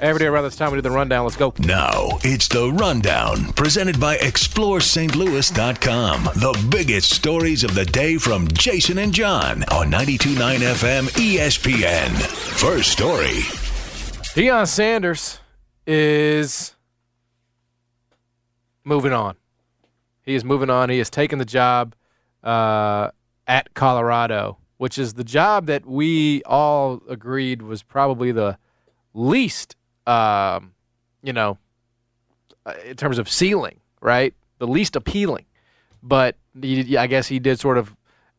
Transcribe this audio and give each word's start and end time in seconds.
Every 0.00 0.20
day 0.20 0.26
around 0.26 0.44
this 0.44 0.54
time, 0.54 0.70
we 0.70 0.76
do 0.76 0.82
the 0.82 0.92
rundown. 0.92 1.24
Let's 1.24 1.34
go. 1.34 1.52
Now 1.58 2.20
it's 2.22 2.46
the 2.46 2.70
rundown 2.70 3.52
presented 3.54 3.98
by 3.98 4.16
ExploreSt.Louis.com. 4.18 6.24
The 6.36 6.68
biggest 6.70 7.10
stories 7.10 7.64
of 7.64 7.74
the 7.74 7.84
day 7.84 8.16
from 8.16 8.46
Jason 8.52 8.98
and 8.98 9.12
John 9.12 9.64
on 9.72 9.90
92.9 9.90 10.60
FM 10.60 11.08
ESPN. 11.16 12.10
First 12.60 12.92
story. 12.92 13.40
Deion 14.36 14.68
Sanders 14.68 15.40
is 15.84 16.76
moving 18.84 19.12
on. 19.12 19.34
He 20.22 20.36
is 20.36 20.44
moving 20.44 20.70
on. 20.70 20.90
He 20.90 20.98
has 20.98 21.10
taken 21.10 21.40
the 21.40 21.44
job 21.44 21.96
uh, 22.44 23.10
at 23.48 23.74
Colorado, 23.74 24.58
which 24.76 24.96
is 24.96 25.14
the 25.14 25.24
job 25.24 25.66
that 25.66 25.86
we 25.86 26.44
all 26.44 27.02
agreed 27.08 27.62
was 27.62 27.82
probably 27.82 28.30
the 28.30 28.58
least, 29.12 29.74
um, 30.08 30.72
you 31.22 31.32
know, 31.32 31.58
uh, 32.66 32.74
in 32.86 32.96
terms 32.96 33.18
of 33.18 33.28
ceiling, 33.28 33.80
right? 34.00 34.34
The 34.58 34.66
least 34.66 34.96
appealing. 34.96 35.44
But 36.02 36.36
he, 36.60 36.96
I 36.96 37.06
guess 37.06 37.26
he 37.26 37.38
did 37.38 37.58
sort 37.58 37.78
of 37.78 37.94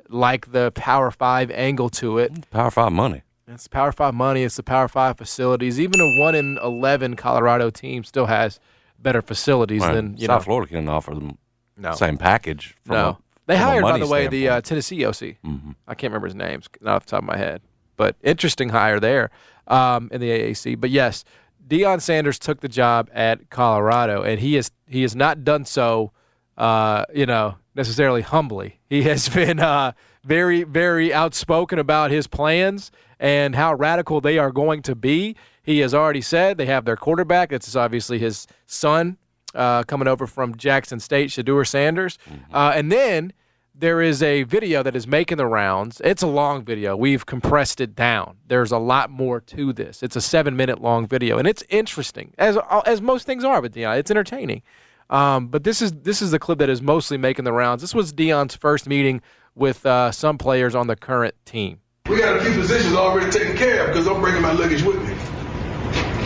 like 0.09 0.51
the 0.51 0.71
Power 0.71 1.11
Five 1.11 1.51
angle 1.51 1.89
to 1.91 2.17
it. 2.17 2.49
Power 2.51 2.71
Five 2.71 2.91
money. 2.91 3.23
It's 3.47 3.67
Power 3.67 3.91
Five 3.91 4.13
money. 4.13 4.43
It's 4.43 4.55
the 4.55 4.63
Power 4.63 4.87
Five 4.87 5.17
facilities. 5.17 5.79
Even 5.79 5.99
a 5.99 6.19
one 6.19 6.35
in 6.35 6.57
eleven 6.63 7.15
Colorado 7.15 7.69
team 7.69 8.03
still 8.03 8.25
has 8.27 8.59
better 8.97 9.21
facilities 9.21 9.81
Right. 9.81 9.93
than 9.93 10.17
you 10.17 10.27
South 10.27 10.41
know. 10.41 10.45
Florida 10.45 10.71
can 10.73 10.87
offer 10.89 11.13
them 11.15 11.37
No. 11.77 11.93
same 11.93 12.17
package. 12.17 12.75
From 12.85 12.95
no, 12.95 13.07
a- 13.09 13.17
they 13.47 13.57
hired 13.57 13.81
by 13.83 13.97
the 13.97 14.07
way 14.07 14.27
the 14.27 14.49
uh. 14.49 14.61
Tennessee 14.61 15.05
OC. 15.05 15.37
Mhm. 15.45 15.75
I 15.87 15.95
can't 15.95 16.11
remember 16.11 16.27
his 16.27 16.35
name, 16.35 16.59
it's 16.59 16.69
not 16.81 16.95
off 16.97 17.05
the 17.05 17.11
top 17.11 17.19
of 17.21 17.27
my 17.27 17.37
head, 17.37 17.61
but 17.97 18.15
interesting 18.23 18.69
hire 18.69 18.99
there 18.99 19.31
um, 19.67 20.09
in 20.11 20.21
the 20.21 20.29
AAC. 20.29 20.79
But 20.79 20.89
yes, 20.91 21.23
Deion 21.69 22.01
Sanders 22.01 22.39
took 22.39 22.61
the 22.61 22.67
job 22.67 23.09
at 23.13 23.49
Colorado, 23.49 24.23
and 24.23 24.39
he 24.39 24.55
has 24.55 24.71
he 24.87 25.03
has 25.03 25.15
not 25.15 25.43
done 25.43 25.65
so, 25.65 26.11
uh, 26.57 27.05
you 27.13 27.27
know, 27.27 27.55
necessarily 27.75 28.21
humbly. 28.21 28.79
He 28.89 29.03
has 29.03 29.29
been 29.41 29.59
uh, 29.59 29.91
very 30.23 30.63
very 30.63 31.13
outspoken 31.13 31.77
about 31.77 32.09
his 32.09 32.25
plans 32.27 32.91
and 33.19 33.55
how 33.55 33.75
radical 33.75 34.19
they 34.19 34.39
are 34.39 34.51
going 34.51 34.81
to 34.83 34.95
be. 34.95 35.35
He 35.61 35.79
has 35.79 35.93
already 35.93 36.21
said 36.21 36.57
they 36.57 36.65
have 36.65 36.85
their 36.85 36.97
quarterback. 36.97 37.51
It's 37.51 37.75
obviously 37.75 38.17
his 38.17 38.47
son 38.65 39.17
uh, 39.53 39.83
coming 39.83 40.07
over 40.07 40.25
from 40.25 40.55
Jackson 40.55 40.99
State, 40.99 41.29
Shedeur 41.29 41.67
Sanders, 41.67 42.17
uh, 42.51 42.71
and 42.73 42.91
then 42.91 43.33
there 43.79 44.01
is 44.01 44.21
a 44.21 44.43
video 44.43 44.83
that 44.83 44.95
is 44.95 45.07
making 45.07 45.37
the 45.37 45.45
rounds. 45.45 46.01
It's 46.03 46.21
a 46.21 46.27
long 46.27 46.63
video. 46.63 46.97
We've 46.97 47.25
compressed 47.25 47.79
it 47.79 47.95
down. 47.95 48.37
There's 48.47 48.71
a 48.71 48.77
lot 48.77 49.09
more 49.09 49.39
to 49.41 49.71
this. 49.71 50.03
It's 50.03 50.15
a 50.15 50.21
seven 50.21 50.55
minute 50.55 50.81
long 50.81 51.07
video, 51.07 51.37
and 51.37 51.47
it's 51.47 51.63
interesting 51.69 52.33
as 52.37 52.57
as 52.85 53.01
most 53.01 53.25
things 53.25 53.43
are. 53.43 53.61
with 53.61 53.73
Deion, 53.73 53.97
it's 53.97 54.11
entertaining. 54.11 54.61
Um, 55.09 55.47
but 55.47 55.63
this 55.63 55.81
is 55.81 55.93
this 55.93 56.21
is 56.21 56.31
the 56.31 56.39
clip 56.39 56.59
that 56.59 56.69
is 56.69 56.81
mostly 56.81 57.17
making 57.17 57.45
the 57.45 57.53
rounds. 57.53 57.81
This 57.81 57.95
was 57.95 58.11
Deion's 58.13 58.55
first 58.55 58.87
meeting 58.87 59.21
with 59.55 59.85
uh, 59.85 60.11
some 60.11 60.37
players 60.37 60.75
on 60.75 60.87
the 60.87 60.95
current 60.95 61.35
team. 61.45 61.79
We 62.09 62.17
got 62.17 62.37
a 62.37 62.41
few 62.41 62.53
positions 62.53 62.95
already 62.95 63.31
taken 63.31 63.55
care 63.55 63.85
of 63.85 63.87
because 63.87 64.07
I'm 64.07 64.21
bringing 64.21 64.41
my 64.41 64.51
luggage 64.51 64.83
with 64.83 64.97
me. 64.97 65.13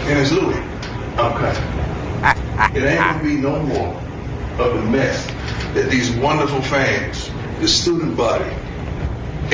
And 0.08 0.20
it's 0.20 0.32
Louis. 0.32 0.60
Okay. 1.18 1.54
it 2.78 2.84
ain't 2.84 3.00
gonna 3.00 3.24
be 3.24 3.36
no 3.36 3.62
more 3.64 3.96
of 4.60 4.74
the 4.74 4.82
mess 4.90 5.26
that 5.74 5.90
these 5.90 6.12
wonderful 6.18 6.62
fans, 6.62 7.30
the 7.64 7.70
student 7.70 8.18
body, 8.18 8.44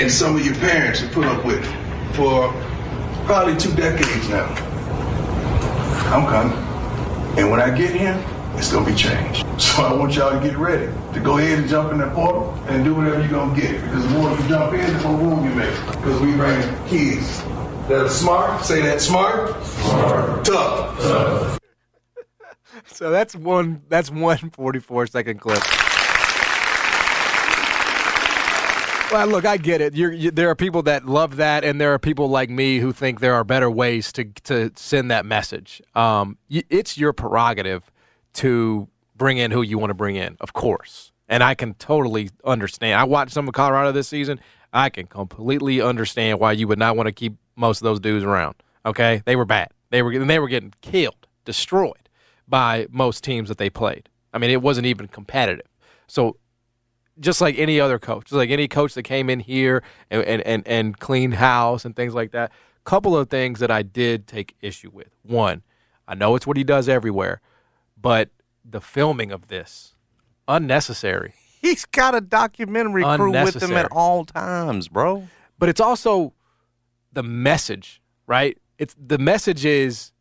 and 0.01 0.11
some 0.11 0.35
of 0.35 0.43
your 0.43 0.55
parents 0.55 0.99
have 0.99 1.11
put 1.11 1.25
up 1.25 1.45
with 1.45 1.63
for 2.15 2.51
probably 3.25 3.55
two 3.55 3.71
decades 3.75 4.27
now. 4.29 4.47
I'm 6.11 6.25
coming. 6.25 6.57
And 7.37 7.51
when 7.51 7.61
I 7.61 7.69
get 7.69 7.93
here, 7.95 8.19
it's 8.55 8.71
gonna 8.71 8.85
be 8.85 8.95
changed. 8.95 9.45
So 9.59 9.83
I 9.83 9.93
want 9.93 10.15
y'all 10.15 10.31
to 10.31 10.39
get 10.39 10.57
ready 10.57 10.89
to 11.13 11.19
go 11.19 11.37
ahead 11.37 11.59
and 11.59 11.69
jump 11.69 11.91
in 11.91 11.97
that 11.99 12.15
portal 12.15 12.53
and 12.69 12.83
do 12.83 12.95
whatever 12.95 13.19
you're 13.19 13.29
gonna 13.29 13.59
get. 13.59 13.79
Because 13.83 14.03
the 14.03 14.09
more 14.11 14.31
you 14.31 14.47
jump 14.47 14.73
in, 14.73 14.97
the 14.97 15.03
more 15.03 15.19
room 15.19 15.43
you 15.43 15.53
make. 15.53 15.75
Because 15.87 16.21
we 16.21 16.31
bring 16.31 16.87
kids 16.87 17.43
that 17.89 18.05
are 18.05 18.09
smart, 18.09 18.63
say 18.63 18.81
that 18.81 19.01
smart, 19.01 19.63
smart. 19.65 20.45
tough. 20.45 21.59
So 22.87 23.11
that's 23.11 23.35
one. 23.35 23.83
That's 23.89 24.09
one 24.09 24.49
44 24.49 25.07
second 25.07 25.41
clip. 25.41 25.61
Well, 29.11 29.25
look, 29.27 29.43
I 29.43 29.57
get 29.57 29.81
it. 29.81 29.95
You, 29.95 30.29
there 30.29 30.49
are 30.49 30.55
people 30.55 30.83
that 30.83 31.05
love 31.07 31.37
that, 31.37 31.63
and 31.63 31.81
there 31.81 31.91
are 31.93 31.99
people 31.99 32.29
like 32.29 32.51
me 32.51 32.77
who 32.77 32.91
think 32.91 33.21
there 33.21 33.33
are 33.33 33.43
better 33.43 33.69
ways 33.69 34.11
to 34.13 34.25
to 34.43 34.71
send 34.75 35.09
that 35.09 35.25
message. 35.25 35.81
Um, 35.95 36.37
it's 36.49 36.95
your 36.95 37.11
prerogative 37.11 37.89
to 38.33 38.87
bring 39.15 39.39
in 39.39 39.49
who 39.49 39.63
you 39.63 39.79
want 39.79 39.89
to 39.89 39.95
bring 39.95 40.15
in, 40.15 40.37
of 40.41 40.53
course, 40.53 41.11
and 41.27 41.43
I 41.43 41.55
can 41.55 41.73
totally 41.75 42.29
understand. 42.45 42.99
I 42.99 43.03
watched 43.03 43.31
some 43.31 43.47
of 43.47 43.53
Colorado 43.55 43.91
this 43.91 44.07
season. 44.07 44.39
I 44.73 44.89
can 44.89 45.07
completely 45.07 45.81
understand 45.81 46.39
why 46.39 46.51
you 46.51 46.67
would 46.67 46.77
not 46.77 46.95
want 46.95 47.07
to 47.07 47.11
keep 47.11 47.33
most 47.55 47.81
of 47.81 47.85
those 47.85 47.99
dudes 47.99 48.23
around. 48.23 48.55
Okay, 48.85 49.23
they 49.25 49.35
were 49.35 49.45
bad. 49.45 49.69
They 49.89 50.03
were 50.03 50.11
and 50.11 50.29
they 50.29 50.37
were 50.37 50.47
getting 50.47 50.73
killed, 50.81 51.25
destroyed 51.45 52.09
by 52.47 52.85
most 52.91 53.23
teams 53.23 53.49
that 53.49 53.57
they 53.57 53.71
played. 53.71 54.07
I 54.33 54.37
mean, 54.37 54.51
it 54.51 54.61
wasn't 54.61 54.85
even 54.85 55.07
competitive. 55.07 55.65
So 56.05 56.37
just 57.19 57.41
like 57.41 57.57
any 57.57 57.79
other 57.79 57.99
coach, 57.99 58.25
just 58.25 58.33
like 58.33 58.49
any 58.49 58.67
coach 58.67 58.93
that 58.93 59.03
came 59.03 59.29
in 59.29 59.39
here 59.39 59.83
and, 60.09 60.23
and, 60.23 60.41
and, 60.43 60.67
and 60.67 60.99
cleaned 60.99 61.35
house 61.35 61.85
and 61.85 61.95
things 61.95 62.13
like 62.13 62.31
that. 62.31 62.51
Couple 62.85 63.15
of 63.15 63.29
things 63.29 63.59
that 63.59 63.69
I 63.69 63.83
did 63.83 64.25
take 64.25 64.55
issue 64.61 64.89
with. 64.91 65.09
One, 65.23 65.61
I 66.07 66.15
know 66.15 66.35
it's 66.35 66.47
what 66.47 66.57
he 66.57 66.63
does 66.63 66.89
everywhere, 66.89 67.41
but 67.99 68.29
the 68.65 68.81
filming 68.81 69.31
of 69.31 69.47
this 69.47 69.95
unnecessary. 70.47 71.33
He's 71.61 71.85
got 71.85 72.15
a 72.15 72.21
documentary 72.21 73.03
crew 73.03 73.31
with 73.31 73.61
him 73.61 73.73
at 73.73 73.91
all 73.91 74.25
times, 74.25 74.87
bro. 74.87 75.27
But 75.57 75.69
it's 75.69 75.81
also 75.81 76.33
the 77.11 77.21
message, 77.23 78.01
right? 78.27 78.57
It's 78.77 78.95
the 78.97 79.17
message 79.17 79.65
is 79.65 80.13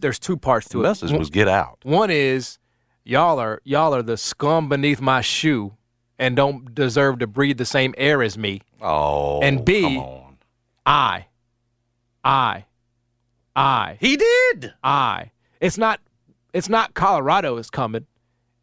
there's 0.00 0.18
two 0.18 0.36
parts 0.36 0.68
to 0.70 0.78
The 0.78 0.84
it. 0.84 0.88
message 0.88 1.12
was 1.12 1.30
get 1.30 1.48
out. 1.48 1.78
One 1.82 2.10
is 2.10 2.58
y'all 3.04 3.38
are 3.38 3.60
y'all 3.64 3.94
are 3.94 4.02
the 4.02 4.16
scum 4.16 4.68
beneath 4.68 5.00
my 5.00 5.20
shoe 5.20 5.74
and 6.18 6.36
don't 6.36 6.74
deserve 6.74 7.18
to 7.20 7.26
breathe 7.26 7.58
the 7.58 7.64
same 7.64 7.94
air 7.98 8.22
as 8.22 8.36
me. 8.38 8.60
Oh, 8.80 9.40
And 9.40 9.64
B, 9.64 9.82
come 9.82 9.98
on. 9.98 10.36
I, 10.86 11.26
I 12.24 12.64
I. 13.54 13.98
He 14.00 14.16
did. 14.16 14.72
I. 14.82 15.30
It's 15.60 15.76
not. 15.76 16.00
It's 16.54 16.68
not 16.68 16.94
Colorado 16.94 17.56
is 17.58 17.68
coming. 17.70 18.06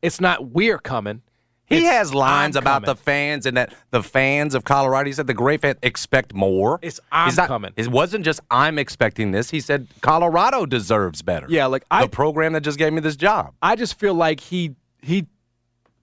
It's 0.01 0.19
not 0.19 0.49
we're 0.51 0.79
coming. 0.79 1.21
He 1.65 1.77
It's 1.79 1.87
has 1.87 2.13
lines 2.15 2.55
I'm 2.55 2.63
about 2.63 2.81
coming. 2.81 2.87
the 2.87 2.95
fans 2.95 3.45
and 3.45 3.55
that 3.57 3.75
the 3.91 4.01
fans 4.01 4.55
of 4.55 4.63
Colorado. 4.63 5.05
He 5.05 5.13
said 5.13 5.27
the 5.27 5.35
great 5.35 5.61
fans 5.61 5.77
expect 5.83 6.33
more. 6.33 6.79
It's 6.81 6.99
I'm 7.11 7.27
He's 7.29 7.37
not- 7.37 7.47
coming. 7.47 7.71
It 7.75 7.87
wasn't 7.89 8.25
just 8.25 8.39
I'm 8.49 8.79
expecting 8.79 9.31
this. 9.31 9.51
He 9.51 9.59
said 9.59 9.87
Colorado 10.01 10.65
deserves 10.65 11.21
better. 11.21 11.45
Yeah, 11.49 11.67
like 11.67 11.83
the 11.83 11.93
I. 11.95 12.07
program 12.07 12.53
that 12.53 12.61
just 12.61 12.79
gave 12.79 12.91
me 12.91 13.01
this 13.01 13.15
job. 13.15 13.53
I 13.61 13.75
just 13.75 13.99
feel 13.99 14.15
like 14.15 14.39
he 14.39 14.75
he 15.03 15.27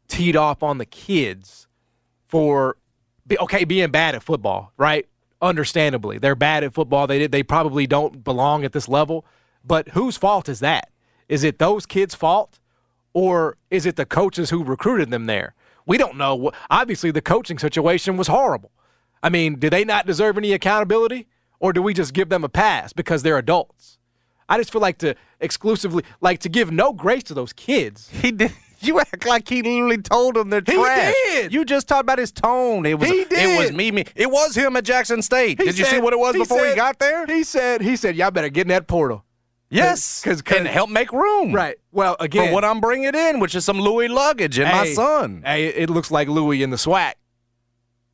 teed 0.09 0.37
off 0.37 0.63
on 0.63 0.79
the 0.79 0.87
kids 0.87 1.67
for 2.27 2.77
okay 3.41 3.65
being 3.65 3.91
bad 3.91 4.15
at 4.15 4.23
football, 4.23 4.73
right? 4.77 5.07
Understandably, 5.43 6.19
they're 6.19 6.35
bad 6.35 6.65
at 6.65 6.75
football. 6.75 7.07
They 7.07 7.27
they 7.27 7.43
probably 7.43 7.87
don't 7.87 8.25
belong 8.25 8.65
at 8.65 8.73
this 8.73 8.89
level. 8.89 9.25
But 9.65 9.89
whose 9.91 10.17
fault 10.17 10.49
is 10.49 10.61
that? 10.61 10.91
Is 11.29 11.43
it 11.43 11.59
those 11.59 11.87
kids' 11.87 12.15
fault, 12.15 12.61
or 13.13 13.57
is 13.71 13.85
it 13.85 13.97
the 13.97 14.07
coaches 14.07 14.51
who 14.51 14.63
recruited 14.63 15.11
them 15.11 15.27
there? 15.27 15.55
We 15.87 15.99
don't 15.99 16.17
know. 16.17 16.53
Obviously, 16.71 17.11
the 17.11 17.21
coaching 17.21 17.59
situation 17.59 18.17
was 18.17 18.29
horrible. 18.29 18.71
I 19.23 19.29
mean, 19.29 19.57
do 19.59 19.69
they 19.69 19.85
not 19.85 20.07
deserve 20.07 20.39
any 20.39 20.53
accountability, 20.53 21.27
or 21.59 21.73
do 21.73 21.83
we 21.83 21.95
just 21.95 22.13
give 22.13 22.29
them 22.29 22.45
a 22.45 22.49
pass 22.49 22.93
because 22.93 23.23
they're 23.23 23.39
adults? 23.39 23.99
I 24.49 24.59
just 24.59 24.71
feel 24.73 24.81
like 24.81 24.99
to 24.99 25.15
exclusively, 25.41 26.05
like 26.21 26.41
to 26.41 26.49
give 26.49 26.71
no 26.71 26.93
grace 26.93 27.25
to 27.25 27.35
those 27.35 27.53
kids. 27.53 28.11
He 28.23 28.33
did. 28.33 28.53
You 28.81 29.01
act 29.01 29.25
like 29.27 29.49
he 29.49 29.63
literally 29.63 29.97
told 29.99 30.35
them 30.37 30.51
they're 30.51 30.61
He 30.65 30.75
trash. 30.75 31.15
did. 31.33 31.53
You 31.53 31.65
just 31.65 31.89
talked 31.89 32.03
about 32.03 32.19
his 32.19 32.31
tone. 32.31 32.85
It 32.85 32.99
was. 32.99 33.09
He 33.09 33.25
did. 33.25 33.33
It 33.33 33.59
was 33.59 33.73
me. 33.73 33.91
Me. 33.91 34.05
It 34.15 34.31
was 34.31 34.55
him 34.55 34.77
at 34.77 34.85
Jackson 34.85 35.23
State. 35.23 35.57
did 35.59 35.79
you 35.79 35.87
see 35.87 35.99
what 35.99 36.13
it 36.13 36.19
was 36.19 36.35
before 36.37 36.65
he 36.67 36.75
got 36.75 36.99
there? 36.99 37.25
He 37.27 37.43
said, 37.43 37.81
he 37.81 37.97
said, 37.97 38.17
y'all 38.17 38.31
better 38.31 38.51
get 38.51 38.63
in 38.63 38.69
that 38.69 38.87
portal. 38.87 39.25
Yes, 39.71 40.21
'cause- 40.23 40.43
and 40.55 40.69
help 40.69 40.91
make 40.91 41.11
room. 41.11 41.53
Right. 41.53 41.77
Well, 41.91 42.17
again, 42.21 42.49
For 42.49 42.53
what 42.55 42.65
I'm 42.65 42.81
bringing 42.81 43.15
in, 43.15 43.41
which 43.41 43.55
is 43.55 43.65
some 43.65 43.81
Louis 43.81 44.09
luggage 44.09 44.59
and 44.59 44.71
my 44.71 44.93
son. 44.93 45.43
Hey, 45.45 45.67
it 45.69 45.89
looks 45.91 46.11
like 46.11 46.29
Louis 46.29 46.63
in 46.63 46.69
the 46.71 46.77
SWAC. 46.77 47.15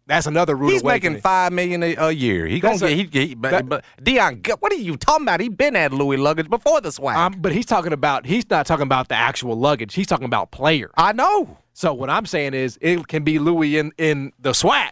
That's 0.07 0.27
another 0.27 0.57
rude 0.57 0.73
He's 0.73 0.83
awakening. 0.83 1.13
making 1.15 1.23
five 1.23 1.53
million 1.53 1.83
a, 1.83 1.95
a 1.95 2.11
year. 2.11 2.47
He 2.47 2.59
gonna 2.61 2.75
a- 2.85 3.05
get. 3.05 3.13
He, 3.15 3.27
he, 3.29 3.35
but, 3.35 3.51
that- 3.51 3.69
but 3.69 3.85
Deion, 4.03 4.47
what 4.61 4.73
are 4.73 4.77
you 4.77 4.97
talking 4.97 5.25
about? 5.25 5.41
He 5.41 5.49
been 5.49 5.77
at 5.77 5.93
Louis 5.93 6.17
luggage 6.17 6.51
before 6.51 6.81
the 6.81 6.89
SWAC. 6.89 7.15
Um, 7.15 7.35
but 7.39 7.53
he's 7.53 7.67
talking 7.67 7.93
about 7.93 8.27
he's 8.27 8.49
not 8.51 8.67
talking 8.67 8.83
about 8.83 9.09
the 9.09 9.15
actual 9.15 9.55
luggage. 9.57 9.95
He's 9.95 10.07
talking 10.09 10.25
about 10.27 10.51
player. 10.51 10.91
I 10.97 11.13
know. 11.13 11.57
So 11.73 11.95
what 11.95 12.11
I'm 12.11 12.27
saying 12.27 12.55
is 12.55 12.79
it 12.83 13.07
can 13.09 13.23
be 13.25 13.39
Louis 13.39 13.79
in 13.79 13.93
in 13.97 14.33
the 14.41 14.51
SWAC. 14.51 14.91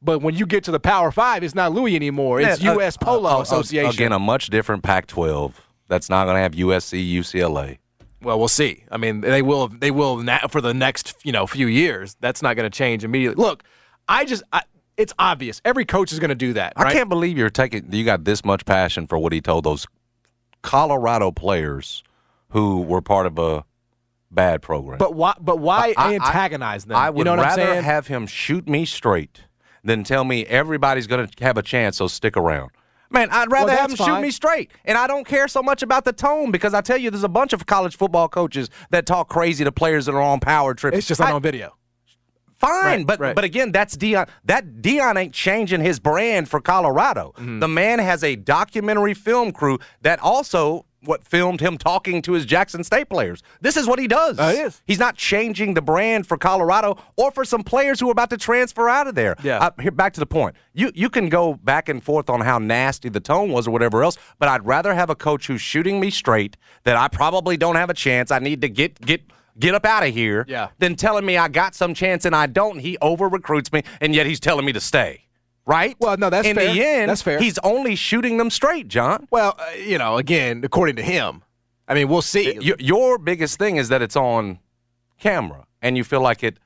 but 0.00 0.20
when 0.20 0.34
you 0.36 0.46
get 0.46 0.64
to 0.64 0.70
the 0.70 0.80
Power 0.80 1.10
Five, 1.10 1.42
it's 1.42 1.54
not 1.54 1.72
Louis 1.72 1.96
anymore. 1.96 2.40
It's 2.40 2.62
Yeah, 2.62 2.70
uh, 2.70 2.74
U.S. 2.74 2.96
Polo 2.96 3.28
uh, 3.28 3.38
uh, 3.38 3.42
Association. 3.42 3.90
Again, 3.90 4.12
a 4.12 4.18
much 4.18 4.48
different 4.48 4.82
Pac-12. 4.84 5.52
That's 5.88 6.08
not 6.08 6.24
going 6.24 6.36
to 6.36 6.40
have 6.40 6.52
USC, 6.52 7.12
UCLA. 7.18 7.78
Well, 8.22 8.38
we'll 8.38 8.48
see. 8.48 8.84
I 8.90 8.96
mean, 8.96 9.20
they 9.20 9.42
will. 9.42 9.68
They 9.68 9.90
will 9.90 10.16
na- 10.18 10.46
for 10.48 10.62
the 10.62 10.72
next 10.72 11.14
you 11.24 11.32
know 11.32 11.46
few 11.46 11.66
years. 11.66 12.16
That's 12.20 12.40
not 12.40 12.56
going 12.56 12.70
to 12.70 12.74
change 12.74 13.04
immediately. 13.04 13.42
Look, 13.44 13.64
I 14.08 14.24
just 14.24 14.42
I, 14.52 14.62
it's 14.96 15.12
obvious. 15.18 15.60
Every 15.64 15.84
coach 15.84 16.12
is 16.12 16.18
going 16.18 16.30
to 16.30 16.34
do 16.34 16.52
that. 16.54 16.74
I 16.76 16.84
right? 16.84 16.92
can't 16.92 17.08
believe 17.08 17.38
you're 17.38 17.50
taking. 17.50 17.92
You 17.92 18.04
got 18.04 18.24
this 18.24 18.44
much 18.44 18.64
passion 18.64 19.06
for 19.06 19.18
what 19.18 19.32
he 19.32 19.40
told 19.40 19.64
those 19.64 19.86
Colorado 20.62 21.30
players 21.30 22.02
who 22.50 22.82
were 22.82 23.02
part 23.02 23.26
of 23.26 23.38
a 23.38 23.64
bad 24.30 24.62
program. 24.62 24.98
But 24.98 25.14
why? 25.14 25.34
But 25.40 25.58
why 25.58 25.94
I- 25.96 26.10
I- 26.10 26.14
antagonize 26.14 26.84
them? 26.84 26.96
I 26.96 27.10
would 27.10 27.18
you 27.18 27.24
know 27.24 27.36
rather 27.36 27.82
have 27.82 28.06
him 28.06 28.26
shoot 28.26 28.68
me 28.68 28.84
straight 28.84 29.42
than 29.82 30.04
tell 30.04 30.24
me 30.24 30.46
everybody's 30.46 31.06
going 31.06 31.26
to 31.26 31.44
have 31.44 31.58
a 31.58 31.62
chance, 31.62 31.98
so 31.98 32.06
stick 32.06 32.36
around. 32.36 32.70
Man, 33.10 33.28
I'd 33.30 33.52
rather 33.52 33.66
Well, 33.66 33.76
have 33.76 33.90
him 33.90 33.96
shoot 33.96 34.20
me 34.20 34.30
straight. 34.30 34.72
And 34.84 34.96
I 34.98 35.06
don't 35.06 35.26
care 35.26 35.46
so 35.46 35.62
much 35.62 35.82
about 35.82 36.04
the 36.04 36.12
tone 36.12 36.50
because 36.50 36.74
I 36.74 36.80
tell 36.80 36.96
you, 36.96 37.10
there's 37.10 37.22
a 37.22 37.28
bunch 37.28 37.52
of 37.52 37.66
college 37.66 37.96
football 37.96 38.28
coaches 38.28 38.70
that 38.90 39.06
talk 39.06 39.28
crazy 39.28 39.62
to 39.62 39.70
players 39.70 40.06
that 40.06 40.14
are 40.14 40.22
on 40.22 40.40
power 40.40 40.74
trips. 40.74 40.98
it's 40.98 41.06
just 41.06 41.20
not 41.20 41.28
I- 41.30 41.32
on 41.32 41.42
video. 41.42 41.76
Fine, 42.64 42.84
Right, 42.98 43.06
but 43.06 43.20
right. 43.20 43.34
but 43.34 43.44
again, 43.44 43.72
that's 43.72 43.96
Deion. 43.96 44.28
That 44.44 44.76
Deion 44.82 45.16
ain't 45.16 45.32
changing 45.34 45.80
his 45.80 45.98
brand 45.98 46.48
for 46.48 46.60
Colorado. 46.60 47.32
Mm-hmm. 47.36 47.60
The 47.60 47.68
man 47.68 47.98
has 47.98 48.24
a 48.24 48.36
documentary 48.36 49.14
film 49.14 49.52
crew 49.52 49.78
that 50.02 50.18
also 50.20 50.86
what 51.06 51.22
filmed 51.22 51.60
him 51.60 51.76
talking 51.76 52.22
to 52.22 52.32
his 52.32 52.46
Jackson 52.46 52.82
State 52.82 53.10
players. 53.10 53.42
This 53.60 53.76
is 53.76 53.86
what 53.86 53.98
he 53.98 54.08
does. 54.08 54.38
Uh, 54.38 54.54
is. 54.56 54.80
He's 54.86 54.98
not 54.98 55.16
changing 55.16 55.74
the 55.74 55.82
brand 55.82 56.26
for 56.26 56.38
Colorado 56.38 56.96
or 57.16 57.30
for 57.30 57.44
some 57.44 57.62
players 57.62 58.00
who 58.00 58.08
are 58.08 58.12
about 58.12 58.30
to 58.30 58.38
transfer 58.38 58.88
out 58.88 59.06
of 59.06 59.14
there. 59.14 59.36
Yeah. 59.42 59.58
Uh, 59.58 59.70
here, 59.82 59.90
back 59.90 60.14
to 60.14 60.20
the 60.20 60.24
point. 60.26 60.56
You 60.72 60.90
you 60.94 61.10
can 61.10 61.28
go 61.28 61.54
back 61.54 61.90
and 61.90 62.02
forth 62.02 62.30
on 62.30 62.40
how 62.40 62.58
nasty 62.58 63.10
the 63.10 63.20
tone 63.20 63.50
was 63.52 63.68
or 63.68 63.70
whatever 63.70 64.02
else, 64.02 64.16
but 64.38 64.48
I'd 64.48 64.64
rather 64.64 64.94
have 64.94 65.10
a 65.10 65.14
coach 65.14 65.46
who's 65.46 65.60
shooting 65.60 66.00
me 66.00 66.10
straight 66.10 66.56
that 66.84 66.96
I 66.96 67.08
probably 67.08 67.58
don't 67.58 67.76
have 67.76 67.90
a 67.90 67.94
chance. 67.94 68.30
I 68.30 68.38
need 68.38 68.62
to 68.62 68.68
get 68.70 68.98
get. 69.02 69.22
Get 69.58 69.74
up 69.74 69.84
out 69.86 70.06
of 70.06 70.12
here. 70.12 70.44
Yeah. 70.48 70.68
Than 70.78 70.96
telling 70.96 71.24
me 71.24 71.36
I 71.36 71.48
got 71.48 71.74
some 71.74 71.94
chance 71.94 72.24
and 72.24 72.34
I 72.34 72.46
don't. 72.46 72.78
He 72.78 72.98
over 73.00 73.28
recruits 73.28 73.72
me, 73.72 73.82
and 74.00 74.14
yet 74.14 74.26
he's 74.26 74.40
telling 74.40 74.64
me 74.64 74.72
to 74.72 74.80
stay. 74.80 75.20
Right? 75.66 75.96
Well, 75.98 76.16
no, 76.18 76.28
that's 76.28 76.46
In 76.46 76.56
fair. 76.56 76.72
the 76.74 76.84
end, 76.84 77.08
That's 77.08 77.22
fair. 77.22 77.38
He's 77.38 77.58
only 77.58 77.94
shooting 77.96 78.36
them 78.36 78.50
straight, 78.50 78.86
John. 78.88 79.26
Well, 79.30 79.54
uh, 79.58 79.70
you 79.78 79.96
know, 79.96 80.18
again, 80.18 80.60
according 80.62 80.96
to 80.96 81.02
him. 81.02 81.42
I 81.88 81.94
mean, 81.94 82.08
we'll 82.08 82.20
see. 82.22 82.58
Y- 82.58 82.74
your 82.78 83.16
biggest 83.16 83.58
thing 83.58 83.76
is 83.76 83.88
that 83.88 84.02
it's 84.02 84.16
on 84.16 84.58
camera, 85.18 85.64
and 85.80 85.96
you 85.96 86.04
feel 86.04 86.20
like 86.20 86.42
it 86.42 86.58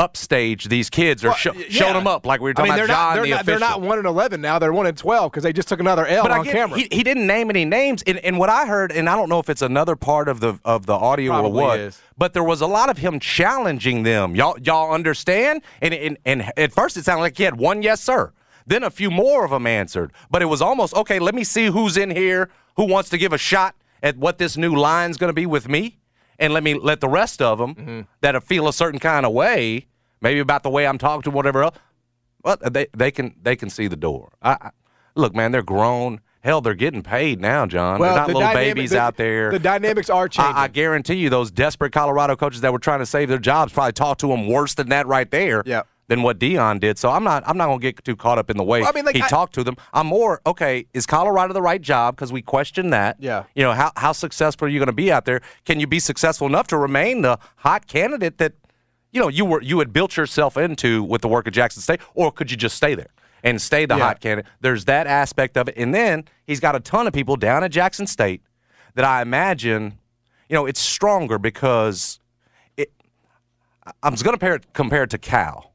upstage 0.00 0.64
these 0.68 0.88
kids 0.90 1.24
or 1.24 1.28
Well, 1.28 1.36
show, 1.36 1.52
yeah. 1.52 1.66
show 1.68 1.92
them 1.92 2.06
up 2.06 2.24
like 2.26 2.40
we 2.40 2.44
were 2.44 2.50
I 2.50 2.54
talking 2.54 2.70
mean, 2.70 2.76
they're 2.76 2.84
about 2.86 2.94
John 2.94 3.06
not, 3.08 3.14
they're 3.14 3.22
the 3.24 3.30
not, 3.30 3.46
they're 3.46 3.58
not 3.58 3.80
one 3.82 3.98
and 3.98 4.06
eleven 4.06 4.40
now. 4.40 4.58
They're 4.58 4.72
one 4.72 4.86
and 4.86 4.96
twelve 4.96 5.30
because 5.30 5.44
they 5.44 5.52
just 5.52 5.68
took 5.68 5.78
another 5.80 6.06
L 6.06 6.22
but 6.24 6.32
on 6.32 6.44
get, 6.44 6.52
camera. 6.52 6.78
He, 6.78 6.88
he 6.90 7.02
didn't 7.02 7.26
name 7.26 7.50
any 7.50 7.64
names, 7.64 8.02
and, 8.06 8.18
and 8.18 8.38
what 8.38 8.48
I 8.48 8.66
heard, 8.66 8.90
and 8.92 9.08
I 9.08 9.14
don't 9.16 9.28
know 9.28 9.38
if 9.38 9.48
it's 9.50 9.62
another 9.62 9.94
part 9.96 10.28
of 10.28 10.40
the 10.40 10.58
of 10.64 10.86
the 10.86 10.94
audio 10.94 11.32
Probably 11.32 11.50
or 11.50 11.66
what, 11.66 11.78
is. 11.80 12.00
but 12.16 12.32
there 12.32 12.42
was 12.44 12.60
a 12.60 12.66
lot 12.66 12.88
of 12.88 12.98
him 12.98 13.20
challenging 13.20 14.02
them. 14.02 14.34
Y'all 14.34 14.58
y'all 14.60 14.92
understand? 14.92 15.62
And, 15.82 15.92
and 15.94 16.18
and 16.24 16.50
at 16.56 16.72
first 16.72 16.96
it 16.96 17.04
sounded 17.04 17.22
like 17.22 17.36
he 17.36 17.44
had 17.44 17.58
one 17.58 17.82
yes 17.82 18.00
sir. 18.00 18.32
Then 18.66 18.84
a 18.84 18.90
few 18.90 19.10
more 19.10 19.44
of 19.44 19.50
them 19.50 19.66
answered, 19.66 20.12
but 20.30 20.42
it 20.42 20.46
was 20.46 20.62
almost 20.62 20.94
okay. 20.94 21.18
Let 21.18 21.34
me 21.34 21.44
see 21.44 21.66
who's 21.66 21.96
in 21.96 22.10
here 22.10 22.48
who 22.76 22.84
wants 22.86 23.10
to 23.10 23.18
give 23.18 23.32
a 23.32 23.38
shot 23.38 23.74
at 24.02 24.16
what 24.16 24.38
this 24.38 24.56
new 24.56 24.74
line's 24.76 25.16
going 25.18 25.28
to 25.28 25.34
be 25.34 25.44
with 25.46 25.68
me, 25.68 25.98
and 26.38 26.54
let 26.54 26.62
me 26.62 26.74
let 26.74 27.00
the 27.00 27.08
rest 27.08 27.42
of 27.42 27.58
them 27.58 27.74
Mm-hmm. 27.74 28.00
that 28.20 28.42
feel 28.44 28.68
a 28.68 28.72
certain 28.72 29.00
kind 29.00 29.26
of 29.26 29.32
way, 29.32 29.86
maybe 30.20 30.40
about 30.40 30.62
the 30.62 30.70
way 30.70 30.86
I'm 30.86 30.98
talking 30.98 31.22
to 31.22 31.30
whatever 31.30 31.64
else. 31.64 31.76
Well, 32.42 32.56
they 32.70 32.86
they 32.96 33.10
can 33.10 33.34
they 33.42 33.56
can 33.56 33.68
see 33.70 33.86
the 33.86 33.96
door. 33.96 34.32
I, 34.42 34.52
I, 34.52 34.70
look, 35.14 35.34
man, 35.34 35.52
they're 35.52 35.62
grown. 35.62 36.20
Hell, 36.42 36.62
they're 36.62 36.74
getting 36.74 37.02
paid 37.02 37.38
now, 37.38 37.66
John. 37.66 38.00
well, 38.00 38.14
they're 38.14 38.20
not 38.20 38.26
the 38.28 38.32
little 38.32 38.48
dynamic- 38.48 38.74
babies 38.76 38.90
the- 38.90 39.00
out 39.00 39.16
there. 39.18 39.50
The 39.50 39.58
dynamics 39.58 40.08
are 40.08 40.26
changing. 40.26 40.54
I, 40.54 40.62
I 40.62 40.68
guarantee 40.68 41.16
you, 41.16 41.28
those 41.28 41.50
desperate 41.50 41.92
Colorado 41.92 42.34
coaches 42.34 42.62
that 42.62 42.72
were 42.72 42.78
trying 42.78 43.00
to 43.00 43.06
save 43.06 43.28
their 43.28 43.38
jobs 43.38 43.74
probably 43.74 43.92
talked 43.92 44.20
to 44.22 44.28
them 44.28 44.46
worse 44.48 44.72
than 44.74 44.88
that 44.88 45.06
right 45.06 45.30
there. 45.30 45.62
Yep. 45.66 45.86
Than 46.08 46.22
what 46.22 46.40
Deion 46.40 46.80
did. 46.80 46.98
So 46.98 47.08
I'm 47.08 47.22
not. 47.22 47.44
I'm 47.46 47.56
not 47.56 47.66
gonna 47.66 47.78
get 47.78 48.02
too 48.02 48.16
caught 48.16 48.36
up 48.36 48.50
in 48.50 48.56
the 48.56 48.64
way 48.64 48.80
Well, 48.80 48.88
I 48.88 48.92
mean, 48.92 49.04
like, 49.04 49.14
he 49.14 49.22
talked 49.22 49.54
to 49.54 49.62
them. 49.62 49.76
I'm 49.92 50.08
more 50.08 50.40
okay. 50.44 50.86
Is 50.92 51.06
Colorado 51.06 51.52
the 51.52 51.62
right 51.62 51.80
job? 51.80 52.16
Because 52.16 52.32
we 52.32 52.42
question 52.42 52.90
that. 52.90 53.14
Yeah. 53.20 53.44
You 53.54 53.62
know 53.62 53.72
how 53.74 53.92
how 53.94 54.10
successful 54.10 54.66
are 54.66 54.68
you 54.68 54.80
going 54.80 54.88
to 54.88 54.92
be 54.92 55.12
out 55.12 55.24
there? 55.24 55.40
Can 55.64 55.78
you 55.78 55.86
be 55.86 56.00
successful 56.00 56.48
enough 56.48 56.66
to 56.68 56.78
remain 56.78 57.22
the 57.22 57.38
hot 57.58 57.86
candidate 57.86 58.38
that 58.38 58.54
you 59.12 59.20
know 59.20 59.28
you 59.28 59.44
were 59.44 59.62
you 59.62 59.78
had 59.78 59.92
built 59.92 60.16
yourself 60.16 60.56
into 60.56 61.02
with 61.02 61.22
the 61.22 61.28
work 61.28 61.46
at 61.46 61.52
Jackson 61.52 61.82
State, 61.82 62.00
or 62.14 62.30
could 62.32 62.50
you 62.50 62.56
just 62.56 62.76
stay 62.76 62.94
there 62.94 63.10
and 63.42 63.60
stay 63.60 63.86
the 63.86 63.96
Yeah. 63.96 64.04
hot 64.04 64.20
candidate? 64.20 64.50
There's 64.60 64.84
that 64.86 65.06
aspect 65.06 65.56
of 65.56 65.68
it, 65.68 65.74
and 65.76 65.94
then 65.94 66.24
he's 66.46 66.60
got 66.60 66.74
a 66.76 66.80
ton 66.80 67.06
of 67.06 67.12
people 67.12 67.36
down 67.36 67.64
at 67.64 67.70
Jackson 67.70 68.06
State 68.06 68.42
that 68.94 69.04
I 69.04 69.22
imagine, 69.22 69.98
you 70.48 70.54
know, 70.54 70.66
it's 70.66 70.80
stronger 70.80 71.38
because 71.38 72.18
it. 72.76 72.90
I'm 74.02 74.14
going 74.14 74.16
to 74.16 74.30
compare 74.30 74.54
it, 74.54 74.72
compare 74.72 75.02
it 75.04 75.10
to 75.10 75.18
Cal. 75.18 75.72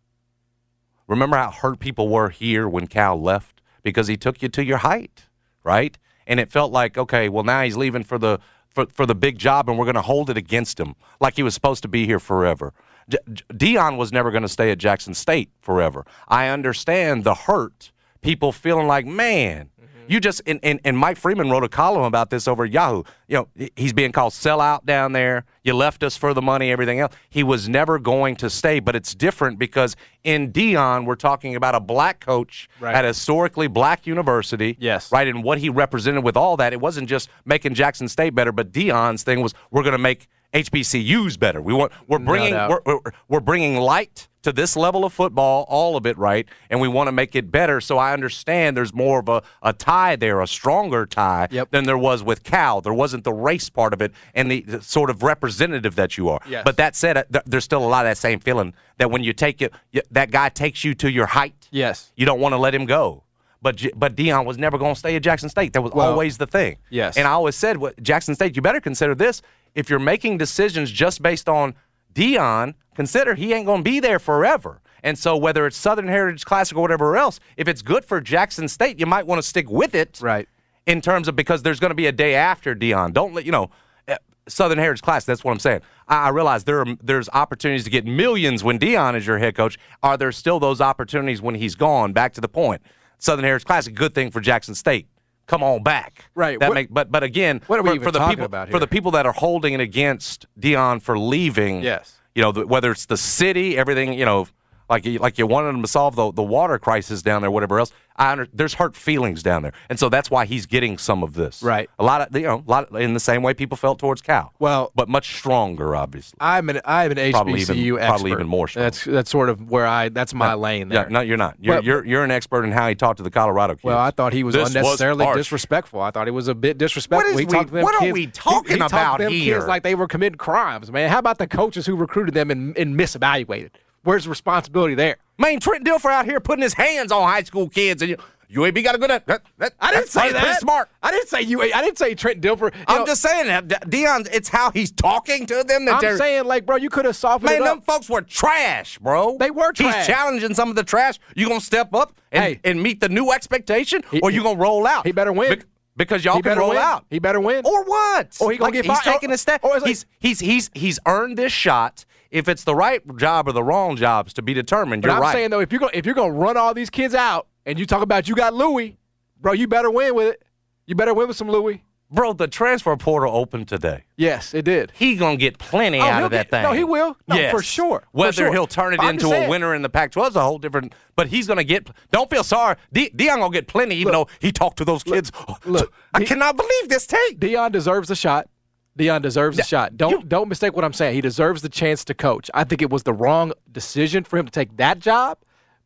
Remember 1.08 1.38
how 1.38 1.52
hurt 1.52 1.80
people 1.80 2.10
were 2.10 2.30
here 2.30 2.68
when 2.68 2.88
Cal 2.88 3.22
left 3.22 3.62
because 3.84 4.08
he 4.08 4.18
took 4.18 4.42
you 4.42 4.50
to 4.50 4.64
your 4.64 4.80
height, 4.80 5.26
right? 5.64 5.98
And 6.26 6.40
it 6.40 6.52
felt 6.52 6.72
like, 6.72 6.98
okay, 6.98 7.30
well 7.30 7.44
now 7.44 7.62
he's 7.62 7.78
leaving 7.78 8.04
for 8.04 8.18
the 8.18 8.40
for, 8.70 8.88
for 8.88 9.06
the 9.06 9.16
big 9.16 9.38
job, 9.38 9.70
and 9.70 9.80
we're 9.80 9.86
going 9.86 9.96
to 9.96 10.02
hold 10.02 10.30
it 10.30 10.36
against 10.36 10.80
him 10.80 10.96
like 11.22 11.36
he 11.38 11.44
was 11.44 11.54
supposed 11.54 11.82
to 11.84 11.88
be 11.88 12.06
here 12.06 12.20
forever. 12.20 12.74
J- 13.10 13.18
Deion 13.54 13.98
was 13.98 14.12
never 14.12 14.32
going 14.32 14.44
to 14.44 14.50
stay 14.50 14.72
at 14.72 14.78
Jackson 14.78 15.14
State 15.14 15.50
forever. 15.62 16.06
I 16.28 16.48
understand 16.48 17.24
the 17.24 17.34
hurt, 17.36 17.92
people 18.22 18.52
feeling 18.52 18.88
like, 18.88 19.06
man, 19.06 19.70
mm-hmm. 19.80 20.12
you 20.12 20.20
just 20.20 20.42
and, 20.48 20.60
and, 20.64 20.80
and 20.84 20.98
Mike 20.98 21.18
Freeman 21.18 21.50
wrote 21.52 21.64
a 21.64 21.70
column 21.70 22.04
about 22.04 22.32
this 22.32 22.48
over 22.48 22.66
Yahoo. 22.66 23.04
You 23.28 23.48
know, 23.58 23.68
he's 23.76 23.94
being 23.94 24.12
called 24.12 24.34
sellout 24.34 24.86
down 24.86 25.12
there. 25.12 25.46
You 25.64 25.74
left 25.76 26.04
us 26.04 26.18
for 26.18 26.34
the 26.34 26.42
money, 26.42 26.72
everything 26.72 27.00
else. 27.00 27.14
He 27.30 27.44
was 27.44 27.70
never 27.70 28.00
going 28.00 28.36
to 28.38 28.50
stay, 28.50 28.80
but 28.80 28.96
it's 28.96 29.14
different 29.14 29.60
because 29.60 29.96
in 30.24 30.52
Deion, 30.52 31.06
we're 31.06 31.16
talking 31.16 31.56
about 31.56 31.76
a 31.76 31.80
black 31.80 32.20
coach 32.20 32.68
Right. 32.80 32.96
at 32.96 33.04
a 33.04 33.10
historically 33.10 33.68
black 33.68 34.08
university. 34.08 34.78
Yes. 34.80 35.12
Right, 35.12 35.28
and 35.28 35.44
what 35.44 35.60
he 35.60 35.70
represented 35.70 36.24
with 36.24 36.38
all 36.38 36.58
that, 36.58 36.74
it 36.74 36.82
wasn't 36.82 37.08
just 37.08 37.30
making 37.46 37.76
Jackson 37.76 38.08
State 38.08 38.34
better, 38.34 38.52
but 38.52 38.72
Deion's 38.72 39.22
thing 39.24 39.42
was 39.42 39.54
we're 39.72 39.84
going 39.84 39.94
to 39.94 39.98
make 40.00 40.28
HBCUs 40.56 41.38
better. 41.40 41.62
We 41.62 41.74
want 41.74 41.92
we're 42.08 42.20
bringing 42.20 42.54
doubt. 42.54 42.70
we're, 42.70 42.82
we're, 42.96 43.12
we're 43.28 43.40
bringing 43.42 43.76
light 43.78 44.28
to 44.44 44.52
this 44.52 44.76
level 44.78 45.04
of 45.06 45.12
football, 45.12 45.66
all 45.68 45.98
of 45.98 46.06
it, 46.06 46.16
right? 46.20 46.48
And 46.70 46.80
we 46.80 46.88
want 46.88 47.08
to 47.08 47.12
make 47.12 47.36
it 47.36 47.52
better. 47.52 47.82
So 47.82 47.98
I 47.98 48.14
understand 48.14 48.78
there's 48.78 48.94
more 48.94 49.20
of 49.20 49.28
a, 49.28 49.42
a 49.64 49.74
tie 49.74 50.16
there, 50.16 50.40
a 50.42 50.48
stronger 50.48 51.08
tie 51.08 51.48
Yep. 51.50 51.72
than 51.72 51.86
there 51.86 51.98
was 51.98 52.24
with 52.24 52.44
Cal. 52.44 52.80
There 52.80 52.94
wasn't 52.94 53.24
the 53.24 53.34
race 53.34 53.70
part 53.72 53.92
of 53.92 54.02
it 54.04 54.12
and 54.36 54.50
the, 54.52 54.62
the 54.62 54.82
sort 54.84 55.10
of 55.10 55.24
representative 55.24 55.96
that 55.96 56.16
you 56.18 56.30
are. 56.30 56.40
Yes. 56.48 56.62
But 56.64 56.78
that 56.78 56.96
said, 56.96 57.18
uh, 57.18 57.24
th- 57.32 57.44
there's 57.48 57.64
still 57.64 57.84
a 57.84 57.90
lot 57.90 58.06
of 58.06 58.12
that 58.12 58.18
same 58.18 58.40
feeling 58.40 58.76
that 59.00 59.10
when 59.10 59.24
you 59.24 59.34
take 59.34 59.64
it, 59.64 59.74
y- 59.94 60.02
that 60.12 60.30
guy 60.30 60.50
takes 60.50 60.84
you 60.84 60.94
to 60.96 61.12
your 61.12 61.26
height. 61.26 61.68
Yes. 61.72 62.12
You 62.16 62.28
don't 62.28 62.40
want 62.40 62.54
to 62.54 62.58
let 62.58 62.74
him 62.76 62.86
go. 62.86 63.24
But 63.66 63.82
but 63.96 64.16
Deion 64.16 64.46
was 64.46 64.60
never 64.60 64.78
going 64.78 64.94
to 64.94 65.00
stay 65.00 65.16
at 65.16 65.24
Jackson 65.24 65.50
State. 65.50 65.74
That 65.74 65.82
was 65.82 65.92
Well, 65.92 66.12
always 66.12 66.38
the 66.38 66.46
thing. 66.46 66.78
yes. 66.92 67.18
And 67.18 67.28
I 67.28 67.32
always 67.32 67.56
said, 67.56 67.78
what 67.78 68.02
Jackson 68.04 68.36
State, 68.36 68.56
you 68.56 68.62
better 68.62 68.80
consider 68.80 69.16
this. 69.16 69.42
If 69.74 69.90
you're 69.90 69.98
making 70.14 70.38
decisions 70.38 70.92
just 70.92 71.22
based 71.24 71.50
on 71.50 71.74
Deion, 72.14 72.76
consider 72.96 73.34
he 73.34 73.54
ain't 73.54 73.66
going 73.66 73.80
to 73.84 73.90
be 73.90 74.00
there 74.00 74.20
forever. 74.20 74.82
And 75.04 75.18
so 75.18 75.36
whether 75.36 75.66
it's 75.68 75.78
Southern 75.78 76.08
Heritage 76.08 76.46
Classic 76.46 76.78
or 76.78 76.82
whatever 76.82 77.18
else, 77.18 77.40
if 77.58 77.68
it's 77.68 77.82
good 77.82 78.06
for 78.06 78.22
Jackson 78.22 78.68
State, 78.68 79.00
you 79.00 79.06
might 79.08 79.26
want 79.26 79.42
to 79.42 79.48
stick 79.48 79.70
with 79.70 79.96
it. 79.96 80.20
Right. 80.22 80.48
In 80.86 81.02
terms 81.02 81.28
of 81.28 81.36
because 81.36 81.64
there's 81.64 81.80
going 81.80 81.90
to 81.92 81.96
be 81.96 82.06
a 82.08 82.12
day 82.12 82.36
after 82.36 82.76
Deion. 82.76 83.14
Don't 83.14 83.34
let 83.34 83.46
you 83.46 83.52
know. 83.52 83.72
eh, 84.08 84.18
Southern 84.48 84.78
Heritage 84.78 85.02
Classic. 85.02 85.26
That's 85.26 85.44
what 85.44 85.52
I'm 85.52 85.60
saying. 85.60 85.82
I, 86.08 86.28
I 86.28 86.30
realize 86.30 86.64
there 86.64 86.82
are, 86.82 86.86
there's 87.04 87.30
opportunities 87.30 87.84
to 87.86 87.90
get 87.90 88.06
millions 88.06 88.64
when 88.64 88.78
Deion 88.78 89.16
is 89.16 89.26
your 89.26 89.40
head 89.40 89.56
coach. 89.56 89.78
Are 90.04 90.18
there 90.18 90.32
still 90.32 90.60
those 90.60 90.82
opportunities 90.82 91.42
when 91.42 91.56
he's 91.56 91.74
gone? 91.76 92.14
Back 92.14 92.34
to 92.34 92.42
the 92.42 92.48
point. 92.48 92.82
Southern 93.26 93.44
Heritage 93.44 93.66
Classic, 93.66 93.94
good 93.96 94.14
thing 94.14 94.30
for 94.30 94.40
Jackson 94.40 94.76
State. 94.76 95.08
Come 95.48 95.64
on 95.64 95.82
back. 95.82 96.26
Right. 96.36 96.60
That 96.60 96.70
What- 96.70 96.76
make, 96.76 96.88
but 96.94 97.12
but 97.12 97.24
again, 97.24 97.60
What 97.68 97.80
are 97.80 97.84
we 97.84 97.90
for, 97.90 97.96
even 97.96 98.04
for 98.06 98.12
the 98.12 98.20
talking 98.20 98.36
people 98.36 98.46
about 98.46 98.70
for 98.70 98.80
the 98.80 98.88
people 98.88 99.12
that 99.12 99.26
are 99.26 99.34
holding 99.34 99.74
it 99.74 99.80
against 99.80 100.46
Deion 100.60 101.02
for 101.02 101.18
leaving. 101.18 101.82
Yes. 101.82 102.14
You 102.36 102.44
know, 102.44 102.52
the, 102.52 102.68
whether 102.68 102.92
it's 102.92 103.06
the 103.08 103.18
city, 103.18 103.78
everything. 103.78 104.14
You 104.14 104.26
know, 104.26 104.48
like 104.90 105.06
you, 105.06 105.20
like 105.20 105.38
you 105.38 105.48
wanted 105.48 105.74
them 105.74 105.82
to 105.82 105.88
solve 105.88 106.16
the, 106.16 106.32
the 106.32 106.44
water 106.44 106.78
crisis 106.80 107.22
down 107.22 107.42
there, 107.42 107.52
whatever 107.52 107.80
else. 107.80 107.92
I 108.18 108.32
under, 108.32 108.48
there's 108.54 108.74
hurt 108.76 108.96
feelings 108.96 109.44
down 109.44 109.62
there, 109.64 109.74
and 109.90 110.00
so 110.00 110.08
that's 110.08 110.32
why 110.32 110.46
he's 110.46 110.66
getting 110.66 110.98
some 110.98 111.22
of 111.22 111.34
this. 111.34 111.62
Right. 111.62 111.90
A 112.00 112.04
lot 112.06 112.22
of 112.22 112.34
you 112.34 112.44
know, 112.44 112.64
a 112.66 112.72
lot 112.72 112.90
in 113.02 113.14
the 113.14 113.20
same 113.20 113.44
way 113.44 113.54
people 113.54 113.76
felt 113.76 114.00
towards 114.00 114.22
Cal. 114.22 114.54
Well- 114.58 114.92
but 114.96 115.10
much 115.10 115.36
stronger, 115.36 115.98
obviously. 115.98 116.38
I'm 116.40 116.70
an 116.70 116.80
I'm 116.86 117.12
an 117.12 117.18
HBCU 117.18 117.32
Probably 117.32 117.62
even- 117.62 117.78
expert. 117.98 118.08
probably 118.08 118.32
even 118.32 118.48
more 118.48 118.70
so. 118.70 118.80
That's 118.80 119.04
that's 119.04 119.30
sort 119.30 119.50
of 119.50 119.70
where 119.70 119.86
I 119.86 120.08
that's 120.08 120.34
my 120.34 120.54
lane 120.54 120.88
there. 120.88 121.04
Yeah, 121.04 121.10
no, 121.10 121.20
you're 121.20 121.36
not. 121.36 121.58
You're, 121.60 121.82
you're 121.82 122.06
you're 122.06 122.24
an 122.24 122.32
expert 122.32 122.64
in 122.64 122.72
how 122.72 122.88
he 122.88 122.96
talked 122.96 123.18
to 123.18 123.24
the 123.24 123.30
Colorado 123.32 123.74
kids. 123.74 123.84
Well, 123.84 123.98
I 123.98 124.12
thought 124.12 124.32
he 124.32 124.44
was 124.46 124.56
This 124.56 124.64
was 124.64 124.76
unnecessarily 124.78 125.26
harsh. 125.26 125.38
disrespectful. 125.38 126.00
I 126.00 126.12
thought 126.12 126.28
he 126.28 126.32
was 126.32 126.48
a 126.48 126.56
bit 126.56 126.78
disrespectful. 126.78 127.34
What 127.34 127.34
is 127.34 127.52
he 127.52 127.58
we- 127.58 127.66
them 127.66 127.84
what 127.84 127.96
are 127.96 128.00
kids, 128.00 128.14
we 128.14 128.22
he- 128.22 128.28
talking 128.28 128.72
he, 128.74 128.78
talked 128.78 128.94
about 128.94 129.18
them 129.20 129.32
here? 129.34 129.56
Kids 129.58 129.68
like 129.68 129.84
they 129.84 129.96
were 129.96 130.08
committing 130.08 130.38
crimes, 130.38 130.90
man. 130.90 131.10
How 131.10 131.20
about 131.20 131.38
the 131.38 131.48
coaches 131.48 131.86
who 131.86 131.98
recruited 131.98 132.34
them 132.34 132.50
and, 132.50 132.78
and 132.78 132.96
misevaluated? 132.98 133.72
Where's 134.06 134.24
the 134.24 134.30
responsibility 134.30 134.96
there? 134.96 135.18
Man, 135.38 135.60
Trent 135.60 135.84
Dilfer 135.86 136.10
out 136.12 136.26
here 136.26 136.40
putting 136.40 136.64
his 136.64 136.74
hands 136.74 137.12
on 137.12 137.28
high 137.28 137.44
school 137.44 137.68
kids, 137.68 138.02
and 138.02 138.12
you, 138.12 138.18
UAB 138.52 138.84
got 138.84 138.96
a 138.96 138.98
good. 138.98 139.12
Uh, 139.12 139.20
that, 139.26 139.42
that, 139.58 139.74
I 139.82 139.92
didn't 139.92 140.08
say 140.08 140.32
that. 140.32 140.42
Pretty 140.44 140.60
smart. 140.60 140.90
I 141.04 141.12
didn't 141.12 141.28
say 141.28 141.42
you. 141.42 141.62
I 141.62 141.82
didn't 141.82 141.98
say 141.98 142.14
Trent 142.16 142.40
Dilfer. 142.40 142.74
You 142.74 142.86
I'm 142.88 143.00
know, 143.00 143.06
just 143.08 143.22
saying 143.22 143.48
that 143.48 143.68
Deion. 143.90 144.30
It's 144.32 144.48
how 144.48 144.70
he's 144.72 144.92
talking 144.92 145.46
to 145.48 145.64
them. 145.64 145.86
That 145.86 145.96
I'm 145.96 146.02
they're, 146.02 146.18
saying 146.18 146.46
like, 146.46 146.66
bro, 146.66 146.76
you 146.78 146.90
could 146.90 147.06
have 147.06 147.16
softened 147.16 147.52
man, 147.52 147.64
them 147.64 147.82
folks 147.82 148.08
were 148.10 148.22
trash, 148.22 148.98
bro. 149.00 149.38
They 149.40 149.52
were 149.52 149.74
trash. 149.74 149.96
He's 149.96 150.06
challenging 150.08 150.54
some 150.54 150.70
of 150.70 150.76
the 150.76 150.84
trash. 150.84 151.20
You 151.36 151.48
gonna 151.48 151.60
step 151.60 151.94
up 151.96 152.14
and, 152.32 152.44
Hey. 152.44 152.60
and 152.64 152.82
meet 152.82 153.02
the 153.02 153.10
new 153.10 153.32
expectation, 153.32 154.04
He- 154.12 154.22
or 154.22 154.30
you 154.32 154.44
gonna 154.44 154.60
roll 154.60 154.86
out? 154.88 155.06
he 155.06 155.12
better 155.12 155.34
win. 155.34 155.50
Bec- 155.50 155.66
because 155.98 156.24
y'all 156.26 156.36
He 156.36 156.42
can 156.42 156.58
roll 156.58 156.70
win. 156.70 156.78
out. 156.78 157.06
He 157.10 157.20
better 157.20 157.40
win. 157.40 157.66
Or 157.66 157.84
what? 157.86 158.38
Or 158.40 158.52
he 158.52 158.58
gonna 158.58 158.66
Like, 158.68 158.74
get 158.84 158.86
he's 158.86 159.00
taking 159.02 159.32
a 159.32 159.38
step. 159.38 159.64
Or 159.64 159.80
like- 159.80 159.86
he's 159.88 160.06
he's 160.20 160.40
he's 160.40 160.70
he's 160.76 161.00
earned 161.08 161.38
this 161.38 161.52
shot. 161.54 162.06
If 162.32 162.48
it's 162.50 162.64
the 162.64 162.76
right 162.76 163.02
job 163.18 163.48
or 163.48 163.52
the 163.54 163.64
wrong 163.64 163.96
jobs 163.96 164.34
to 164.34 164.42
be 164.42 164.54
determined, 164.54 165.02
But 165.04 165.10
you're 165.10 165.16
I'm 165.18 165.22
right. 165.22 165.34
saying 165.34 165.50
though, 165.52 165.60
if 165.62 165.72
you're 165.72 165.80
gonna 165.80 165.92
if 165.94 166.06
you're 166.06 166.16
gonna 166.16 166.34
run 166.34 166.58
all 166.58 166.74
these 166.74 166.90
kids 166.90 167.14
out 167.16 167.48
and 167.66 167.80
you 167.80 167.86
talk 167.86 168.02
about 168.02 168.28
you 168.28 168.36
got 168.36 168.54
Louis, 168.54 168.98
bro, 169.40 169.54
you 169.54 169.68
better 169.68 169.90
win 169.92 170.16
with 170.16 170.34
it. 170.34 170.44
You 170.88 170.96
better 170.96 171.14
win 171.14 171.28
with 171.28 171.38
some 171.38 171.50
Louis. 171.50 171.82
Bro, 172.12 172.34
the 172.34 172.48
transfer 172.48 172.96
portal 172.98 173.36
opened 173.36 173.68
today. 173.68 174.04
Yes, 174.16 174.54
it 174.54 174.64
did. 174.64 174.92
He 174.96 175.16
gonna 175.16 175.38
get 175.38 175.58
plenty 175.58 176.00
Oh, 176.00 176.04
out 176.04 176.24
of 176.24 176.32
that 176.32 176.50
get- 176.50 176.52
thing. 176.52 176.64
no, 176.64 176.72
he 176.72 176.84
will. 176.84 177.18
No, 177.28 177.36
yes. 177.36 177.52
for 177.52 177.64
sure. 177.64 178.02
For 178.02 178.08
Whether 178.12 178.34
sure. 178.34 178.52
he'll 178.52 178.68
turn 178.68 178.94
it 178.94 179.02
into 179.02 179.28
a 179.32 179.50
winner 179.50 179.74
in 179.74 179.82
the 179.82 179.90
Pac-12 179.90 180.30
is 180.30 180.36
a 180.36 180.42
whole 180.42 180.60
different. 180.60 180.94
But 181.16 181.28
he's 181.28 181.48
gonna 181.48 181.64
get. 181.64 181.90
Don't 182.12 182.30
feel 182.30 182.44
sorry. 182.44 182.76
De- 182.94 183.10
Deion 183.10 183.38
gonna 183.38 183.50
get 183.50 183.68
plenty, 183.68 183.96
even 183.96 184.14
though 184.14 184.28
he 184.40 184.52
talked 184.52 184.78
to 184.78 184.86
those 184.86 185.04
kids. 185.04 185.32
look, 185.66 185.92
I 186.14 186.20
he- 186.20 186.26
cannot 186.26 186.56
believe 186.58 186.90
this 186.90 187.08
tape. 187.08 187.40
Deion 187.40 187.72
deserves 187.72 188.12
a 188.12 188.16
shot. 188.16 188.48
Deion 188.98 189.22
deserves 189.22 189.60
a 189.60 189.64
shot. 189.64 189.98
Don't 189.98 190.30
don't 190.30 190.48
mistake 190.48 190.76
what 190.76 190.86
I'm 190.86 190.94
saying. 190.94 191.16
He 191.16 191.22
deserves 191.22 191.62
the 191.62 191.70
chance 191.70 192.06
to 192.06 192.14
coach. 192.14 192.50
I 192.54 192.64
think 192.64 192.82
it 192.82 192.90
was 192.90 193.04
the 193.04 193.14
wrong 193.14 193.52
decision 193.72 194.24
for 194.24 194.38
him 194.38 194.46
to 194.46 194.52
take 194.52 194.76
that 194.78 195.00
job. 195.00 195.38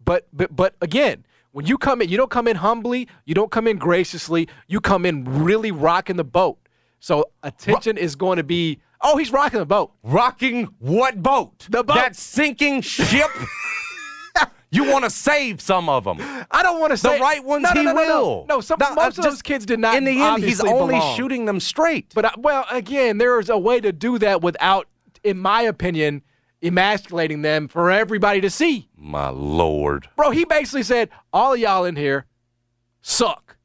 But 0.06 0.28
but 0.32 0.56
but 0.56 0.76
again, 0.82 1.26
when 1.52 1.66
you 1.66 1.78
come 1.78 2.02
in, 2.02 2.10
you 2.10 2.18
don't 2.18 2.30
come 2.30 2.48
in 2.48 2.56
humbly, 2.56 3.08
you 3.26 3.34
don't 3.34 3.52
come 3.52 3.68
in 3.68 3.78
graciously, 3.78 4.48
you 4.68 4.80
come 4.80 5.06
in 5.06 5.24
really 5.44 5.72
rocking 5.72 6.18
the 6.18 6.24
boat. 6.24 6.60
So 7.00 7.26
attention 7.44 7.98
is 7.98 8.16
going 8.16 8.38
to 8.38 8.44
be, 8.44 8.80
oh, 9.02 9.18
he's 9.18 9.32
rocking 9.32 9.60
the 9.60 9.66
boat. 9.66 9.92
Rocking 10.04 10.66
what 10.80 11.24
boat? 11.24 11.68
The 11.70 11.84
boat. 11.84 11.96
That 11.96 12.16
sinking 12.16 12.82
ship. 12.82 13.30
you 14.72 14.90
want 14.90 15.04
to 15.04 15.10
save 15.10 15.62
some 15.62 15.90
of 15.90 16.04
them. 16.04 16.18
I 16.52 16.62
don't 16.62 16.80
want 16.80 16.92
to 16.92 16.98
save 16.98 17.18
The 17.18 17.20
right 17.20 17.44
ones 17.44 17.64
no, 17.64 17.74
no, 17.74 17.80
he 17.80 17.86
no, 17.86 17.94
will. 17.96 18.46
No, 18.48 18.62
some, 18.62 18.78
most 18.80 18.98
uh, 18.98 19.08
of 19.08 19.16
those 19.16 19.26
just- 19.26 19.44
kids 19.44 19.66
did 19.66 19.80
not. 19.80 19.96
In 19.96 20.04
the 20.04 20.22
end, 20.22 20.44
he's 20.44 20.62
only 20.62 20.96
belong. 20.96 21.18
shooting 21.18 21.46
them 21.46 21.60
straight. 21.60 22.12
But 22.14 22.26
I, 22.26 22.32
well, 22.38 22.66
again, 22.70 23.18
there 23.18 23.40
is 23.40 23.50
a 23.50 23.58
way 23.58 23.80
to 23.80 23.92
do 23.92 24.20
that 24.20 24.42
without, 24.42 24.88
in 25.24 25.40
my 25.40 25.64
opinion, 25.64 26.22
emasculating 26.62 27.42
them 27.42 27.68
for 27.68 27.90
everybody 27.90 28.42
to 28.42 28.50
see. 28.50 28.90
My 28.96 29.30
lord. 29.30 30.08
Bro, 30.16 30.32
he 30.32 30.46
basically 30.46 30.84
said, 30.84 31.10
all 31.34 31.54
of 31.54 31.60
y'all 31.60 31.86
in 31.86 31.96
here 31.96 32.26
suck. 33.02 33.58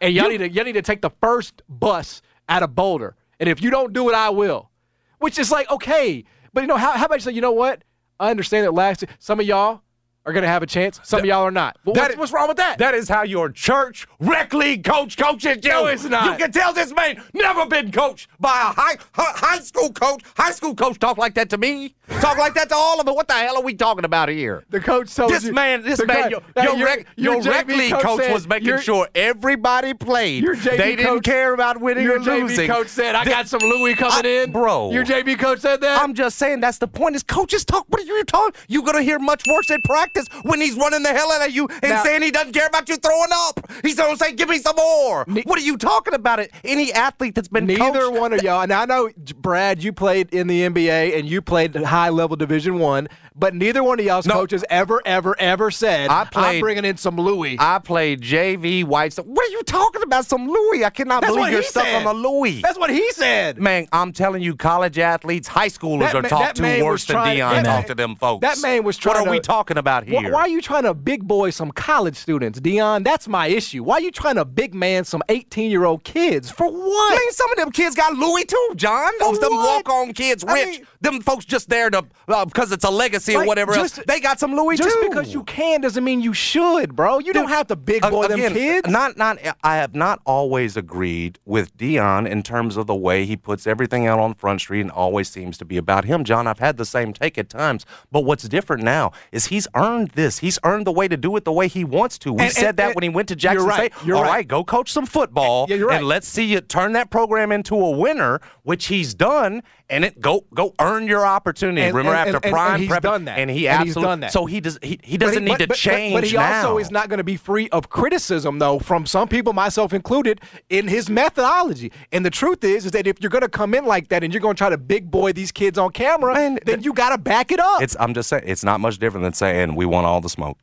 And 0.00 0.12
y'all 0.12 0.28
need 0.28 0.38
to 0.38 0.50
y'all 0.50 0.64
need 0.64 0.72
to 0.72 0.82
take 0.82 1.00
the 1.00 1.12
first 1.20 1.62
bus 1.68 2.22
out 2.48 2.64
of 2.64 2.74
Boulder. 2.74 3.14
And 3.38 3.48
if 3.48 3.62
you 3.62 3.70
don't 3.70 3.92
do 3.92 4.08
it, 4.08 4.14
I 4.14 4.30
will. 4.30 4.70
Which 5.18 5.38
is 5.38 5.52
like, 5.52 5.70
okay. 5.70 6.24
But 6.52 6.62
you 6.62 6.66
know, 6.66 6.76
how, 6.76 6.90
how 6.92 7.06
about 7.06 7.14
you 7.14 7.20
say, 7.20 7.32
you 7.32 7.40
know 7.40 7.52
what? 7.52 7.84
I 8.18 8.30
understand 8.30 8.66
that 8.66 8.74
last 8.74 9.04
some 9.20 9.38
of 9.38 9.46
y'all 9.46 9.82
are 10.24 10.32
gonna 10.32 10.46
have 10.46 10.62
a 10.62 10.66
chance, 10.66 11.00
some 11.02 11.20
of 11.20 11.26
y'all 11.26 11.42
are 11.42 11.50
not. 11.50 11.76
Well, 11.84 11.94
what's, 11.94 12.12
is- 12.14 12.16
what's 12.18 12.32
wrong 12.32 12.48
with 12.48 12.56
that? 12.58 12.78
That 12.78 12.94
is 12.94 13.08
how 13.08 13.22
your 13.22 13.50
church 13.50 14.06
rec 14.20 14.52
league 14.54 14.84
coach 14.84 15.16
coaches 15.16 15.58
you. 15.64 15.70
No, 15.70 15.86
it's 15.86 16.04
not. 16.04 16.38
You 16.38 16.44
can 16.44 16.52
tell 16.52 16.72
this 16.72 16.92
man 16.94 17.20
never 17.34 17.66
been 17.66 17.90
coached 17.90 18.28
by 18.38 18.50
a 18.50 18.72
high 18.80 18.96
high 19.14 19.58
school 19.60 19.90
coach. 19.92 20.22
High 20.36 20.52
school 20.52 20.74
coach 20.74 20.98
talk 20.98 21.18
like 21.18 21.34
that 21.34 21.50
to 21.50 21.58
me. 21.58 21.94
Talk 22.20 22.36
like 22.38 22.54
that 22.54 22.68
to 22.68 22.74
all 22.74 23.00
of 23.00 23.06
them. 23.06 23.14
What 23.14 23.26
the 23.26 23.34
hell 23.34 23.56
are 23.56 23.62
we 23.62 23.74
talking 23.74 24.04
about 24.04 24.28
here? 24.28 24.64
the 24.70 24.80
coach 24.80 25.14
told 25.14 25.32
This 25.32 25.44
you. 25.44 25.52
man, 25.52 25.82
this 25.82 26.04
man, 26.04 26.30
your, 26.30 26.40
Hey, 26.54 26.64
your, 26.64 26.84
rec, 26.84 27.06
your, 27.16 27.40
rec 27.42 27.66
league 27.68 27.92
coach, 27.94 28.20
said- 28.20 28.32
was 28.32 28.46
making 28.46 28.78
sure 28.80 29.08
everybody 29.14 29.94
played. 29.94 30.42
Your 30.44 30.54
JV 30.54 30.76
they 30.76 30.96
didn't 30.96 31.06
coach- 31.06 31.24
care 31.24 31.54
about 31.54 31.80
winning 31.80 32.04
Your 32.04 32.16
or 32.16 32.20
JV 32.20 32.42
losing. 32.42 32.68
coach 32.68 32.88
said, 32.88 33.14
"I 33.14 33.24
Th- 33.24 33.34
got 33.34 33.48
some 33.48 33.60
Louis 33.60 33.94
coming 33.94 34.26
I- 34.26 34.42
in." 34.44 34.52
bro. 34.52 34.92
Your 34.92 35.04
JV 35.04 35.36
coach 35.38 35.60
said 35.60 35.80
that. 35.80 36.00
I'm 36.02 36.14
just 36.14 36.36
saying 36.38 36.60
that's 36.60 36.78
the 36.78 36.86
point. 36.88 37.16
Is 37.16 37.22
coaches 37.22 37.64
talk? 37.64 37.86
What 37.88 38.00
are 38.02 38.04
you 38.04 38.22
talking? 38.24 38.60
You're 38.68 38.82
gonna 38.84 39.02
hear 39.02 39.18
much 39.18 39.46
worse 39.48 39.70
at 39.70 39.82
practice 39.82 40.11
when 40.42 40.60
he's 40.60 40.74
running 40.74 41.02
the 41.02 41.10
hell 41.10 41.30
out 41.32 41.46
of 41.46 41.54
you 41.54 41.68
and 41.82 41.92
Now- 41.92 42.02
saying 42.02 42.22
he 42.22 42.30
doesn't 42.30 42.52
care 42.52 42.66
about 42.66 42.88
you 42.88 42.96
throwing 42.96 43.30
up. 43.32 43.60
He's 43.82 43.96
gonna 43.96 44.16
say, 44.16 44.32
"Give 44.32 44.48
me 44.48 44.58
some 44.58 44.76
more." 44.76 45.24
Ne- 45.26 45.42
what 45.42 45.58
are 45.58 45.62
you 45.62 45.76
talking 45.76 46.14
about? 46.14 46.40
It 46.40 46.52
any 46.64 46.92
athlete 46.92 47.34
that's 47.34 47.48
been 47.48 47.66
Neither 47.66 47.80
coached- 48.06 48.18
one 48.20 48.32
of 48.32 48.42
y'all, 48.42 48.60
and 48.62 48.72
I 48.72 48.84
know 48.84 49.10
Brad, 49.36 49.82
you 49.82 49.92
played 49.92 50.28
in 50.32 50.46
the 50.46 50.62
NBA 50.62 51.18
and 51.18 51.28
you 51.28 51.42
played 51.42 51.74
high 51.76 52.08
level 52.10 52.36
Division 52.36 52.78
One, 52.78 53.08
but 53.34 53.54
neither 53.54 53.82
one 53.82 53.98
of 53.98 54.04
y'all's 54.06 54.26
No. 54.26 54.34
coaches 54.34 54.64
ever, 54.70 55.00
ever, 55.04 55.34
ever 55.38 55.70
said, 55.70 56.10
I 56.10 56.26
"I'm 56.34 56.60
bringing 56.60 56.84
in 56.84 56.96
some 56.96 57.16
Louis." 57.16 57.56
I 57.58 57.78
played 57.78 58.20
JV 58.20 58.84
white. 58.84 59.12
stuff. 59.12 59.26
What 59.26 59.46
are 59.46 59.50
you 59.52 59.62
talking 59.62 60.02
about? 60.02 60.26
Some 60.26 60.46
Louis? 60.48 60.84
I 60.84 60.90
cannot 60.90 61.22
That's 61.22 61.34
believe 61.34 61.52
you're 61.52 61.62
stuck 61.62 61.86
on 61.86 62.04
a 62.06 62.12
Louis. 62.12 62.60
That's 62.62 62.78
what 62.78 62.90
he 62.90 63.10
said. 63.12 63.58
Man, 63.58 63.86
I'm 63.92 64.12
telling 64.12 64.42
you, 64.42 64.54
college 64.56 64.98
athletes, 64.98 65.48
high 65.48 65.68
schoolers 65.68 66.12
That 66.12 66.14
are 66.16 66.22
talked 66.22 66.56
to 66.56 66.82
worse 66.82 67.04
than 67.04 67.14
trying- 67.16 67.38
Deion 67.38 67.50
that 67.62 67.64
talked 67.64 67.88
to 67.88 67.94
them 67.94 68.16
folks. 68.16 68.40
That 68.42 68.60
man 68.60 68.84
was 68.84 68.96
trying. 68.96 69.14
What 69.14 69.20
are 69.22 69.24
to, 69.26 69.30
we 69.30 69.40
talking 69.40 69.76
about 69.78 70.04
Wh- 70.04 70.10
here? 70.20 70.32
Why 70.32 70.40
are 70.40 70.48
you 70.48 70.60
trying 70.60 70.84
to 70.84 70.94
big 70.94 71.26
boy 71.26 71.50
some 71.50 71.70
college 71.72 72.16
students, 72.16 72.60
Deion? 72.60 73.04
That's 73.04 73.28
my 73.28 73.46
issue. 73.48 73.82
Why 73.82 73.96
are 73.96 74.00
you 74.00 74.10
trying 74.10 74.36
to 74.36 74.44
big 74.44 74.74
man 74.74 75.04
some 75.04 75.22
18 75.28 75.70
year 75.70 75.84
old 75.84 76.04
kids? 76.04 76.50
For 76.50 76.66
what? 76.66 77.10
Man, 77.10 77.32
some 77.32 77.50
of 77.50 77.56
them 77.56 77.70
kids 77.72 77.94
got 77.96 78.14
Louis 78.14 78.44
too, 78.44 78.70
John. 78.76 79.10
Those 79.18 79.38
them 79.38 79.54
walk-on 79.54 80.12
kids, 80.12 80.44
I 80.46 80.52
rich. 80.54 80.66
mean- 80.66 80.86
them 81.02 81.20
folks 81.20 81.44
just 81.44 81.68
there 81.68 81.90
to 81.90 82.04
uh, 82.28 82.44
because 82.44 82.72
it's 82.72 82.84
a 82.84 82.90
legacy 82.90 83.34
or 83.36 83.44
whatever 83.44 83.74
just- 83.74 83.98
else. 83.98 84.06
They 84.06 84.20
got 84.20 84.38
some 84.40 84.54
Louis 84.54 84.76
Just 84.78 84.96
too. 85.00 85.08
because 85.08 85.34
you 85.34 85.42
can 85.44 85.80
doesn't 85.80 86.02
mean 86.04 86.20
you 86.22 86.32
should, 86.32 86.94
bro. 86.96 87.18
You 87.18 87.32
don't 87.32 87.48
have 87.48 87.66
to 87.68 87.76
big 87.76 88.02
boy 88.02 88.24
Uh, 88.24 88.28
them 88.28 88.38
kids. 88.52 88.88
Not, 88.88 89.16
not. 89.16 89.38
I 89.62 89.76
have 89.76 89.94
not 89.94 90.20
always 90.24 90.76
agreed 90.76 91.38
with 91.44 91.76
Deion 91.76 92.28
in 92.28 92.42
terms 92.42 92.76
of 92.76 92.86
the 92.86 92.94
way 92.94 93.24
he 93.26 93.36
puts 93.36 93.66
everything 93.66 94.06
out 94.06 94.18
on 94.18 94.34
Front 94.34 94.60
Street 94.60 94.80
and 94.82 94.90
always 94.90 95.28
seems 95.28 95.58
to 95.58 95.64
be 95.64 95.76
about 95.76 96.04
him. 96.04 96.24
John, 96.24 96.46
I've 96.46 96.58
had 96.60 96.76
the 96.76 96.84
same 96.84 97.12
take 97.12 97.36
at 97.38 97.48
times, 97.48 97.84
but 98.10 98.20
what's 98.20 98.44
different 98.48 98.82
now 98.82 99.12
is 99.32 99.46
he's 99.46 99.66
earned 99.74 100.10
this. 100.10 100.38
He's 100.38 100.58
earned 100.64 100.86
the 100.86 100.92
way 100.92 101.08
to 101.08 101.16
do 101.16 101.34
it 101.36 101.44
the 101.44 101.52
way 101.52 101.68
he 101.68 101.84
wants 101.84 102.18
to. 102.18 102.32
We 102.32 102.44
And- 102.44 102.52
said 102.52 102.68
and- 102.70 102.76
that 102.78 102.86
and- 102.86 102.94
when 102.94 103.02
he 103.02 103.08
went 103.08 103.28
to 103.28 103.36
Jackson 103.36 103.66
right. 103.66 103.92
State. 103.94 104.12
All 104.12 104.22
right. 104.22 104.30
right, 104.30 104.48
go 104.48 104.62
coach 104.64 104.92
some 104.92 105.06
football, 105.06 105.66
Yeah, 105.68 105.78
right. 105.78 105.96
and 105.98 106.06
let's 106.06 106.28
see 106.28 106.44
you 106.44 106.60
turn 106.60 106.92
that 106.92 107.10
program 107.10 107.50
into 107.52 107.74
a 107.74 107.90
winner, 107.90 108.40
which 108.62 108.86
he's 108.86 109.14
done. 109.14 109.62
And 109.92 110.04
it 110.04 110.20
go 110.20 110.44
go 110.54 110.74
earn 110.80 111.06
your 111.06 111.24
opportunity. 111.24 111.82
And- 111.82 111.94
Remember 111.94 112.16
and- 112.16 112.28
after 112.28 112.36
and- 112.38 112.44
and 112.46 112.52
prime 112.52 112.80
he's 112.80 112.88
prep, 112.88 113.02
done 113.02 113.24
that. 113.26 113.38
and 113.38 113.48
he 113.50 113.68
And 113.68 113.82
he's 113.84 113.90
absolutely 113.90 114.10
done 114.10 114.20
that. 114.20 114.32
So 114.32 114.46
he 114.46 114.60
does 114.60 114.78
he, 114.82 114.98
he 115.02 115.16
doesn't 115.18 115.44
need 115.44 115.50
but- 115.52 115.58
to 115.60 115.66
but- 115.68 115.76
change 115.76 116.14
But, 116.14 116.24
he 116.24 116.36
now. 116.36 116.56
also 116.66 116.78
is 116.78 116.90
not 116.90 117.08
going 117.08 117.18
to 117.18 117.24
be 117.24 117.36
free 117.36 117.68
of 117.70 117.88
criticism, 117.90 118.58
though, 118.58 118.78
from 118.80 119.06
some 119.06 119.28
people, 119.28 119.52
myself 119.52 119.92
included, 119.92 120.40
in 120.70 120.88
his 120.88 121.08
methodology. 121.08 121.92
And 122.10 122.24
the 122.26 122.30
truth 122.30 122.64
is, 122.64 122.86
is 122.86 122.90
that 122.92 123.06
if 123.06 123.16
you're 123.20 123.30
going 123.30 123.42
to 123.42 123.48
come 123.48 123.74
in 123.74 123.84
like 123.84 124.08
that 124.08 124.24
and 124.24 124.32
you're 124.32 124.40
going 124.40 124.54
to 124.54 124.58
try 124.58 124.70
to 124.70 124.78
big 124.78 125.10
boy 125.10 125.32
these 125.32 125.52
kids 125.52 125.78
on 125.78 125.90
camera, 125.92 126.34
Man, 126.34 126.58
then 126.64 126.82
you 126.82 126.92
got 126.92 127.10
to 127.10 127.18
back 127.18 127.52
it 127.52 127.60
up. 127.60 127.82
It's 127.82 127.96
I'm 128.00 128.14
just 128.14 128.28
saying 128.28 128.44
it's 128.46 128.64
not 128.64 128.80
much 128.80 128.98
different 128.98 129.22
than 129.24 129.32
saying 129.34 129.74
we 129.74 129.86
want 129.86 130.06
all 130.06 130.20
the 130.20 130.28
smoke. 130.30 130.58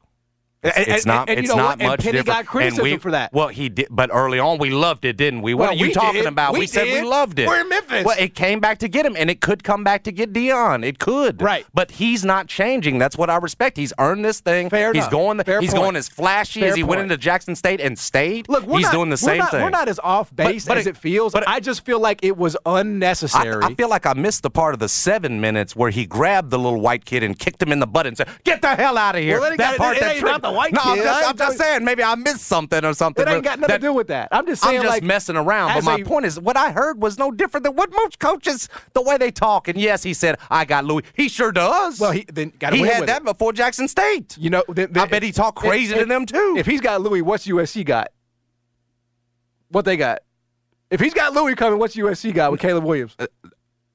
It's, 0.62 0.78
And- 0.78 0.88
it's 0.89 1.06
not. 1.06 1.30
and 1.30 1.38
you 1.38 1.44
it's 1.44 1.56
not? 1.56 1.80
Much 1.82 2.00
Penny 2.01 2.12
different. 2.18 2.25
got 2.28 2.39
And 2.39 2.48
criticism 2.48 2.84
we- 2.84 2.98
for 2.98 3.12
that. 3.12 3.32
Well, 3.32 3.48
he 3.48 3.70
did, 3.70 3.88
but 3.89 4.10
early 4.12 4.39
on 4.39 4.58
we 4.58 4.70
loved 4.72 5.06
it, 5.06 5.16
didn't 5.16 5.42
we? 5.42 5.54
What 5.54 5.62
Well, 5.62 5.70
are 5.72 5.74
you 5.75 5.88
we 5.88 5.94
talking 5.94 6.24
did. 6.24 6.25
about? 6.28 6.51
We 6.58 6.68
said 6.68 6.84
we 6.86 7.01
loved 7.01 7.39
it. 7.39 7.48
We're 7.48 7.62
in 7.62 7.70
Memphis. 7.70 8.04
Well, 8.04 8.18
it 8.20 8.36
came 8.36 8.60
back 8.60 8.80
to 8.80 8.89
get 8.89 9.06
him, 9.06 9.16
and 9.18 9.30
it 9.30 9.39
could 9.39 9.63
come 9.63 9.86
back 9.86 10.04
to 10.04 10.12
get 10.12 10.34
Deion. 10.34 10.86
It 10.86 11.00
could. 11.00 11.42
Right. 11.42 11.66
But 11.74 11.92
he's 11.92 12.25
not 12.25 12.48
changing. 12.48 12.98
That's 12.98 13.18
what 13.18 13.30
I 13.30 13.38
respect. 13.38 13.78
He's 13.78 13.94
earned 14.00 14.25
this 14.25 14.42
thing. 14.42 14.70
Fair 14.70 14.92
he's 14.92 15.04
enough. 15.04 15.12
going. 15.12 15.42
Fair 15.44 15.62
he's 15.62 15.70
point. 15.72 15.82
going 15.84 15.96
as 15.96 16.10
flashy 16.10 16.60
Fair 16.60 16.70
as 16.72 16.75
he 16.75 16.84
went 16.84 17.01
into 17.01 17.16
Jackson 17.16 17.56
State 17.56 17.80
and 17.80 17.98
stayed. 17.98 18.50
Look, 18.50 18.66
we're 18.66 18.80
he's 18.80 18.88
not, 18.88 18.92
doing 18.94 19.10
the 19.10 19.13
we're 19.13 19.18
same 19.18 19.38
not, 19.38 19.51
thing. 19.51 19.62
We're 19.63 19.70
not 19.70 19.88
as 19.88 20.00
off 20.04 20.36
base 20.36 20.66
but 20.66 20.78
as 20.78 20.88
it- 20.88 20.89
it 20.92 20.98
feels. 20.98 21.32
but 21.32 21.48
I 21.48 21.62
just 21.62 21.86
feel 21.86 22.01
like 22.01 22.20
it 22.22 22.36
was 22.36 22.58
unnecessary. 22.66 23.63
I, 23.63 23.68
I 23.68 23.75
feel 23.75 23.89
like 23.89 24.06
I 24.06 24.13
missed 24.13 24.44
the 24.44 24.50
part 24.50 24.74
of 24.74 24.80
the 24.80 24.89
seven 24.89 25.39
minutes 25.39 25.75
where 25.75 25.89
he 25.89 26.06
grabbed 26.06 26.50
the 26.50 26.60
little 26.60 26.82
white 26.82 27.06
kid 27.06 27.24
and 27.24 27.38
kicked 27.38 27.62
him 27.62 27.72
in 27.72 27.80
the 27.80 27.88
butt 27.88 28.08
and 28.08 28.18
said, 28.18 28.28
"Get 28.44 28.62
the 28.62 28.75
hell 28.75 28.98
out 28.98 29.16
of 29.16 29.22
here." 29.22 29.39
Well, 29.39 29.56
that 29.56 29.78
part 29.78 30.00
that 30.00 30.18
white 30.51 30.74
no, 30.74 30.82
I'm 30.84 30.98
just, 30.98 31.29
I'm 31.29 31.38
just 31.38 31.58
saying 31.58 31.84
maybe 31.84 32.03
I 32.03 32.15
missed 32.15 32.41
something 32.46 32.84
or 32.84 32.94
something. 32.94 33.27
It 33.27 33.32
ain't 33.32 33.44
got 33.44 33.60
nothing 33.60 33.74
that- 33.74 33.82
to 33.82 33.88
do 33.88 33.94
with 33.94 34.08
that. 34.08 34.29
I'm 34.32 34.46
just 34.46 34.62
saying, 34.63 34.77
I'm 34.77 34.84
just 34.84 34.94
like, 34.94 35.03
messing 35.03 35.36
around. 35.36 35.74
But 35.74 35.84
my 35.84 35.98
a- 35.98 36.06
point 36.06 36.25
is, 36.25 36.39
what 36.39 36.58
I 36.58 36.72
heard 36.72 37.01
was 37.01 37.18
no 37.18 37.32
different 37.32 37.63
than 37.63 37.75
what 37.75 37.91
most 37.91 38.20
coaches, 38.20 38.70
the 38.94 39.01
way 39.01 39.18
they 39.18 39.32
talk. 39.32 39.68
And 39.68 39.79
yes, 39.79 40.03
he 40.03 40.13
said, 40.13 40.38
"I 40.50 40.65
got 40.65 40.86
Louis." 40.86 41.03
He 41.13 41.29
sure 41.29 41.51
does. 41.51 42.00
Well, 42.00 42.12
he 42.12 42.25
then 42.32 42.51
got 42.60 42.74
he 42.74 42.82
had 42.82 43.08
that 43.08 43.22
it. 43.22 43.25
before 43.25 43.53
Jackson 43.53 43.88
State. 43.88 44.38
You 44.38 44.50
know, 44.50 44.63
then, 44.68 44.91
then, 44.94 45.03
I 45.03 45.06
bet 45.08 45.24
he 45.24 45.32
talked 45.32 45.58
crazy 45.58 45.94
to 45.96 46.06
them, 46.06 46.25
too. 46.25 46.56
If 46.58 46.65
he's 46.65 46.82
got 46.82 47.01
Louis, 47.01 47.22
what's 47.22 47.46
USC 47.48 47.86
got? 47.86 48.10
What 49.70 49.86
they 49.86 49.98
got? 49.98 50.20
If 50.89 51.00
he's 51.00 51.13
got 51.13 51.34
Louis 51.34 51.53
coming, 51.56 51.77
what's 51.77 51.96
USC 51.96 52.34
got 52.34 52.51
with 52.51 52.60
Caleb 52.60 52.84
Williams? 52.84 53.15
Uh, 53.20 53.27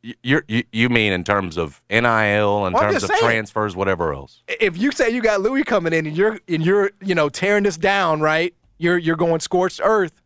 You- 0.05 0.15
You're, 0.23 0.45
you 0.49 0.65
you 0.71 0.89
mean 0.91 1.15
in 1.15 1.25
terms 1.25 1.57
of 1.57 1.81
NIL, 1.89 2.67
in 2.67 2.75
I'm 2.75 2.81
terms 2.83 3.03
of 3.05 3.09
saying. 3.09 3.21
transfers, 3.23 3.75
whatever 3.75 4.13
else? 4.13 4.43
if 4.61 4.77
you 4.77 4.93
say 4.93 5.09
you 5.09 5.23
got 5.23 5.41
Louis 5.41 5.65
coming 5.65 5.95
in 5.95 6.07
and 6.07 6.15
you're 6.17 6.39
and 6.47 6.65
you're 6.65 6.91
you 7.03 7.15
know 7.15 7.31
tearing 7.31 7.63
this 7.65 7.79
down, 7.79 8.21
right? 8.21 8.53
You're 8.77 8.99
you're 8.99 9.17
going 9.17 9.41
scorched 9.41 9.81
earth. 9.83 10.21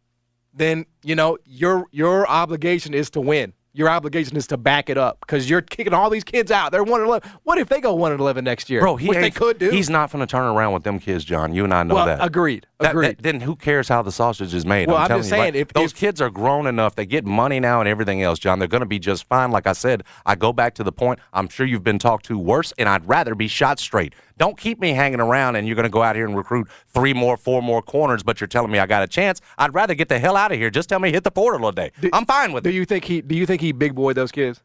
Then 0.53 0.85
you 1.05 1.15
know 1.15 1.39
your 1.47 1.85
your 1.93 2.29
obligation 2.29 2.93
is 2.93 3.09
to 3.11 3.21
win. 3.21 3.53
Your 3.75 3.89
obligation 3.91 4.37
is 4.37 4.47
to 4.49 4.57
back 4.57 4.89
it 4.89 4.97
up 4.99 5.21
because 5.21 5.49
you're 5.49 5.61
kicking 5.61 5.93
all 5.93 6.11
these 6.11 6.25
kids 6.25 6.51
out. 6.51 6.73
They're 6.73 6.83
one 6.83 7.01
and 7.01 7.09
eleven. 7.09 7.31
What 7.45 7.59
if 7.59 7.69
they 7.69 7.81
go 7.81 7.95
one 7.95 8.13
and 8.13 8.21
eleven 8.21 8.45
next 8.45 8.71
year? 8.71 8.81
Bro, 8.81 8.97
he 8.97 9.13
they 9.13 9.31
could 9.31 9.59
do. 9.59 9.71
He's 9.71 9.91
not 9.91 10.11
going 10.11 10.21
to 10.21 10.27
turn 10.27 10.45
around 10.47 10.73
with 10.73 10.85
them 10.85 10.99
kids, 10.99 11.25
John. 11.25 11.53
You 11.55 11.65
and 11.65 11.73
I 11.75 11.83
know 11.83 11.95
well, 11.95 12.07
that. 12.07 12.25
agreed. 12.25 12.67
That- 12.81 12.93
Agreed. 12.93 13.09
that- 13.19 13.23
then 13.23 13.41
who 13.41 13.57
cares 13.57 13.89
how 13.89 14.03
the 14.03 14.11
sausage 14.13 14.55
is 14.55 14.65
made? 14.65 14.89
Well, 14.89 14.97
I'm, 14.97 15.03
I'm 15.03 15.09
telling 15.09 15.23
just 15.23 15.31
you, 15.33 15.37
saying, 15.37 15.55
like, 15.55 15.61
if- 15.61 15.73
those 15.75 15.93
if- 15.93 15.99
kids 15.99 16.21
are 16.21 16.31
grown 16.31 16.67
enough, 16.67 16.95
they 16.95 17.07
get 17.07 17.25
money 17.25 17.61
now 17.61 17.81
and 17.81 17.89
everything 17.89 18.23
else, 18.23 18.39
John. 18.39 18.59
They're 18.59 18.69
going 18.69 18.81
to 18.81 18.87
be 18.87 18.99
just 18.99 19.25
fine. 19.25 19.51
Like 19.51 19.67
I 19.67 19.73
said, 19.73 20.03
I 20.27 20.35
go 20.35 20.53
back 20.53 20.75
to 20.77 20.85
the 20.85 20.93
point. 20.93 21.19
I'm 21.33 21.49
sure 21.49 21.67
you've 21.67 21.85
been 21.85 21.99
talked 21.99 22.25
to 22.27 22.39
worse, 22.39 22.73
and 22.79 22.89
I'd 22.89 23.07
rather 23.07 23.35
be 23.35 23.49
shot 23.49 23.79
straight. 23.79 24.15
Don't 24.39 24.57
keep 24.57 24.81
me 24.81 24.91
hanging 24.93 25.21
around, 25.21 25.57
and 25.57 25.67
you're 25.67 25.75
going 25.77 25.85
to 25.85 25.91
go 25.91 26.03
out 26.03 26.17
here 26.17 26.25
and 26.27 26.37
recruit 26.37 26.69
three 26.89 27.13
more, 27.13 27.37
four 27.37 27.61
more 27.63 27.83
corners, 27.83 28.23
but 28.23 28.41
you're 28.41 28.49
telling 28.49 28.71
me 28.71 28.79
I 28.79 28.87
got 28.87 29.03
a 29.03 29.07
chance. 29.07 29.41
I'd 29.59 29.75
rather 29.75 29.95
get 29.95 30.09
the 30.09 30.19
hell 30.19 30.37
out 30.37 30.53
of 30.53 30.59
here. 30.59 30.71
Just 30.71 30.89
tell 30.89 31.01
me 31.01 31.11
hit 31.13 31.25
the 31.25 31.31
portal 31.31 31.71
today. 31.71 31.91
Do- 32.01 32.11
I'm 32.13 32.25
fine 32.25 32.53
with 32.53 32.65
do 32.65 32.71
it. 32.71 32.73
Do 32.73 32.79
you 32.79 32.85
think 32.85 33.05
he? 33.05 33.21
Do 33.21 33.35
you 33.37 33.45
think 33.47 33.61
he 33.61 33.73
big 33.73 33.95
boyed 33.95 34.17
those 34.17 34.33
kids? 34.33 34.63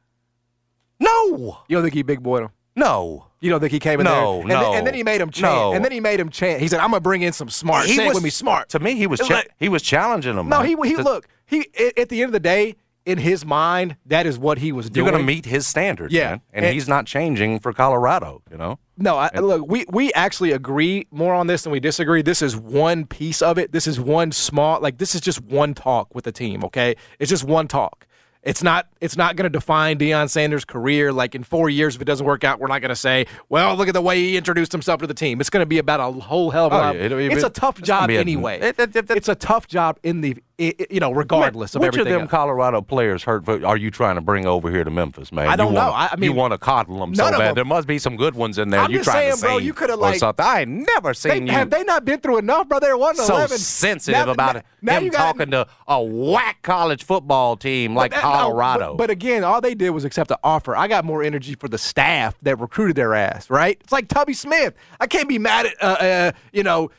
No, 1.00 1.58
You 1.68 1.76
don't 1.78 1.84
think 1.84 1.94
he 1.96 2.04
big 2.04 2.22
boyed 2.24 2.44
them? 2.44 2.52
no. 2.76 3.28
You 3.42 3.50
don't 3.50 3.60
think 3.60 3.74
he 3.74 3.80
came 3.80 4.00
in 4.00 4.06
No, 4.06 4.12
there? 4.36 4.40
And 4.40 4.48
no, 4.50 4.62
Then, 4.62 4.78
and 4.78 4.88
then 4.88 4.94
he 4.94 5.04
made 5.04 5.20
him 5.20 5.30
chant. 5.30 5.54
no. 5.54 5.74
And 5.74 5.84
then 5.84 5.92
he 5.92 6.00
made 6.00 6.18
him 6.18 6.30
chant. 6.30 6.62
He 6.62 6.70
said, 6.70 6.80
"I'm 6.80 6.92
gonna 6.92 7.02
bring 7.02 7.24
in 7.24 7.34
some 7.34 7.50
smart. 7.50 7.88
He 7.88 8.00
it 8.02 8.14
with 8.14 8.24
me, 8.24 8.30
smart." 8.30 8.70
To 8.70 8.80
me, 8.80 8.96
he 8.96 9.06
was 9.06 9.20
cha- 9.20 9.34
like- 9.34 9.52
he 9.60 9.68
was 9.68 9.82
challenging 9.84 10.38
them. 10.38 10.48
No, 10.48 10.60
man. 10.60 10.66
he 10.68 10.78
he 10.90 10.96
To- 10.96 11.04
look. 11.04 11.28
He 11.46 11.68
at 11.98 12.08
the 12.08 12.22
end 12.22 12.30
of 12.30 12.32
the 12.32 12.40
day, 12.40 12.76
in 13.06 13.18
his 13.18 13.46
mind, 13.46 13.98
that 14.06 14.26
is 14.26 14.40
what 14.40 14.58
he 14.60 14.72
was 14.72 14.90
doing. 14.90 15.06
You're 15.06 15.12
going 15.12 15.22
to 15.22 15.28
meet 15.28 15.46
his 15.46 15.68
standards, 15.68 16.14
Yeah. 16.14 16.30
man. 16.32 16.42
And, 16.54 16.66
And- 16.66 16.74
he's 16.74 16.88
not 16.88 17.06
changing 17.06 17.60
for 17.60 17.74
Colorado, 17.74 18.42
you 18.52 18.58
know? 18.58 18.80
No, 18.98 19.18
I, 19.18 19.30
look, 19.40 19.68
we 19.68 19.86
we 19.92 20.14
actually 20.14 20.52
agree 20.52 21.08
more 21.12 21.34
on 21.34 21.48
this 21.48 21.64
than 21.64 21.72
we 21.72 21.80
disagree. 21.80 22.22
This 22.22 22.42
is 22.44 22.56
one 22.56 23.06
piece 23.06 23.42
of 23.42 23.58
it. 23.58 23.72
This 23.72 23.88
is 23.88 24.00
one 24.00 24.32
small, 24.32 24.80
like 24.80 25.00
this 25.00 25.16
is 25.16 25.22
just 25.22 25.42
one 25.42 25.74
talk 25.74 26.14
with 26.14 26.26
the 26.26 26.32
team. 26.32 26.64
Okay, 26.64 26.96
it's 27.18 27.30
just 27.32 27.44
one 27.44 27.68
talk. 27.68 28.06
It's 28.44 28.62
not. 28.62 28.88
It's 29.02 29.16
not 29.18 29.36
going 29.38 29.46
to 29.46 29.50
define 29.50 29.98
Deion 29.98 30.30
Sanders' 30.30 30.66
career. 30.66 31.12
Like 31.14 31.34
in 31.34 31.44
four 31.44 31.70
years, 31.70 31.96
if 31.96 32.02
it 32.02 32.06
doesn't 32.06 32.26
work 32.26 32.44
out, 32.44 32.60
we're 32.60 32.68
not 32.68 32.82
going 32.82 32.90
to 32.90 32.96
say, 32.96 33.26
"Well, 33.50 33.76
look 33.78 33.88
at 33.88 33.94
the 33.94 34.02
way 34.02 34.20
he 34.20 34.36
introduced 34.38 34.74
himself 34.74 35.00
to 35.00 35.08
the 35.08 35.14
team." 35.14 35.40
It's 35.40 35.50
going 35.50 35.62
to 35.62 35.66
be 35.66 35.78
about 35.80 36.02
a 36.02 36.12
whole 36.20 36.52
hell 36.52 36.66
of 36.68 36.74
a 36.74 36.76
Oh, 36.76 36.80
lot. 36.80 36.96
yeah, 37.00 37.08
be- 37.08 37.28
it's 37.28 37.44
a 37.44 37.50
tough 37.50 37.82
job 37.82 38.10
a- 38.12 38.18
anyway. 38.18 38.60
it- 38.60 38.78
it- 38.80 38.96
it- 38.98 39.10
it's 39.12 39.30
a 39.30 39.36
tough 39.36 39.66
job 39.68 39.98
in 40.04 40.20
the, 40.22 40.36
i 40.60 40.74
i- 40.80 40.86
you 40.92 41.00
know, 41.00 41.12
regardless 41.12 41.74
of 41.76 41.82
Which 41.82 41.88
everything. 41.90 42.08
of 42.14 42.14
them 42.14 42.22
else. 42.24 42.32
Colorado 42.32 42.82
players 42.82 43.24
hurt? 43.24 43.50
Are 43.64 43.76
you 43.76 43.90
trying 43.90 44.16
to 44.16 44.22
bring 44.22 44.46
over 44.46 44.70
here 44.70 44.84
to 44.84 44.92
Memphis, 44.92 45.32
man? 45.32 45.48
I 45.48 45.56
don't 45.56 45.70
you 45.70 45.74
know. 45.80 45.90
Wanna, 45.92 46.10
I- 46.12 46.16
mean, 46.16 46.30
you 46.30 46.36
want 46.38 46.52
to 46.54 46.58
coddle 46.60 47.00
them 47.00 47.16
so 47.16 47.32
bad. 47.32 47.40
them- 47.40 47.56
There 47.56 47.66
must 47.66 47.88
be 47.88 47.98
some 47.98 48.16
good 48.16 48.36
ones 48.36 48.58
in 48.60 48.70
there. 48.70 48.82
I'm 48.82 48.92
you 48.92 48.98
just 49.00 49.10
trying 49.10 49.32
to 49.32 49.38
saying, 49.38 49.52
bro, 49.52 49.58
you 49.58 49.74
coulda, 49.74 49.94
or 49.94 49.98
like- 49.98 50.20
something. 50.20 50.46
I 50.46 50.62
ain't 50.62 50.88
never 50.88 51.10
They, 51.10 51.14
seen 51.14 51.48
you 51.48 51.54
have 51.54 51.70
they 51.72 51.84
not 51.84 52.06
been 52.06 52.20
through 52.20 52.38
enough, 52.38 52.70
bro? 52.70 52.80
They're 52.80 52.96
one 52.98 53.16
so 53.16 53.34
eleven. 53.36 53.58
sensitive 53.58 54.28
Now- 54.28 54.32
about 54.32 54.54
now- 54.54 54.60
it. 54.60 54.66
now 54.84 54.98
him 54.98 55.04
you 55.06 55.12
got- 55.12 55.18
talking 55.38 55.52
to 55.52 55.68
a 55.88 56.04
whack 56.04 56.58
college 56.62 57.04
football 57.04 57.56
team 57.58 57.96
like 57.96 58.12
that- 58.12 58.18
no, 58.24 58.30
Colorado. 58.32 58.88
but, 58.92 58.98
but 59.06 59.10
again, 59.10 59.44
all 59.44 59.60
they 59.60 59.74
did 59.74 59.90
was 59.90 60.06
accept 60.06 60.28
the 60.30 60.40
offer. 60.44 60.76
I 60.76 60.88
got 60.88 61.04
more 61.04 61.24
energy 61.24 61.56
for 61.56 61.68
the 61.68 61.78
staff 61.80 62.36
that 62.44 62.60
recruited 62.60 62.96
their 62.96 63.16
ass, 63.16 63.50
right? 63.50 63.78
It's 63.82 63.92
like 63.92 64.08
Tubby 64.08 64.34
Smith. 64.34 64.76
I 65.00 65.08
can't 65.08 65.28
be 65.28 65.40
mad 65.40 65.66
at 65.66 65.74
uh, 65.82 65.86
uh, 65.88 66.32
you 66.52 66.62
know 66.62 66.92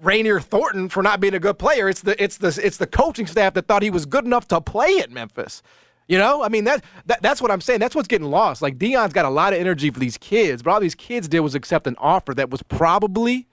Rainier 0.00 0.40
Thornton 0.40 0.88
for 0.88 1.02
not 1.02 1.20
being 1.20 1.34
a 1.34 1.38
good 1.38 1.58
player. 1.58 1.88
It's 1.88 2.00
the 2.00 2.22
it's 2.22 2.38
the 2.38 2.58
it's 2.62 2.78
the 2.78 2.86
coaching 2.86 3.26
staff 3.26 3.54
that 3.54 3.66
thought 3.66 3.82
he 3.82 3.90
was 3.90 4.06
good 4.06 4.24
enough 4.24 4.48
to 4.48 4.60
play 4.60 4.98
at 5.00 5.10
Memphis. 5.10 5.62
You 6.08 6.18
know, 6.18 6.42
I 6.42 6.48
mean 6.48 6.64
that, 6.64 6.84
that 7.06 7.20
that's 7.20 7.42
what 7.42 7.50
I'm 7.50 7.60
saying. 7.60 7.80
That's 7.80 7.94
what's 7.94 8.08
getting 8.08 8.28
lost. 8.30 8.62
Like 8.62 8.78
Deion's 8.78 9.12
got 9.12 9.24
a 9.24 9.30
lot 9.30 9.52
of 9.52 9.58
energy 9.58 9.90
for 9.90 9.98
these 10.00 10.16
kids, 10.16 10.62
but 10.62 10.70
all 10.70 10.80
these 10.80 10.94
kids 10.94 11.28
did 11.28 11.40
was 11.40 11.54
accept 11.54 11.86
an 11.86 11.96
offer 11.98 12.32
that 12.34 12.48
was 12.48 12.62
probably 12.62 13.46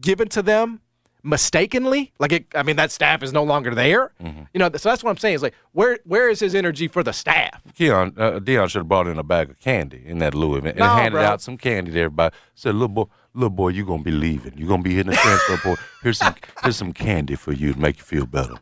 given 0.00 0.28
to 0.30 0.42
them 0.42 0.80
mistakenly. 1.22 2.12
Like 2.18 2.32
it, 2.32 2.46
I 2.54 2.62
mean, 2.62 2.76
that 2.76 2.90
staff 2.90 3.22
is 3.22 3.32
no 3.32 3.44
longer 3.44 3.74
there. 3.74 4.12
Mm-hmm. 4.22 4.42
You 4.54 4.58
know, 4.58 4.70
so 4.76 4.88
that's 4.88 5.04
what 5.04 5.10
I'm 5.10 5.16
saying. 5.16 5.36
Is 5.36 5.42
like, 5.42 5.54
where 5.72 5.98
where 6.04 6.28
is 6.28 6.40
his 6.40 6.54
energy 6.54 6.88
for 6.88 7.02
the 7.02 7.12
staff? 7.12 7.62
Keon, 7.76 8.14
uh, 8.16 8.40
Deion 8.40 8.68
should 8.68 8.80
have 8.80 8.88
brought 8.88 9.06
in 9.06 9.18
a 9.18 9.22
bag 9.22 9.50
of 9.50 9.58
candy 9.60 10.02
in 10.04 10.18
that 10.18 10.34
Louis 10.34 10.58
event 10.58 10.76
and 10.78 10.86
No, 10.86 10.94
handed 10.94 11.12
bro. 11.18 11.22
out 11.24 11.40
some 11.40 11.56
candy 11.56 11.92
to 11.92 11.98
everybody. 12.00 12.34
Said, 12.54 12.74
"Little 12.74 12.88
boy, 12.88 13.04
little 13.34 13.50
boy, 13.50 13.68
you're 13.68 13.86
gonna 13.86 14.02
be 14.02 14.10
leaving. 14.10 14.52
You're 14.56 14.68
gonna 14.68 14.82
be 14.82 14.94
hitting 14.94 15.10
the 15.10 15.16
transfer 15.16 15.56
portal. 15.58 15.84
Here's 16.02 16.18
some, 16.18 16.34
here's 16.62 16.76
some 16.76 16.92
candy 16.92 17.34
for 17.34 17.52
you 17.52 17.72
to 17.74 17.78
make 17.78 17.98
you 17.98 18.04
feel 18.04 18.26
better, 18.26 18.54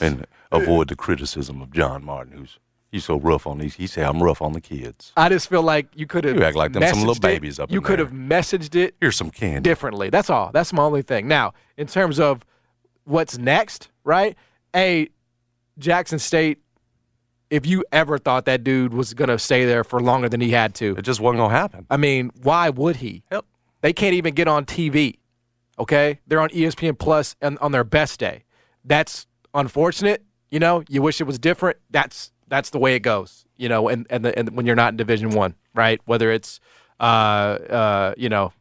and 0.00 0.26
avoid 0.52 0.88
the 0.88 0.96
criticism 0.96 1.60
of 1.62 1.72
John 1.72 2.04
Martin, 2.04 2.32
who's 2.38 2.58
he's 2.90 3.04
so 3.04 3.18
rough 3.18 3.46
on 3.46 3.58
these. 3.58 3.74
He 3.74 3.86
said, 3.86 4.04
I'm 4.06 4.22
rough 4.22 4.40
on 4.40 4.52
the 4.52 4.60
kids. 4.60 5.12
I 5.16 5.28
just 5.28 5.48
feel 5.48 5.62
like 5.62 5.86
you 5.94 6.06
could 6.06 6.24
have. 6.24 6.36
You 6.36 6.42
act 6.44 6.56
like 6.56 6.72
them 6.72 6.82
some 6.84 7.00
little 7.00 7.14
messaged 7.14 7.18
it- 7.18 7.22
babies 7.22 7.58
up 7.60 7.68
here. 7.70 7.74
You 7.76 7.80
could 7.82 7.98
have 7.98 8.12
messaged 8.12 8.74
it 8.74 8.94
Here's 9.00 9.16
some 9.16 9.30
candy. 9.30 9.60
differently. 9.68 10.10
That's 10.10 10.30
all. 10.30 10.50
That's 10.52 10.72
my 10.72 10.82
only 10.82 11.02
thing. 11.02 11.28
Now, 11.28 11.52
in 11.76 11.86
terms 11.86 12.18
of 12.20 12.44
what's 13.04 13.36
next, 13.38 13.90
right? 14.04 14.36
A 14.74 15.08
Jackson 15.78 16.18
State. 16.18 16.58
If 17.50 17.64
you 17.64 17.82
ever 17.92 18.18
thought 18.18 18.44
that 18.44 18.62
dude 18.62 18.92
was 18.92 19.14
gonna 19.14 19.38
stay 19.38 19.64
there 19.64 19.82
for 19.82 20.02
longer 20.02 20.28
than 20.28 20.40
he 20.42 20.50
had 20.50 20.74
to, 20.76 20.94
It 20.98 21.02
just 21.02 21.18
wasn't 21.18 21.38
gonna 21.38 21.54
happen. 21.54 21.86
I 21.88 21.96
mean, 21.96 22.30
why 22.42 22.68
would 22.68 22.96
he? 22.96 23.22
Yep. 23.32 23.44
They 23.80 23.92
can't 23.92 24.14
even 24.14 24.34
get 24.34 24.48
on 24.48 24.64
TV. 24.64 25.18
Okay, 25.78 26.18
they're 26.26 26.40
on 26.40 26.48
ESPN 26.50 26.98
Plus 26.98 27.36
and 27.40 27.58
on 27.60 27.72
their 27.72 27.84
best 27.84 28.18
day. 28.18 28.44
That's 28.84 29.26
unfortunate. 29.54 30.24
You 30.50 30.58
know, 30.58 30.82
you 30.88 31.02
wish 31.02 31.20
it 31.20 31.24
was 31.24 31.38
different. 31.38 31.76
That's 31.90 32.32
that's 32.48 32.70
the 32.70 32.78
way 32.78 32.94
it 32.94 33.00
goes. 33.00 33.44
You 33.56 33.68
know, 33.68 33.88
and 33.88 34.06
and, 34.10 34.24
the, 34.24 34.36
and 34.38 34.50
when 34.56 34.66
you're 34.66 34.76
not 34.76 34.92
in 34.92 34.96
Division 34.96 35.30
One, 35.30 35.54
right? 35.74 36.00
Whether 36.06 36.32
it's 36.32 36.60
uh 37.00 37.02
uh 37.02 38.14
you 38.16 38.28
know 38.28 38.52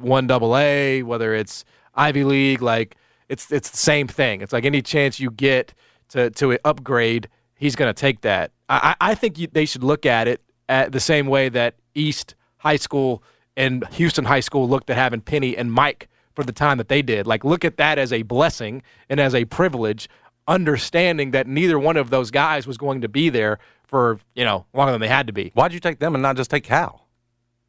one 0.00 0.26
double 0.26 0.56
A, 0.56 1.02
whether 1.02 1.34
it's 1.34 1.64
Ivy 1.94 2.24
League, 2.24 2.62
like 2.62 2.96
it's 3.28 3.50
it's 3.52 3.70
the 3.70 3.76
same 3.76 4.08
thing. 4.08 4.40
It's 4.40 4.52
like 4.52 4.64
any 4.64 4.82
chance 4.82 5.20
you 5.20 5.30
get 5.30 5.72
to 6.10 6.30
to 6.30 6.58
upgrade, 6.64 7.28
he's 7.54 7.76
going 7.76 7.92
to 7.92 7.98
take 7.98 8.22
that. 8.22 8.50
I 8.68 8.96
I 9.00 9.10
I 9.10 9.14
think 9.14 9.38
you, 9.38 9.46
they 9.50 9.66
should 9.66 9.84
look 9.84 10.06
at 10.06 10.26
it 10.26 10.42
at 10.68 10.92
the 10.92 11.00
same 11.00 11.26
way 11.26 11.48
that 11.50 11.76
East 11.94 12.34
High 12.58 12.76
School 12.76 13.22
and 13.56 13.86
Houston 13.92 14.24
High 14.24 14.40
School 14.40 14.68
looked 14.68 14.90
at 14.90 14.96
having 14.96 15.20
Penny 15.20 15.56
and 15.56 15.72
Mike 15.72 16.08
for 16.34 16.44
the 16.44 16.52
time 16.52 16.78
that 16.78 16.88
they 16.88 17.02
did. 17.02 17.26
Like 17.26 17.44
look 17.44 17.64
at 17.64 17.76
that 17.76 17.98
as 17.98 18.12
a 18.12 18.22
blessing 18.22 18.82
and 19.08 19.20
as 19.20 19.34
a 19.34 19.44
privilege, 19.44 20.08
understanding 20.48 21.30
that 21.32 21.46
neither 21.46 21.78
one 21.78 21.96
of 21.96 22.10
those 22.10 22.30
guys 22.30 22.66
was 22.66 22.76
going 22.76 23.00
to 23.02 23.08
be 23.08 23.28
there 23.28 23.58
for 23.84 24.18
you 24.34 24.44
know 24.44 24.66
longer 24.74 24.92
than 24.92 25.00
they 25.00 25.08
had 25.08 25.26
to 25.26 25.32
be. 25.32 25.50
Why'd 25.54 25.72
you 25.72 25.80
take 25.80 25.98
them 25.98 26.14
and 26.14 26.22
not 26.22 26.36
just 26.36 26.50
take 26.50 26.64
Cal? 26.64 27.06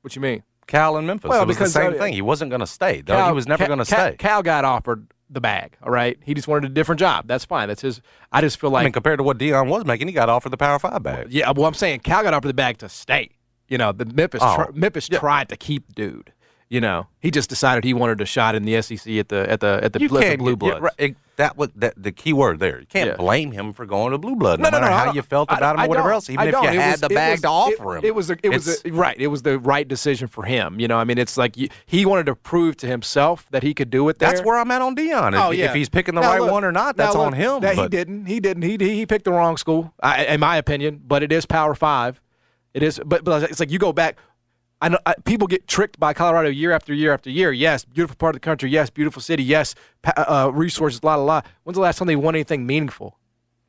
What 0.01 0.15
you 0.15 0.21
mean? 0.21 0.43
Cal 0.67 0.97
in 0.97 1.05
Memphis. 1.05 1.29
Well, 1.29 1.43
it 1.43 1.47
was 1.47 1.57
because, 1.57 1.73
the 1.73 1.79
same 1.79 1.93
uh, 1.93 1.97
thing. 1.97 2.13
He 2.13 2.21
wasn't 2.21 2.49
going 2.49 2.59
to 2.59 2.67
stay. 2.67 3.01
though. 3.01 3.27
he 3.27 3.31
was 3.33 3.47
never 3.47 3.59
Cal- 3.59 3.67
going 3.67 3.79
to 3.79 3.85
stay. 3.85 4.15
Cal 4.17 4.41
got 4.41 4.65
offered 4.65 5.07
the 5.29 5.41
bag. 5.41 5.77
All 5.83 5.91
right, 5.91 6.17
he 6.23 6.33
just 6.33 6.47
wanted 6.47 6.71
a 6.71 6.73
different 6.73 6.99
job. 6.99 7.27
That's 7.27 7.45
fine. 7.45 7.67
That's 7.67 7.81
his. 7.81 8.01
I 8.31 8.41
just 8.41 8.59
feel 8.59 8.69
like 8.71 8.81
I 8.81 8.85
mean, 8.85 8.93
compared 8.93 9.19
to 9.19 9.23
what 9.23 9.37
Deion 9.37 9.67
was 9.67 9.85
making, 9.85 10.07
he 10.07 10.13
got 10.13 10.29
offered 10.29 10.49
the 10.49 10.57
Power 10.57 10.79
Five 10.79 11.03
bag. 11.03 11.27
yeah. 11.31 11.51
Well, 11.51 11.65
I'm 11.65 11.73
saying 11.73 11.99
Cal 11.99 12.23
got 12.23 12.33
offered 12.33 12.47
the 12.47 12.53
bag 12.53 12.79
to 12.79 12.89
stay. 12.89 13.31
You 13.67 13.77
know, 13.77 13.91
the 13.91 14.05
Memphis 14.05 14.41
Oh, 14.43 14.65
tr- 14.65 14.71
Memphis 14.73 15.07
tried 15.07 15.49
to 15.49 15.57
keep 15.57 15.93
dude. 15.95 16.31
You 16.67 16.81
know, 16.81 17.05
he 17.19 17.29
just 17.29 17.47
decided 17.47 17.83
he 17.83 17.93
wanted 17.93 18.19
a 18.21 18.25
shot 18.25 18.55
in 18.55 18.63
the 18.65 18.81
SEC 18.81 19.07
at 19.17 19.29
the 19.29 19.47
at 19.49 19.59
the 19.59 19.79
at 19.83 19.93
the, 19.93 19.99
at 20.03 20.07
the 20.07 20.07
Blue 20.07 20.19
yeah, 20.51 20.55
Bloods. 20.55 20.81
right, 20.99 21.15
that 21.35 21.55
was 21.57 21.69
that, 21.75 21.93
the 21.95 22.11
key 22.11 22.33
word 22.33 22.57
there. 22.59 22.79
You 22.79 22.87
can't 22.87 23.11
Yeah. 23.11 23.15
blame 23.17 23.51
him 23.51 23.71
for 23.71 23.85
going 23.85 24.13
to 24.13 24.17
Blue 24.17 24.35
Blood, 24.35 24.59
no, 24.59 24.63
No, 24.63 24.69
no, 24.69 24.81
matter 24.81 24.89
no, 24.91 24.97
I 24.97 25.05
how 25.05 25.13
you 25.13 25.21
felt 25.21 25.51
I- 25.51 25.57
about 25.57 25.75
him 25.75 25.85
or 25.85 25.89
whatever 25.89 26.11
else. 26.11 26.27
Even 26.27 26.39
I 26.39 26.45
if 26.47 26.53
you 26.53 26.69
It 26.69 26.73
had 26.81 26.91
was- 26.93 27.01
the 27.01 27.09
bag 27.09 27.31
was- 27.33 27.41
to 27.41 27.47
offer 27.49 27.97
it, 27.97 27.99
him, 27.99 28.05
it 28.05 28.15
was 28.15 28.31
a, 28.31 28.37
it 28.41 28.49
was 28.49 28.81
a, 28.83 28.91
right. 28.91 29.15
It 29.19 29.27
was 29.27 29.43
the 29.43 29.59
right 29.59 29.87
decision 29.87 30.27
for 30.27 30.43
him. 30.43 30.79
You 30.79 30.87
know, 30.87 30.97
I 30.97 31.03
mean, 31.03 31.19
it's 31.19 31.37
like 31.37 31.55
you, 31.55 31.69
he 31.85 32.03
wanted 32.03 32.25
to 32.25 32.35
prove 32.35 32.77
to 32.77 32.87
himself 32.87 33.45
that 33.51 33.61
he 33.61 33.75
could 33.75 33.91
do 33.91 34.09
it. 34.09 34.17
There. 34.17 34.27
That's 34.29 34.41
where 34.43 34.57
I'm 34.57 34.71
at 34.71 34.81
on 34.81 34.95
Deion. 34.95 35.33
If, 35.33 35.39
Oh, 35.39 35.51
yeah. 35.51 35.65
if 35.65 35.75
he's 35.75 35.87
picking 35.87 36.15
the 36.15 36.21
Now, 36.21 36.31
right 36.31 36.41
look- 36.41 36.51
one 36.51 36.63
or 36.65 36.71
not, 36.71 36.97
that's 36.97 37.13
look, 37.15 37.27
on 37.27 37.33
him. 37.33 37.59
That 37.61 37.75
he 37.75 37.87
didn't. 37.87 38.25
He 38.25 38.39
didn't. 38.39 38.63
He 38.63 38.75
he 38.79 39.05
picked 39.05 39.25
the 39.25 39.31
wrong 39.33 39.57
school, 39.57 39.93
I, 40.01 40.25
in 40.25 40.39
my 40.39 40.57
opinion. 40.57 40.99
But 41.05 41.21
it 41.21 41.31
is 41.31 41.45
Power 41.45 41.75
Five. 41.75 42.19
It 42.75 42.83
is. 42.83 42.99
But, 43.03 43.23
but 43.23 43.43
it's 43.49 43.59
like 43.59 43.71
you 43.71 43.79
go 43.79 43.91
back. 43.93 44.17
I 44.81 44.89
know 44.89 44.99
I, 45.05 45.15
people 45.23 45.47
get 45.47 45.67
tricked 45.67 45.97
by 45.99 46.13
Colorado 46.13 46.49
year 46.49 46.71
after 46.73 46.93
year 46.93 47.13
after 47.13 47.29
year. 47.29 47.51
Yes, 47.51 47.85
beautiful 47.85 48.17
part 48.17 48.35
of 48.35 48.41
the 48.41 48.45
country. 48.45 48.69
Yes, 48.69 48.89
beautiful 48.91 49.21
city. 49.21 49.41
Yes, 49.43 49.73
uh, 50.17 50.51
resources. 50.53 51.03
La 51.03 51.15
la 51.15 51.23
la. 51.23 51.41
When's 51.63 51.75
the 51.75 51.81
last 51.81 51.97
time 51.97 52.07
they 52.07 52.17
won 52.17 52.35
anything 52.35 52.67
meaningful? 52.67 53.17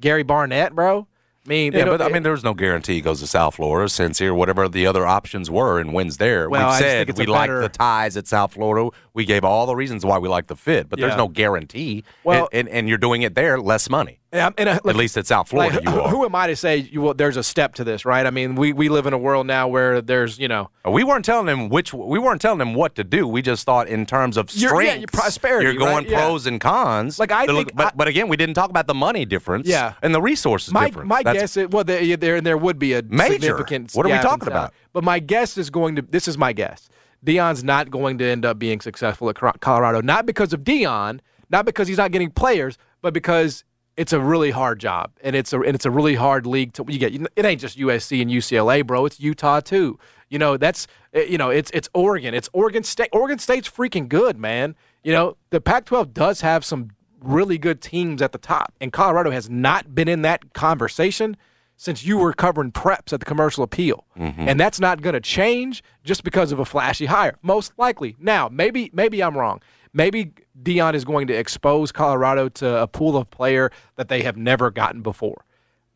Gary 0.01 0.25
Barnett, 0.25 0.75
bro. 0.75 1.07
I 1.47 1.49
mean, 1.49 1.73
Yeah, 1.75 1.85
but 1.85 2.03
I 2.03 2.09
mean, 2.09 2.25
there's 2.25 2.43
no 2.43 2.55
guarantee 2.55 2.95
he 2.95 3.01
goes 3.01 3.21
to 3.21 3.27
South 3.29 3.55
Florida, 3.55 3.89
Sincere, 3.89 4.35
whatever 4.35 4.69
the 4.69 4.89
other 4.89 5.07
options 5.07 5.49
were, 5.49 5.79
and 5.79 5.95
wins 5.95 6.17
there. 6.17 6.51
Well, 6.51 6.71
We've 6.71 6.79
said 6.81 7.17
we 7.17 7.25
like 7.27 7.43
better- 7.49 7.61
the 7.61 7.69
ties 7.69 8.17
at 8.17 8.27
South 8.27 8.55
Florida. 8.55 8.91
We 9.15 9.25
gave 9.25 9.45
all 9.45 9.65
the 9.67 9.77
reasons 9.77 10.05
why 10.05 10.19
we 10.19 10.29
like 10.29 10.49
the 10.49 10.57
fit, 10.57 10.89
but 10.89 10.99
Yeah. 10.99 11.07
there's 11.07 11.17
no 11.17 11.29
guarantee. 11.29 12.03
Well- 12.25 12.49
and, 12.53 12.67
and, 12.69 12.79
and 12.79 12.89
you're 12.89 12.99
doing 12.99 13.23
it 13.23 13.37
there, 13.37 13.61
less 13.61 13.89
money. 13.89 14.19
Yeah, 14.37 14.51
and, 14.59 14.69
uh, 14.69 14.81
like- 14.85 14.95
At 14.95 14.97
least 14.99 15.17
at 15.17 15.27
South 15.27 15.49
Florida, 15.49 15.77
like, 15.77 15.85
you 15.85 15.91
who, 15.91 16.01
are. 16.01 16.09
who 16.09 16.25
am 16.25 16.35
I 16.35 16.47
to 16.49 16.57
say 16.57 16.77
you, 16.79 17.03
well, 17.03 17.15
there's 17.15 17.37
a 17.37 17.43
step 17.43 17.75
to 17.77 17.85
this, 17.85 18.05
right? 18.05 18.25
I 18.27 18.31
mean, 18.31 18.55
we, 18.55 18.73
we 18.73 18.89
live 18.89 19.07
in 19.07 19.13
a 19.13 19.19
world 19.19 19.47
now 19.47 19.69
where 19.69 20.01
there's, 20.01 20.39
you 20.39 20.49
know, 20.49 20.71
We 20.85 21.03
weren't 21.05 21.25
telling 21.25 21.49
him 21.49 21.69
which. 21.69 21.93
We 21.93 22.19
weren't 22.19 22.41
telling 22.41 22.61
him 22.61 22.75
what 22.75 22.95
to 22.97 23.05
do. 23.05 23.27
We 23.27 23.43
just 23.43 23.65
thought 23.65 23.89
in 23.89 24.07
terms 24.07 24.37
of 24.37 24.51
strength, 24.51 24.85
yeah, 24.87 24.95
your 24.95 25.07
prosperity, 25.13 25.65
You're 25.65 25.75
going 25.75 26.05
right? 26.05 26.09
Yeah. 26.09 26.21
pros 26.27 26.47
and 26.47 26.61
cons. 26.61 27.19
Like, 27.19 27.33
I 27.33 27.47
think 27.47 27.75
but 27.75 27.87
I- 27.87 27.93
but 27.97 28.09
again, 28.09 28.29
we 28.29 28.37
didn't 28.37 28.55
talk 28.55 28.71
about 28.71 28.87
the 28.87 28.95
money 28.95 29.25
difference. 29.25 29.67
Yeah. 29.67 29.95
and 30.03 30.15
the 30.15 30.23
resources 30.23 30.73
my 30.73 30.87
difference. 30.87 31.09
my 31.09 31.23
That's- 31.23 31.43
guess 31.43 31.57
is 31.57 31.69
well, 31.69 31.85
there 31.85 32.17
there 32.17 32.41
there 32.41 32.57
would 32.57 32.79
be 32.79 32.93
a 32.95 33.03
Major. 33.03 33.33
significant. 33.35 33.93
What 33.93 34.07
are 34.07 34.11
we 34.11 34.19
talking 34.19 34.49
about? 34.49 34.73
But 34.93 35.03
my 35.05 35.19
guess 35.19 35.57
is 35.59 35.71
going 35.71 35.97
to. 35.97 36.03
This 36.03 36.29
is 36.29 36.37
my 36.39 36.53
guess. 36.53 36.89
Deion's 37.25 37.65
not 37.65 37.91
going 37.91 38.19
to 38.19 38.25
end 38.25 38.45
up 38.45 38.59
being 38.59 38.81
successful 38.81 39.29
at 39.31 39.37
Colorado, 39.61 40.01
not 40.01 40.27
because 40.27 40.53
of 40.53 40.61
Deion, 40.61 41.19
not 41.51 41.65
because 41.65 41.89
he's 41.89 41.97
not 41.97 42.13
getting 42.13 42.31
players, 42.31 42.79
but 43.03 43.13
because 43.13 43.65
it's 43.97 44.13
a 44.13 44.21
really 44.21 44.51
hard 44.51 44.79
job 44.79 45.11
and 45.23 45.35
it's 45.35 45.53
a 45.53 45.61
and 45.61 45.75
it's 45.75 45.87
a 45.87 45.91
really 45.91 46.15
hard 46.15 46.47
league 46.47 46.73
to 46.75 46.85
you 46.89 46.99
get. 46.99 47.15
It 47.15 47.45
ain't 47.45 47.61
just 47.61 47.79
USC 47.79 48.21
and 48.23 48.31
UCLA, 48.31 48.87
bro. 48.87 49.07
It's 49.07 49.21
Utah 49.21 49.61
too. 49.61 49.99
You 50.29 50.39
know 50.39 50.57
that's 50.57 50.87
eh, 51.15 51.25
you 51.25 51.39
know 51.39 51.51
it's 51.51 51.71
it's 51.73 51.89
Oregon. 51.95 52.35
It's 52.35 52.49
Oregon 52.53 52.83
State. 52.83 53.09
Oregon 53.13 53.39
State's 53.39 53.69
freaking 53.69 54.09
good, 54.09 54.39
man. 54.39 54.75
You 55.03 55.13
know 55.13 55.37
the 55.51 55.61
Pac-12 55.61 56.13
does 56.13 56.41
have 56.41 56.65
some 56.65 56.91
really 57.21 57.59
good 57.59 57.81
teams 57.81 58.23
at 58.23 58.33
the 58.33 58.39
top, 58.39 58.73
and 58.81 58.93
Colorado 58.93 59.31
has 59.31 59.49
not 59.49 59.95
been 59.95 60.09
in 60.09 60.23
that 60.23 60.53
conversation 60.53 61.37
since 61.79 62.05
you 62.05 62.17
were 62.17 62.33
covering 62.33 62.73
preps 62.73 63.13
at 63.13 63.21
the 63.21 63.27
commercial 63.27 63.63
appeal. 63.63 64.05
And 64.49 64.59
that's 64.59 64.81
not 64.81 65.03
going 65.03 65.13
to 65.13 65.21
change 65.21 65.85
just 66.05 66.25
because 66.25 66.51
of 66.51 66.59
a 66.59 66.65
flashy 66.65 67.05
hire, 67.05 67.37
most 67.43 67.73
likely. 67.77 68.17
Now, 68.19 68.49
maybe 68.49 68.91
maybe 68.95 69.23
I'm 69.23 69.37
wrong. 69.37 69.61
Maybe 69.97 70.33
Deion 70.63 70.93
is 70.93 71.07
going 71.07 71.27
to 71.29 71.33
expose 71.33 71.91
Colorado 71.91 72.51
to 72.51 72.83
a 72.83 72.87
pool 72.87 73.17
of 73.17 73.31
player 73.31 73.71
that 73.97 74.09
they 74.09 74.23
have 74.23 74.37
never 74.37 74.71
gotten 74.71 75.01
before. 75.01 75.47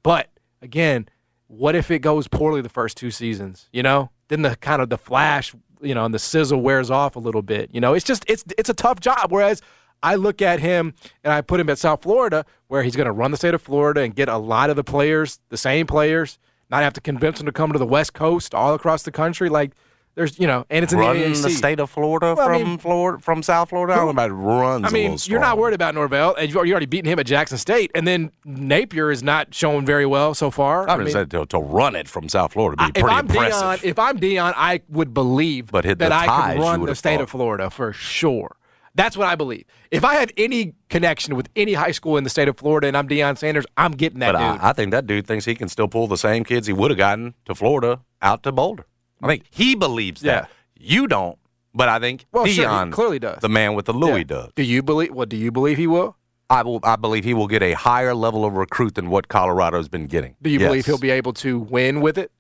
But 0.03 0.31
again, 0.63 1.07
what 1.49 1.75
if 1.75 1.91
it 1.91 1.99
goes 1.99 2.27
poorly 2.27 2.63
the 2.63 2.71
first 2.71 2.97
two 2.97 3.11
seasons? 3.11 3.69
You 3.75 3.83
know, 3.83 4.11
then 4.29 4.41
the 4.41 4.57
kind 4.57 4.81
of 4.81 4.89
the 4.89 4.97
flash, 4.97 5.55
you 5.83 5.95
know, 5.95 6.07
and 6.07 6.15
the 6.15 6.19
sizzle 6.19 6.63
wears 6.63 6.91
off 6.91 7.15
a 7.15 7.19
little 7.19 7.43
bit. 7.43 7.69
You 7.75 7.81
know, 7.83 7.93
it's 7.93 8.07
just 8.07 8.25
it's 8.27 8.43
it's 8.57 8.71
a 8.71 8.75
tough 8.75 9.01
job. 9.01 9.31
Whereas 9.31 9.61
I 10.03 10.15
look 10.15 10.41
at 10.41 10.61
him 10.61 10.95
and 11.23 11.31
I 11.31 11.43
put 11.43 11.61
him 11.61 11.69
at 11.69 11.79
South 11.79 12.01
Florida, 12.01 12.47
where 12.69 12.83
he's 12.83 12.97
going 12.97 13.05
to 13.05 13.13
run 13.13 13.33
the 13.33 13.37
state 13.37 13.53
of 13.53 13.61
Florida 13.61 14.01
and 14.01 14.17
get 14.17 14.31
a 14.31 14.39
lot 14.39 14.71
of 14.71 14.77
the 14.77 14.85
players, 14.85 15.41
the 15.51 15.59
same 15.59 15.87
players, 15.87 16.39
not 16.71 16.83
have 16.83 16.95
to 16.95 17.03
convince 17.03 17.37
them 17.37 17.45
to 17.45 17.53
come 17.53 17.71
to 17.73 17.79
the 17.79 17.85
West 17.85 18.15
Coast, 18.15 18.55
all 18.55 18.73
across 18.73 19.03
the 19.03 19.13
country. 19.13 19.51
Like 19.51 19.73
there's, 20.16 20.38
you 20.38 20.46
know, 20.46 20.66
and 20.70 20.83
it's 20.83 20.92
in 20.92 20.99
run 20.99 21.16
the 21.18 21.29
the, 21.29 21.51
state 21.51 21.79
of 21.81 21.88
Florida 21.90 22.35
Well, 22.37 22.49
I 22.49 22.59
from 22.59 22.68
mean- 22.68 22.79
Florida 22.79 23.23
from 23.23 23.42
South 23.42 23.70
Florida. 23.70 23.92
I 23.92 23.96
don't 23.96 24.07
know 24.07 24.11
about 24.11 24.31
runs. 24.31 24.85
I 24.87 24.90
mean, 24.90 25.16
you're 25.25 25.40
not 25.40 25.57
worried 25.57 25.75
about 25.75 25.94
Norvell, 25.94 26.35
and 26.35 26.49
you've 26.49 26.57
already 26.57 26.87
beaten 26.87 27.11
him 27.11 27.18
at 27.18 27.27
Jackson 27.27 27.59
State, 27.59 27.90
and 27.94 28.07
then 28.07 28.31
Napier 28.44 29.11
is 29.11 29.23
not 29.23 29.55
showing 29.55 29.87
very 29.87 30.07
well 30.07 30.35
so 30.35 30.51
far. 30.51 30.88
I 30.88 30.96
mean, 30.96 31.12
to, 31.29 31.46
to 31.46 31.59
run 31.59 31.94
it 31.96 32.09
from 32.09 32.29
South 32.29 32.53
Florida 32.53 32.83
would 32.83 32.92
be 32.94 32.99
if 33.01 33.05
pretty 33.05 33.16
I'm 33.18 33.27
impressive. 33.27 33.62
Deion, 33.62 33.85
if 33.85 33.99
I'm 33.99 34.18
Deion, 34.18 34.53
I 34.57 34.81
would 34.88 35.14
believe 35.14 35.70
But 35.70 35.85
hit 35.85 35.99
that 35.99 36.12
I 36.12 36.27
ties, 36.27 36.53
can 36.55 36.62
run 36.62 36.85
the 36.85 36.94
state 36.94 37.16
thought. 37.16 37.23
of 37.23 37.31
Florida 37.31 37.70
for 37.70 37.92
sure. 37.92 38.57
That's 38.96 39.16
what 39.16 39.29
I 39.29 39.37
believe. 39.37 39.64
If 39.92 40.05
I 40.05 40.14
have 40.16 40.33
any 40.37 40.75
connection 40.88 41.37
with 41.37 41.49
any 41.55 41.75
high 41.75 41.92
school 41.92 42.16
in 42.16 42.25
the 42.25 42.31
state 42.31 42.49
of 42.49 42.57
Florida 42.59 42.88
and 42.88 42.96
I'm 42.96 43.07
Deion 43.09 43.38
Sanders, 43.38 43.64
I'm 43.77 43.92
getting 43.92 44.18
that 44.18 44.33
but 44.33 44.38
dude. 44.55 44.61
I, 44.61 44.70
I 44.70 44.73
think 44.73 44.90
that 44.90 45.07
dude 45.07 45.29
thinks 45.29 45.44
he 45.44 45.55
can 45.55 45.68
still 45.68 45.87
pull 45.87 46.09
the 46.09 46.16
same 46.18 46.42
kids 46.42 46.66
he 46.66 46.73
would 46.73 46.90
have 46.90 46.99
gotten 46.99 47.35
to 47.44 47.55
Florida 47.55 48.01
out 48.20 48.42
to 48.42 48.51
Boulder. 48.53 48.87
I 49.23 49.27
think 49.29 49.45
he 49.51 49.75
believes 49.75 50.21
that. 50.23 50.49
Yeah. 50.79 50.93
You 50.97 51.07
don't, 51.07 51.39
but 51.75 51.89
I 51.89 51.99
think 51.99 52.25
Well, 52.33 52.47
sure, 52.47 52.53
he 52.55 52.61
Deion 52.71 52.91
clearly 52.93 53.19
does. 53.19 53.39
The 53.41 53.49
man 53.49 53.75
with 53.75 53.85
the 53.87 53.93
Louis 53.93 54.19
Yeah. 54.19 54.25
does. 54.25 54.51
Do 54.57 54.63
you 54.63 54.83
believe? 54.83 55.13
What 55.13 55.29
do 55.29 55.37
you 55.37 55.51
believe 55.53 55.77
he 55.79 55.87
will? 55.87 56.17
I 56.49 56.63
will. 56.63 56.81
I 56.83 56.97
believe 56.97 57.23
he 57.25 57.35
will 57.35 57.47
get 57.47 57.63
a 57.63 57.75
higher 57.75 58.15
level 58.15 58.45
of 58.45 58.55
recruit 58.55 58.95
than 58.95 59.11
what 59.11 59.29
Colorado's 59.29 59.89
been 59.89 60.07
getting. 60.07 60.35
Do 60.43 60.51
you 60.51 60.59
Yes. 60.59 60.69
believe 60.69 60.87
he'll 60.87 60.99
be 60.99 61.11
able 61.11 61.33
to 61.35 61.59
win 61.59 62.01
with 62.01 62.19
it? 62.19 62.33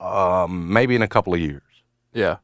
Um, 0.00 0.72
maybe 0.72 0.94
in 0.94 1.02
a 1.02 1.08
couple 1.08 1.32
of 1.34 1.40
years. 1.40 1.62
Yeah. 2.12 2.36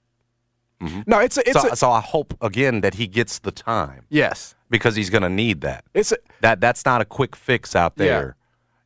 No, 1.07 1.19
it's 1.19 1.37
a, 1.37 1.41
it's 1.49 1.61
so, 1.61 1.69
a, 1.71 1.77
so 1.77 1.91
I 1.91 2.01
hope 2.01 2.35
again 2.41 2.83
that 2.83 2.95
he 2.95 3.09
gets 3.09 3.41
the 3.41 3.51
time 3.51 4.05
yes. 4.11 4.55
because 4.71 4.95
he's 4.95 5.11
going 5.11 5.23
to 5.23 5.29
need 5.29 5.61
that. 5.63 5.85
It's 5.93 6.13
a, 6.13 6.19
That 6.41 6.61
that's 6.61 6.85
not 6.85 7.01
a 7.01 7.05
quick 7.05 7.35
fix 7.35 7.75
out 7.75 7.95
Yeah. 7.97 8.05
there. 8.05 8.37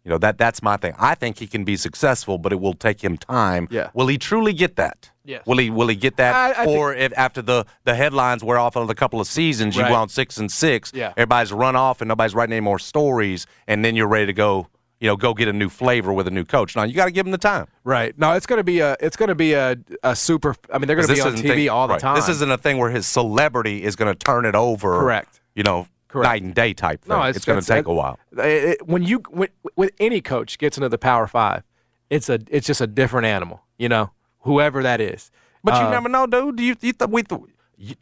You 0.04 0.10
know 0.10 0.18
that 0.18 0.36
that's 0.36 0.62
my 0.62 0.76
thing. 0.76 0.94
I 0.98 1.14
think 1.14 1.38
he 1.38 1.46
can 1.46 1.62
be 1.64 1.76
successful, 1.76 2.36
but 2.38 2.52
it 2.52 2.60
will 2.60 2.74
take 2.74 3.02
him 3.04 3.16
time. 3.16 3.68
Yeah. 3.70 3.90
Will 3.94 4.08
he 4.08 4.18
truly 4.18 4.52
get 4.52 4.74
that? 4.76 5.10
Yes. 5.24 5.46
Will 5.46 5.58
he 5.58 5.70
will 5.70 5.86
he 5.86 5.94
get 5.94 6.16
that? 6.16 6.34
I- 6.34 6.62
I 6.62 6.64
think- 6.66 6.76
or 6.78 6.92
if 6.94 7.12
after 7.16 7.40
the 7.40 7.64
the 7.84 7.94
headlines 7.94 8.42
wear 8.42 8.58
off 8.58 8.74
of 8.74 8.90
a 8.90 8.94
couple 8.96 9.20
of 9.20 9.28
seasons, 9.28 9.76
you 9.76 9.82
Right. 9.82 9.90
go 9.90 9.94
on 9.94 10.08
six 10.08 10.38
and 10.38 10.50
six. 10.50 10.90
Yeah. 10.94 11.12
Everybody's 11.16 11.52
run 11.52 11.76
off 11.76 12.00
and 12.00 12.08
nobody's 12.08 12.34
writing 12.34 12.52
any 12.54 12.60
more 12.60 12.80
stories, 12.80 13.46
and 13.68 13.84
then 13.84 13.94
you're 13.94 14.08
ready 14.08 14.26
to 14.26 14.32
go. 14.32 14.66
You 15.00 15.08
know, 15.08 15.16
go 15.16 15.34
get 15.34 15.48
a 15.48 15.52
new 15.52 15.68
flavor 15.68 16.12
with 16.12 16.28
a 16.28 16.30
new 16.30 16.44
coach. 16.44 16.76
Now 16.76 16.84
you 16.84 16.94
got 16.94 17.06
to 17.06 17.10
give 17.10 17.26
him 17.26 17.32
the 17.32 17.38
time. 17.38 17.66
right. 17.82 18.16
No, 18.16 18.34
it's 18.34 18.46
gonna 18.46 18.62
be 18.62 18.78
a 18.80 18.96
it's 19.00 19.16
gonna 19.16 19.34
be 19.34 19.52
a, 19.52 19.76
a 20.04 20.14
super. 20.14 20.54
I 20.72 20.78
mean, 20.78 20.86
they're 20.86 20.94
gonna 20.96 21.08
be 21.12 21.20
on 21.20 21.34
TV 21.34 21.42
thing- 21.48 21.68
all 21.70 21.86
the 21.88 21.94
right. 21.94 22.00
time. 22.00 22.14
This 22.16 22.28
isn't 22.28 22.50
a 22.50 22.56
thing 22.58 22.78
where 22.78 22.90
his 22.90 23.04
celebrity 23.06 23.82
is 23.82 23.96
going 23.96 24.12
to 24.12 24.18
turn 24.18 24.44
it 24.46 24.54
over. 24.54 24.98
Correct. 25.00 25.40
You 25.56 25.62
know, 25.64 25.86
Correct. 26.12 26.28
night 26.28 26.42
and 26.42 26.54
day 26.54 26.74
type 26.74 27.02
thing. 27.02 27.16
No, 27.16 27.22
it's, 27.22 27.44
going 27.44 27.58
to 27.60 27.66
take 27.66 27.86
a 27.86 27.92
while. 27.92 28.18
It- 28.32 28.38
it- 28.80 28.86
when 28.86 29.02
you 29.02 29.22
when, 29.30 29.48
when 29.74 29.88
any 29.98 30.20
coach 30.20 30.58
gets 30.58 30.76
into 30.76 30.88
the 30.90 30.98
Power 30.98 31.26
Five, 31.26 31.62
it's 32.10 32.28
a 32.28 32.38
it's 32.50 32.66
just 32.66 32.80
a 32.82 32.86
different 32.86 33.26
animal. 33.26 33.62
You 33.78 33.88
know, 33.88 34.10
whoever 34.40 34.82
that 34.82 35.00
is. 35.00 35.30
But 35.64 35.74
you 35.80 35.86
Uh, 35.86 35.90
never 35.90 36.08
know, 36.08 36.26
dude. 36.26 36.60
You, 36.60 36.76
you 36.80 36.92
th- 36.92 37.08
we 37.10 37.22
th- 37.22 37.40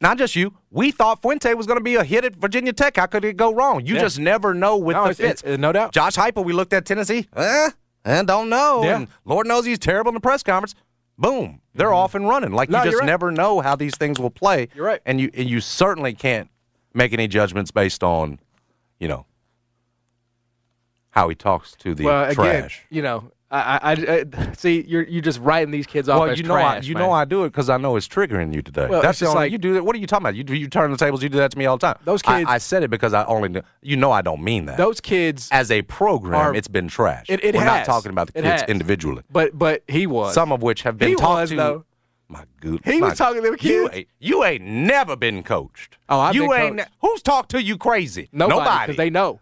not 0.01 0.19
just 0.19 0.35
you. 0.35 0.53
We 0.71 0.91
thought 0.91 1.23
Fuente 1.23 1.55
was 1.55 1.67
going 1.67 1.79
to 1.79 1.85
be 1.85 1.95
a 1.95 2.05
hit 2.05 2.25
at 2.25 2.35
Virginia 2.37 2.73
Tech. 2.73 2.97
How 2.97 3.07
could 3.07 3.25
it 3.25 3.37
go 3.37 3.53
wrong? 3.55 3.85
You 3.87 3.95
Yeah. 3.95 4.01
just 4.01 4.19
never 4.19 4.53
know 4.55 4.77
with 4.77 4.97
No, 4.97 5.09
the 5.09 5.15
fits. 5.15 5.43
it's- 5.43 5.59
no 5.59 5.71
doubt. 5.73 5.93
Josh 5.93 6.17
Heupel, 6.17 6.45
we 6.45 6.53
looked 6.53 6.73
at 6.73 6.85
Tennessee. 6.85 7.29
Eh, 7.37 7.71
and 8.05 8.27
don't 8.27 8.49
know. 8.49 8.83
Yeah. 8.83 8.97
And 8.97 9.09
Lord 9.25 9.47
knows 9.47 9.65
he's 9.67 9.79
terrible 9.79 10.09
in 10.11 10.15
the 10.15 10.21
press 10.21 10.43
conference. 10.43 10.75
Boom, 11.19 11.61
they're 11.75 11.93
off 11.93 12.15
and 12.15 12.27
running. 12.29 12.53
Like 12.53 12.69
Mm-hmm. 12.71 12.79
No, 12.79 12.85
you 12.85 12.91
just 12.91 13.01
right. 13.01 13.07
never 13.07 13.31
know 13.31 13.61
how 13.61 13.77
these 13.77 13.95
things 13.97 14.19
will 14.19 14.31
play. 14.31 14.69
You're 14.75 14.87
right. 14.87 15.01
And 15.07 15.21
you 15.21 15.31
and 15.35 15.49
you 15.49 15.61
certainly 15.61 16.15
can't 16.15 16.49
make 16.95 17.13
any 17.13 17.29
judgments 17.29 17.71
based 17.71 18.03
on, 18.03 18.39
you 18.99 19.09
know, 19.09 19.27
how 21.11 21.29
he 21.29 21.35
talks 21.35 21.75
to 21.77 21.95
the 21.95 22.05
well, 22.05 22.31
again, 22.31 22.69
you 22.89 23.03
know, 23.03 23.31
I, 23.53 23.81
I, 23.83 24.25
I 24.33 24.53
see 24.53 24.85
you're 24.87 25.03
you 25.03 25.21
just 25.21 25.41
writing 25.41 25.73
these 25.73 25.87
kids 25.89 26.09
off 26.09 26.21
Well, 26.21 26.37
you 26.37 26.45
know, 26.45 26.55
I, 26.55 26.79
you 26.79 26.95
man. 26.95 27.03
know, 27.03 27.11
I 27.11 27.25
do 27.25 27.43
it 27.45 27.49
because 27.51 27.69
I 27.69 27.79
know 27.79 27.97
it's 27.97 28.07
triggering 28.07 28.55
you 28.55 28.63
today. 28.63 28.87
Well, 28.89 29.03
That's 29.03 29.19
the 29.19 29.25
just 29.27 29.35
only 29.35 29.47
like- 29.47 29.53
you 29.53 29.59
do 29.59 29.75
that. 29.75 29.85
What 29.85 29.97
are 29.97 29.99
you 29.99 30.07
talking 30.07 30.23
about? 30.23 30.37
You 30.37 30.45
do 30.45 30.55
you 30.55 30.69
turn 30.69 30.89
the 30.93 30.97
tables? 30.97 31.21
You 31.21 31.29
do 31.29 31.39
that 31.39 31.51
to 31.51 31.59
me 31.59 31.67
all 31.67 31.77
the 31.77 31.85
time. 31.89 31.97
Those 32.05 32.23
kids- 32.23 32.49
I, 32.49 32.59
said 32.59 32.85
it 32.85 32.91
because 32.91 33.13
I 33.13 33.25
only 33.25 33.61
you 33.83 33.97
know 33.97 34.13
I 34.13 34.23
don't 34.23 34.41
mean 34.43 34.67
that. 34.67 34.77
those 34.77 35.01
kids. 35.01 35.49
As 35.51 35.73
a 35.73 35.83
program, 35.83 36.35
are- 36.41 36.55
it's 36.55 36.69
been 36.69 36.87
trash. 36.87 37.27
It- 37.29 37.43
it 37.45 37.57
We're 37.57 37.65
not 37.65 37.85
talking 37.87 38.13
about 38.13 38.33
the 38.33 38.41
kids 38.41 38.63
individually. 38.69 39.25
but 39.33 39.59
but 39.59 39.83
he 39.89 40.07
was 40.07 40.33
Some 40.33 40.53
of 40.53 40.63
which 40.63 40.83
have 40.83 40.97
been 40.97 41.09
He 41.09 41.15
talked 41.17 41.41
was, 41.41 41.51
to. 41.51 41.57
though. 41.57 41.85
My 42.31 42.45
good. 42.61 42.81
He 42.85 43.01
my- 43.01 43.09
was 43.09 43.19
talking 43.19 43.43
to 43.43 43.49
You 43.49 43.57
kids. 43.57 43.91
ain't, 43.93 44.09
you 44.21 44.45
ain't 44.45 44.63
never 44.65 45.17
been 45.17 45.43
coached. 45.43 45.99
Oh, 46.09 46.21
I've 46.21 46.35
you 46.37 46.43
been 46.49 46.53
ain't. 46.61 46.79
coached. 46.79 46.91
who's 47.01 47.23
talked 47.23 47.51
to 47.51 47.61
you 47.63 47.77
crazy? 47.77 48.29
nobody 48.31 48.83
because 48.87 48.97
they 48.97 49.11
know. 49.11 49.41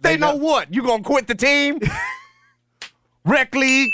They, 0.00 0.10
They 0.14 0.16
know. 0.18 0.32
know. 0.32 0.36
what? 0.38 0.74
You 0.74 0.82
gonna 0.82 1.04
quit 1.04 1.28
the 1.28 1.36
team? 1.36 1.78
Rec 3.24 3.54
league. 3.54 3.92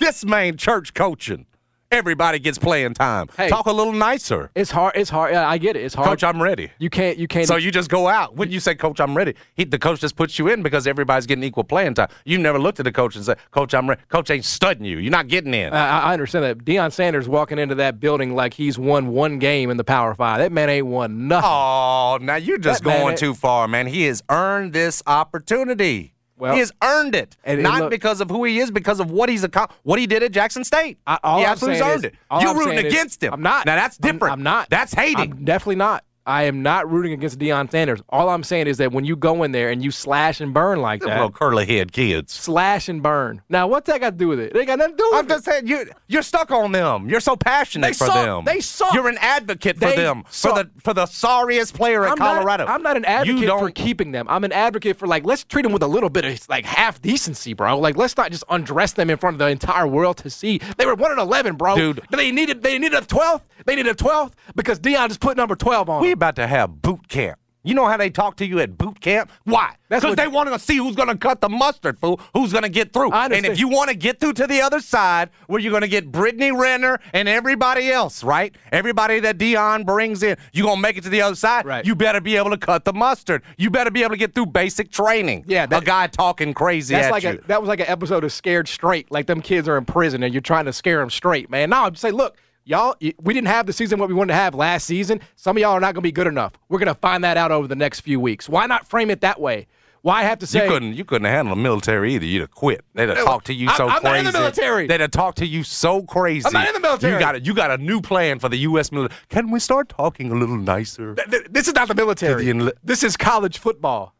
This 0.00 0.24
man 0.24 0.56
church 0.56 0.94
coaching 0.94 1.46
everybody 1.90 2.38
gets 2.38 2.58
playing 2.58 2.94
time. 2.94 3.28
Hey. 3.36 3.48
Talk 3.48 3.66
a 3.66 3.72
little 3.72 3.92
nicer. 3.92 4.50
It's 4.54 4.70
hard. 4.70 4.92
It's 4.96 5.10
hard. 5.10 5.32
Yeah, 5.32 5.48
I 5.48 5.58
get 5.58 5.76
it. 5.76 5.84
It's 5.84 5.94
hard. 5.94 6.08
Coach, 6.08 6.24
I'm 6.24 6.42
ready. 6.42 6.70
you 6.78 6.88
can't. 6.90 7.18
You 7.18 7.26
can't. 7.28 7.46
So 7.46 7.56
you 7.56 7.70
just 7.70 7.90
go 7.90 8.08
out. 8.08 8.36
When 8.36 8.50
you 8.50 8.60
say, 8.60 8.74
Coach, 8.74 9.00
I'm 9.00 9.16
ready, 9.16 9.34
he, 9.54 9.64
the 9.64 9.78
coach 9.78 10.00
just 10.00 10.16
puts 10.16 10.38
you 10.38 10.48
in 10.48 10.62
because 10.62 10.86
everybody's 10.86 11.26
getting 11.26 11.44
equal 11.44 11.64
playing 11.64 11.94
time. 11.94 12.08
You 12.24 12.38
never 12.38 12.58
looked 12.58 12.80
at 12.80 12.84
the 12.84 12.92
coach 12.92 13.16
and 13.16 13.24
said, 13.24 13.38
Coach, 13.50 13.74
I'm 13.74 13.88
ready. 13.88 14.00
Coach 14.08 14.30
ain't 14.30 14.44
studying 14.44 14.84
you. 14.84 14.98
You're 14.98 15.10
not 15.10 15.28
getting 15.28 15.54
in. 15.54 15.72
I, 15.72 16.00
I 16.00 16.12
understand 16.12 16.44
that. 16.44 16.58
Deion 16.64 16.92
Sanders 16.92 17.28
walking 17.28 17.58
into 17.58 17.74
that 17.76 18.00
building 18.00 18.34
like 18.34 18.54
he's 18.54 18.78
won 18.78 19.08
one 19.08 19.38
game 19.38 19.70
in 19.70 19.76
the 19.76 19.84
Power 19.84 20.14
Five. 20.14 20.38
That 20.38 20.52
man 20.52 20.68
ain't 20.70 20.86
won 20.86 21.28
nothing. 21.28 21.50
Oh, 21.50 22.18
now 22.20 22.36
you're 22.36 22.58
just 22.58 22.84
That 22.84 22.98
going 22.98 23.16
too 23.16 23.34
far, 23.34 23.66
man. 23.68 23.86
He 23.86 24.04
has 24.04 24.22
earned 24.30 24.72
this 24.72 25.02
opportunity. 25.06 26.14
Well- 26.40 26.54
he 26.54 26.60
has 26.60 26.72
earned 26.82 27.14
it, 27.14 27.36
And- 27.44 27.58
and 27.58 27.62
not 27.64 27.80
look- 27.82 27.90
because 27.90 28.20
of 28.20 28.30
who 28.30 28.44
he 28.44 28.58
is, 28.58 28.70
because 28.70 28.98
of 29.00 29.10
what 29.10 29.28
he's 29.28 29.46
what 29.82 29.98
he 29.98 30.06
did 30.06 30.22
at 30.22 30.32
Jackson 30.32 30.64
State. 30.64 30.98
I, 31.06 31.18
all 31.22 31.38
he 31.38 31.44
I'm 31.44 31.52
absolutely 31.52 31.82
earned 31.82 31.98
is- 31.98 32.04
it. 32.04 32.14
You're 32.40 32.50
I'm 32.50 32.56
rooting 32.58 32.74
saying 32.78 32.86
is- 32.86 32.92
against 32.94 33.22
him. 33.22 33.32
I'm 33.34 33.42
not. 33.42 33.66
Now 33.66 33.76
that's 33.76 33.98
I'm- 34.02 34.12
different. 34.12 34.32
I'm, 34.32 34.42
not. 34.42 34.70
That's 34.70 34.94
hating. 34.94 35.32
I'm 35.32 35.44
definitely 35.44 35.76
not. 35.76 36.04
I 36.30 36.44
am 36.44 36.62
not 36.62 36.88
rooting 36.88 37.12
against 37.12 37.40
Deion 37.40 37.68
Sanders. 37.68 38.00
All 38.08 38.28
I'm 38.28 38.44
saying 38.44 38.68
is 38.68 38.78
that 38.78 38.92
when 38.92 39.04
you 39.04 39.16
go 39.16 39.42
in 39.42 39.50
there 39.50 39.70
and 39.70 39.82
you 39.82 39.90
slash 39.90 40.40
and 40.40 40.54
burn 40.54 40.80
like 40.80 41.00
that, 41.00 41.08
Little 41.16 41.32
curly 41.32 41.66
head 41.66 41.90
kids. 41.90 42.32
slash 42.32 42.88
and 42.88 43.02
burn. 43.02 43.42
Now, 43.48 43.66
what's 43.66 43.88
that 43.90 44.00
got 44.00 44.10
to 44.10 44.16
do 44.16 44.28
with 44.28 44.38
it? 44.38 44.54
They 44.54 44.64
got 44.64 44.78
nothing 44.78 44.96
to 44.96 45.02
do 45.02 45.08
with 45.10 45.18
it. 45.18 45.22
I'm 45.22 45.28
just 45.28 45.44
saying 45.44 45.66
you 45.66 45.90
you're 46.06 46.22
stuck 46.22 46.52
on 46.52 46.70
them. 46.70 47.08
You're 47.08 47.18
so 47.18 47.34
passionate 47.34 47.88
They 47.88 47.92
for 47.94 48.06
suck. 48.06 48.24
them. 48.24 48.44
They 48.44 48.60
suck. 48.60 48.94
You're 48.94 49.08
an 49.08 49.18
advocate 49.20 49.76
for 49.76 49.86
They 49.86 49.96
them. 49.96 50.22
For 50.28 50.52
the 50.54 50.70
for 50.78 50.94
the 50.94 51.06
sorriest 51.06 51.74
player 51.74 52.04
at 52.04 52.12
I'm 52.12 52.16
Colorado. 52.18 52.64
Not, 52.66 52.74
I'm 52.74 52.82
not 52.84 52.96
an 52.96 53.04
advocate 53.06 53.48
for 53.48 53.70
keeping 53.72 54.12
them. 54.12 54.26
I'm 54.28 54.44
an 54.44 54.52
advocate 54.52 54.98
for 54.98 55.08
like 55.08 55.24
let's 55.24 55.42
treat 55.42 55.62
them 55.62 55.72
with 55.72 55.82
a 55.82 55.88
little 55.88 56.10
bit 56.10 56.24
of 56.24 56.48
like 56.48 56.64
half 56.64 57.02
decency, 57.02 57.54
bro. 57.54 57.76
Like 57.76 57.96
let's 57.96 58.16
not 58.16 58.30
just 58.30 58.44
undress 58.50 58.92
them 58.92 59.10
in 59.10 59.16
front 59.16 59.34
of 59.34 59.38
the 59.40 59.48
entire 59.48 59.88
world 59.88 60.18
to 60.18 60.30
see. 60.30 60.60
They 60.78 60.86
were 60.86 60.94
one 60.94 61.10
and 61.10 61.18
eleven, 61.18 61.56
bro. 61.56 61.74
Dude. 61.74 62.02
they 62.10 62.30
needed 62.30 62.62
they 62.62 62.78
needed 62.78 63.02
a 63.02 63.04
twelfth. 63.06 63.44
They 63.66 63.74
needed 63.74 63.90
a 63.90 63.94
twelfth 63.96 64.36
because 64.54 64.78
Deion 64.78 65.08
just 65.08 65.20
put 65.20 65.36
number 65.36 65.56
twelve 65.56 65.90
on. 65.90 66.02
We. 66.02 66.19
About 66.20 66.36
to 66.36 66.46
have 66.46 66.82
boot 66.82 67.08
camp. 67.08 67.38
You 67.62 67.72
know 67.72 67.86
how 67.86 67.96
they 67.96 68.10
talk 68.10 68.36
to 68.36 68.46
you 68.46 68.60
at 68.60 68.76
boot 68.76 69.00
camp? 69.00 69.30
Why? 69.44 69.74
That's 69.88 70.04
Because 70.04 70.16
they 70.16 70.28
want 70.28 70.52
to 70.52 70.58
see 70.58 70.76
who's 70.76 70.94
going 70.94 71.08
to 71.08 71.16
cut 71.16 71.40
the 71.40 71.48
mustard, 71.48 71.98
fool. 71.98 72.20
Who's 72.34 72.52
going 72.52 72.64
to 72.64 72.68
get 72.68 72.92
through? 72.92 73.12
I 73.12 73.24
And 73.28 73.46
if 73.46 73.58
you 73.58 73.68
want 73.68 73.88
to 73.88 73.96
get 73.96 74.20
through 74.20 74.34
to 74.34 74.46
the 74.46 74.60
other 74.60 74.80
side, 74.80 75.30
where 75.46 75.60
you're 75.60 75.70
going 75.70 75.80
to 75.80 75.88
get 75.88 76.12
Brittany 76.12 76.52
Renner 76.52 77.00
and 77.14 77.26
everybody 77.26 77.90
else, 77.90 78.22
right? 78.22 78.54
Everybody 78.70 79.18
that 79.20 79.38
Deion 79.38 79.86
brings 79.86 80.22
in, 80.22 80.36
you're 80.52 80.66
going 80.66 80.76
to 80.76 80.82
make 80.82 80.98
it 80.98 81.04
to 81.04 81.08
the 81.08 81.22
other 81.22 81.36
side. 81.36 81.64
Right. 81.64 81.86
You 81.86 81.94
better 81.94 82.20
be 82.20 82.36
able 82.36 82.50
to 82.50 82.58
cut 82.58 82.84
the 82.84 82.92
mustard. 82.92 83.42
You 83.56 83.70
better 83.70 83.90
be 83.90 84.02
able 84.02 84.10
to 84.10 84.18
get 84.18 84.34
through 84.34 84.46
basic 84.46 84.90
training. 84.90 85.46
Yeah, 85.46 85.64
that- 85.64 85.82
a 85.82 85.86
guy 85.86 86.06
talking 86.06 86.52
crazy 86.52 86.94
That's 86.94 87.06
at 87.06 87.12
like 87.12 87.22
you. 87.22 87.30
a 87.30 87.46
that 87.46 87.62
was 87.62 87.68
like 87.68 87.80
an 87.80 87.88
episode 87.88 88.24
of 88.24 88.32
Scared 88.32 88.68
Straight. 88.68 89.10
Like 89.10 89.24
them 89.26 89.40
kids 89.40 89.70
are 89.70 89.78
in 89.78 89.86
prison 89.86 90.22
and 90.22 90.34
you're 90.34 90.42
trying 90.42 90.66
to 90.66 90.72
scare 90.74 90.98
them 90.98 91.08
straight, 91.08 91.48
man. 91.48 91.70
No, 91.70 91.84
I'm 91.84 91.92
just 91.92 92.02
saying, 92.02 92.14
look, 92.14 92.36
y'all, 92.64 92.96
we 93.20 93.34
didn't 93.34 93.48
have 93.48 93.66
the 93.66 93.72
season 93.72 93.98
what 93.98 94.08
we 94.08 94.14
wanted 94.14 94.32
to 94.32 94.38
have 94.38 94.54
last 94.54 94.86
season. 94.86 95.20
Some 95.36 95.56
of 95.56 95.60
y'all 95.60 95.72
are 95.72 95.80
not 95.80 95.94
going 95.94 96.02
to 96.02 96.08
be 96.08 96.12
good 96.12 96.26
enough. 96.26 96.52
We're 96.68 96.78
going 96.78 96.88
to 96.88 96.94
find 96.94 97.24
that 97.24 97.36
out 97.36 97.50
over 97.52 97.66
the 97.68 97.76
next 97.76 98.00
few 98.00 98.20
weeks. 98.20 98.48
Why 98.48 98.66
not 98.66 98.86
frame 98.86 99.10
it 99.10 99.20
that 99.22 99.40
way? 99.40 99.66
Why 100.02 100.22
have 100.22 100.38
to 100.38 100.46
say 100.46 100.64
you 100.64 100.70
couldn't 100.70 100.94
you 100.94 101.04
couldn't 101.04 101.26
handle 101.26 101.54
the 101.54 101.60
military 101.60 102.14
either. 102.14 102.24
You'd 102.24 102.40
have 102.40 102.50
quit. 102.52 102.82
They'd 102.94 103.10
have 103.10 103.18
talked 103.22 103.48
to 103.48 103.52
you 103.52 103.68
I'm- 103.68 103.76
so 103.76 103.86
I'm 103.86 104.00
crazy. 104.00 104.04
not 104.14 104.16
in 104.16 104.24
the 104.24 104.32
military. 104.32 104.86
They'd 104.86 105.00
have 105.02 105.10
talked 105.10 105.36
to 105.38 105.46
you 105.46 105.62
so 105.62 106.02
crazy. 106.04 106.46
I'm 106.46 106.54
not 106.54 106.68
in 106.68 106.72
the 106.72 106.80
military. 106.80 107.12
You 107.12 107.18
got 107.18 107.34
a, 107.34 107.40
you 107.42 107.52
got 107.54 107.70
a 107.70 107.76
new 107.76 108.00
plan 108.00 108.38
for 108.38 108.48
the 108.48 108.56
U.S. 108.60 108.90
military. 108.92 109.20
Can 109.28 109.50
we 109.50 109.60
start 109.60 109.90
talking 109.90 110.32
a 110.32 110.34
little 110.34 110.56
nicer, 110.56 111.16
Th- 111.16 111.28
th- 111.28 111.46
this 111.50 111.68
is 111.68 111.74
not 111.74 111.86
the 111.88 111.94
military. 111.94 112.46
The 112.46 112.50
inle- 112.50 112.72
this 112.82 113.02
is 113.02 113.14
college 113.18 113.58
football. 113.58 114.14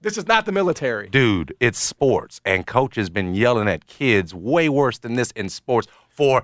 This 0.00 0.18
is 0.18 0.26
not 0.26 0.44
the 0.44 0.50
military. 0.50 1.08
dude? 1.08 1.54
It's 1.60 1.78
sports, 1.78 2.40
and 2.44 2.66
coach 2.66 2.96
has 2.96 3.08
been 3.08 3.36
yelling 3.36 3.68
at 3.68 3.86
kids 3.86 4.34
way 4.34 4.68
worse 4.68 4.98
than 4.98 5.14
this 5.14 5.30
in 5.36 5.48
sports 5.48 5.86
for 6.08 6.42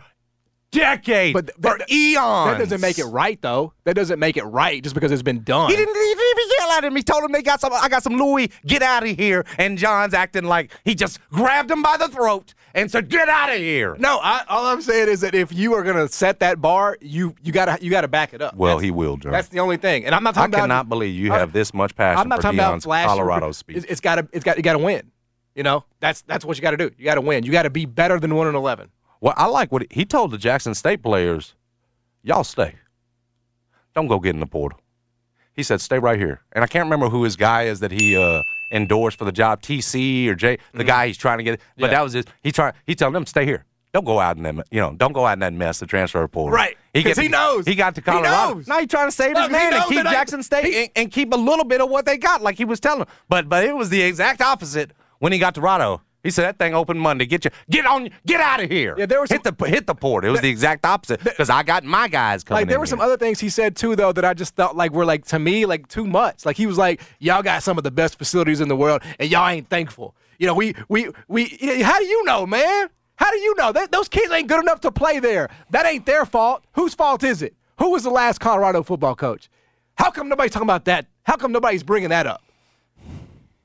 decades, 0.70 1.32
But 1.32 1.46
th- 1.48 1.56
for 1.56 1.78
that- 1.78 1.90
eons. 1.90 2.50
That 2.52 2.58
doesn't 2.58 2.80
make 2.80 2.98
it 2.98 3.04
right, 3.06 3.40
though. 3.40 3.72
That 3.84 3.94
doesn't 3.94 4.18
make 4.18 4.36
it 4.36 4.44
right 4.44 4.82
just 4.82 4.94
because 4.94 5.10
it's 5.12 5.22
been 5.22 5.42
done. 5.42 5.70
He 5.70 5.76
didn't 5.76 5.96
even 5.96 6.24
yell 6.58 6.70
at 6.72 6.84
him. 6.84 6.94
He 6.96 7.02
told 7.02 7.24
him 7.24 7.32
they 7.32 7.42
got 7.42 7.60
some. 7.60 7.72
I 7.72 7.88
got 7.88 8.02
some 8.02 8.14
Louis. 8.14 8.50
Get 8.66 8.82
out 8.82 9.06
of 9.06 9.16
here. 9.16 9.44
And 9.58 9.78
John's 9.78 10.14
acting 10.14 10.44
like 10.44 10.72
he 10.84 10.94
just 10.94 11.18
grabbed 11.30 11.70
him 11.70 11.82
by 11.82 11.96
the 11.96 12.08
throat 12.08 12.54
and 12.74 12.90
said, 12.90 13.08
"Get 13.08 13.28
out 13.28 13.50
of 13.50 13.56
here." 13.58 13.96
No, 13.98 14.18
I, 14.22 14.42
all 14.48 14.66
I'm 14.66 14.82
saying 14.82 15.08
is 15.08 15.20
that 15.22 15.34
if 15.34 15.52
you 15.52 15.74
are 15.74 15.82
gonna 15.82 16.08
set 16.08 16.40
that 16.40 16.60
bar, 16.60 16.98
you 17.00 17.34
you 17.42 17.52
gotta 17.52 17.78
you 17.82 17.90
gotta 17.90 18.08
back 18.08 18.34
it 18.34 18.42
up. 18.42 18.54
Well, 18.54 18.76
That's- 18.76 18.84
he 18.84 18.90
will, 18.90 19.16
John. 19.16 19.32
That's 19.32 19.48
the 19.48 19.60
only 19.60 19.76
thing. 19.78 20.04
And 20.04 20.14
I'm 20.14 20.22
not 20.22 20.36
I 20.36 20.40
talking 20.42 20.54
about. 20.54 20.58
I 20.58 20.62
cannot 20.64 20.88
believe 20.88 21.14
you 21.14 21.32
I- 21.32 21.38
have 21.38 21.52
this 21.52 21.72
much 21.72 21.94
passion 21.96 22.20
I'm 22.20 22.28
not 22.28 22.36
for 22.38 22.42
talking 22.42 22.58
about 22.58 22.80
Deion's. 22.82 23.06
Colorado 23.06 23.52
speech. 23.52 23.78
It's, 23.78 23.86
it's 23.86 24.00
gotta 24.00 24.28
it's 24.32 24.44
got 24.44 24.56
you 24.56 24.62
gotta 24.62 24.78
win. 24.78 25.10
You 25.54 25.62
know 25.64 25.84
that's 25.98 26.22
that's 26.22 26.44
what 26.44 26.56
you 26.56 26.62
got 26.62 26.70
to 26.70 26.76
do. 26.76 26.90
You 26.98 27.04
got 27.04 27.16
to 27.16 27.20
win. 27.20 27.42
You 27.44 27.50
got 27.50 27.64
to 27.64 27.70
be 27.70 27.84
better 27.84 28.20
than 28.20 28.32
one 28.36 28.46
and 28.46 28.54
eleven. 28.54 28.90
Well, 29.20 29.34
I 29.36 29.46
like 29.46 29.72
what 29.72 29.82
he, 29.82 29.88
he 29.90 30.04
told 30.04 30.30
the 30.30 30.38
Jackson 30.38 30.74
State 30.74 31.02
players, 31.02 31.54
y'all 32.22 32.44
stay. 32.44 32.74
Don't 33.94 34.06
go 34.06 34.18
get 34.20 34.34
in 34.34 34.40
the 34.40 34.46
portal. 34.46 34.78
He 35.54 35.62
said, 35.64 35.80
stay 35.80 35.98
right 35.98 36.18
here. 36.18 36.40
And 36.52 36.62
I 36.62 36.68
can't 36.68 36.84
remember 36.84 37.08
who 37.08 37.24
his 37.24 37.34
guy 37.34 37.64
is 37.64 37.80
that 37.80 37.90
he 37.90 38.16
uh, 38.16 38.42
endorsed 38.70 39.18
for 39.18 39.24
the 39.24 39.32
job, 39.32 39.60
TC 39.60 40.28
or 40.28 40.36
J, 40.36 40.58
the 40.72 40.84
guy 40.84 41.08
he's 41.08 41.16
trying 41.18 41.38
to 41.38 41.44
get. 41.44 41.60
But 41.76 41.86
Yeah. 41.86 41.96
that 41.96 42.02
was 42.04 42.12
his. 42.12 42.24
He 42.42 42.52
trying. 42.52 42.74
He 42.86 42.94
telling 42.94 43.14
them, 43.14 43.26
stay 43.26 43.44
here. 43.44 43.64
Don't 43.92 44.04
go 44.04 44.20
out 44.20 44.36
in 44.36 44.44
that. 44.44 44.54
You 44.70 44.80
know, 44.80 44.94
don't 44.94 45.12
go 45.12 45.26
out 45.26 45.32
in 45.32 45.38
that 45.40 45.52
mess. 45.54 45.80
The 45.80 45.86
transfer 45.86 46.28
portal. 46.28 46.54
Right. 46.54 46.76
he 46.94 47.02
to- 47.02 47.28
knows. 47.28 47.66
He 47.66 47.74
got 47.74 47.94
to 47.96 48.00
He 48.00 48.04
Colorado. 48.04 48.54
knows. 48.54 48.68
Now 48.68 48.78
he's 48.78 48.88
trying 48.88 49.08
to 49.08 49.12
save 49.12 49.32
Look, 49.34 49.44
his 49.44 49.50
man 49.50 49.72
and 49.72 49.82
keep 49.86 49.96
that 49.96 50.06
I- 50.06 50.12
Jackson 50.12 50.42
State 50.44 50.74
and, 50.74 50.90
and 50.94 51.10
keep 51.10 51.32
a 51.32 51.36
little 51.36 51.64
bit 51.64 51.80
of 51.80 51.88
what 51.90 52.04
they 52.04 52.18
got, 52.18 52.40
like 52.42 52.56
he 52.56 52.64
was 52.66 52.78
telling 52.78 53.00
them. 53.00 53.08
But 53.28 53.48
but 53.48 53.64
it 53.64 53.74
was 53.74 53.88
the 53.88 54.00
exact 54.02 54.40
opposite 54.42 54.92
when 55.18 55.32
he 55.32 55.38
got 55.40 55.54
to 55.56 55.60
Rado. 55.60 56.02
He 56.22 56.30
said 56.30 56.44
that 56.44 56.58
thing 56.58 56.74
opened 56.74 57.00
Monday. 57.00 57.26
Get 57.26 57.44
you, 57.44 57.50
get 57.70 57.86
on, 57.86 58.10
get 58.26 58.40
out 58.40 58.60
of 58.60 58.68
here. 58.68 58.94
Yeah, 58.98 59.06
there 59.06 59.20
was 59.20 59.30
hit 59.30 59.44
the 59.44 59.54
hit 59.66 59.86
the 59.86 59.94
port. 59.94 60.24
It 60.24 60.30
was 60.30 60.40
the 60.40 60.48
exact 60.48 60.84
opposite 60.84 61.22
because 61.22 61.48
I 61.48 61.62
got 61.62 61.84
my 61.84 62.08
guys 62.08 62.42
coming. 62.42 62.62
Like 62.62 62.68
there 62.68 62.80
were 62.80 62.86
some 62.86 63.00
other 63.00 63.16
things 63.16 63.38
he 63.38 63.48
said 63.48 63.76
too, 63.76 63.94
though, 63.94 64.12
that 64.12 64.24
I 64.24 64.34
just 64.34 64.56
thought 64.56 64.76
like 64.76 64.92
were 64.92 65.04
like 65.04 65.24
to 65.26 65.38
me 65.38 65.64
like 65.64 65.86
too 65.88 66.06
much. 66.06 66.44
Like 66.44 66.56
he 66.56 66.66
was 66.66 66.76
like, 66.76 67.00
"Y'all 67.20 67.42
got 67.42 67.62
some 67.62 67.78
of 67.78 67.84
the 67.84 67.90
best 67.92 68.18
facilities 68.18 68.60
in 68.60 68.68
the 68.68 68.76
world, 68.76 69.02
and 69.18 69.30
y'all 69.30 69.48
ain't 69.48 69.68
thankful." 69.68 70.16
You 70.38 70.48
know, 70.48 70.54
we 70.54 70.74
we 70.88 71.10
we. 71.28 71.44
How 71.82 71.98
do 71.98 72.04
you 72.04 72.24
know, 72.24 72.46
man? 72.46 72.88
How 73.16 73.30
do 73.30 73.36
you 73.38 73.54
know 73.56 73.72
that 73.72 73.90
those 73.90 74.08
kids 74.08 74.30
ain't 74.32 74.48
good 74.48 74.60
enough 74.60 74.80
to 74.82 74.92
play 74.92 75.18
there? 75.20 75.48
That 75.70 75.86
ain't 75.86 76.06
their 76.06 76.24
fault. 76.24 76.64
Whose 76.72 76.94
fault 76.94 77.24
is 77.24 77.42
it? 77.42 77.54
Who 77.78 77.90
was 77.90 78.02
the 78.04 78.10
last 78.10 78.38
Colorado 78.40 78.82
football 78.82 79.14
coach? 79.14 79.48
How 79.96 80.10
come 80.10 80.28
nobody's 80.28 80.52
talking 80.52 80.66
about 80.66 80.84
that? 80.84 81.06
How 81.24 81.36
come 81.36 81.50
nobody's 81.52 81.82
bringing 81.82 82.10
that 82.10 82.26
up? 82.26 82.42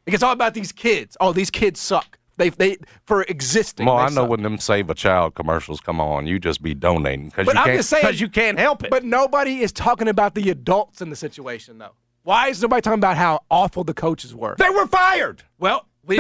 Like, 0.06 0.14
It's 0.16 0.24
all 0.24 0.32
about 0.34 0.54
these 0.54 0.72
kids. 0.72 1.16
Oh, 1.20 1.34
these 1.34 1.52
kids 1.52 1.80
suck. 1.80 2.18
They 2.38 2.50
they 2.50 2.78
for 3.06 3.24
existing. 3.24 3.86
Well, 3.86 3.98
I 3.98 4.06
know 4.06 4.24
suck. 4.24 4.30
when 4.30 4.44
them 4.44 4.58
Save 4.58 4.90
a 4.90 4.96
Child 4.96 5.36
commercials 5.36 5.80
come 5.80 6.00
on, 6.00 6.26
you 6.26 6.40
just 6.40 6.62
be 6.62 6.74
donating 6.74 7.30
because 7.30 7.48
you 7.48 7.54
I'm 7.54 7.66
can't 7.66 7.90
because 7.90 8.22
you 8.22 8.30
can't 8.30 8.58
help 8.58 8.84
it. 8.84 8.90
But 8.90 9.04
nobody 9.04 9.62
is 9.62 9.72
talking 9.72 10.08
about 10.08 10.34
the 10.36 10.50
adults 10.50 11.02
in 11.02 11.10
the 11.10 11.16
situation, 11.16 11.78
though. 11.78 11.94
Why 12.24 12.48
is 12.48 12.62
nobody 12.62 12.82
talking 12.82 13.00
about 13.00 13.18
how 13.18 13.42
awful 13.52 13.84
the 13.84 13.94
coaches 13.94 14.34
were? 14.34 14.56
they 14.58 14.70
were 14.70 14.88
fired. 14.88 15.44
well, 15.60 15.88
we 16.06 16.18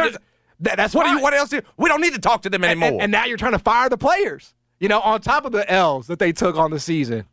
that, 0.63 0.77
that's 0.77 0.95
What 0.95 1.05
do 1.05 1.11
you? 1.11 1.19
What 1.19 1.33
else? 1.33 1.49
Do, 1.49 1.61
we 1.77 1.89
don't 1.89 2.01
need 2.01 2.13
to 2.13 2.21
talk 2.21 2.41
to 2.43 2.49
them 2.49 2.63
and, 2.63 2.71
anymore. 2.71 2.89
and, 2.89 3.01
and 3.01 3.11
now 3.11 3.25
you're 3.25 3.37
trying 3.37 3.51
to 3.53 3.59
fire 3.59 3.89
the 3.89 3.97
players. 3.97 4.53
You 4.79 4.89
know, 4.89 4.99
on 4.99 5.21
top 5.21 5.45
of 5.45 5.51
the 5.51 5.69
L's 5.71 6.07
that 6.07 6.19
they 6.19 6.31
took 6.31 6.57
on 6.57 6.71
the 6.71 6.79
season. 6.79 7.25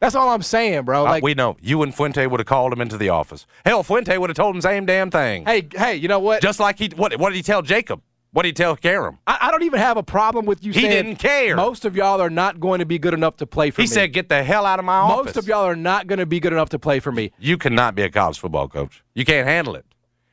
That's 0.00 0.14
all 0.14 0.30
I'm 0.30 0.42
saying, 0.42 0.84
bro. 0.84 1.06
Uh, 1.06 1.20
we 1.22 1.34
know 1.34 1.56
you 1.60 1.82
and 1.82 1.94
Fuente 1.94 2.26
would 2.26 2.40
have 2.40 2.46
called 2.46 2.72
him 2.72 2.80
into 2.80 2.96
the 2.96 3.10
office. 3.10 3.46
Hell, 3.66 3.82
Fuente 3.82 4.16
would 4.16 4.30
have 4.30 4.36
told 4.36 4.54
him 4.54 4.60
the 4.60 4.68
same 4.68 4.86
damn 4.86 5.10
thing. 5.10 5.44
hey, 5.44 5.68
hey, 5.76 5.96
you 5.96 6.08
know 6.08 6.18
what? 6.20 6.40
Just 6.42 6.58
like 6.58 6.78
he 6.78 6.90
what? 6.96 7.16
What 7.18 7.30
did 7.30 7.36
he 7.36 7.42
tell 7.42 7.60
Jacob? 7.62 8.00
What 8.32 8.44
did 8.44 8.50
he 8.50 8.52
tell 8.52 8.76
Karam? 8.76 9.18
I, 9.26 9.38
I 9.42 9.50
don't 9.50 9.64
even 9.64 9.80
have 9.80 9.96
a 9.96 10.04
problem 10.04 10.46
with 10.46 10.64
you 10.64 10.72
He 10.72 10.82
didn't 10.82 11.16
care. 11.16 11.56
Most 11.56 11.84
of 11.84 11.96
y'all 11.96 12.20
are 12.20 12.30
not 12.30 12.60
going 12.60 12.78
to 12.78 12.86
be 12.86 12.96
good 12.98 13.12
enough 13.12 13.36
to 13.38 13.46
play 13.46 13.70
for 13.70 13.82
He 13.82 13.86
me. 13.86 13.88
He 13.88 13.94
said, 13.94 14.12
"Get 14.12 14.28
the 14.28 14.42
hell 14.42 14.64
out 14.64 14.78
of 14.78 14.84
my 14.84 14.98
office." 14.98 15.34
most 15.34 15.36
of 15.36 15.48
y'all 15.48 15.64
are 15.64 15.76
not 15.76 16.06
going 16.06 16.20
to 16.20 16.26
be 16.26 16.40
good 16.40 16.52
enough 16.52 16.70
to 16.70 16.78
play 16.78 17.00
for 17.00 17.12
me. 17.12 17.32
You 17.38 17.58
cannot 17.58 17.94
be 17.94 18.02
a 18.02 18.10
college 18.10 18.38
football 18.38 18.68
coach. 18.68 19.02
You 19.14 19.24
can't 19.24 19.46
handle 19.46 19.74
it. 19.74 19.84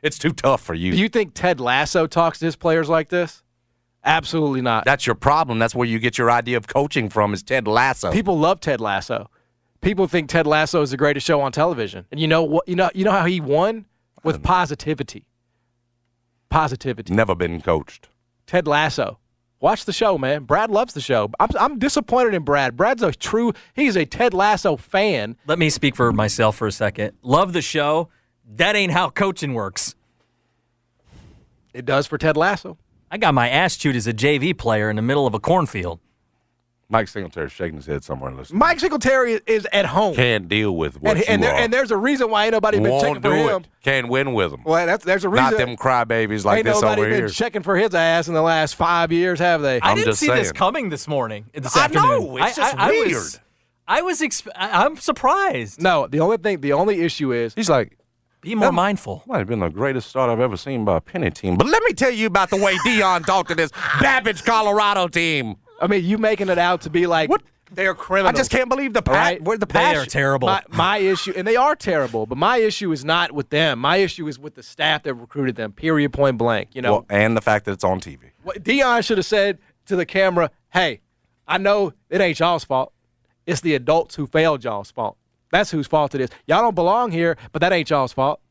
It's 0.03 0.19
too 0.19 0.31
tough 0.31 0.61
for 0.61 0.75
you. 0.75 0.91
Do 0.91 0.97
you 0.97 1.09
think 1.09 1.33
Ted 1.33 1.59
Lasso 1.59 2.05
talks 2.07 2.39
to 2.39 2.45
his 2.45 2.55
players 2.55 2.87
like 2.87 3.09
this? 3.09 3.43
Absolutely 4.05 4.61
not. 4.61 4.85
That's 4.85 5.05
your 5.05 5.15
problem. 5.15 5.59
That's 5.59 5.75
where 5.75 5.87
you 5.87 5.99
get 5.99 6.17
your 6.17 6.31
idea 6.31 6.55
of 6.55 6.67
coaching 6.67 7.09
from. 7.09 7.33
Is 7.33 7.43
Ted 7.43 7.67
Lasso? 7.67 8.11
People 8.11 8.37
love 8.37 8.59
Ted 8.61 8.79
Lasso. 8.79 9.29
People 9.81 10.07
think 10.07 10.29
Ted 10.29 10.47
Lasso 10.47 10.81
is 10.81 10.91
the 10.91 10.97
greatest 10.97 11.25
show 11.25 11.41
on 11.41 11.51
television. 11.51 12.05
And 12.11 12.19
you 12.19 12.27
know 12.27 12.43
what? 12.43 12.67
You 12.67 12.75
know 12.75 12.89
you 12.93 13.05
know 13.05 13.11
how 13.11 13.25
he 13.25 13.39
won 13.39 13.85
with 14.23 14.37
um, 14.37 14.41
positivity. 14.41 15.27
Positivity. 16.49 17.13
never 17.13 17.35
been 17.35 17.61
coached. 17.61 18.09
Ted 18.45 18.67
Lasso. 18.67 19.19
Watch 19.59 19.85
the 19.85 19.93
show, 19.93 20.17
man. 20.17 20.43
Brad 20.43 20.69
loves 20.69 20.93
the 20.93 21.01
show. 21.01 21.31
I'm, 21.39 21.49
I'm 21.59 21.79
disappointed 21.79 22.35
in 22.35 22.43
Brad. 22.43 22.77
Brad's 22.77 23.01
a 23.01 23.11
true. 23.11 23.53
He's 23.73 23.95
a 23.95 24.05
Ted 24.05 24.33
Lasso 24.33 24.77
fan. 24.77 25.35
Let 25.47 25.57
me 25.57 25.69
speak 25.69 25.95
for 25.95 26.13
myself 26.13 26.55
for 26.55 26.67
a 26.67 26.71
second. 26.71 27.13
Love 27.23 27.53
the 27.53 27.61
show. 27.61 28.09
That 28.55 28.75
ain't 28.75 28.91
how 28.91 29.09
coaching 29.09 29.53
works. 29.55 29.95
It 31.73 31.85
does 31.85 32.07
for 32.07 32.17
Ted 32.17 32.37
Lasso. 32.37 32.77
I 33.09 33.17
got 33.17 33.33
my 33.33 33.49
ass 33.49 33.77
chewed 33.77 33.95
as 33.95 34.05
a 34.07 34.13
JV 34.13 34.55
player 34.57 34.89
in 34.89 34.95
the 34.95 35.01
middle 35.01 35.25
of 35.25 35.33
a 35.33 35.39
cornfield. 35.39 35.99
Mike 36.89 37.09
Singletary's 37.09 37.51
shaking 37.51 37.75
his 37.75 37.85
head 37.85 38.03
somewhere. 38.03 38.31
Listen, 38.31 38.57
Mike 38.57 38.79
Singletary 38.79 39.41
is 39.45 39.67
at 39.73 39.85
home, 39.87 40.15
can't 40.15 40.47
deal 40.47 40.75
with 40.77 41.01
what 41.01 41.17
and, 41.17 41.25
and, 41.27 41.41
you 41.41 41.47
there, 41.47 41.55
are. 41.55 41.59
and 41.61 41.73
there's 41.73 41.91
a 41.91 41.97
reason 41.97 42.29
why 42.29 42.45
ain't 42.45 42.53
nobody 42.53 42.79
been 42.79 42.91
Won't 42.91 43.03
checking 43.03 43.21
do 43.21 43.29
for 43.29 43.35
him. 43.35 43.61
it. 43.63 43.67
Can't 43.83 44.07
win 44.07 44.33
with 44.33 44.51
them. 44.51 44.61
Well, 44.65 44.85
that's 44.85 45.03
there's 45.03 45.25
a 45.25 45.29
reason. 45.29 45.43
Not 45.51 45.57
them 45.57 45.75
crybabies 45.75 46.45
like 46.45 46.59
ain't 46.59 46.65
this 46.65 46.81
nobody 46.81 47.01
been 47.09 47.27
checking 47.29 47.61
for 47.61 47.75
his 47.75 47.93
ass 47.93 48.29
in 48.29 48.33
the 48.33 48.41
last 48.41 48.75
five 48.75 49.11
years, 49.11 49.39
have 49.39 49.61
they? 49.61 49.81
I 49.81 49.89
I'm 49.91 49.95
didn't 49.97 50.07
just 50.11 50.19
see 50.21 50.27
this 50.27 50.53
coming 50.53 50.87
this 50.89 51.07
morning. 51.09 51.47
This 51.53 51.75
I 51.75 51.85
afternoon. 51.85 52.09
know, 52.09 52.37
it's 52.37 52.57
I, 52.57 52.61
just 52.61 52.77
I, 52.77 52.87
I 52.87 52.89
weird. 52.89 53.07
was, 53.15 53.39
I 53.87 54.01
was. 54.01 54.21
Exp- 54.21 54.47
I, 54.55 54.85
I'm 54.85 54.95
surprised. 54.95 55.81
no, 55.81 56.07
the 56.07 56.21
only 56.21 56.37
thing, 56.37 56.61
the 56.61 56.71
only 56.71 57.01
issue 57.01 57.33
is 57.33 57.53
He's 57.53 57.69
like, 57.69 57.97
Be 58.39 58.55
more 58.55 58.69
Um, 58.69 58.75
mindful. 58.75 59.23
might 59.27 59.39
have 59.39 59.47
been 59.47 59.59
the 59.59 59.67
greatest 59.69 60.09
start 60.09 60.29
I've 60.29 60.39
ever 60.39 60.55
seen 60.55 60.85
by 60.85 60.97
a 60.97 61.01
penny 61.01 61.31
team. 61.31 61.57
But 61.57 61.67
let 61.67 61.83
me 61.83 61.91
tell 61.91 62.11
you 62.11 62.27
about 62.27 62.49
the 62.49 62.55
way 62.57 62.75
Deion 62.85 63.25
talked 63.25 63.49
to 63.49 63.55
this 63.55 63.71
Babbage, 63.99 64.45
Colorado 64.45 65.09
team. 65.09 65.55
I 65.81 65.87
mean, 65.87 66.03
you 66.05 66.17
making 66.17 66.49
it 66.49 66.57
out 66.57 66.81
to 66.81 66.89
be 66.89 67.07
like 67.07 67.29
What? 67.29 67.41
they're 67.71 67.93
criminals. 67.93 68.33
I 68.33 68.37
just 68.37 68.49
can't 68.51 68.69
believe 68.69 68.93
the 68.93 69.01
pa- 69.01 69.11
Right. 69.13 69.41
where 69.41 69.57
the 69.57 69.65
They 69.65 69.95
are 69.95 70.05
terrible. 70.05 70.47
My, 70.47 70.63
my 70.69 70.97
issue, 71.13 71.33
and 71.35 71.45
they 71.47 71.55
are 71.55 71.75
terrible, 71.75 72.25
but 72.25 72.37
my 72.37 72.57
issue 72.57 72.91
is 72.91 73.03
not 73.05 73.31
with 73.33 73.49
them. 73.49 73.79
My 73.79 73.97
issue 73.97 74.27
is 74.27 74.39
with 74.39 74.55
the 74.55 74.63
staff 74.63 75.03
that 75.03 75.13
recruited 75.13 75.55
them. 75.55 75.71
Period. 75.73 76.13
Point 76.13 76.37
blank. 76.37 76.69
You 76.73 76.81
know, 76.81 76.91
Well, 76.93 77.05
and 77.09 77.35
the 77.37 77.41
fact 77.41 77.65
that 77.65 77.73
it's 77.73 77.83
on 77.83 77.99
TV. 77.99 78.31
what 78.43 78.63
Deion 78.63 79.05
should 79.05 79.17
have 79.17 79.25
said 79.25 79.59
to 79.85 79.95
the 79.95 80.05
camera, 80.05 80.49
"Hey, 80.71 81.01
I 81.47 81.57
know 81.57 81.93
it 82.09 82.21
ain't 82.21 82.39
y'all's 82.39 82.63
fault. 82.63 82.93
It's 83.45 83.61
the 83.61 83.75
adults 83.75 84.15
who 84.15 84.27
failed 84.27 84.63
y'all's 84.63 84.91
fault. 84.91 85.17
That's 85.51 85.71
whose 85.71 85.87
fault 85.87 86.13
it 86.15 86.19
is. 86.21 86.29
Y'all 86.47 86.61
don't 86.61 86.75
belong 86.75 87.11
here, 87.11 87.37
but 87.53 87.59
that 87.61 87.71
ain't 87.71 87.89
y'all's 87.89 88.11
fault. 88.11 88.41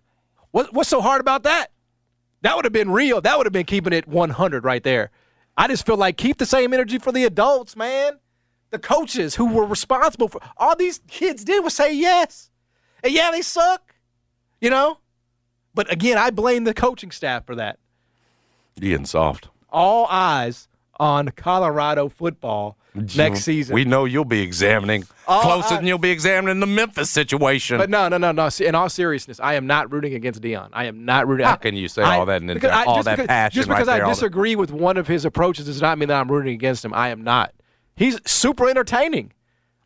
What, 0.52 0.72
what's 0.72 0.88
so 0.88 1.02
hard 1.02 1.20
about 1.20 1.42
that? 1.42 1.70
That 2.40 2.56
would 2.56 2.64
have 2.64 2.72
been 2.72 2.90
real. 2.90 3.20
That 3.20 3.36
would 3.36 3.44
have 3.44 3.52
been 3.52 3.66
keeping 3.66 3.92
it 3.92 4.08
100 4.08 4.64
right 4.64 4.82
there. 4.82 5.10
I 5.56 5.68
just 5.68 5.86
feel 5.86 5.96
like 5.96 6.16
keep 6.16 6.38
the 6.38 6.46
same 6.46 6.74
energy 6.74 6.98
for 6.98 7.12
the 7.12 7.24
adults, 7.24 7.76
man. 7.76 8.18
The 8.70 8.78
coaches 8.78 9.36
who 9.36 9.46
were 9.46 9.64
responsible 9.64 10.28
for 10.28 10.40
all 10.56 10.76
these 10.76 11.00
kids 11.08 11.44
did 11.44 11.64
was 11.64 11.74
say 11.74 11.94
yes. 11.94 12.50
And 13.02 13.12
yeah, 13.12 13.30
they 13.30 13.42
suck, 13.42 13.94
you 14.60 14.70
know? 14.70 14.98
But 15.74 15.90
again, 15.92 16.18
I 16.18 16.30
blame 16.30 16.64
the 16.64 16.74
coaching 16.74 17.10
staff 17.10 17.46
for 17.46 17.54
that 17.54 17.78
getting 18.80 19.06
soft. 19.06 19.48
all 19.70 20.06
eyes 20.10 20.68
on 20.98 21.28
Colorado 21.30 22.08
football 22.08 22.76
next 23.16 23.40
season. 23.40 23.74
We 23.74 23.84
know 23.84 24.04
you'll 24.04 24.24
be 24.24 24.40
examining 24.42 25.04
Oh, 25.28 25.40
closer 25.42 25.74
I- 25.74 25.76
than 25.78 25.86
you'll 25.86 25.98
be 25.98 26.10
examining 26.10 26.60
the 26.60 26.66
Memphis 26.66 27.10
situation. 27.10 27.78
but 27.78 27.90
no, 27.90 28.08
no, 28.08 28.16
no, 28.18 28.32
no. 28.32 28.48
In 28.60 28.74
all 28.74 28.88
seriousness, 28.88 29.40
I 29.40 29.54
am 29.54 29.66
not 29.66 29.92
rooting 29.92 30.14
against 30.14 30.40
Deion. 30.40 30.68
I 30.72 30.84
am 30.84 31.04
not 31.04 31.26
rooting. 31.28 31.46
How 31.46 31.52
I- 31.54 31.56
can 31.56 31.74
you 31.76 31.88
say 31.88 32.02
I- 32.02 32.18
all 32.18 32.26
that 32.26 32.40
and 32.42 32.48
then 32.50 32.64
I- 32.70 32.84
all 32.84 32.96
just 32.96 33.04
that 33.06 33.16
because, 33.16 33.26
passion 33.28 33.54
Just 33.56 33.68
because 33.68 33.86
right 33.88 33.96
there, 33.98 34.06
I 34.06 34.08
disagree 34.08 34.56
with 34.56 34.70
one 34.72 34.96
of 34.96 35.06
his 35.08 35.24
approaches 35.24 35.66
does 35.66 35.80
not 35.82 35.98
mean 35.98 36.08
that 36.08 36.20
I'm 36.20 36.30
rooting 36.30 36.54
against 36.54 36.84
him. 36.84 36.94
I 36.94 37.08
am 37.08 37.22
not. 37.24 37.52
He's 37.96 38.18
super 38.26 38.68
entertaining. 38.68 39.32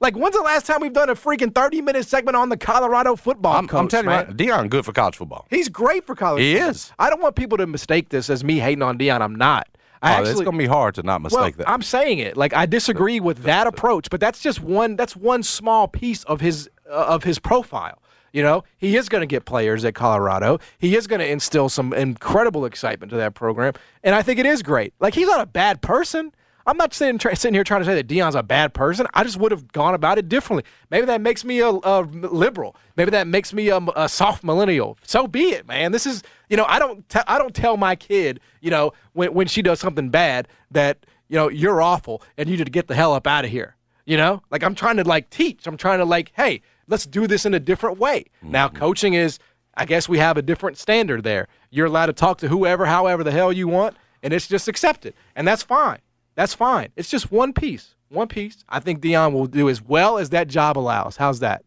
Like, 0.02 0.16
when's 0.16 0.34
the 0.34 0.40
last 0.42 0.64
time 0.66 0.80
we've 0.80 0.94
done 0.94 1.10
a 1.10 1.14
freaking 1.14 1.54
30 1.54 1.82
minute 1.82 2.06
segment 2.06 2.34
on 2.34 2.48
the 2.48 2.56
Colorado 2.56 3.16
football 3.16 3.56
I'm, 3.56 3.68
coach? 3.68 3.80
I'm 3.80 3.88
telling 3.88 4.06
man? 4.06 4.34
you, 4.38 4.50
right, 4.52 4.64
Deion 4.64 4.70
good 4.70 4.84
for 4.86 4.92
college 4.92 5.16
football. 5.16 5.46
He's 5.50 5.68
great 5.68 6.06
for 6.06 6.14
college. 6.14 6.42
He 6.42 6.54
football. 6.54 6.70
is. 6.70 6.92
I 6.98 7.10
don't 7.10 7.20
want 7.20 7.36
people 7.36 7.58
to 7.58 7.66
mistake 7.66 8.08
this 8.08 8.30
as 8.30 8.42
me 8.42 8.58
hating 8.58 8.82
on 8.82 8.96
Deion. 8.98 9.20
I'm 9.20 9.34
not. 9.34 9.68
I 10.02 10.12
oh, 10.12 10.18
actually, 10.18 10.30
it's 10.30 10.40
going 10.40 10.52
to 10.52 10.58
be 10.58 10.66
hard 10.66 10.94
to 10.94 11.02
not 11.02 11.20
mistake 11.20 11.40
well, 11.40 11.52
that. 11.58 11.68
I'm 11.68 11.82
saying 11.82 12.20
it. 12.20 12.36
Like 12.36 12.54
I 12.54 12.66
disagree 12.66 13.20
with 13.20 13.42
that 13.42 13.66
approach, 13.72 14.08
but 14.10 14.20
that's 14.20 14.40
just 14.40 14.60
one. 14.60 14.96
That's 14.96 15.14
one 15.14 15.42
small 15.42 15.88
piece 15.88 16.24
of 16.24 16.40
his 16.40 16.70
uh, 16.90 17.06
of 17.08 17.24
his 17.24 17.38
profile. 17.38 18.02
You 18.32 18.42
know, 18.42 18.64
he 18.78 18.96
is 18.96 19.08
going 19.08 19.22
to 19.22 19.26
get 19.26 19.44
players 19.44 19.84
at 19.84 19.94
Colorado. 19.94 20.60
He 20.78 20.94
is 20.94 21.06
going 21.06 21.18
to 21.18 21.28
instill 21.28 21.68
some 21.68 21.92
incredible 21.92 22.64
excitement 22.64 23.10
to 23.10 23.16
that 23.16 23.34
program, 23.34 23.74
and 24.02 24.14
I 24.14 24.22
think 24.22 24.38
it 24.38 24.46
is 24.46 24.62
great. 24.62 24.94
Like 25.00 25.14
he's 25.14 25.26
not 25.26 25.40
a 25.40 25.46
bad 25.46 25.82
person. 25.82 26.32
I'm 26.66 26.76
not 26.76 26.92
sitting 26.94 27.18
try, 27.18 27.34
sitting 27.34 27.54
here 27.54 27.64
trying 27.64 27.80
to 27.80 27.84
say 27.84 27.94
that 27.94 28.06
Deion's 28.06 28.34
a 28.34 28.42
bad 28.42 28.74
person. 28.74 29.06
I 29.14 29.24
just 29.24 29.38
would 29.38 29.52
have 29.52 29.70
gone 29.72 29.94
about 29.94 30.18
it 30.18 30.28
differently. 30.28 30.64
Maybe 30.90 31.06
that 31.06 31.20
makes 31.20 31.44
me 31.44 31.60
a, 31.60 31.68
a 31.68 32.02
liberal. 32.02 32.76
Maybe 32.96 33.10
that 33.12 33.26
makes 33.26 33.52
me 33.52 33.68
a, 33.68 33.78
a 33.96 34.08
soft 34.08 34.44
millennial. 34.44 34.98
So 35.02 35.26
be 35.26 35.50
it, 35.50 35.66
man. 35.66 35.92
This 35.92 36.06
is 36.06 36.22
you 36.48 36.56
know 36.56 36.64
I 36.66 36.78
don't 36.78 37.08
te- 37.08 37.20
I 37.26 37.38
don't 37.38 37.54
tell 37.54 37.76
my 37.76 37.96
kid 37.96 38.40
you 38.60 38.70
know 38.70 38.92
when 39.12 39.32
when 39.34 39.46
she 39.46 39.62
does 39.62 39.80
something 39.80 40.10
bad 40.10 40.48
that 40.70 41.06
you 41.28 41.36
know 41.36 41.48
you're 41.48 41.80
awful 41.80 42.22
and 42.36 42.48
you 42.48 42.56
need 42.56 42.64
to 42.64 42.70
get 42.70 42.88
the 42.88 42.94
hell 42.94 43.14
up 43.14 43.26
out 43.26 43.44
of 43.44 43.50
here. 43.50 43.76
You 44.04 44.16
know, 44.16 44.42
like 44.50 44.62
I'm 44.62 44.74
trying 44.74 44.96
to 44.96 45.04
like 45.04 45.30
teach. 45.30 45.66
I'm 45.66 45.76
trying 45.76 45.98
to 45.98 46.04
like, 46.04 46.32
hey, 46.34 46.62
let's 46.88 47.06
do 47.06 47.26
this 47.26 47.46
in 47.46 47.54
a 47.54 47.60
different 47.60 47.98
way. 47.98 48.26
Now, 48.42 48.66
mm-hmm. 48.66 48.76
coaching 48.76 49.14
is, 49.14 49.38
I 49.74 49.84
guess 49.84 50.08
we 50.08 50.18
have 50.18 50.36
a 50.36 50.42
different 50.42 50.78
standard 50.78 51.22
there. 51.22 51.46
You're 51.70 51.86
allowed 51.86 52.06
to 52.06 52.12
talk 52.12 52.38
to 52.38 52.48
whoever, 52.48 52.86
however 52.86 53.22
the 53.22 53.30
hell 53.30 53.52
you 53.52 53.68
want, 53.68 53.96
and 54.22 54.32
it's 54.32 54.48
just 54.48 54.68
accepted, 54.68 55.14
and 55.36 55.46
that's 55.46 55.62
fine. 55.62 56.00
That's 56.34 56.54
fine. 56.54 56.90
It's 56.96 57.10
just 57.10 57.30
one 57.30 57.52
piece. 57.52 57.94
One 58.08 58.28
piece. 58.28 58.64
I 58.68 58.80
think 58.80 59.00
Deion 59.00 59.32
will 59.32 59.46
do 59.46 59.68
as 59.68 59.82
well 59.82 60.18
as 60.18 60.30
that 60.30 60.48
job 60.48 60.76
allows. 60.78 61.16
How's 61.16 61.40
that? 61.40 61.64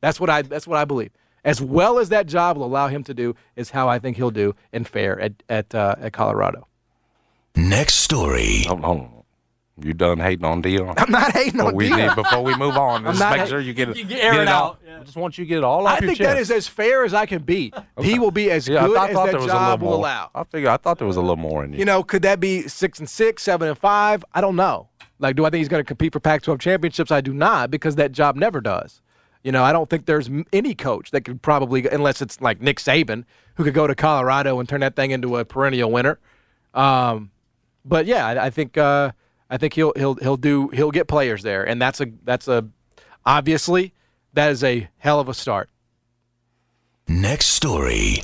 That's 0.00 0.20
what 0.20 0.30
I. 0.30 0.42
That's 0.42 0.66
what 0.66 0.78
I 0.78 0.84
believe. 0.84 1.10
As 1.44 1.60
well 1.60 1.98
as 1.98 2.10
that 2.10 2.26
job 2.26 2.56
will 2.56 2.66
allow 2.66 2.88
him 2.88 3.02
to 3.04 3.14
do 3.14 3.34
is 3.56 3.70
how 3.70 3.88
I 3.88 3.98
think 3.98 4.16
he'll 4.16 4.30
do 4.30 4.54
in 4.72 4.84
fair 4.84 5.18
at 5.20 5.32
at 5.48 5.74
uh, 5.74 5.94
at 6.00 6.12
Colorado. 6.12 6.66
Next 7.56 7.94
story. 7.94 8.64
Hold 8.66 8.84
on. 8.84 9.17
You 9.80 9.94
done 9.94 10.18
hating 10.18 10.44
on 10.44 10.62
Deion? 10.62 10.94
I'm 10.98 11.10
not 11.10 11.32
hating 11.32 11.60
on 11.60 11.74
we 11.74 11.88
Deion. 11.88 12.08
need, 12.08 12.14
before 12.16 12.42
we 12.42 12.54
move 12.56 12.76
on, 12.76 13.04
just 13.04 13.20
not 13.20 13.30
make 13.32 13.40
hate- 13.40 13.48
sure 13.48 13.60
you 13.60 13.72
get 13.74 13.88
it, 13.90 13.96
You 13.96 14.04
get- 14.04 14.22
air 14.24 14.42
it 14.42 14.48
all. 14.48 14.70
out, 14.72 14.80
yeah. 14.86 15.00
I 15.00 15.04
just 15.04 15.16
want 15.16 15.38
you 15.38 15.44
to 15.44 15.48
get 15.48 15.58
it 15.58 15.64
all 15.64 15.86
off 15.86 15.92
I 15.92 15.92
your 16.00 16.08
think 16.08 16.18
chest. 16.18 16.28
that 16.28 16.38
is 16.38 16.50
as 16.50 16.66
fair 16.66 17.04
as 17.04 17.14
I 17.14 17.26
can 17.26 17.42
be. 17.42 17.72
He 18.00 18.18
will 18.18 18.30
be 18.32 18.50
as 18.50 18.66
yeah, 18.66 18.86
good 18.86 18.96
I, 18.96 19.00
thought, 19.00 19.10
as 19.10 19.14
thought 19.14 19.24
that 19.26 19.30
there 19.32 19.40
was 19.40 19.48
a 19.50 19.52
job 19.52 19.82
will 19.82 19.94
allow. 19.94 20.30
I 20.34 20.44
figure 20.44 20.68
I 20.70 20.76
thought 20.78 20.98
there 20.98 21.06
was 21.06 21.16
a 21.16 21.20
little 21.20 21.36
more 21.36 21.64
in 21.64 21.72
you. 21.72 21.78
You 21.80 21.84
know, 21.84 22.02
could 22.02 22.22
that 22.22 22.40
be 22.40 22.66
six 22.66 22.98
and 22.98 23.08
six, 23.08 23.42
seven 23.44 23.68
and 23.68 23.78
five? 23.78 24.24
I 24.34 24.40
don't 24.40 24.56
know. 24.56 24.88
Like, 25.20 25.36
do 25.36 25.44
I 25.44 25.50
think 25.50 25.58
he's 25.60 25.68
going 25.68 25.80
to 25.82 25.86
compete 25.86 26.12
for 26.12 26.20
Pac-12 26.20 26.60
championships? 26.60 27.10
I 27.10 27.20
do 27.20 27.32
not, 27.32 27.70
because 27.70 27.96
that 27.96 28.12
job 28.12 28.36
never 28.36 28.60
does. 28.60 29.00
You 29.44 29.52
know, 29.52 29.62
I 29.64 29.72
don't 29.72 29.88
think 29.88 30.06
there's 30.06 30.28
any 30.52 30.74
coach 30.74 31.10
that 31.12 31.20
could 31.22 31.40
probably, 31.42 31.88
unless 31.88 32.20
it's 32.20 32.40
like 32.40 32.60
Nick 32.60 32.78
Saban, 32.78 33.24
who 33.54 33.64
could 33.64 33.74
go 33.74 33.86
to 33.86 33.94
Colorado 33.94 34.58
and 34.60 34.68
turn 34.68 34.80
that 34.80 34.94
thing 34.96 35.10
into 35.12 35.36
a 35.36 35.44
perennial 35.44 35.90
winner. 35.92 36.18
Um, 36.74 37.30
but 37.84 38.06
yeah, 38.06 38.26
I, 38.26 38.46
I 38.46 38.50
think 38.50 38.76
uh, 38.76 39.12
I 39.50 39.56
think 39.56 39.74
he'll 39.74 39.92
he'll 39.96 40.14
he'll 40.16 40.36
do 40.36 40.68
he'll 40.68 40.90
get 40.90 41.08
players 41.08 41.42
there, 41.42 41.66
and 41.66 41.80
that's 41.80 42.00
a 42.00 42.06
that's 42.24 42.48
a 42.48 42.68
obviously 43.24 43.92
that 44.34 44.50
is 44.50 44.62
a 44.62 44.88
hell 44.98 45.20
of 45.20 45.28
a 45.28 45.34
start. 45.34 45.70
Next 47.06 47.46
story. 47.46 48.22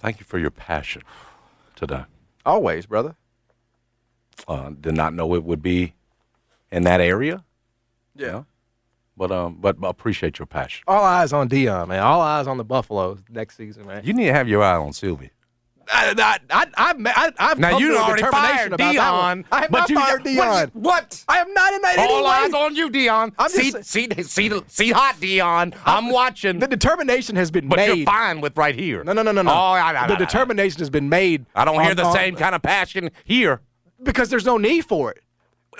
Thank 0.00 0.18
you 0.20 0.24
for 0.24 0.38
your 0.38 0.50
passion 0.50 1.02
today. 1.74 2.04
Always, 2.44 2.86
brother. 2.86 3.14
Uh, 4.48 4.70
did 4.80 4.94
not 4.94 5.14
know 5.14 5.34
it 5.34 5.44
would 5.44 5.62
be 5.62 5.94
in 6.70 6.84
that 6.84 7.00
area. 7.00 7.44
Yeah. 8.14 8.44
But 9.16 9.32
um, 9.32 9.56
but 9.60 9.76
appreciate 9.82 10.38
your 10.38 10.46
passion. 10.46 10.84
All 10.86 11.02
eyes 11.02 11.32
on 11.32 11.48
Deion, 11.48 11.88
man. 11.88 12.02
All 12.02 12.20
eyes 12.20 12.46
on 12.46 12.58
the 12.58 12.64
Buffaloes 12.64 13.20
next 13.30 13.56
season, 13.56 13.86
man. 13.86 14.02
You 14.04 14.12
need 14.12 14.26
to 14.26 14.32
have 14.32 14.48
your 14.48 14.62
eye 14.62 14.76
on 14.76 14.92
Sylvia. 14.92 15.30
I, 15.92 16.14
I, 16.18 16.38
I, 16.50 16.66
I've, 16.76 16.96
I, 17.06 17.32
I've 17.38 17.58
Now 17.58 17.70
come 17.70 17.82
you 17.82 17.92
to 17.92 17.98
already 17.98 18.22
determination 18.22 18.56
fired 18.56 18.72
about 18.72 18.94
that 18.94 19.12
one. 19.12 19.42
Deion, 19.42 19.46
I 19.52 19.60
have 19.62 19.70
but 19.70 19.78
not 19.78 19.90
you 19.90 19.96
fired 20.00 20.24
Deion. 20.24 20.70
What? 20.74 20.74
what? 20.74 21.24
I 21.28 21.38
am 21.38 21.52
not 21.54 21.74
in 21.74 21.82
that 21.82 21.98
All 22.10 22.24
way. 22.24 22.30
eyes 22.30 22.52
on 22.52 22.74
you, 22.74 22.90
Deion. 22.90 23.32
I'm 23.38 23.48
see, 23.48 23.70
just- 23.72 23.88
see, 23.90 24.08
see, 24.22 24.50
see, 24.66 24.90
hot 24.90 25.16
Deion. 25.20 25.74
Uh, 25.74 25.78
I'm 25.86 26.10
watching. 26.10 26.58
The 26.58 26.66
determination 26.68 27.36
has 27.36 27.50
been 27.50 27.68
but 27.68 27.76
made. 27.76 27.88
But 27.88 27.96
you're 27.98 28.06
fine 28.06 28.40
with 28.40 28.56
right 28.56 28.74
here. 28.74 29.04
No, 29.04 29.12
no, 29.12 29.22
no, 29.22 29.32
no, 29.32 29.42
no. 29.42 29.50
Oh, 29.50 29.54
I, 29.54 30.04
I, 30.04 30.06
the 30.08 30.16
determination 30.16 30.78
has 30.80 30.90
been 30.90 31.08
made. 31.08 31.46
I 31.54 31.64
don't 31.64 31.80
hear 31.82 31.94
the 31.94 32.04
on- 32.04 32.14
same 32.14 32.34
kind 32.36 32.54
of 32.54 32.62
passion 32.62 33.10
here. 33.24 33.60
because 34.02 34.28
there's 34.28 34.44
no 34.44 34.58
need 34.58 34.84
for 34.86 35.10
it. 35.12 35.22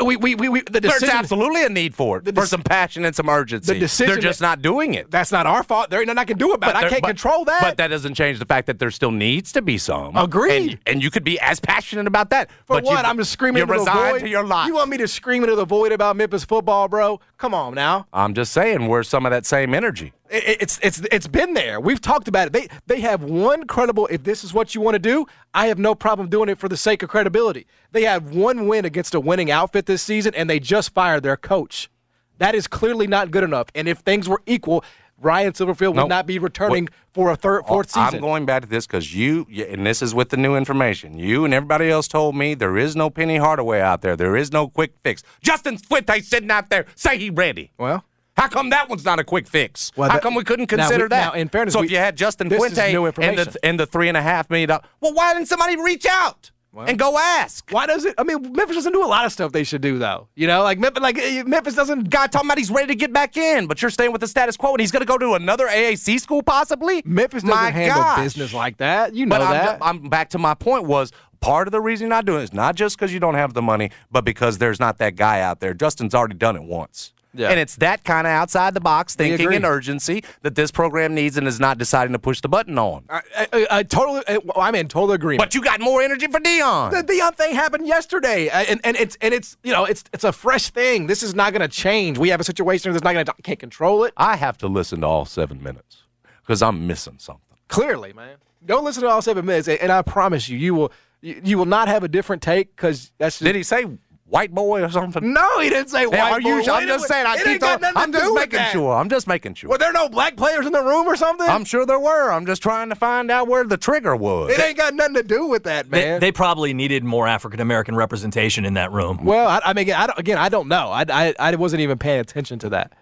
We, 0.05 0.17
we, 0.17 0.35
we, 0.35 0.49
we 0.49 0.61
the 0.63 0.81
There's 0.81 1.03
absolutely 1.05 1.65
a 1.65 1.69
need 1.69 1.95
for 1.95 2.19
it, 2.19 2.25
The 2.27 2.33
for 2.35 2.45
some 2.47 2.63
passion 2.63 3.05
and 3.05 3.17
some 3.17 3.29
urgency. 3.29 3.73
the 3.73 3.79
decision 3.81 4.13
They're 4.15 4.23
just 4.23 4.41
that- 4.41 4.47
not 4.47 4.63
doing 4.63 4.95
it. 4.95 5.11
That's 5.11 5.33
not 5.33 5.47
our 5.47 5.63
fault. 5.63 5.89
There 5.91 6.01
ain't 6.01 6.07
nothing 6.09 6.19
I 6.19 6.25
can 6.25 6.37
do 6.39 6.53
about 6.53 6.71
it. 6.71 6.77
I 6.77 6.89
can't 6.89 7.03
but- 7.03 7.09
control 7.09 7.45
that. 7.47 7.61
But 7.63 7.77
that 7.79 7.89
doesn't 7.89 8.15
change 8.15 8.39
the 8.39 8.45
fact 8.45 8.67
that 8.67 8.79
there 8.79 8.91
still 8.91 9.11
needs 9.11 9.53
to 9.53 9.63
be 9.63 9.79
some. 9.79 10.17
Agreed. 10.17 10.73
And, 10.73 10.79
and 10.87 11.03
you 11.03 11.11
could 11.11 11.25
be 11.25 11.41
as 11.41 11.61
passionate 11.61 12.07
about 12.07 12.31
that. 12.31 12.51
For 12.67 12.77
but 12.77 12.85
what? 12.85 13.03
You, 13.05 13.09
I'm 13.11 13.17
just 13.17 13.33
screaming 13.33 13.59
You're 13.67 13.73
into 13.75 13.85
the 13.85 13.91
resigned 13.91 14.13
void. 14.13 14.21
to 14.21 14.29
your 14.29 14.45
lot. 14.45 14.67
You 14.67 14.75
want 14.75 14.91
me 14.91 14.97
to 14.99 15.09
scream 15.09 15.43
into 15.45 15.57
the 15.57 15.65
void 15.65 15.93
about 15.93 16.17
Memphis 16.17 16.45
football, 16.45 16.89
bro? 16.89 17.19
Come 17.39 17.55
on 17.55 17.75
now. 17.75 18.07
I'm 18.13 18.35
just 18.35 18.53
saying, 18.53 18.87
where's 18.89 19.09
some 19.09 19.25
of 19.25 19.31
that 19.31 19.47
same 19.47 19.73
energy? 19.75 20.13
It- 20.31 20.59
it's 20.63 20.79
it's 20.83 21.01
it's 21.13 21.27
been 21.27 21.55
there. 21.55 21.81
We've 21.81 22.01
talked 22.01 22.29
about 22.29 22.49
it. 22.49 22.53
They 22.53 22.69
they 22.87 23.01
have 23.01 23.23
one 23.23 23.67
credible. 23.67 24.07
If 24.11 24.25
this 24.25 24.43
is 24.45 24.53
what 24.53 24.75
you 24.75 24.81
want 24.81 24.95
to 24.95 24.99
do, 24.99 25.27
I 25.55 25.67
have 25.69 25.79
no 25.79 25.95
problem 25.95 26.29
doing 26.29 26.49
it 26.49 26.59
for 26.59 26.69
the 26.69 26.77
sake 26.77 27.03
of 27.03 27.09
credibility. 27.11 27.67
They 27.93 28.03
have 28.05 28.35
one 28.35 28.67
win 28.69 28.85
against 28.85 29.15
a 29.15 29.21
winning 29.21 29.51
outfit 29.51 29.87
this 29.87 30.03
season, 30.03 30.35
and 30.35 30.49
they 30.51 30.59
just 30.61 30.93
fired 30.95 31.23
their 31.23 31.37
coach. 31.37 31.91
That 32.39 32.55
is 32.55 32.67
clearly 32.67 33.07
not 33.07 33.31
good 33.31 33.45
enough. 33.45 33.69
And 33.75 33.89
if 33.89 33.99
things 33.99 34.29
were 34.29 34.43
equal, 34.47 34.85
Ryan 35.19 35.53
Silverfield 35.55 35.95
would 35.95 35.97
Nope. 35.97 36.09
not 36.11 36.27
be 36.27 36.39
returning 36.39 36.89
for 37.15 37.31
a 37.31 37.37
third, 37.37 37.63
oh, 37.65 37.69
fourth 37.69 37.91
season. 37.91 38.17
I'm 38.17 38.21
going 38.21 38.45
back 38.45 38.63
to 38.63 38.69
this 38.69 38.87
because 38.87 39.15
you, 39.15 39.47
and 39.71 39.87
this 39.87 40.03
is 40.03 40.15
with 40.15 40.29
the 40.29 40.37
new 40.37 40.55
information. 40.57 41.19
You 41.19 41.47
and 41.47 41.55
everybody 41.55 41.89
else 41.89 42.07
told 42.09 42.37
me 42.37 42.53
there 42.53 42.77
is 42.77 42.95
no 42.95 43.09
Penny 43.09 43.39
Hardaway 43.39 43.81
out 43.81 44.03
there. 44.03 44.17
There 44.17 44.37
is 44.37 44.53
no 44.53 44.69
quick 44.69 44.93
fix. 45.03 45.23
Justin 45.41 45.79
Fuente 45.79 46.21
sitting 46.21 46.51
out 46.51 46.69
there, 46.69 46.85
say 46.95 47.17
he 47.17 47.31
ready. 47.31 47.73
well, 47.79 48.05
How 48.37 48.49
come 48.49 48.71
that 48.71 48.89
one's 48.89 49.05
not 49.05 49.19
a 49.19 49.25
quick 49.25 49.47
fix? 49.49 49.93
Well, 49.97 50.09
How 50.11 50.17
that- 50.17 50.23
come 50.23 50.35
we 50.35 50.45
couldn't 50.45 50.67
consider 50.67 51.05
we- 51.05 51.09
that? 51.09 51.35
now, 51.35 51.41
in 51.41 51.49
fairness, 51.49 51.73
so 51.75 51.81
we- 51.81 51.87
if 51.87 51.93
you 51.93 51.99
had 51.99 52.17
Justin 52.17 52.51
Fuente 52.51 52.95
and 52.95 53.39
the 53.39 53.57
and 53.63 53.81
the 53.81 53.87
three 53.87 54.09
and 54.09 54.17
a 54.17 54.23
half 54.23 54.51
million 54.51 54.69
dollars, 54.69 54.85
well, 55.01 55.15
why 55.15 55.33
didn't 55.35 55.49
somebody 55.49 55.77
reach 55.77 56.07
out? 56.07 56.51
and 56.87 56.99
go 56.99 57.17
ask. 57.17 57.67
Why 57.71 57.87
does 57.87 58.05
it? 58.05 58.15
I 58.19 58.23
mean, 58.23 58.53
Memphis 58.53 58.77
doesn't 58.77 58.93
do 58.93 59.03
a 59.03 59.07
lot 59.09 59.25
of 59.25 59.33
stuff 59.33 59.51
they 59.51 59.65
should 59.65 59.81
do, 59.81 59.99
though. 59.99 60.29
You 60.35 60.47
know, 60.47 60.63
like 60.63 60.79
Memphis, 60.79 61.03
like 61.03 61.17
eh, 61.17 61.43
Memphis 61.47 61.75
doesn't. 61.75 62.11
Guy 62.11 62.27
talking 62.27 62.47
about 62.49 62.59
he's 62.59 62.71
ready 62.71 62.89
to 62.89 62.95
get 62.95 63.15
back 63.15 63.39
in, 63.39 63.67
but 63.67 63.81
you're 63.81 63.91
staying 63.91 64.13
with 64.13 64.21
the 64.21 64.27
status 64.27 64.59
quo, 64.59 64.73
and 64.73 64.81
he's 64.81 64.91
going 64.93 65.01
to 65.01 65.07
go 65.07 65.17
to 65.17 65.33
another 65.33 65.69
AAC 65.69 66.19
school 66.21 66.43
possibly. 66.43 67.01
Memphis 67.07 67.45
doesn't 67.45 67.49
My 67.57 67.71
handle 67.71 68.03
gosh. 68.03 68.19
business 68.25 68.53
like 68.53 68.77
that. 68.77 69.15
You 69.15 69.25
know 69.25 69.39
But 69.39 69.41
I'm, 69.41 69.51
that. 69.53 69.79
I'm 69.81 70.09
back 70.11 70.29
to 70.31 70.39
my 70.39 70.53
point 70.53 70.85
was 70.85 71.13
part 71.41 71.67
of 71.67 71.73
the 71.73 71.81
reason 71.81 72.09
you're 72.09 72.15
not 72.15 72.27
doing 72.27 72.41
it 72.41 72.45
is 72.45 72.53
not 72.53 72.75
just 72.75 72.99
because 72.99 73.11
you 73.11 73.21
don't 73.21 73.37
have 73.37 73.55
the 73.55 73.63
money, 73.63 73.91
but 74.11 74.27
because 74.27 74.59
there's 74.59 74.79
not 74.79 74.99
that 74.99 75.17
guy 75.17 75.41
out 75.41 75.61
there. 75.61 75.73
Justin's 75.73 76.15
already 76.15 76.35
done 76.35 76.57
it 76.57 76.63
once. 76.63 77.15
Yeah. 77.37 77.51
And 77.51 77.61
it's 77.61 77.77
that 77.77 78.05
kind 78.05 78.27
of 78.27 78.31
outside 78.31 78.75
the 78.75 78.81
box 78.81 79.15
thinking 79.15 79.53
and 79.53 79.65
urgency 79.65 80.25
that 80.43 80.55
this 80.55 80.71
program 80.71 81.15
needs 81.15 81.37
and 81.37 81.47
is 81.47 81.61
not 81.61 81.79
deciding 81.79 82.13
to 82.13 82.19
push 82.19 82.41
the 82.41 82.49
button 82.49 82.79
on. 82.79 83.05
I, 83.09 83.23
I, 83.53 83.67
I 83.71 83.83
totally. 83.83 84.23
I- 84.27 84.39
I'm 84.57 84.75
in 84.75 84.89
total 84.89 85.13
agreement. 85.13 85.41
But 85.41 85.55
you 85.55 85.63
got 85.63 85.81
more 85.81 86.03
energy 86.03 86.27
for 86.27 86.41
Deion. 86.41 86.91
The 86.91 87.03
Deion 87.03 87.35
thing 87.35 87.55
happened 87.55 87.87
yesterday, 87.87 88.49
uh, 88.49 88.65
and, 88.69 88.81
and 88.85 88.97
it's 88.97 89.17
and 89.21 89.33
it's 89.35 89.57
you 89.63 89.73
know 89.73 89.85
it's 89.85 90.05
it's 90.13 90.25
a 90.25 90.33
fresh 90.33 90.71
thing. 90.71 91.07
This 91.07 91.23
is 91.23 91.35
not 91.35 91.53
going 91.53 91.63
to 91.63 91.69
change. 91.69 92.19
We 92.19 92.31
have 92.31 92.41
a 92.41 92.45
situation 92.45 92.93
that's 92.93 93.05
not 93.05 93.13
going 93.13 93.27
to 93.27 93.35
can't 93.43 93.59
control 93.59 94.05
it. 94.05 94.13
I 94.17 94.37
have 94.37 94.59
to 94.59 94.69
listen 94.69 95.01
to 95.03 95.07
all 95.07 95.25
seven 95.25 95.63
minutes 95.63 96.05
because 96.43 96.63
I'm 96.63 96.87
missing 96.87 97.17
something. 97.19 97.43
Clearly, 97.69 98.13
man. 98.13 98.37
Don't 98.65 98.85
listen 98.85 99.03
to 99.03 99.09
all 99.09 99.23
seven 99.23 99.47
minutes, 99.47 99.69
and, 99.69 99.93
I 99.93 100.03
promise 100.03 100.49
you, 100.49 100.59
you 100.59 100.75
will 100.75 100.93
you, 101.21 101.41
you 101.45 101.59
will 101.59 101.67
not 101.67 101.89
have 101.89 102.03
a 102.03 102.09
different 102.09 102.43
take 102.43 102.75
because 102.75 103.13
that's 103.19 103.37
just, 103.37 103.45
Did 103.45 103.55
he 103.55 103.63
say 103.63 103.87
white 104.29 104.53
boy 104.55 104.83
or 104.83 104.91
something? 104.91 105.33
no. 105.33 105.61
He 105.61 105.69
didn't 105.71 105.89
say 105.89 106.01
Hey, 106.01 106.07
white. 106.07 106.33
are 106.33 106.41
you 106.41 106.55
boy. 106.55 106.57
Wait 106.59 106.69
I'm 106.69 106.89
just 106.89 107.07
saying. 107.09 107.27
I 107.27 107.35
It 107.35 107.39
keep 107.39 107.47
ain't 107.49 107.61
got 107.61 107.75
on, 107.77 107.81
nothing 107.95 107.95
to 107.95 108.01
I'm 108.01 108.13
just 108.13 108.35
making 108.35 108.61
sure. 108.73 108.93
I'm 108.95 109.09
just 109.09 109.27
making 109.27 109.55
sure. 109.55 109.71
Were 109.71 109.79
there 109.79 109.93
no 109.93 110.09
black 110.09 110.37
players 110.37 110.67
in 110.67 110.73
the 110.73 110.83
room 110.83 111.07
or 111.07 111.17
something? 111.17 111.49
I'm 111.49 111.65
sure 111.65 111.87
there 111.87 111.99
were. 112.01 112.31
I'm 112.33 112.47
just 112.47 112.63
trying 112.63 112.89
to 112.89 112.95
find 112.97 113.31
out 113.31 113.49
where 113.49 113.65
the 113.65 113.77
trigger 113.77 114.17
was. 114.17 114.51
it 114.53 114.61
ain't 114.61 114.77
got 114.77 114.95
nothing 114.95 115.15
to 115.15 115.23
do 115.23 115.47
with 115.47 115.65
that, 115.65 115.91
man. 115.91 116.21
they 116.21 116.33
probably 116.33 116.75
needed 116.75 117.05
more 117.05 117.27
African 117.27 117.61
American 117.61 117.95
representation 117.95 118.65
in 118.65 118.75
that 118.75 118.93
room. 118.93 119.25
well, 119.25 119.47
I, 119.49 119.61
I 119.65 119.73
mean, 119.73 119.91
I 119.93 120.07
don't, 120.07 120.19
again, 120.19 120.39
I 120.39 120.49
don't 120.49 120.69
know. 120.69 120.89
I, 120.91 121.05
I 121.09 121.35
I 121.39 121.55
wasn't 121.57 121.81
even 121.83 121.99
paying 121.99 122.21
attention 122.21 122.59
to 122.61 122.69
that. 122.71 122.93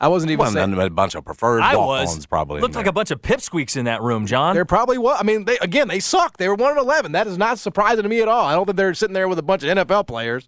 I 0.00 0.08
wasn't 0.08 0.32
even 0.32 0.40
Well, 0.42 0.52
saying. 0.52 0.72
and 0.72 0.78
a 0.82 0.90
bunch 0.90 1.14
of 1.14 1.24
preferred 1.24 1.62
I 1.62 1.76
was 1.76 2.26
probably. 2.26 2.60
looked 2.60 2.74
like 2.74 2.86
a 2.88 2.92
bunch 2.92 3.10
of 3.10 3.22
pipsqueaks 3.22 3.74
in 3.76 3.86
that 3.86 4.02
room, 4.02 4.26
John. 4.26 4.54
There 4.54 4.64
probably 4.66 4.98
was. 4.98 5.16
I 5.18 5.22
mean, 5.22 5.44
they, 5.44 5.56
again, 5.58 5.88
they 5.88 6.00
suck. 6.00 6.36
They 6.36 6.48
were 6.48 6.56
one 6.56 6.72
and 6.72 6.80
eleven. 6.80 7.12
That 7.12 7.26
is 7.26 7.38
not 7.38 7.58
surprising 7.58 8.02
to 8.02 8.08
me 8.08 8.20
at 8.20 8.28
all. 8.28 8.44
I 8.44 8.52
don't 8.52 8.66
think 8.66 8.76
they're 8.76 8.92
sitting 8.92 9.14
there 9.14 9.28
with 9.28 9.38
a 9.38 9.42
bunch 9.42 9.62
of 9.62 9.70
NFL 9.78 10.06
players. 10.08 10.46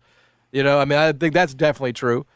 You 0.52 0.62
know, 0.62 0.78
I 0.80 0.84
mean, 0.84 0.98
I 0.98 1.12
think 1.12 1.34
that's 1.34 1.54
definitely 1.54 1.92
true. 1.92 2.26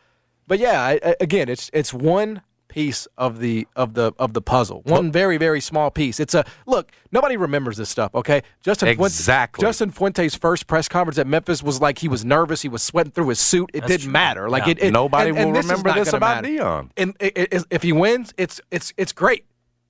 But 0.47 0.59
yeah, 0.59 0.83
I, 0.83 1.01
I, 1.05 1.15
again, 1.21 1.49
it's 1.49 1.71
it's 1.73 1.93
one 1.95 2.43
piece 2.69 3.09
of 3.19 3.41
the 3.41 3.67
of 3.75 3.95
the 3.95 4.13
of 4.19 4.33
the 4.33 4.41
puzzle. 4.43 4.83
One 4.85 5.11
very 5.11 5.37
very 5.39 5.61
small 5.61 5.91
piece. 5.91 6.21
It's 6.21 6.35
a 6.35 6.45
look. 6.67 6.91
Nobody 7.13 7.37
remembers 7.37 7.77
this 7.77 7.89
stuff. 7.89 8.15
Okay, 8.15 8.43
Justin 8.61 8.89
Fuente- 8.95 9.07
Exactly. 9.07 9.63
Justin 9.63 9.91
Fuente's 9.91 10.35
first 10.35 10.67
press 10.67 10.89
conference 10.89 11.19
at 11.19 11.27
Memphis 11.27 11.63
was 11.63 11.81
like 11.81 11.99
he 11.99 12.09
was 12.09 12.25
nervous. 12.25 12.63
He 12.63 12.69
was 12.69 12.83
sweating 12.83 13.13
through 13.13 13.29
his 13.29 13.41
suit. 13.41 13.71
It 13.75 13.81
That's 13.81 13.89
didn't 13.93 14.03
true. 14.05 14.13
matter. 14.13 14.49
Like 14.51 14.65
Yeah. 14.67 14.73
it, 14.73 14.83
it- 14.85 14.93
Nobody 14.93 15.31
and- 15.31 15.39
will 15.39 15.47
and 15.49 15.57
this 15.57 15.65
remember 15.67 15.93
this 15.95 16.13
about 16.13 16.43
matter. 16.43 16.49
Deion. 16.49 16.91
And 16.97 17.15
it, 17.21 17.33
it, 17.53 17.65
if 17.71 17.83
he 17.83 17.93
wins, 17.93 18.35
it's 18.37 18.61
it's 18.71 18.93
it's 18.97 19.13
great. 19.13 19.47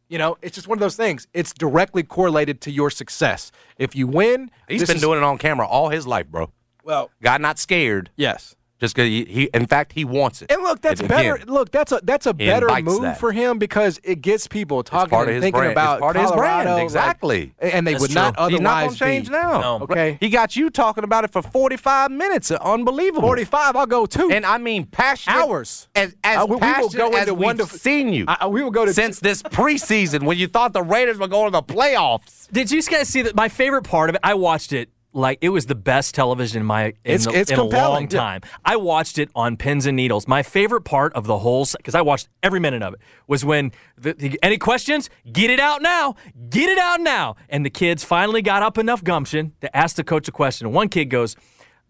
You 0.08 0.18
know, 0.18 0.36
it's 0.42 0.56
just 0.56 0.66
one 0.68 0.76
of 0.76 0.80
those 0.80 0.96
things. 0.96 1.26
It's 1.32 1.52
directly 1.54 2.02
correlated 2.02 2.60
to 2.62 2.70
your 2.70 2.90
success. 2.90 3.52
If 3.78 3.94
you 3.94 4.06
win, 4.08 4.50
he's 4.68 4.84
been 4.86 4.96
is- 4.96 5.02
doing 5.02 5.18
it 5.18 5.24
on 5.24 5.38
camera 5.38 5.66
all 5.66 5.88
his 5.90 6.06
life, 6.06 6.26
bro. 6.28 6.50
Well. 6.84 7.10
Guy 7.22 7.38
not 7.38 7.58
scared. 7.58 8.10
Yes. 8.16 8.56
Just 8.80 8.94
because 8.96 9.08
he, 9.10 9.26
he, 9.26 9.42
in 9.52 9.66
fact, 9.66 9.92
he 9.92 10.06
wants 10.06 10.40
it. 10.40 10.50
And 10.50 10.62
look, 10.62 10.80
that's 10.80 11.00
And 11.00 11.08
better. 11.10 11.34
again, 11.34 11.48
Look, 11.48 11.70
that's 11.70 11.92
a 11.92 12.00
that's 12.02 12.24
a 12.24 12.30
he 12.30 12.46
better 12.46 12.66
move 12.80 13.02
that. 13.02 13.20
for 13.20 13.30
him 13.30 13.58
because 13.58 14.00
it 14.02 14.22
gets 14.22 14.46
people 14.46 14.82
talking 14.82 15.10
part 15.10 15.24
of 15.28 15.34
and 15.34 15.34
his 15.34 15.42
thinking 15.42 15.58
brand. 15.58 15.72
It's 15.72 15.74
about 15.74 16.00
part 16.00 16.16
of 16.16 16.22
his 16.22 16.30
brand, 16.32 16.64
Colorado, 16.66 16.74
like- 16.76 16.84
exactly. 16.84 17.54
and 17.58 17.86
they 17.86 17.92
That's 17.92 18.00
would 18.00 18.14
not 18.14 18.34
true. 18.38 18.46
He's 18.48 18.60
not 18.60 18.70
otherwise 18.84 18.98
gonna 18.98 19.10
change 19.12 19.26
be. 19.28 19.32
now. 19.32 19.60
No. 19.60 19.80
Okay. 19.82 20.16
He 20.18 20.30
got 20.30 20.56
you 20.56 20.70
talking 20.70 21.04
about 21.04 21.24
it 21.24 21.30
for 21.30 21.42
45 21.42 22.10
minutes. 22.10 22.50
Unbelievable. 22.52 23.20
Forty-five. 23.28 23.76
I'll 23.76 23.84
go 23.84 24.06
two. 24.06 24.30
And 24.32 24.46
I 24.46 24.56
mean 24.56 24.86
passionate. 24.86 25.36
Hours. 25.36 25.86
As, 25.94 26.16
as 26.24 26.38
Uh, 26.38 26.46
we- 26.46 26.56
we 26.56 26.72
will 26.78 26.88
go 26.88 27.14
into 27.18 27.34
we've 27.34 27.44
one 27.44 27.58
to- 27.58 27.66
seen 27.66 28.14
you. 28.14 28.24
I- 28.28 28.38
I- 28.40 28.46
we 28.46 28.62
will 28.62 28.70
go 28.70 28.86
to 28.86 28.94
Since 28.94 29.20
this 29.20 29.42
preseason 29.42 30.22
when 30.22 30.38
you 30.38 30.46
thought 30.46 30.72
the 30.72 30.82
Raiders 30.82 31.18
were 31.18 31.28
going 31.28 31.52
to 31.52 31.58
the 31.58 31.62
playoffs. 31.62 32.48
Did 32.50 32.70
you 32.70 32.80
guys 32.82 33.10
see 33.10 33.20
that? 33.20 33.36
My 33.36 33.50
favorite 33.50 33.82
part 33.82 34.08
of 34.08 34.14
it, 34.14 34.22
I 34.24 34.32
watched 34.32 34.72
it 34.72 34.88
like 35.12 35.38
it 35.40 35.48
was 35.48 35.66
the 35.66 35.74
best 35.74 36.14
television 36.14 36.60
in 36.60 36.66
my 36.66 36.84
in, 36.84 36.92
It's- 37.04 37.24
the- 37.24 37.32
it's 37.38 37.50
in 37.50 37.58
a 37.58 37.62
compelling, 37.62 38.04
long 38.04 38.10
yeah. 38.12 38.18
time. 38.20 38.40
I 38.64 38.76
watched 38.76 39.18
it 39.18 39.28
on 39.34 39.56
pins 39.56 39.84
and 39.86 39.96
needles. 39.96 40.28
My 40.28 40.42
favorite 40.42 40.82
part 40.82 41.12
of 41.14 41.26
the 41.26 41.38
whole 41.38 41.66
because 41.76 41.94
I 41.96 42.00
watched 42.00 42.28
every 42.42 42.60
minute 42.60 42.82
of 42.82 42.94
it 42.94 43.00
was 43.26 43.44
when 43.44 43.72
the, 43.98 44.12
the- 44.14 44.38
any 44.42 44.56
questions, 44.56 45.10
get 45.32 45.50
it 45.50 45.58
out 45.60 45.82
now, 45.82 46.14
get 46.48 46.68
it 46.70 46.78
out 46.78 47.00
now, 47.00 47.34
and 47.48 47.66
the 47.66 47.70
kids 47.70 48.04
finally 48.04 48.40
got 48.42 48.62
up 48.62 48.78
enough 48.78 49.02
gumption 49.02 49.52
to 49.62 49.76
ask 49.76 49.96
the 49.96 50.04
coach 50.04 50.28
a 50.28 50.32
question. 50.32 50.70
One 50.72 50.88
kid 50.88 51.06
goes, 51.06 51.34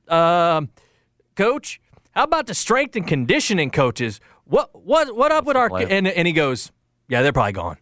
um, 0.09 0.71
"Coach, 1.37 1.81
how 2.13 2.25
about 2.25 2.47
the 2.47 2.55
strength 2.55 2.97
and 2.97 3.07
conditioning 3.07 3.71
coaches? 3.71 4.21
What 4.45 4.71
what 4.85 5.15
what 5.15 5.31
up 5.31 5.45
with 5.45 5.57
our?" 5.57 5.69
And 5.77 6.09
and 6.09 6.27
he 6.27 6.33
goes, 6.33 6.73
"Yeah, 7.09 7.23
they're 7.23 7.33
probably 7.33 7.53
gone." 7.53 7.77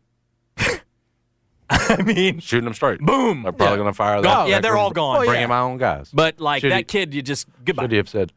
I 1.71 2.03
mean, 2.03 2.41
Shooting 2.41 2.65
them 2.65 2.75
straight. 2.75 3.01
Boom. 3.01 3.43
They're 3.43 3.53
probably 3.53 3.73
Yeah. 3.75 3.77
going 3.77 3.89
to 3.89 3.93
fire 3.95 4.23
Gone. 4.23 4.49
Yeah, 4.49 4.61
they're 4.61 4.77
all 4.77 4.91
gone. 4.91 5.17
Oh, 5.17 5.21
Bring 5.21 5.33
yeah. 5.35 5.43
in 5.45 5.49
my 5.49 5.61
own 5.61 5.77
guys. 5.79 6.11
But 6.13 6.41
like 6.41 6.61
Should 6.63 6.73
that 6.73 6.79
he- 6.79 6.85
kid, 6.85 7.15
you 7.15 7.23
just 7.23 7.47
goodbye. 7.65 7.85
Should 7.85 7.91
he 7.93 7.97
have 7.99 8.09
said, 8.09 8.33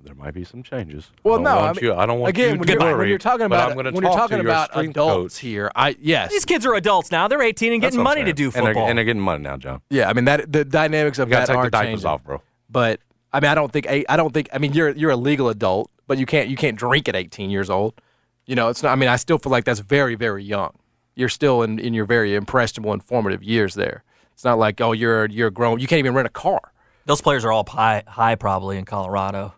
there 0.00 0.14
might 0.14 0.34
be 0.34 0.44
some 0.44 0.62
changes. 0.62 1.10
Well, 1.22 1.40
I 1.40 1.42
no, 1.42 1.58
I 1.60 1.72
mean, 1.72 1.82
you, 1.84 1.94
I 1.94 2.04
don't 2.04 2.20
want 2.20 2.28
again 2.30 2.52
you 2.54 2.58
when 2.58 2.66
to 2.66 2.72
you're, 2.74 2.80
worry. 2.82 2.94
when 2.98 3.08
you're 3.08 3.16
talking 3.18 3.46
about 3.46 3.70
I'm 3.70 3.76
when 3.76 3.86
you're 3.94 4.02
talking 4.02 4.40
about 4.40 4.76
adults 4.76 5.36
coach. 5.36 5.40
here, 5.40 5.70
I 5.74 5.96
yes, 5.98 6.30
These 6.30 6.44
kids 6.44 6.66
are 6.66 6.74
adults 6.74 7.10
now. 7.10 7.26
They're 7.26 7.40
18 7.40 7.72
and 7.72 7.80
getting 7.80 7.98
what 7.98 8.02
I'm 8.02 8.04
money 8.04 8.20
to 8.20 8.26
saying. 8.26 8.34
do 8.34 8.44
And 8.44 8.52
they're, 8.66 8.74
football. 8.74 8.88
and 8.88 8.98
they're 8.98 9.04
getting 9.06 9.22
money 9.22 9.42
now, 9.42 9.56
John. 9.56 9.80
yeah. 9.88 10.08
I 10.08 10.12
mean 10.12 10.26
that 10.26 10.52
the 10.52 10.64
dynamics 10.64 11.18
of 11.18 11.28
You 11.30 11.36
that 11.36 11.46
take 11.46 11.56
are 11.56 11.64
the 11.64 11.70
diapers 11.70 11.88
changing. 11.90 12.06
off, 12.06 12.22
bro. 12.22 12.42
But 12.68 13.00
I 13.32 13.40
mean, 13.40 13.50
I 13.50 13.54
don't 13.54 13.72
think 13.72 13.86
I 13.88 14.04
don't 14.16 14.32
think 14.34 14.48
I 14.52 14.58
mean 14.58 14.74
you're 14.74 14.90
you're 14.90 15.10
a 15.10 15.16
legal 15.16 15.48
adult, 15.48 15.90
but 16.06 16.18
you 16.18 16.26
can't 16.26 16.48
you 16.50 16.56
can't 16.56 16.76
drink 16.78 17.08
at 17.08 17.16
18 17.16 17.48
years 17.50 17.70
old. 17.70 17.94
You 18.46 18.56
know, 18.56 18.68
it's 18.68 18.82
not. 18.82 18.92
I 18.92 18.96
mean, 18.96 19.08
I 19.08 19.16
still 19.16 19.38
feel 19.38 19.50
like 19.52 19.64
that's 19.64 19.80
very 19.80 20.16
very 20.16 20.44
young. 20.44 20.74
You're 21.14 21.28
still 21.28 21.62
in, 21.62 21.78
in 21.78 21.94
your 21.94 22.06
very 22.06 22.34
impressionable 22.34 22.92
and 22.92 23.02
formative 23.02 23.42
years 23.42 23.74
there. 23.74 24.02
It's 24.32 24.44
not 24.44 24.58
like 24.58 24.80
oh 24.80 24.92
you're 24.92 25.26
you're 25.26 25.50
grown. 25.50 25.78
You 25.78 25.86
can't 25.86 26.00
even 26.00 26.14
rent 26.14 26.26
a 26.26 26.30
car. 26.30 26.72
Those 27.06 27.20
players 27.20 27.44
are 27.44 27.52
all 27.52 27.64
high, 27.68 28.02
high 28.06 28.34
probably 28.34 28.78
in 28.78 28.84
Colorado. 28.84 29.54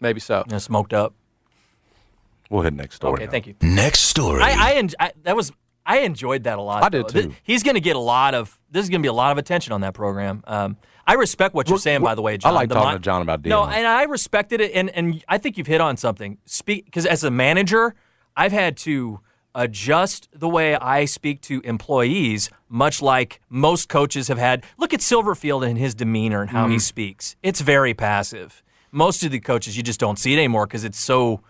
Maybe 0.00 0.20
so. 0.20 0.44
You 0.46 0.52
know, 0.52 0.58
smoked 0.58 0.92
up. 0.92 1.14
We'll 2.50 2.62
hit 2.62 2.74
next 2.74 2.96
story. 2.96 3.14
Okay, 3.14 3.24
now. 3.24 3.30
thank 3.30 3.46
you. 3.46 3.54
Next 3.62 4.00
story. 4.00 4.42
I, 4.42 4.50
I, 4.50 4.72
en- 4.74 4.90
I 5.00 5.12
that 5.24 5.34
was 5.34 5.52
I 5.84 6.00
enjoyed 6.00 6.44
that 6.44 6.58
a 6.58 6.62
lot. 6.62 6.82
I 6.82 6.88
did 6.88 7.04
though. 7.04 7.08
Th- 7.08 7.24
too. 7.26 7.34
he's 7.42 7.62
going 7.62 7.74
to 7.74 7.80
get 7.80 7.96
a 7.96 8.00
lot 8.00 8.34
of. 8.34 8.58
This 8.70 8.84
is 8.84 8.90
going 8.90 9.00
to 9.00 9.04
be 9.04 9.08
a 9.08 9.12
lot 9.12 9.32
of 9.32 9.38
attention 9.38 9.72
on 9.72 9.80
that 9.80 9.94
program. 9.94 10.44
Um, 10.46 10.76
I 11.06 11.14
respect 11.14 11.54
what 11.54 11.68
you're 11.68 11.78
saying, 11.78 12.02
by 12.02 12.16
the 12.16 12.22
way, 12.22 12.36
John. 12.36 12.52
I 12.52 12.54
like 12.54 12.68
The 12.68 12.74
talking 12.74 12.90
mi- 12.90 12.96
to 12.96 13.00
John 13.00 13.22
about 13.22 13.44
No, 13.44 13.64
and 13.64 13.86
I 13.86 14.02
respected 14.04 14.60
it, 14.60 14.72
and 14.74 14.90
and 14.90 15.24
I 15.28 15.38
think 15.38 15.56
you've 15.56 15.66
hit 15.66 15.80
on 15.80 15.96
something. 15.96 16.38
Speak 16.44 16.84
because 16.84 17.06
as 17.06 17.24
a 17.24 17.30
manager, 17.30 17.94
I've 18.36 18.52
had 18.52 18.76
to 18.78 19.20
adjust 19.56 20.28
the 20.32 20.48
way 20.48 20.76
I 20.76 21.06
speak 21.06 21.40
to 21.42 21.60
employees, 21.62 22.50
much 22.68 23.02
like 23.02 23.40
most 23.48 23.88
coaches 23.88 24.28
have 24.28 24.38
had. 24.38 24.62
Look 24.78 24.94
at 24.94 25.00
Silverfield 25.00 25.66
and 25.66 25.76
his 25.78 25.94
demeanor 25.94 26.42
and 26.42 26.50
how 26.50 26.64
Mm-hmm. 26.64 26.72
he 26.74 26.78
speaks. 26.78 27.34
It's 27.42 27.60
very 27.60 27.94
passive. 27.94 28.62
Most 28.92 29.24
of 29.24 29.30
the 29.32 29.40
coaches, 29.40 29.76
you 29.76 29.82
just 29.82 29.98
don't 29.98 30.18
see 30.18 30.32
it 30.34 30.36
anymore 30.38 30.66
because 30.66 30.84
it's 30.84 31.00
so 31.00 31.40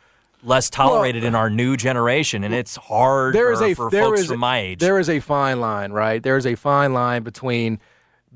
less 0.43 0.71
tolerated 0.71 1.25
in 1.25 1.35
our 1.35 1.51
new 1.51 1.77
generation, 1.77 2.45
and 2.45 2.55
it's 2.55 2.77
hard 2.77 3.35
there 3.35 3.53
is 3.53 3.61
a 3.61 3.75
for 3.75 3.91
there 3.91 4.05
folks 4.05 4.21
is 4.21 4.27
from 4.29 4.41
my 4.41 4.59
age. 4.61 4.79
There 4.81 4.99
is 4.99 5.09
a 5.11 5.21
fine 5.21 5.61
line, 5.61 5.93
right? 5.93 6.23
There 6.23 6.37
is 6.37 6.47
a 6.47 6.55
fine 6.55 6.93
line 6.93 7.23
between 7.25 7.81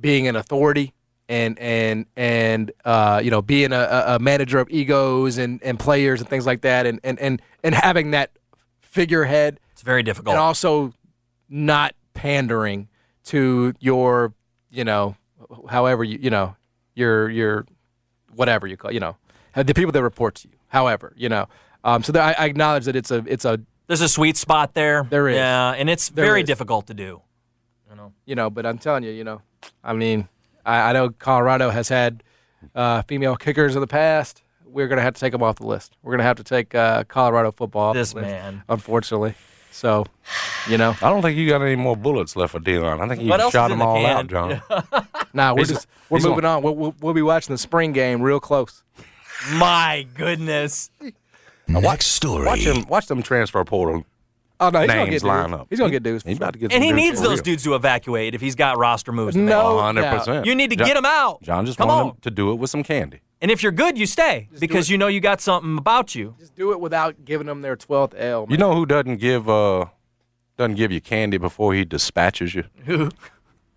being 0.00 0.26
an 0.26 0.34
authority 0.36 0.92
and 1.28 1.58
and 1.58 2.06
and 2.16 2.72
uh, 2.84 3.20
you 3.22 3.30
know 3.30 3.42
being 3.42 3.72
a, 3.72 3.78
a- 3.80 4.16
a 4.16 4.18
manager 4.18 4.58
of 4.58 4.68
egos 4.70 5.38
and, 5.38 5.62
and 5.62 5.78
players 5.78 6.20
and 6.20 6.28
things 6.28 6.46
like 6.46 6.62
that, 6.62 6.86
and 6.86 6.98
and 7.04 7.18
and 7.20 7.40
and 7.62 7.74
having 7.74 8.10
that 8.12 8.30
figurehead, 8.90 9.58
it's 9.72 9.82
very 9.82 10.02
difficult. 10.02 10.34
and 10.34 10.40
also 10.40 10.92
not 11.48 11.94
pandering 12.14 12.88
to 13.24 13.72
your 13.80 14.32
you 14.70 14.84
know 14.84 15.16
however 15.68 16.04
you 16.04 16.18
you 16.20 16.30
know 16.30 16.54
your 16.94 17.30
your 17.30 17.66
whatever 18.34 18.66
you 18.66 18.76
call 18.76 18.92
you 18.92 19.00
know 19.00 19.16
the 19.54 19.74
people 19.74 19.92
that 19.92 20.02
report 20.02 20.34
to 20.36 20.48
you. 20.48 20.54
However, 20.68 21.12
you 21.16 21.28
know. 21.28 21.48
Um, 21.82 22.02
so 22.04 22.12
there, 22.12 22.22
I, 22.22 22.34
I 22.38 22.44
acknowledge 22.46 22.84
that 22.84 22.94
it's 22.94 23.10
a 23.10 23.24
it's 23.26 23.44
a 23.44 23.58
There's 23.88 24.00
a 24.02 24.08
sweet 24.08 24.36
spot 24.36 24.74
there. 24.74 25.04
There 25.08 25.28
is. 25.28 25.34
Yeah, 25.36 25.70
and 25.72 25.88
it's 25.90 26.10
There 26.10 26.24
very 26.26 26.42
is. 26.42 26.46
difficult 26.46 26.86
to 26.88 26.94
do. 26.94 27.22
you 27.90 27.96
know, 27.96 28.12
You 28.26 28.34
know, 28.36 28.50
but 28.50 28.64
I'm 28.66 28.78
telling 28.78 29.02
you, 29.02 29.10
you 29.10 29.24
know, 29.24 29.40
I 29.82 29.92
mean, 29.94 30.28
I, 30.64 30.90
I 30.90 30.92
know 30.92 31.08
Colorado 31.10 31.70
has 31.70 31.88
had 31.88 32.22
uh, 32.74 33.02
female 33.02 33.34
kickers 33.34 33.74
in 33.74 33.80
the 33.80 33.86
past. 33.88 34.39
We're 34.72 34.88
going 34.88 34.96
to 34.98 35.02
have 35.02 35.14
to 35.14 35.20
take 35.20 35.32
them 35.32 35.42
off 35.42 35.56
the 35.56 35.66
list. 35.66 35.96
We're 36.02 36.12
going 36.12 36.18
to 36.20 36.24
have 36.24 36.36
to 36.38 36.44
take 36.44 36.74
uh, 36.74 37.04
Colorado 37.04 37.50
football 37.52 37.88
off 37.90 37.94
This 37.94 38.12
the 38.12 38.20
list, 38.20 38.28
man. 38.30 38.62
unfortunately. 38.68 39.34
So, 39.72 40.04
you 40.68 40.76
know, 40.78 40.96
I 41.00 41.08
don't 41.10 41.22
think 41.22 41.36
you 41.38 41.48
got 41.48 41.62
any 41.62 41.76
more 41.76 41.96
bullets 41.96 42.34
left 42.36 42.52
for 42.52 42.60
Deion. 42.60 43.00
I 43.00 43.08
think 43.08 43.22
you 43.22 43.28
shot 43.28 43.46
is 43.46 43.52
them 43.72 43.78
the 43.78 43.84
all 43.84 43.96
can? 43.96 44.16
out, 44.16 44.26
John. 44.26 44.62
nah, 45.32 45.52
we're 45.52 45.58
He's- 45.58 45.68
just 45.68 45.86
we're 46.08 46.18
moving 46.20 46.44
on. 46.44 46.62
We'll, 46.62 46.74
we'll, 46.74 46.94
we'll 47.00 47.14
be 47.14 47.22
watching 47.22 47.54
the 47.54 47.58
spring 47.58 47.92
game 47.92 48.20
real 48.20 48.40
close. 48.40 48.82
My 49.54 50.06
goodness. 50.14 50.90
Next 51.68 51.84
watch, 51.86 52.02
story. 52.02 52.46
Watch 52.46 52.60
him. 52.60 52.84
Watch 52.88 53.06
them 53.06 53.22
transfer 53.22 53.64
portal 53.64 54.04
Oh 54.62 54.68
no, 54.68 54.80
he's 54.80 54.88
gonna 54.88 55.04
names 55.06 55.10
get 55.10 55.22
line 55.22 55.50
dudes. 55.50 55.60
up. 55.62 55.66
He's 55.70 55.78
gonna 55.78 55.90
get 55.90 56.02
dudes. 56.02 56.22
He's 56.24 56.36
about 56.36 56.52
to 56.52 56.58
get 56.58 56.70
And 56.72 56.84
he 56.84 56.92
needs 56.92 57.22
those 57.22 57.36
real. 57.38 57.42
dudes 57.44 57.62
to 57.64 57.74
evacuate 57.74 58.34
if 58.34 58.42
he's 58.42 58.54
got 58.54 58.76
roster 58.76 59.10
moves. 59.12 59.34
to. 59.34 59.40
No, 59.40 59.78
Oh, 59.78 59.82
100%. 59.82 60.44
You 60.44 60.54
need 60.54 60.68
to 60.70 60.76
John- 60.76 60.86
get 60.86 60.96
him 60.98 61.06
out. 61.06 61.40
John 61.42 61.64
just 61.64 61.78
Come 61.78 61.88
wanted 61.88 62.00
on. 62.02 62.08
him 62.10 62.16
to 62.22 62.30
do 62.30 62.50
it 62.52 62.56
with 62.56 62.68
some 62.68 62.82
candy. 62.82 63.20
And 63.40 63.50
if 63.50 63.62
you're 63.62 63.72
good, 63.72 63.96
you 63.96 64.06
stay 64.06 64.48
because 64.58 64.90
you 64.90 64.98
know 64.98 65.06
you 65.06 65.20
got 65.20 65.40
something 65.40 65.78
about 65.78 66.14
you. 66.14 66.34
Just 66.38 66.54
do 66.54 66.72
it 66.72 66.80
without 66.80 67.24
giving 67.24 67.46
them 67.46 67.62
their 67.62 67.76
twelfth 67.76 68.14
L. 68.16 68.46
Man. 68.46 68.50
You 68.50 68.58
know 68.58 68.74
who 68.74 68.84
doesn't 68.84 69.16
give 69.16 69.48
uh 69.48 69.86
doesn't 70.58 70.76
give 70.76 70.92
you 70.92 71.00
candy 71.00 71.38
before 71.38 71.72
he 71.72 71.84
dispatches 71.84 72.54
you? 72.54 72.64
Who? 72.84 73.10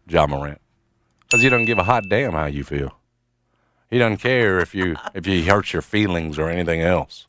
Ja 0.08 0.28
Morant. 0.28 0.60
Because 1.22 1.42
he 1.42 1.50
doesn't 1.50 1.66
give 1.66 1.78
a 1.78 1.84
hot 1.84 2.10
damn 2.10 2.34
how 2.34 2.46
you 2.46 2.66
feel. 2.66 2.98
He 3.90 4.00
doesn't 4.00 4.18
care 4.18 4.60
if 4.60 4.76
you 4.76 4.98
if 5.14 5.26
you 5.26 5.44
hurt 5.46 5.72
your 5.72 5.82
feelings 5.82 6.38
or 6.38 6.50
anything 6.50 6.82
else. 6.82 7.26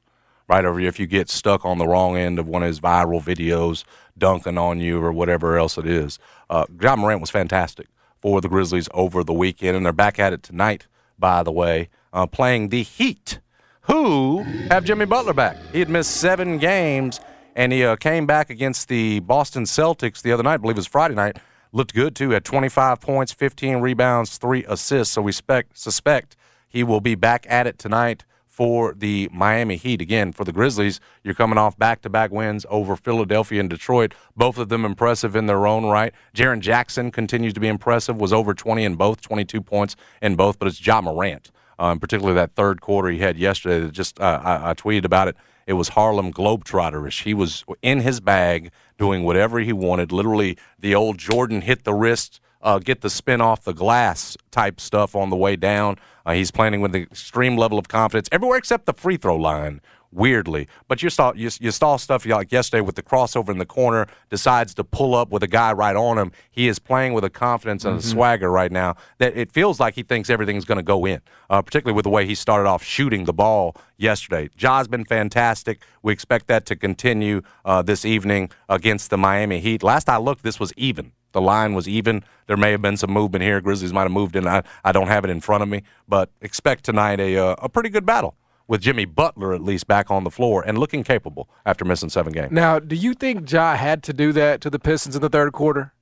Right 0.49 0.64
over 0.64 0.80
if 0.80 0.99
you 1.01 1.07
get 1.07 1.30
stuck 1.30 1.64
on 1.64 1.78
the 1.78 1.87
wrong 1.87 2.16
end 2.16 2.39
of 2.39 2.47
one 2.49 2.62
of 2.62 2.66
his 2.66 2.80
viral 2.80 3.22
videos 3.22 3.85
dunking 4.18 4.59
on 4.59 4.80
you 4.80 5.03
or 5.03 5.12
whatever 5.12 5.57
else 5.57 5.78
it 5.78 5.87
is. 5.87 6.18
Uh, 6.51 6.66
Ja 6.82 6.97
Morant 6.97 7.20
was 7.20 7.30
fantastic 7.30 7.87
for 8.20 8.41
the 8.41 8.49
Grizzlies 8.49 8.89
over 8.93 9.24
the 9.24 9.32
weekend, 9.32 9.76
and 9.76 9.87
they're 9.87 9.93
back 9.93 10.18
at 10.18 10.32
it 10.32 10.43
tonight. 10.43 10.87
By 11.18 11.43
the 11.43 11.53
way, 11.53 11.89
uh, 12.14 12.26
playing 12.26 12.70
the 12.70 12.82
Heat, 12.82 13.40
who 13.82 14.38
have 14.70 14.84
Jimmy 14.84 15.04
Butler 15.04 15.34
back. 15.34 15.58
He 15.72 15.80
had 15.80 15.90
missed 15.90 16.16
seven 16.16 16.56
games, 16.56 17.20
and 17.54 17.72
he 17.72 17.84
uh, 17.84 17.96
came 17.96 18.24
back 18.24 18.48
against 18.48 18.88
the 18.88 19.20
Boston 19.20 19.64
Celtics 19.64 20.22
the 20.22 20.32
other 20.32 20.42
night. 20.42 20.54
I 20.54 20.56
believe 20.58 20.76
it 20.76 20.78
was 20.78 20.86
Friday 20.86 21.14
night. 21.14 21.38
Looked 21.72 21.92
good 21.92 22.14
too. 22.14 22.30
Had 22.30 22.44
25 22.44 23.00
points, 23.00 23.32
15 23.32 23.78
rebounds, 23.78 24.38
three 24.38 24.64
assists. 24.66 25.12
So 25.12 25.22
we 25.22 25.32
spec- 25.32 25.66
suspect 25.74 26.36
he 26.68 26.84
will 26.84 27.00
be 27.00 27.16
back 27.16 27.46
at 27.50 27.66
it 27.66 27.78
tonight 27.78 28.24
for 28.46 28.94
the 28.94 29.28
Miami 29.32 29.74
Heat. 29.74 30.00
Again, 30.00 30.30
for 30.30 30.44
the 30.44 30.52
Grizzlies, 30.52 31.00
you're 31.24 31.34
coming 31.34 31.58
off 31.58 31.76
back 31.76 32.02
to 32.02 32.08
back 32.08 32.30
wins 32.30 32.64
over 32.70 32.94
Philadelphia 32.94 33.58
and 33.58 33.68
Detroit. 33.68 34.14
Both 34.36 34.58
of 34.58 34.68
them 34.68 34.84
impressive 34.84 35.34
in 35.34 35.46
their 35.46 35.66
own 35.66 35.86
right. 35.86 36.14
Jaren 36.32 36.60
Jackson 36.60 37.10
continues 37.10 37.52
to 37.54 37.60
be 37.60 37.66
impressive, 37.66 38.20
was 38.20 38.32
over 38.32 38.54
20 38.54 38.84
in 38.84 38.94
both, 38.94 39.20
22 39.20 39.60
points 39.60 39.96
in 40.22 40.36
both, 40.36 40.60
but 40.60 40.68
it's 40.68 40.86
Ja 40.86 41.00
Morant. 41.00 41.50
Um, 41.78 41.98
particularly 41.98 42.34
that 42.36 42.54
third 42.54 42.80
quarter 42.80 43.08
he 43.08 43.18
had 43.18 43.36
yesterday. 43.36 43.90
Just 43.90 44.20
uh, 44.20 44.40
I, 44.42 44.70
I 44.70 44.74
tweeted 44.74 45.04
about 45.04 45.28
it. 45.28 45.36
It 45.66 45.74
was 45.74 45.90
Harlem 45.90 46.32
Globetrotterish. 46.32 47.22
He 47.22 47.34
was 47.34 47.64
in 47.82 48.00
his 48.00 48.20
bag 48.20 48.70
doing 48.98 49.24
whatever 49.24 49.60
he 49.60 49.72
wanted. 49.72 50.12
Literally, 50.12 50.58
the 50.78 50.94
old 50.94 51.18
Jordan 51.18 51.62
hit 51.62 51.84
the 51.84 51.94
wrist, 51.94 52.40
uh, 52.62 52.78
get 52.78 53.00
the 53.00 53.10
spin 53.10 53.40
off 53.40 53.64
the 53.64 53.72
glass 53.72 54.36
type 54.50 54.80
stuff 54.80 55.16
on 55.16 55.30
the 55.30 55.36
way 55.36 55.56
down. 55.56 55.96
Uh, 56.26 56.32
he's 56.32 56.50
playing 56.50 56.80
with 56.80 56.94
an 56.94 57.02
extreme 57.02 57.56
level 57.56 57.78
of 57.78 57.88
confidence 57.88 58.28
everywhere 58.30 58.58
except 58.58 58.86
the 58.86 58.94
free 58.94 59.16
throw 59.16 59.36
line. 59.36 59.80
Weirdly, 60.14 60.68
but 60.86 61.02
you 61.02 61.10
saw 61.10 61.32
you, 61.34 61.50
you 61.58 61.72
saw 61.72 61.96
stuff 61.96 62.24
like 62.24 62.52
yesterday 62.52 62.80
with 62.80 62.94
the 62.94 63.02
crossover 63.02 63.48
in 63.48 63.58
the 63.58 63.66
corner. 63.66 64.06
Decides 64.30 64.72
to 64.74 64.84
pull 64.84 65.12
up 65.12 65.30
with 65.30 65.42
a 65.42 65.48
guy 65.48 65.72
right 65.72 65.96
on 65.96 66.18
him. 66.18 66.30
He 66.52 66.68
is 66.68 66.78
playing 66.78 67.14
with 67.14 67.24
a 67.24 67.30
confidence 67.30 67.84
and 67.84 67.98
a 67.98 68.02
swagger 68.02 68.48
right 68.48 68.70
now 68.70 68.94
that 69.18 69.36
it 69.36 69.50
feels 69.50 69.80
like 69.80 69.94
he 69.94 70.04
thinks 70.04 70.30
everything's 70.30 70.64
going 70.64 70.78
to 70.78 70.84
go 70.84 71.04
in. 71.04 71.20
Uh, 71.50 71.62
particularly 71.62 71.96
with 71.96 72.04
the 72.04 72.10
way 72.10 72.26
he 72.26 72.36
started 72.36 72.68
off 72.68 72.84
shooting 72.84 73.24
the 73.24 73.32
ball 73.32 73.74
yesterday. 73.96 74.48
Ja's 74.56 74.86
been 74.86 75.04
fantastic. 75.04 75.82
We 76.02 76.12
expect 76.12 76.46
that 76.46 76.64
to 76.66 76.76
continue 76.76 77.42
uh, 77.64 77.82
this 77.82 78.04
evening 78.04 78.50
against 78.68 79.10
the 79.10 79.18
Miami 79.18 79.58
Heat. 79.58 79.82
Last 79.82 80.08
I 80.08 80.18
looked, 80.18 80.44
this 80.44 80.60
was 80.60 80.72
even. 80.76 81.10
The 81.32 81.40
line 81.40 81.74
was 81.74 81.88
even. 81.88 82.22
There 82.46 82.56
may 82.56 82.70
have 82.70 82.82
been 82.82 82.96
some 82.96 83.10
movement 83.10 83.42
here. 83.42 83.60
Grizzlies 83.60 83.92
might 83.92 84.02
have 84.02 84.12
moved 84.12 84.36
in. 84.36 84.46
I, 84.46 84.62
I 84.84 84.92
don't 84.92 85.08
have 85.08 85.24
it 85.24 85.30
in 85.30 85.40
front 85.40 85.64
of 85.64 85.68
me, 85.68 85.82
but 86.06 86.30
expect 86.40 86.84
tonight 86.84 87.18
a 87.18 87.36
uh, 87.36 87.56
a 87.58 87.68
pretty 87.68 87.88
good 87.88 88.06
battle 88.06 88.36
with 88.66 88.80
Jimmy 88.80 89.04
Butler 89.04 89.52
at 89.52 89.62
least 89.62 89.86
back 89.86 90.10
on 90.10 90.24
the 90.24 90.30
floor 90.30 90.62
and 90.66 90.78
looking 90.78 91.04
capable 91.04 91.48
after 91.66 91.84
missing 91.84 92.08
seven 92.08 92.32
games. 92.32 92.52
Now, 92.52 92.78
do 92.78 92.96
you 92.96 93.14
think 93.14 93.50
Ja 93.50 93.76
had 93.76 94.02
to 94.04 94.12
do 94.12 94.32
that 94.32 94.60
to 94.62 94.70
the 94.70 94.78
Pistons 94.78 95.14
in 95.16 95.22
the 95.22 95.28
third 95.28 95.52
quarter? 95.52 95.92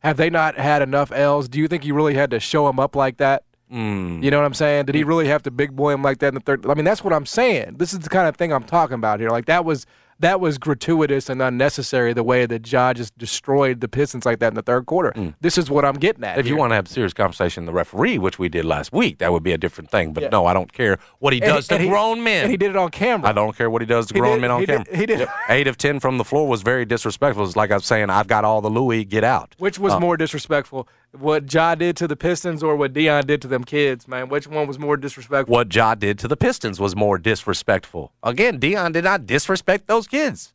Have 0.00 0.16
they 0.16 0.30
not 0.30 0.56
had 0.56 0.82
enough 0.82 1.10
L's? 1.12 1.48
Do 1.48 1.58
you 1.58 1.66
think 1.66 1.82
he 1.82 1.92
really 1.92 2.14
had 2.14 2.30
to 2.30 2.40
show 2.40 2.68
him 2.68 2.78
up 2.78 2.94
like 2.94 3.16
that? 3.16 3.44
Mm. 3.72 4.22
You 4.22 4.30
know 4.30 4.38
what 4.38 4.46
I'm 4.46 4.54
saying? 4.54 4.84
Did 4.84 4.94
he 4.94 5.02
really 5.02 5.26
have 5.28 5.42
to 5.44 5.50
big 5.50 5.74
boy 5.74 5.92
him 5.92 6.02
like 6.02 6.18
that 6.18 6.28
in 6.28 6.34
the 6.34 6.40
third? 6.40 6.66
I 6.66 6.74
mean, 6.74 6.84
that's 6.84 7.02
what 7.02 7.12
I'm 7.12 7.26
saying. 7.26 7.76
This 7.78 7.92
is 7.92 8.00
the 8.00 8.10
kind 8.10 8.28
of 8.28 8.36
thing 8.36 8.52
I'm 8.52 8.64
talking 8.64 8.94
about 8.94 9.18
here. 9.18 9.30
Like 9.30 9.46
that 9.46 9.64
was 9.64 9.86
that 10.20 10.40
was 10.40 10.58
gratuitous 10.58 11.28
and 11.28 11.40
unnecessary. 11.42 12.12
The 12.12 12.22
way 12.22 12.46
that 12.46 12.70
Ja 12.70 12.92
just 12.94 13.16
destroyed 13.18 13.80
the 13.80 13.88
Pistons 13.88 14.24
like 14.24 14.38
that 14.40 14.48
in 14.48 14.54
the 14.54 14.62
third 14.62 14.86
quarter. 14.86 15.12
This 15.40 15.58
is 15.58 15.70
what 15.70 15.84
I'm 15.84 15.94
getting 15.96 16.24
at. 16.24 16.36
Mm. 16.36 16.40
If 16.40 16.46
you 16.46 16.56
want 16.56 16.70
to 16.70 16.74
have 16.76 16.86
a 16.86 16.88
serious 16.88 17.12
conversation, 17.12 17.64
with 17.64 17.72
the 17.72 17.76
referee, 17.76 18.18
which 18.18 18.38
we 18.38 18.48
did 18.48 18.64
last 18.64 18.92
week, 18.92 19.18
that 19.18 19.32
would 19.32 19.42
be 19.42 19.52
a 19.52 19.58
different 19.58 19.90
thing. 19.90 20.12
But 20.12 20.24
Yeah. 20.24 20.28
no, 20.30 20.46
I 20.46 20.52
don't 20.54 20.72
care 20.72 20.98
what 21.18 21.32
he 21.32 21.40
And 21.42 21.52
does 21.52 21.68
to 21.68 21.76
and 21.76 21.88
grown 21.88 22.22
men. 22.22 22.42
and 22.42 22.50
he 22.50 22.56
did 22.56 22.70
it 22.70 22.76
on 22.76 22.90
camera. 22.90 23.28
I 23.28 23.32
don't 23.32 23.56
care 23.56 23.68
what 23.70 23.82
he 23.82 23.86
does 23.86 24.06
to 24.06 24.14
He 24.14 24.20
grown 24.20 24.34
did- 24.36 24.40
men 24.42 24.50
on 24.50 24.60
he 24.60 24.66
did- 24.66 24.84
camera. 24.86 24.96
he 24.98 25.06
did- 25.06 25.18
Yep. 25.20 25.28
Eight 25.48 25.66
of 25.66 25.76
ten 25.78 26.00
from 26.00 26.18
the 26.18 26.24
floor 26.24 26.48
was 26.48 26.62
very 26.62 26.84
disrespectful. 26.84 27.44
It's 27.44 27.56
like 27.56 27.70
I 27.70 27.74
was 27.74 27.84
saying, 27.86 28.10
I've 28.10 28.26
got 28.28 28.44
all 28.44 28.60
the 28.60 28.70
Louis, 28.70 29.04
get 29.04 29.24
out. 29.24 29.54
Which 29.58 29.78
was 29.78 29.94
Uh, 29.94 30.00
more 30.00 30.16
disrespectful, 30.16 30.88
what 31.18 31.52
Ja 31.52 31.74
did 31.74 31.96
to 31.98 32.06
the 32.08 32.16
Pistons 32.16 32.62
or 32.62 32.76
what 32.76 32.92
Deion 32.92 33.26
did 33.26 33.40
to 33.42 33.48
them 33.48 33.64
kids, 33.64 34.06
man? 34.08 34.28
Which 34.28 34.46
one 34.46 34.66
was 34.66 34.78
more 34.78 34.96
disrespectful? 34.96 35.52
What 35.52 35.74
Ja 35.74 35.94
did 35.94 36.18
to 36.20 36.28
the 36.28 36.36
Pistons 36.36 36.80
was 36.80 36.94
more 36.96 37.18
disrespectful. 37.18 38.12
Again, 38.22 38.58
Deion 38.58 38.92
did 38.92 39.04
not 39.04 39.26
disrespect 39.26 39.86
those 39.86 40.06
kids. 40.06 40.52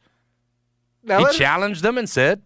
Now, 1.04 1.26
he 1.26 1.38
challenged 1.38 1.82
them 1.82 1.98
and 1.98 2.10
said, 2.10 2.42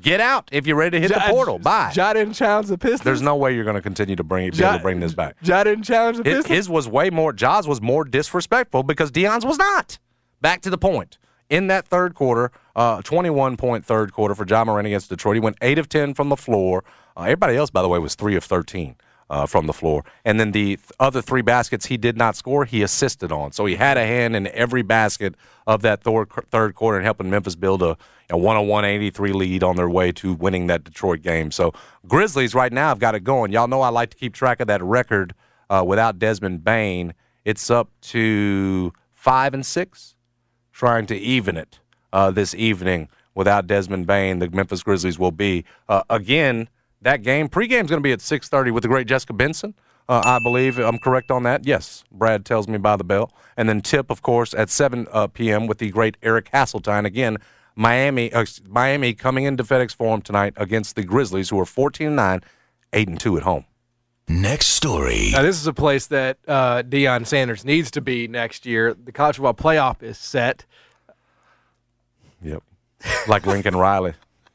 "Get 0.00 0.20
out 0.20 0.48
if 0.52 0.66
you're 0.66 0.76
ready 0.76 0.96
to 0.98 1.00
hit 1.00 1.10
Ja- 1.10 1.26
the 1.26 1.32
portal. 1.32 1.58
Bye." 1.58 1.92
Ja 1.94 2.12
didn't 2.12 2.34
challenge 2.34 2.68
the 2.68 2.78
Pistons. 2.78 3.02
There's 3.02 3.22
no 3.22 3.34
way 3.36 3.54
you're 3.54 3.64
going 3.64 3.74
to 3.76 3.82
continue 3.82 4.14
to 4.16 4.24
bring 4.24 4.50
be 4.50 4.62
able 4.64 4.76
to 4.78 4.82
bring 4.82 5.00
this 5.00 5.14
back. 5.14 5.36
Ja 5.42 5.64
didn't 5.64 5.84
challenge 5.84 6.18
the 6.18 6.24
His, 6.24 6.36
Pistons. 6.38 6.56
his 6.56 6.68
was 6.68 6.88
way 6.88 7.10
more. 7.10 7.32
Ja's 7.32 7.66
was 7.66 7.80
more 7.82 8.04
disrespectful 8.04 8.82
because 8.84 9.10
Deion's 9.10 9.44
was 9.44 9.58
not. 9.58 9.98
Back 10.40 10.60
to 10.62 10.70
the 10.70 10.78
point. 10.78 11.18
In 11.50 11.66
that 11.68 11.86
third 11.88 12.14
quarter, 12.14 12.52
uh, 12.76 13.00
21 13.02 13.56
point 13.56 13.84
third 13.84 14.12
quarter 14.12 14.34
for 14.34 14.46
Ja 14.46 14.64
Morant 14.64 14.86
against 14.86 15.08
Detroit, 15.08 15.34
he 15.36 15.40
went 15.40 15.56
eight 15.62 15.78
of 15.78 15.88
10 15.88 16.12
from 16.14 16.28
the 16.28 16.36
floor. 16.36 16.84
Uh, 17.18 17.22
everybody 17.24 17.56
else, 17.56 17.70
by 17.70 17.82
the 17.82 17.88
way, 17.88 17.98
was 17.98 18.14
three 18.14 18.36
of 18.36 18.44
13 18.44 18.94
uh, 19.28 19.44
from 19.44 19.66
the 19.66 19.72
floor. 19.72 20.04
And 20.24 20.38
then 20.38 20.52
the 20.52 20.76
th- 20.76 20.92
other 21.00 21.20
three 21.20 21.42
baskets 21.42 21.86
he 21.86 21.96
did 21.96 22.16
not 22.16 22.36
score, 22.36 22.64
he 22.64 22.82
assisted 22.82 23.32
on. 23.32 23.52
So 23.52 23.66
he 23.66 23.74
had 23.74 23.98
a 23.98 24.06
hand 24.06 24.36
in 24.36 24.46
every 24.48 24.82
basket 24.82 25.34
of 25.66 25.82
that 25.82 26.02
third, 26.02 26.30
third 26.50 26.74
quarter 26.74 26.96
and 26.96 27.04
helping 27.04 27.28
Memphis 27.28 27.56
build 27.56 27.82
a, 27.82 27.96
a 28.30 28.38
101 28.38 28.84
83 28.84 29.32
lead 29.32 29.62
on 29.62 29.76
their 29.76 29.90
way 29.90 30.12
to 30.12 30.32
winning 30.32 30.68
that 30.68 30.84
Detroit 30.84 31.22
game. 31.22 31.50
So 31.50 31.74
Grizzlies 32.06 32.54
right 32.54 32.72
now 32.72 32.88
have 32.88 33.00
got 33.00 33.14
it 33.14 33.24
going. 33.24 33.52
Y'all 33.52 33.68
know 33.68 33.80
I 33.80 33.88
like 33.88 34.10
to 34.10 34.16
keep 34.16 34.32
track 34.32 34.60
of 34.60 34.68
that 34.68 34.82
record 34.82 35.34
uh, 35.68 35.84
without 35.86 36.18
Desmond 36.18 36.64
Bane. 36.64 37.14
It's 37.44 37.68
up 37.68 37.90
to 38.02 38.92
five 39.12 39.54
and 39.54 39.66
six 39.66 40.14
trying 40.72 41.06
to 41.06 41.16
even 41.16 41.56
it 41.56 41.80
uh, 42.12 42.30
this 42.30 42.54
evening 42.54 43.08
without 43.34 43.66
Desmond 43.66 44.06
Bane. 44.06 44.38
The 44.38 44.48
Memphis 44.48 44.82
Grizzlies 44.82 45.18
will 45.18 45.32
be 45.32 45.64
uh, 45.88 46.04
again 46.08 46.68
that 47.02 47.22
game. 47.22 47.48
Pregame 47.48 47.84
is 47.84 47.90
going 47.90 48.00
to 48.00 48.00
be 48.00 48.12
at 48.12 48.20
six 48.20 48.48
thirty 48.48 48.70
with 48.70 48.82
the 48.82 48.88
great 48.88 49.06
Jessica 49.06 49.32
Benson. 49.32 49.74
Uh, 50.08 50.22
I 50.24 50.38
believe 50.38 50.78
I'm 50.78 50.98
correct 50.98 51.30
on 51.30 51.42
that. 51.42 51.66
Yes, 51.66 52.02
Brad 52.10 52.46
tells 52.46 52.66
me 52.66 52.78
by 52.78 52.96
the 52.96 53.04
bell, 53.04 53.32
and 53.56 53.68
then 53.68 53.82
tip, 53.82 54.10
of 54.10 54.22
course, 54.22 54.54
at 54.54 54.70
seven 54.70 55.06
uh, 55.12 55.26
p.m. 55.26 55.66
with 55.66 55.78
the 55.78 55.90
great 55.90 56.16
Eric 56.22 56.50
Hasseltine. 56.52 57.04
Again, 57.04 57.36
Miami, 57.76 58.32
uh, 58.32 58.46
Miami 58.68 59.12
coming 59.12 59.44
into 59.44 59.64
FedEx 59.64 59.94
Forum 59.94 60.22
tonight 60.22 60.54
against 60.56 60.96
the 60.96 61.04
Grizzlies, 61.04 61.50
who 61.50 61.60
are 61.60 61.66
fourteen 61.66 62.08
and 62.08 62.16
nine, 62.16 62.40
eight 62.92 63.08
and 63.08 63.20
two 63.20 63.36
at 63.36 63.42
home. 63.42 63.66
Next 64.28 64.68
story. 64.68 65.30
Now, 65.32 65.42
this 65.42 65.56
is 65.56 65.66
a 65.66 65.72
place 65.72 66.06
that 66.08 66.38
uh, 66.46 66.82
Deion 66.82 67.26
Sanders 67.26 67.64
needs 67.64 67.90
to 67.92 68.02
be 68.02 68.28
next 68.28 68.66
year. 68.66 68.94
The 68.94 69.12
college 69.12 69.36
football 69.36 69.54
playoff 69.54 70.02
is 70.02 70.18
set. 70.18 70.66
Yep. 72.42 72.62
Like 73.26 73.46
Lincoln 73.46 73.74
Riley. 73.74 74.12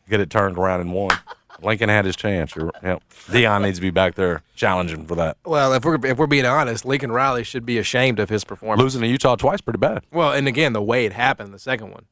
Get 0.09 0.19
it 0.19 0.29
turned 0.29 0.57
around 0.57 0.81
and 0.81 0.93
won. 0.93 1.17
Lincoln 1.63 1.89
had 1.89 2.05
his 2.05 2.15
chance. 2.15 2.55
You're, 2.55 2.71
yep. 2.83 3.01
Deion 3.27 3.61
needs 3.63 3.77
to 3.77 3.81
be 3.81 3.89
back 3.89 4.15
there 4.15 4.41
challenging 4.55 5.05
for 5.05 5.15
that. 5.15 5.37
Well, 5.45 5.73
if 5.73 5.83
we're 5.85 6.03
if 6.05 6.17
we're 6.17 6.27
being 6.27 6.45
honest, 6.45 6.85
Lincoln 6.85 7.11
Riley 7.11 7.43
should 7.43 7.65
be 7.65 7.77
ashamed 7.77 8.19
of 8.19 8.29
his 8.29 8.43
performance. 8.43 8.81
Losing 8.81 9.01
to 9.01 9.07
Utah 9.07 9.35
twice, 9.35 9.61
pretty 9.61 9.79
bad. 9.79 10.03
Well, 10.11 10.31
and 10.33 10.47
again, 10.47 10.73
the 10.73 10.81
way 10.81 11.05
it 11.05 11.13
happened, 11.13 11.53
the 11.53 11.59
second 11.59 11.91
one. 11.91 12.05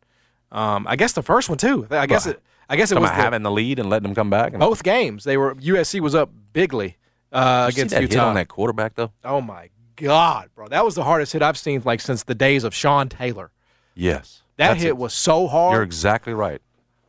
Um, 0.52 0.86
I 0.88 0.96
guess 0.96 1.14
the 1.14 1.24
first 1.24 1.50
one 1.50 1.58
too. 1.58 1.88
I 1.92 2.06
guess 2.08 2.26
Well, 2.26 2.36
it. 2.36 2.42
I 2.70 2.76
guess 2.78 2.92
it 2.92 3.00
was 3.00 3.10
the- 3.10 3.16
having 3.16 3.44
the 3.44 3.52
lead 3.52 3.80
and 3.80 3.90
letting 3.90 4.04
them 4.04 4.16
come 4.16 4.30
back. 4.30 4.54
Both 4.54 4.84
games. 4.84 5.24
They 5.26 5.36
were 5.38 5.56
USC 5.56 6.00
was 6.00 6.16
up 6.16 6.30
bigly 6.54 6.98
uh, 7.34 7.70
You 7.70 7.74
against 7.82 8.00
Utah. 8.00 8.28
on 8.30 8.36
that 8.36 8.48
quarterback 8.48 8.96
though. 8.96 9.12
Oh 9.26 9.42
my 9.42 9.70
God, 9.98 10.50
bro! 10.56 10.68
That 10.68 10.84
was 10.86 10.96
the 10.96 11.04
hardest 11.04 11.34
hit 11.34 11.42
I've 11.42 11.58
seen 11.58 11.82
like 11.86 12.02
since 12.02 12.24
the 12.24 12.34
days 12.36 12.64
of 12.64 12.74
Sean 12.74 13.08
Taylor. 13.10 13.52
Yes, 13.94 14.42
That 14.58 14.78
hit 14.78 14.88
it. 14.88 14.98
was 14.98 15.14
so 15.14 15.48
hard. 15.48 15.74
You're 15.76 15.84
exactly 15.84 16.34
right. 16.34 16.62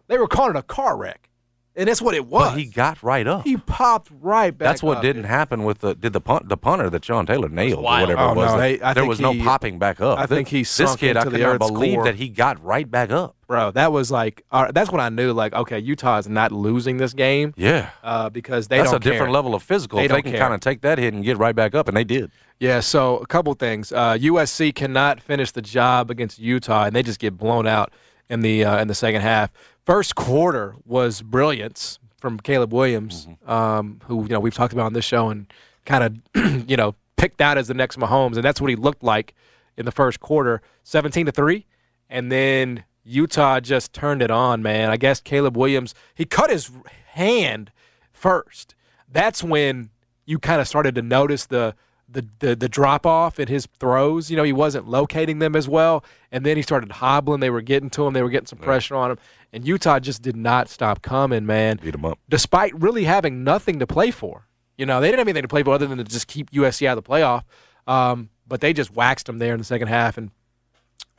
they 0.08 0.18
were 0.18 0.26
calling 0.28 0.56
it 0.56 0.58
a 0.58 0.62
car 0.62 0.96
wreck, 0.96 1.28
and 1.74 1.88
that's 1.88 2.02
what 2.02 2.14
it 2.14 2.26
was. 2.26 2.50
But 2.50 2.58
he 2.58 2.66
got 2.66 3.02
right 3.02 3.26
up. 3.26 3.44
He 3.44 3.56
popped 3.56 4.10
right 4.20 4.50
back. 4.56 4.66
That's 4.68 4.82
what 4.82 4.98
up. 4.98 5.02
didn't 5.02 5.24
happen 5.24 5.64
with 5.64 5.78
the 5.78 5.94
did 5.94 6.12
the 6.12 6.20
punt 6.20 6.48
the 6.48 6.56
punter 6.56 6.90
that 6.90 7.04
Sean 7.04 7.24
Taylor 7.26 7.48
nailed 7.48 7.80
or 7.80 7.82
whatever 7.82 8.20
Oh, 8.20 8.32
it 8.32 8.36
was. 8.36 8.50
no, 8.52 8.56
That- 8.58 8.62
hey, 8.62 8.80
I 8.80 8.92
there 8.92 9.02
think 9.02 9.08
was 9.08 9.20
no 9.20 9.34
popping 9.42 9.78
back 9.78 10.00
up. 10.00 10.18
I 10.18 10.26
think 10.26 10.48
he 10.48 10.62
this 10.62 10.96
kid. 10.96 11.16
I 11.16 11.20
into 11.20 11.30
could 11.30 11.40
the 11.40 11.44
not 11.44 11.58
believe 11.58 11.94
core. 11.96 12.04
that 12.04 12.14
he 12.16 12.28
got 12.28 12.62
right 12.62 12.90
back 12.90 13.10
up. 13.10 13.36
bro. 13.46 13.70
That 13.70 13.92
was 13.92 14.10
like 14.10 14.44
uh, 14.50 14.70
that's 14.72 14.90
when 14.90 15.00
I 15.00 15.08
knew 15.08 15.32
like 15.32 15.52
okay, 15.54 15.78
Utah 15.78 16.18
is 16.18 16.28
not 16.28 16.52
losing 16.52 16.96
this 16.98 17.14
game 17.14 17.54
Yeah, 17.56 17.90
uh, 18.02 18.28
because 18.28 18.68
they 18.68 18.78
that's 18.78 18.90
don't 18.90 19.04
a 19.04 19.10
different 19.10 19.32
level 19.32 19.54
of 19.54 19.62
physical. 19.62 19.98
They 19.98 20.04
if 20.04 20.10
they 20.10 20.22
don't 20.22 20.32
can 20.32 20.38
kind 20.40 20.54
of 20.54 20.60
take 20.60 20.82
that 20.82 20.98
hit 20.98 21.14
and 21.14 21.24
get 21.24 21.38
right 21.38 21.54
back 21.56 21.74
up, 21.74 21.88
and 21.88 21.96
they 21.96 22.04
did. 22.04 22.30
Yeah, 22.60 22.78
so 22.80 23.16
a 23.18 23.26
couple 23.26 23.52
things. 23.54 23.92
Uh, 23.92 24.12
USC 24.20 24.72
cannot 24.74 25.20
finish 25.20 25.50
the 25.50 25.62
job 25.62 26.10
against 26.10 26.38
Utah, 26.38 26.84
and 26.84 26.94
they 26.94 27.02
just 27.02 27.18
get 27.18 27.36
blown 27.36 27.66
out. 27.66 27.92
in 28.28 28.40
the 28.40 28.64
uh, 28.64 28.78
in 28.80 28.88
the 28.88 28.94
second 28.94 29.20
half. 29.20 29.50
First 29.84 30.14
quarter 30.14 30.76
was 30.86 31.22
brilliance 31.22 31.98
from 32.18 32.38
Caleb 32.38 32.72
Williams, 32.72 33.26
um, 33.46 34.00
who 34.04 34.22
you 34.22 34.28
know 34.28 34.38
we've 34.38 34.54
talked 34.54 34.72
about 34.72 34.86
on 34.86 34.92
this 34.92 35.04
show 35.04 35.28
and 35.28 35.52
kind 35.84 36.22
of 36.34 36.68
you 36.68 36.76
know 36.76 36.94
picked 37.16 37.40
out 37.40 37.58
as 37.58 37.66
the 37.66 37.74
next 37.74 37.98
Mahomes, 37.98 38.36
and 38.36 38.44
that's 38.44 38.60
what 38.60 38.70
he 38.70 38.76
looked 38.76 39.02
like 39.02 39.34
in 39.76 39.84
the 39.84 39.90
first 39.90 40.20
quarter, 40.20 40.62
seventeen 40.84 41.26
to 41.26 41.32
three, 41.32 41.66
and 42.08 42.30
then 42.30 42.84
Utah 43.04 43.58
just 43.58 43.92
turned 43.92 44.22
it 44.22 44.30
on. 44.30 44.62
Man, 44.62 44.88
I 44.88 44.96
guess 44.96 45.20
Caleb 45.20 45.56
Williams 45.56 45.96
he 46.14 46.24
cut 46.26 46.50
his 46.50 46.70
hand 47.08 47.72
first. 48.12 48.76
That's 49.10 49.42
when 49.42 49.90
you 50.26 50.38
kind 50.38 50.60
of 50.60 50.68
started 50.68 50.94
to 50.94 51.02
notice 51.02 51.46
the 51.46 51.74
the 52.12 52.26
the, 52.38 52.56
the 52.56 52.68
drop 52.68 53.06
off 53.06 53.40
in 53.40 53.48
his 53.48 53.66
throws. 53.78 54.30
You 54.30 54.36
know, 54.36 54.42
he 54.42 54.52
wasn't 54.52 54.88
locating 54.88 55.38
them 55.38 55.56
as 55.56 55.68
well, 55.68 56.04
and 56.30 56.44
then 56.44 56.56
he 56.56 56.62
started 56.62 56.92
hobbling. 56.92 57.40
They 57.40 57.50
were 57.50 57.62
getting 57.62 57.90
to 57.90 58.06
him. 58.06 58.14
They 58.14 58.22
were 58.22 58.30
getting 58.30 58.46
some 58.46 58.58
pressure 58.58 58.94
on 58.94 59.12
him, 59.12 59.18
and 59.52 59.66
Utah 59.66 59.98
just 59.98 60.22
did 60.22 60.36
not 60.36 60.68
stop 60.68 61.02
coming, 61.02 61.46
man. 61.46 61.78
Beat 61.82 61.94
him 61.94 62.04
up. 62.04 62.18
Despite 62.28 62.78
really 62.80 63.04
having 63.04 63.44
nothing 63.44 63.78
to 63.78 63.86
play 63.86 64.10
for. 64.10 64.46
You 64.78 64.86
know, 64.86 65.00
they 65.00 65.08
didn't 65.08 65.18
have 65.18 65.28
anything 65.28 65.42
to 65.42 65.48
play 65.48 65.62
for 65.62 65.74
other 65.74 65.86
than 65.86 65.98
to 65.98 66.04
just 66.04 66.26
keep 66.26 66.50
USC 66.50 66.86
out 66.86 66.96
of 66.96 67.04
the 67.04 67.08
playoff. 67.08 67.44
Um, 67.86 68.30
but 68.46 68.60
they 68.60 68.72
just 68.72 68.94
waxed 68.94 69.26
them 69.26 69.38
there 69.38 69.52
in 69.52 69.58
the 69.58 69.64
second 69.64 69.88
half 69.88 70.16
and 70.18 70.30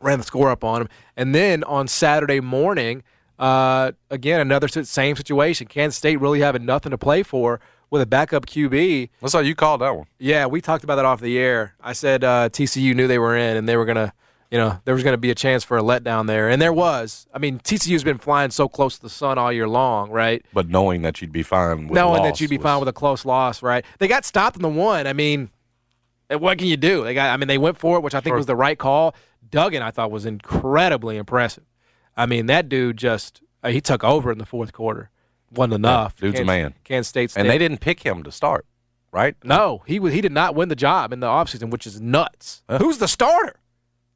ran 0.01 0.17
the 0.19 0.23
score 0.23 0.49
up 0.49 0.63
on 0.63 0.79
them. 0.79 0.89
And 1.15 1.33
then 1.33 1.63
on 1.63 1.87
Saturday 1.87 2.39
morning, 2.39 3.03
uh, 3.39 3.91
again 4.09 4.39
another 4.39 4.67
same 4.67 5.15
situation. 5.15 5.67
Kansas 5.67 5.97
State 5.97 6.19
really 6.19 6.41
having 6.41 6.65
nothing 6.65 6.91
to 6.91 6.97
play 6.97 7.23
for 7.23 7.59
with 7.93 8.01
a 8.01 8.07
backup 8.07 8.47
QB. 8.47 9.09
That's 9.21 9.33
how 9.33 9.39
you 9.39 9.53
called 9.53 9.81
that 9.81 9.95
one. 9.95 10.07
Yeah, 10.17 10.47
we 10.47 10.61
talked 10.61 10.83
about 10.83 10.95
that 10.95 11.05
off 11.05 11.21
the 11.21 11.37
air. 11.37 11.75
I 11.79 11.93
said 11.93 12.23
uh, 12.23 12.49
TCU 12.49 12.95
knew 12.95 13.07
they 13.07 13.19
were 13.19 13.37
in, 13.37 13.55
and 13.55 13.69
they 13.69 13.77
were 13.77 13.85
gonna, 13.85 14.13
you 14.49 14.57
know, 14.57 14.79
there 14.83 14.95
was 14.95 15.03
gonna 15.03 15.15
be 15.19 15.29
a 15.29 15.35
chance 15.35 15.63
for 15.63 15.77
a 15.77 15.83
letdown 15.83 16.25
there, 16.25 16.49
and 16.49 16.59
there 16.59 16.73
was. 16.73 17.27
I 17.35 17.37
mean, 17.37 17.59
TCU's 17.59 18.03
been 18.03 18.17
flying 18.17 18.49
so 18.49 18.67
close 18.67 18.95
to 18.95 19.03
the 19.03 19.11
sun 19.11 19.37
all 19.37 19.53
year 19.53 19.67
long, 19.67 20.09
right? 20.09 20.43
But 20.53 20.69
knowing 20.69 21.03
that 21.03 21.21
you'd 21.21 21.31
be 21.31 21.43
fine 21.43 21.83
with 21.83 21.91
a 21.91 21.93
Knowing 21.93 22.23
loss 22.23 22.31
that 22.31 22.41
you'd 22.41 22.49
be 22.49 22.57
was- 22.57 22.63
fine 22.63 22.79
with 22.79 22.89
a 22.89 22.93
close 22.93 23.25
loss, 23.25 23.61
right? 23.61 23.85
They 23.99 24.07
got 24.07 24.25
stopped 24.25 24.55
in 24.55 24.63
the 24.63 24.69
one. 24.69 25.05
I 25.05 25.13
mean, 25.13 25.51
what 26.31 26.57
can 26.57 26.65
you 26.67 26.77
do? 26.77 27.03
They 27.03 27.13
got. 27.13 27.29
I 27.29 27.37
mean, 27.37 27.47
they 27.47 27.59
went 27.59 27.77
for 27.77 27.97
it, 27.97 28.01
which 28.01 28.15
I 28.15 28.21
think 28.21 28.31
Sure. 28.31 28.37
was 28.37 28.47
the 28.47 28.55
right 28.55 28.77
call. 28.79 29.13
Duggan, 29.51 29.83
I 29.83 29.91
thought, 29.91 30.09
was 30.09 30.25
incredibly 30.25 31.15
impressive. 31.17 31.65
I 32.17 32.25
mean, 32.25 32.47
that 32.47 32.69
dude 32.69 32.97
just 32.97 33.41
uh, 33.61 33.69
he 33.69 33.81
took 33.81 34.03
over 34.03 34.31
in 34.31 34.39
the 34.39 34.47
fourth 34.47 34.73
quarter. 34.73 35.11
Wasn't 35.53 35.73
enough. 35.75 36.15
dude's 36.17 36.35
a 36.35 36.43
Kansas- 36.43 36.47
man. 36.47 36.73
Kansas 36.83 37.07
State, 37.09 37.33
and 37.35 37.49
they 37.49 37.57
didn't 37.57 37.79
pick 37.79 38.01
him 38.03 38.23
to 38.23 38.31
start, 38.31 38.65
right? 39.11 39.35
No, 39.43 39.83
he 39.87 39.99
was. 39.99 40.13
He 40.13 40.21
did 40.21 40.31
not 40.31 40.55
win 40.55 40.69
the 40.69 40.75
job 40.75 41.13
in 41.13 41.19
the 41.19 41.27
offseason, 41.27 41.69
which 41.69 41.85
is 41.87 41.99
nuts. 42.01 42.63
Who's 42.79 42.97
the 42.97 43.07
starter? 43.07 43.55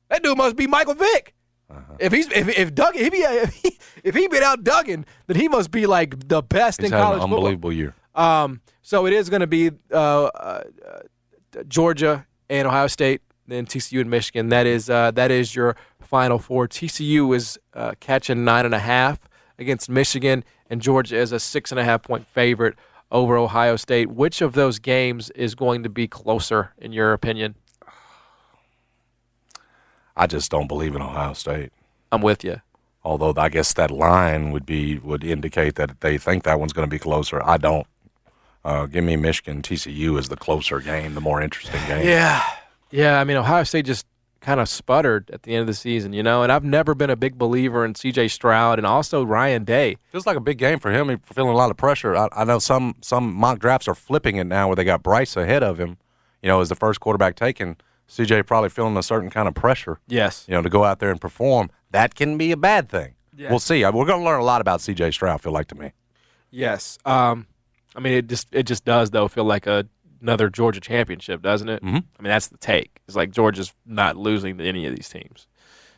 That 0.09 0.23
dude 0.23 0.37
must 0.37 0.55
be 0.55 0.67
Michael 0.67 0.93
Vick. 0.95 1.33
Uh-huh. 1.69 1.81
If 1.99 2.13
he's 2.13 2.27
if 2.31 2.47
if 2.47 2.73
Duggan 2.73 3.01
if 3.01 3.13
he 3.13 3.19
if 3.23 3.53
he, 3.55 3.77
if 4.03 4.15
he 4.15 4.27
been 4.29 4.43
out 4.43 4.63
Duggan, 4.63 5.05
then 5.27 5.35
he 5.37 5.47
must 5.49 5.69
be 5.71 5.85
like 5.85 6.27
the 6.29 6.41
best 6.41 6.81
He's 6.81 6.91
in 6.91 6.97
college 6.97 7.15
an 7.17 7.21
football. 7.21 7.37
unbelievable 7.39 7.73
year. 7.73 7.93
Um, 8.15 8.61
so 8.81 9.05
it 9.05 9.11
is 9.13 9.29
going 9.29 9.41
to 9.41 9.47
be 9.47 9.71
uh, 9.91 9.95
uh, 9.95 10.63
uh, 10.87 11.63
Georgia 11.67 12.25
and 12.49 12.67
Ohio 12.67 12.87
State, 12.87 13.21
then 13.47 13.65
TCU 13.65 13.99
and 14.01 14.09
Michigan. 14.09 14.49
That 14.49 14.65
is 14.65 14.89
uh, 14.89 15.11
that 15.11 15.29
is 15.29 15.55
your 15.55 15.75
final 16.01 16.39
four. 16.39 16.67
TCU 16.69 17.35
is 17.35 17.59
uh, 17.73 17.93
catching 17.99 18.45
nine 18.45 18.65
and 18.65 18.73
a 18.73 18.79
half 18.79 19.19
against 19.59 19.89
Michigan, 19.89 20.45
and 20.69 20.81
Georgia 20.81 21.17
is 21.17 21.31
a 21.31 21.39
six 21.39 21.71
and 21.71 21.79
a 21.79 21.83
half 21.83 22.03
point 22.03 22.27
favorite 22.27 22.75
over 23.11 23.37
Ohio 23.37 23.75
State. 23.75 24.09
Which 24.11 24.41
of 24.41 24.53
those 24.53 24.79
games 24.79 25.29
is 25.31 25.55
going 25.55 25.83
to 25.83 25.89
be 25.89 26.07
closer, 26.07 26.73
in 26.77 26.91
your 26.91 27.13
opinion? 27.13 27.55
I 30.15 30.27
just 30.27 30.49
don't 30.49 30.67
believe 30.67 30.95
in 30.95 31.01
Ohio 31.01 31.33
State. 31.33 31.71
I'm 32.11 32.21
with 32.21 32.43
you. 32.43 32.61
Although 33.03 33.33
I 33.37 33.49
guess 33.49 33.73
that 33.73 33.91
line 33.91 34.51
would 34.51 34.65
be 34.65 34.97
would 34.97 35.23
indicate 35.23 35.75
that 35.75 36.01
they 36.01 36.17
think 36.17 36.43
that 36.43 36.59
one's 36.59 36.73
going 36.73 36.87
to 36.87 36.93
be 36.93 36.99
closer. 36.99 37.41
I 37.43 37.57
don't. 37.57 37.87
Uh, 38.65 38.85
give 38.85 39.03
me 39.03 39.15
Michigan 39.15 39.61
TCU 39.61 40.19
is 40.19 40.27
the 40.27 40.35
closer 40.35 40.81
game, 40.81 41.13
the 41.13 41.21
more 41.21 41.41
interesting 41.41 41.79
game. 41.87 42.05
Yeah. 42.05 42.43
Yeah, 42.91 43.19
I 43.19 43.23
mean 43.23 43.37
Ohio 43.37 43.63
State 43.63 43.85
just 43.85 44.05
kind 44.39 44.59
of 44.59 44.69
sputtered 44.69 45.29
at 45.31 45.43
the 45.43 45.53
end 45.53 45.61
of 45.61 45.67
the 45.67 45.73
season, 45.73 46.13
you 46.13 46.23
know, 46.23 46.43
and 46.43 46.51
I've 46.51 46.63
never 46.63 46.95
been 46.95 47.09
a 47.09 47.15
big 47.15 47.37
believer 47.37 47.83
in 47.85 47.93
CJ 47.93 48.31
Stroud 48.31 48.79
and 48.79 48.85
also 48.85 49.23
Ryan 49.23 49.63
Day. 49.63 49.97
Feels 50.11 50.25
like 50.25 50.37
a 50.37 50.41
big 50.41 50.57
game 50.57 50.79
for 50.79 50.91
him. 50.91 51.09
He's 51.09 51.17
feeling 51.33 51.51
a 51.51 51.57
lot 51.57 51.71
of 51.71 51.77
pressure. 51.77 52.15
I, 52.15 52.29
I 52.31 52.43
know 52.43 52.59
some 52.59 52.95
some 53.01 53.33
mock 53.33 53.59
drafts 53.59 53.87
are 53.87 53.95
flipping 53.95 54.37
it 54.37 54.45
now, 54.45 54.67
where 54.67 54.75
they 54.75 54.83
got 54.83 55.03
Bryce 55.03 55.35
ahead 55.35 55.63
of 55.63 55.79
him. 55.79 55.97
You 56.41 56.47
know, 56.47 56.61
as 56.61 56.69
the 56.69 56.75
first 56.75 56.99
quarterback 56.99 57.35
taken. 57.35 57.77
CJ 58.09 58.45
probably 58.45 58.69
feeling 58.69 58.95
a 58.95 59.03
certain 59.03 59.29
kind 59.29 59.49
of 59.49 59.53
pressure. 59.53 59.99
Yes. 60.07 60.45
You 60.47 60.53
know, 60.53 60.61
to 60.61 60.69
go 60.69 60.85
out 60.85 60.99
there 60.99 61.11
and 61.11 61.19
perform. 61.19 61.69
That 61.91 62.15
can 62.15 62.37
be 62.37 62.53
a 62.53 62.57
bad 62.57 62.87
thing. 62.87 63.15
Yeah. 63.35 63.49
We'll 63.49 63.59
see. 63.59 63.83
We're 63.83 63.91
going 63.91 64.19
to 64.19 64.25
learn 64.25 64.39
a 64.39 64.45
lot 64.45 64.61
about 64.61 64.79
CJ 64.79 65.13
Stroud. 65.13 65.41
Feel 65.41 65.51
like 65.51 65.67
to 65.67 65.75
me. 65.75 65.91
Yes. 66.49 66.97
Um, 67.05 67.47
I 67.95 67.99
mean, 67.99 68.13
it 68.13 68.27
just 68.27 68.47
it 68.51 68.63
just 68.63 68.85
does 68.85 69.09
though 69.11 69.27
feel 69.27 69.43
like 69.43 69.67
a, 69.67 69.87
another 70.21 70.49
Georgia 70.49 70.79
championship, 70.79 71.41
doesn't 71.41 71.69
it? 71.69 71.83
Mm-hmm. 71.83 71.95
I 71.95 72.21
mean, 72.21 72.29
that's 72.29 72.47
the 72.47 72.57
take. 72.57 73.01
It's 73.07 73.15
like 73.15 73.31
Georgia's 73.31 73.73
not 73.85 74.17
losing 74.17 74.57
to 74.57 74.63
any 74.63 74.85
of 74.85 74.95
these 74.95 75.09
teams. 75.09 75.47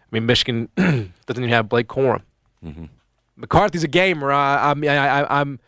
I 0.02 0.16
mean, 0.16 0.26
Michigan 0.26 0.70
doesn't 0.76 1.14
even 1.30 1.50
have 1.50 1.70
Blake 1.70 1.88
Corum. 1.88 2.22
Mm-hmm. 2.66 2.86
McCarthy's 3.38 3.84
a 3.84 3.88
gamer. 3.88 4.32
I, 4.32 4.72
I 4.72 4.74
mean, 4.74 4.90
I, 4.90 5.22
I, 5.22 5.40
I'm 5.42 5.60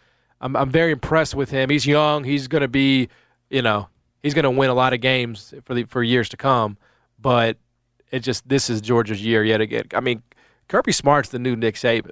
I'm 0.42 0.56
I'm 0.56 0.70
very 0.70 0.92
impressed 0.92 1.36
with 1.36 1.50
him. 1.50 1.70
He's 1.70 1.86
young. 1.86 2.24
He's 2.24 2.48
going 2.48 2.62
to 2.62 2.68
be, 2.68 3.08
you 3.50 3.62
know, 3.62 3.88
he's 4.24 4.34
going 4.34 4.44
to 4.44 4.52
win 4.52 4.70
a 4.70 4.74
lot 4.74 4.94
of 4.94 5.02
games 5.02 5.54
for 5.64 5.74
the 5.74 5.86
for 5.86 6.04
years 6.04 6.30
to 6.30 6.38
come. 6.38 6.78
But 7.20 7.58
it 8.12 8.20
just 8.20 8.48
this 8.50 8.70
is 8.70 8.82
Georgia's 8.82 9.24
year 9.24 9.44
yet 9.44 9.62
again. 9.62 9.86
I 9.94 10.02
mean, 10.02 10.22
Kirby 10.68 10.92
Smart's 10.92 11.30
the 11.30 11.40
new 11.40 11.56
Nick 11.56 11.76
Saban. 11.76 12.12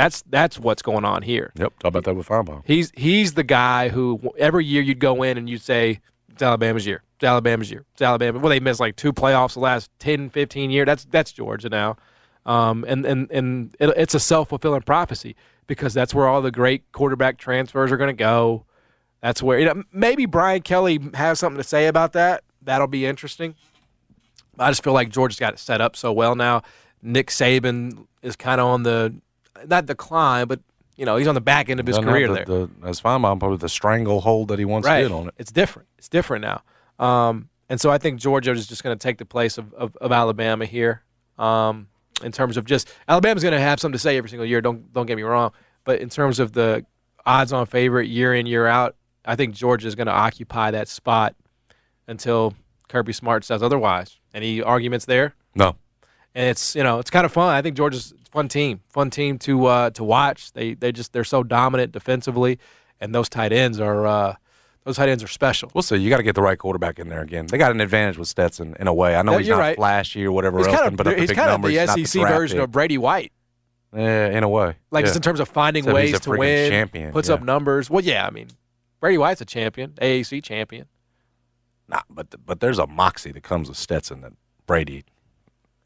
That's 0.00 0.22
that's 0.30 0.58
what's 0.58 0.80
going 0.80 1.04
on 1.04 1.20
here. 1.20 1.52
Yep. 1.56 1.78
Talk 1.80 1.88
about 1.90 2.04
that 2.04 2.16
with 2.16 2.26
Finebaum. 2.26 2.62
He's 2.64 2.90
he's 2.96 3.34
the 3.34 3.42
guy 3.42 3.90
who 3.90 4.18
every 4.38 4.64
year 4.64 4.80
you'd 4.80 4.98
go 4.98 5.22
in 5.22 5.36
and 5.36 5.46
you'd 5.46 5.60
say 5.60 6.00
it's 6.30 6.40
Alabama's 6.40 6.86
year. 6.86 7.02
It's 7.16 7.24
Alabama's 7.24 7.70
year. 7.70 7.84
It's 7.92 8.00
Alabama. 8.00 8.38
Well, 8.38 8.48
they 8.48 8.60
missed 8.60 8.80
like 8.80 8.96
two 8.96 9.12
playoffs 9.12 9.52
the 9.52 9.60
last 9.60 9.90
10, 9.98 10.30
15 10.30 10.70
years. 10.70 10.86
That's 10.86 11.04
that's 11.04 11.32
Georgia 11.32 11.68
now. 11.68 11.98
Um, 12.46 12.86
and 12.88 13.04
and 13.04 13.30
and 13.30 13.76
it, 13.78 13.90
it's 13.94 14.14
a 14.14 14.20
self 14.20 14.48
fulfilling 14.48 14.80
prophecy 14.80 15.36
because 15.66 15.92
that's 15.92 16.14
where 16.14 16.26
all 16.26 16.40
the 16.40 16.50
great 16.50 16.90
quarterback 16.92 17.36
transfers 17.36 17.92
are 17.92 17.98
going 17.98 18.08
to 18.08 18.14
go. 18.14 18.64
That's 19.20 19.42
where 19.42 19.58
you 19.58 19.66
know, 19.66 19.82
maybe 19.92 20.24
Brian 20.24 20.62
Kelly 20.62 20.98
has 21.12 21.38
something 21.38 21.58
to 21.58 21.68
say 21.68 21.88
about 21.88 22.14
that. 22.14 22.42
That'll 22.62 22.86
be 22.86 23.04
interesting. 23.04 23.54
I 24.58 24.70
just 24.70 24.82
feel 24.82 24.94
like 24.94 25.10
Georgia's 25.10 25.38
got 25.38 25.52
it 25.52 25.58
set 25.58 25.82
up 25.82 25.94
so 25.94 26.10
well 26.10 26.36
now. 26.36 26.62
Nick 27.02 27.26
Saban 27.26 28.06
is 28.22 28.34
kind 28.34 28.62
of 28.62 28.66
on 28.66 28.82
the 28.82 29.20
not 29.66 29.86
decline, 29.86 30.46
but 30.46 30.60
you 30.96 31.04
know 31.04 31.16
he's 31.16 31.26
on 31.26 31.34
the 31.34 31.40
back 31.40 31.68
end 31.68 31.80
of 31.80 31.86
his 31.86 31.96
Doesn't 31.96 32.10
career 32.10 32.26
have 32.26 32.36
there. 32.36 32.44
the, 32.44 32.70
the, 32.80 32.88
as 32.88 33.00
Finebaum 33.00 33.38
probably 33.38 33.58
the 33.58 33.68
stranglehold 33.68 34.48
that 34.48 34.58
he 34.58 34.64
once 34.64 34.86
right. 34.86 35.02
did 35.02 35.12
on 35.12 35.28
it. 35.28 35.34
It's 35.38 35.52
different. 35.52 35.88
It's 35.98 36.08
different 36.08 36.42
now. 36.42 36.62
Um, 37.04 37.48
and 37.68 37.80
so 37.80 37.90
I 37.90 37.98
think 37.98 38.20
Georgia 38.20 38.50
is 38.50 38.66
just 38.66 38.82
going 38.82 38.96
to 38.96 39.02
take 39.02 39.18
the 39.18 39.24
place 39.24 39.56
of, 39.56 39.72
of, 39.74 39.96
of 39.96 40.12
Alabama 40.12 40.66
here. 40.66 41.02
Um, 41.38 41.86
in 42.22 42.32
terms 42.32 42.56
of 42.56 42.64
just 42.64 42.92
Alabama's 43.08 43.42
going 43.42 43.54
to 43.54 43.60
have 43.60 43.80
something 43.80 43.94
to 43.94 43.98
say 43.98 44.16
every 44.16 44.28
single 44.28 44.46
year. 44.46 44.60
Don't 44.60 44.92
don't 44.92 45.06
get 45.06 45.16
me 45.16 45.22
wrong, 45.22 45.52
but 45.84 46.00
in 46.00 46.08
terms 46.10 46.38
of 46.38 46.52
the 46.52 46.84
odds-on 47.26 47.66
favorite 47.66 48.08
year 48.08 48.34
in 48.34 48.46
year 48.46 48.66
out, 48.66 48.96
I 49.24 49.36
think 49.36 49.54
Georgia 49.54 49.86
is 49.86 49.94
going 49.94 50.06
to 50.06 50.12
occupy 50.12 50.70
that 50.72 50.88
spot 50.88 51.34
until 52.06 52.54
Kirby 52.88 53.12
Smart 53.12 53.44
says 53.44 53.62
otherwise. 53.62 54.18
Any 54.34 54.62
arguments 54.62 55.06
there? 55.06 55.34
No. 55.54 55.76
And 56.34 56.48
it's 56.48 56.74
you 56.74 56.82
know 56.82 56.98
it's 56.98 57.10
kind 57.10 57.24
of 57.26 57.32
fun. 57.32 57.54
I 57.54 57.62
think 57.62 57.76
Georgia's 57.76 58.14
fun 58.30 58.48
team, 58.48 58.80
fun 58.88 59.10
team 59.10 59.38
to 59.40 59.66
uh, 59.66 59.90
to 59.90 60.04
watch. 60.04 60.52
They 60.52 60.74
they 60.74 60.92
just 60.92 61.12
they're 61.12 61.24
so 61.24 61.42
dominant 61.42 61.92
defensively, 61.92 62.58
and 63.00 63.14
those 63.14 63.28
tight 63.28 63.52
ends 63.52 63.80
are 63.80 64.06
uh, 64.06 64.34
those 64.84 64.96
tight 64.96 65.08
ends 65.08 65.22
are 65.22 65.28
special. 65.28 65.70
We'll 65.74 65.82
see. 65.82 65.96
You 65.96 66.08
got 66.10 66.18
to 66.18 66.22
get 66.22 66.34
the 66.34 66.42
right 66.42 66.58
quarterback 66.58 66.98
in 66.98 67.08
there 67.08 67.20
again. 67.22 67.46
They 67.46 67.58
got 67.58 67.70
an 67.72 67.80
advantage 67.80 68.16
with 68.18 68.28
Stetson 68.28 68.76
in 68.80 68.86
a 68.86 68.94
way. 68.94 69.16
I 69.16 69.22
know 69.22 69.32
Yeah, 69.32 69.38
he's 69.38 69.48
not 69.48 69.58
right. 69.58 69.76
flashy 69.76 70.24
or 70.24 70.32
whatever 70.32 70.58
He's 70.58 70.66
else, 70.68 70.76
kind 70.80 70.98
of 71.00 71.04
the 71.04 71.14
he's 71.14 71.28
big 71.28 71.36
kind 71.36 71.50
of 71.50 71.60
numbers. 71.60 71.94
the 71.96 72.04
SEC 72.06 72.22
version 72.28 72.58
pick. 72.58 72.64
of 72.64 72.70
Brady 72.70 72.98
White. 72.98 73.32
Yeah, 73.94 74.28
in 74.28 74.44
a 74.44 74.48
way. 74.48 74.76
Like 74.92 75.02
yeah. 75.02 75.06
just 75.06 75.16
in 75.16 75.22
terms 75.22 75.40
of 75.40 75.48
finding 75.48 75.82
Except 75.82 75.94
ways 75.94 76.20
to 76.20 76.30
win, 76.30 76.70
champion, 76.70 77.12
puts 77.12 77.28
yeah. 77.28 77.34
up 77.34 77.42
numbers. 77.42 77.90
Well, 77.90 78.04
yeah, 78.04 78.24
I 78.24 78.30
mean, 78.30 78.46
Brady 79.00 79.18
White's 79.18 79.40
a 79.40 79.44
champion, 79.44 79.90
AAC 80.00 80.44
champion. 80.44 80.86
Nah, 81.88 82.02
but 82.08 82.28
but 82.46 82.60
there's 82.60 82.78
a 82.78 82.86
moxie 82.86 83.32
that 83.32 83.42
comes 83.42 83.68
with 83.68 83.76
Stetson 83.76 84.20
that 84.20 84.32
Brady 84.66 85.04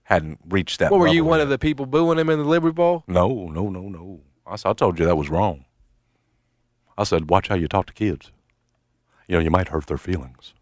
hadn't 0.05 0.39
reached 0.49 0.79
that. 0.81 0.91
what 0.91 1.01
were 1.01 1.09
you 1.09 1.25
one 1.25 1.39
yet. 1.39 1.45
of 1.45 1.49
the 1.51 1.59
people 1.59 1.87
booing 1.87 2.19
him 2.19 2.31
in 2.31 2.39
the 2.39 2.45
Liberty 2.45 2.73
Bowl? 2.75 3.05
No, 3.07 3.49
no, 3.49 3.69
no, 3.69 3.89
no. 3.89 4.21
I, 4.47 4.55
I 4.65 4.73
told 4.73 4.99
you 4.99 5.07
that 5.07 5.17
was 5.17 5.29
wrong. 5.31 5.65
I 6.97 7.05
said, 7.05 7.29
watch 7.29 7.49
how 7.49 7.55
you 7.57 7.67
talk 7.69 7.87
to 7.87 7.93
kids. 7.93 8.31
You 9.27 9.37
know, 9.37 9.41
you 9.43 9.51
might 9.51 9.69
hurt 9.69 9.87
their 9.87 9.99
feelings. 9.99 10.55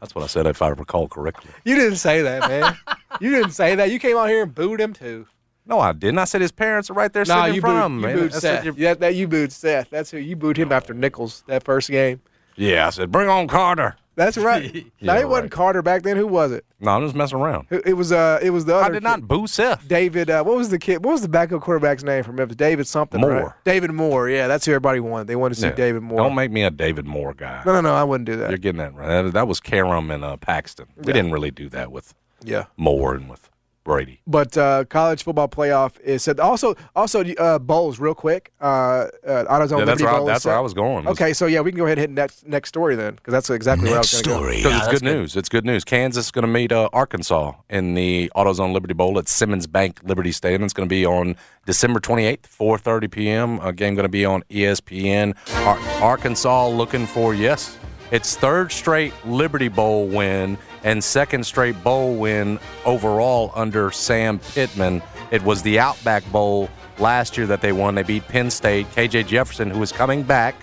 That's 0.00 0.14
what 0.14 0.24
I 0.24 0.26
said, 0.28 0.46
if 0.46 0.62
I 0.62 0.68
recall 0.68 1.08
correctly. 1.08 1.50
You 1.64 1.74
didn't 1.74 1.96
say 1.96 2.22
that, 2.22 2.48
man. 2.48 2.76
you 3.20 3.30
didn't 3.30 3.50
say 3.52 3.74
that. 3.74 3.90
You 3.90 3.98
came 3.98 4.16
out 4.16 4.28
here 4.28 4.42
and 4.44 4.54
booed 4.54 4.80
him 4.80 4.92
too. 4.92 5.26
No, 5.68 5.80
I 5.80 5.92
didn't. 5.92 6.18
I 6.18 6.24
said 6.24 6.40
his 6.40 6.52
parents 6.52 6.90
are 6.90 6.94
right 6.94 7.12
there 7.12 7.24
No, 7.26 7.40
sitting 7.42 7.56
in 7.56 7.60
front 7.60 7.74
booed, 7.74 7.80
of 7.82 7.86
him, 7.86 7.96
you 7.98 8.06
man. 8.06 8.16
booed 8.28 8.34
Seth. 8.34 8.64
"You're- 8.64 8.78
Yeah, 8.80 8.94
that 8.94 9.14
you 9.16 9.26
booed 9.26 9.50
Seth. 9.50 9.90
That's 9.90 10.10
who 10.12 10.18
you 10.18 10.36
booed 10.36 10.56
him 10.56 10.70
after 10.70 10.94
Nichols 10.94 11.42
that 11.48 11.64
first 11.64 11.90
game. 11.90 12.20
Yeah, 12.54 12.86
I 12.86 12.90
said, 12.90 13.10
bring 13.10 13.28
on 13.28 13.48
Carter. 13.48 13.96
That's 14.16 14.36
right. 14.36 14.74
Yeah, 14.98 15.12
now 15.12 15.20
it 15.20 15.28
wasn't 15.28 15.44
right. 15.44 15.50
Carter 15.52 15.82
back 15.82 16.02
then. 16.02 16.16
Who 16.16 16.26
was 16.26 16.50
it? 16.50 16.64
No, 16.80 16.90
I'm 16.92 17.02
just 17.04 17.14
messing 17.14 17.38
around. 17.38 17.66
It, 17.70 17.82
it 17.88 17.92
was 17.92 18.12
uh, 18.12 18.38
it 18.42 18.50
was 18.50 18.64
the 18.64 18.74
other. 18.74 18.84
I 18.86 18.88
did 18.88 19.02
not 19.02 19.28
boo 19.28 19.46
Seth. 19.46 19.86
David, 19.86 20.30
uh, 20.30 20.42
what 20.42 20.56
was 20.56 20.70
the 20.70 20.78
kid? 20.78 21.04
What 21.04 21.12
was 21.12 21.20
the 21.22 21.28
backup 21.28 21.60
quarterback's 21.60 22.02
name 22.02 22.24
from 22.24 22.36
Memphis? 22.36 22.56
David 22.56 22.86
something. 22.86 23.20
right? 23.20 23.52
David 23.64 23.92
Moore. 23.92 24.28
Yeah, 24.30 24.48
that's 24.48 24.64
who 24.64 24.72
everybody 24.72 25.00
wanted. 25.00 25.26
They 25.26 25.36
wanted 25.36 25.56
to 25.56 25.60
see 25.60 25.66
Yeah. 25.68 25.74
David 25.74 26.02
Moore. 26.02 26.18
Don't 26.18 26.34
make 26.34 26.50
me 26.50 26.62
a 26.62 26.70
David 26.70 27.04
Moore 27.06 27.34
guy. 27.34 27.62
no, 27.66 27.72
no, 27.74 27.80
no. 27.82 27.94
I 27.94 28.04
wouldn't 28.04 28.26
do 28.26 28.36
that. 28.36 28.48
You're 28.50 28.58
getting 28.58 28.78
that 28.78 28.94
right. 28.94 29.22
That, 29.22 29.32
that 29.34 29.46
was 29.48 29.60
Karam 29.60 30.10
and 30.10 30.24
uh, 30.24 30.36
Paxton. 30.38 30.86
We 30.96 31.12
didn't 31.12 31.30
really 31.32 31.50
do 31.50 31.68
that 31.68 31.92
with 31.92 32.14
yeah. 32.42 32.64
Moore 32.78 33.14
and 33.14 33.28
with 33.28 33.48
Brady. 33.86 34.20
But 34.26 34.58
uh, 34.58 34.84
college 34.86 35.22
football 35.22 35.46
playoff 35.48 35.98
is 36.00 36.22
said. 36.24 36.40
Also, 36.40 36.74
also 36.96 37.24
uh, 37.24 37.58
bowls 37.60 38.00
real 38.00 38.14
quick. 38.16 38.50
Uh, 38.60 38.64
uh, 38.66 39.06
AutoZone 39.44 39.78
Yeah, 39.78 39.84
that's 39.84 40.00
Liberty 40.00 40.04
where 40.04 40.12
I- 40.12 40.18
Bowl 40.18 40.26
is 40.28 40.32
that's 40.34 40.44
where 40.44 40.52
set. 40.54 40.58
I 40.58 40.60
was 40.60 40.74
going. 40.74 41.06
Okay, 41.06 41.32
so 41.32 41.46
yeah, 41.46 41.60
we 41.60 41.70
can 41.70 41.78
go 41.78 41.86
ahead 41.86 41.98
and 41.98 42.02
hit 42.02 42.10
next 42.10 42.46
next 42.48 42.68
story 42.70 42.96
then, 42.96 43.14
because 43.14 43.30
that's 43.32 43.48
exactly 43.48 43.86
where 43.88 43.94
I 43.94 43.98
was 44.00 44.12
Next 44.12 44.26
going 44.26 44.38
to 44.38 44.44
go. 44.44 44.50
story. 44.50 44.56
Because 44.56 44.88
it's 44.92 45.00
good 45.00 45.04
news. 45.04 45.36
It's 45.36 45.48
good 45.48 45.64
news. 45.64 45.84
Kansas 45.84 46.24
is 46.26 46.30
going 46.32 46.42
to 46.42 46.48
meet 46.52 46.72
uh, 46.72 46.88
Arkansas 46.92 47.52
in 47.70 47.94
the 47.94 48.30
AutoZone 48.34 48.72
Liberty 48.72 48.94
Bowl 48.94 49.18
at 49.20 49.28
Simmons 49.28 49.68
Bank 49.68 50.00
Liberty 50.02 50.32
Stadium. 50.32 50.64
It's 50.64 50.72
going 50.74 50.88
to 50.88 50.92
be 50.92 51.06
on 51.06 51.36
December 51.64 52.00
28th, 52.00 52.40
4:30 52.42 53.10
p.m. 53.10 53.60
A 53.60 53.72
game 53.72 53.94
going 53.94 54.02
to 54.04 54.08
be 54.08 54.24
on 54.24 54.42
ESPN. 54.50 55.36
Ar- 55.64 55.78
Arkansas 56.02 56.66
looking 56.68 57.06
for 57.06 57.34
yes, 57.34 57.78
its 58.10 58.36
third 58.36 58.72
straight 58.72 59.12
Liberty 59.24 59.68
Bowl 59.68 60.08
win 60.08 60.58
and 60.86 61.02
second 61.02 61.44
straight 61.44 61.82
bowl 61.82 62.14
win 62.14 62.60
overall 62.84 63.50
under 63.56 63.90
Sam 63.90 64.38
Pittman. 64.38 65.02
It 65.32 65.42
was 65.42 65.60
the 65.62 65.80
Outback 65.80 66.24
Bowl 66.30 66.70
last 66.98 67.36
year 67.36 67.48
that 67.48 67.60
they 67.60 67.72
won. 67.72 67.96
They 67.96 68.04
beat 68.04 68.26
Penn 68.28 68.50
State. 68.50 68.86
KJ 68.92 69.26
Jefferson, 69.26 69.68
who 69.68 69.82
is 69.82 69.90
coming 69.90 70.22
back, 70.22 70.54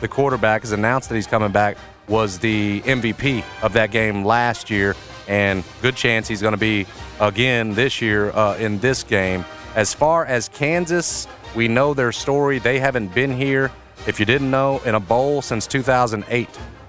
the 0.00 0.06
quarterback 0.06 0.60
has 0.60 0.72
announced 0.72 1.08
that 1.08 1.14
he's 1.14 1.26
coming 1.26 1.50
back, 1.50 1.78
was 2.08 2.38
the 2.38 2.82
MVP 2.82 3.42
of 3.62 3.72
that 3.72 3.90
game 3.90 4.22
last 4.22 4.68
year, 4.68 4.94
and 5.26 5.64
good 5.80 5.96
chance 5.96 6.28
he's 6.28 6.42
going 6.42 6.52
to 6.52 6.58
be 6.58 6.86
again 7.18 7.74
this 7.74 8.02
year 8.02 8.32
uh, 8.32 8.56
in 8.58 8.78
this 8.80 9.02
game. 9.02 9.46
As 9.76 9.94
far 9.94 10.26
as 10.26 10.50
Kansas, 10.50 11.26
we 11.54 11.68
know 11.68 11.94
their 11.94 12.12
story. 12.12 12.58
They 12.58 12.80
haven't 12.80 13.14
been 13.14 13.32
here, 13.32 13.72
if 14.06 14.20
you 14.20 14.26
didn't 14.26 14.50
know, 14.50 14.80
in 14.84 14.94
a 14.94 15.00
bowl 15.00 15.40
since 15.40 15.66
2008. 15.66 16.48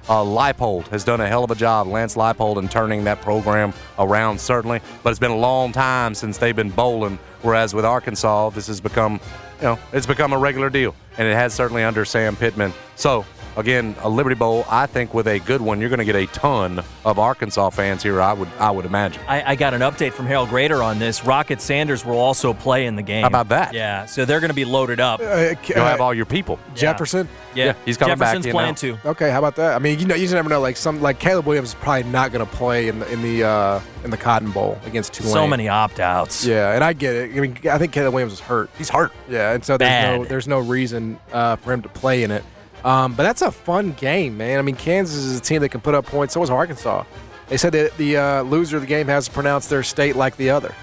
Uh, 0.10 0.24
Leipold 0.24 0.88
has 0.88 1.04
done 1.04 1.22
a 1.22 1.28
hell 1.28 1.43
of 1.43 1.52
a 1.52 1.56
job, 1.56 1.88
Lance 1.88 2.16
Leipold, 2.16 2.58
in 2.58 2.68
turning 2.68 3.04
that 3.04 3.22
program 3.22 3.74
around, 3.99 4.39
certainly. 4.39 4.82
But 5.04 5.12
it's 5.12 5.20
been 5.20 5.32
a 5.32 5.38
long 5.38 5.72
time 5.72 6.16
since 6.16 6.38
they've 6.38 6.56
been 6.56 6.72
bowling. 6.72 7.20
Whereas 7.41 7.74
with 7.74 7.86
Arkansas, 7.86 8.49
this 8.52 8.68
has 8.68 8.82
become, 8.82 9.20
you 9.60 9.64
know, 9.68 9.80
it's 9.93 10.06
become 10.06 10.34
a 10.34 10.38
regular 10.38 10.70
deal, 10.70 10.95
and 11.18 11.28
it 11.28 11.34
has 11.34 11.54
certainly 11.54 11.84
under 11.84 12.06
Sam 12.06 12.36
Pittman. 12.36 12.74
So 12.95 13.26
again, 13.58 13.95
a 14.02 14.10
Liberty 14.10 14.36
Bowl, 14.36 14.66
I 14.70 14.86
think 14.86 15.14
with 15.14 15.28
a 15.28 15.39
good 15.39 15.62
one, 15.62 15.80
you're 15.80 15.89
going 15.89 15.99
to 15.99 16.06
get 16.06 16.16
a 16.16 16.28
ton 16.28 16.84
of 17.06 17.20
Arkansas 17.20 17.70
fans 17.72 18.04
here. 18.04 18.22
I 18.22 18.34
would, 18.34 18.47
I 18.60 18.72
would 18.72 18.86
imagine. 18.86 19.22
I, 19.28 19.52
I 19.52 19.56
got 19.56 19.74
an 19.74 19.82
update 19.82 20.14
from 20.14 20.26
Harold 20.26 20.49
Graeter 20.49 20.84
on 20.84 20.99
this. 20.99 21.26
Rocket 21.26 21.62
Sanders 21.62 22.06
will 22.06 22.18
also 22.18 22.54
play 22.54 22.86
in 22.86 22.95
the 22.95 23.02
game. 23.02 23.22
How 23.22 23.28
about 23.28 23.49
that? 23.49 23.74
Yeah, 23.74 24.06
so 24.06 24.26
they're 24.26 24.39
going 24.39 24.49
to 24.49 24.56
be 24.56 24.66
loaded 24.66 24.99
up. 24.99 25.20
Uh, 25.20 25.56
You'll 25.66 25.80
uh, 25.80 25.86
have 25.86 26.02
all 26.02 26.14
your 26.14 26.26
people. 26.26 26.60
Jefferson. 26.76 27.28
Yeah, 27.54 27.66
Yeah, 27.66 27.74
he's 27.86 27.97
coming 27.97 28.18
back, 28.18 28.34
Jefferson's 28.34 28.54
playing 28.54 28.70
know. 28.70 28.76
too. 28.76 28.97
Okay, 29.06 29.30
how 29.30 29.39
about 29.39 29.56
that? 29.58 29.76
I 29.76 29.80
mean, 29.80 29.99
you 29.99 30.06
know, 30.06 30.16
you 30.16 30.22
just 30.22 30.34
never 30.34 30.49
know. 30.49 30.62
Like 30.62 30.78
some, 30.78 31.02
like 31.02 31.20
Caleb 31.20 31.45
Williams 31.45 31.70
is 31.70 31.76
probably 31.76 32.10
not 32.10 32.32
going 32.32 32.45
to 32.45 32.52
play 32.52 32.88
in 32.88 32.99
the 32.99 33.12
in 33.12 33.22
the 33.22 33.43
uh, 33.43 33.82
in 34.04 34.12
the 34.12 34.18
Cotton 34.18 34.52
Bowl 34.52 34.80
against 34.86 35.14
Tulane. 35.14 35.34
So 35.34 35.47
many 35.47 35.68
opt 35.68 35.99
outs. 35.99 36.45
Yeah, 36.45 36.74
and 36.74 36.84
I 36.84 36.93
get 36.93 37.16
it. 37.16 37.36
I 37.36 37.39
mean, 37.39 37.58
I 37.70 37.78
think 37.78 37.91
Caleb 37.91 38.14
Williams 38.14 38.34
is 38.34 38.39
hurt. 38.39 38.70
He's 38.78 38.89
hurt. 38.89 39.12
Yeah, 39.30 39.54
and 39.54 39.66
so 39.66 39.78
there's 39.78 40.20
no 40.20 40.26
there's 40.26 40.47
no 40.47 40.60
reason 40.60 41.20
uh, 41.34 41.58
for 41.58 41.74
him 41.74 41.82
to 41.82 41.89
play 41.89 42.24
in 42.24 42.32
it. 42.32 42.43
Um, 42.84 43.13
but 43.13 43.23
that's 43.23 43.41
a 43.41 43.51
fun 43.51 43.91
game, 43.93 44.38
man. 44.38 44.57
I 44.59 44.61
mean, 44.63 44.75
Kansas 44.75 45.15
is 45.17 45.38
a 45.38 45.41
team 45.41 45.61
that 45.61 45.69
can 45.69 45.82
put 45.82 45.93
up 45.93 46.05
points. 46.05 46.34
So 46.34 46.41
is 46.43 46.49
Arkansas. 46.49 47.03
They 47.47 47.57
said 47.57 47.73
that 47.73 47.95
the 47.97 48.17
uh, 48.17 48.41
loser 48.43 48.77
of 48.77 48.82
the 48.82 48.88
game 48.88 49.07
has 49.07 49.25
to 49.25 49.32
pronounce 49.32 49.67
their 49.67 49.84
state 49.84 50.15
like 50.15 50.38
the 50.38 50.49
other. 50.49 50.73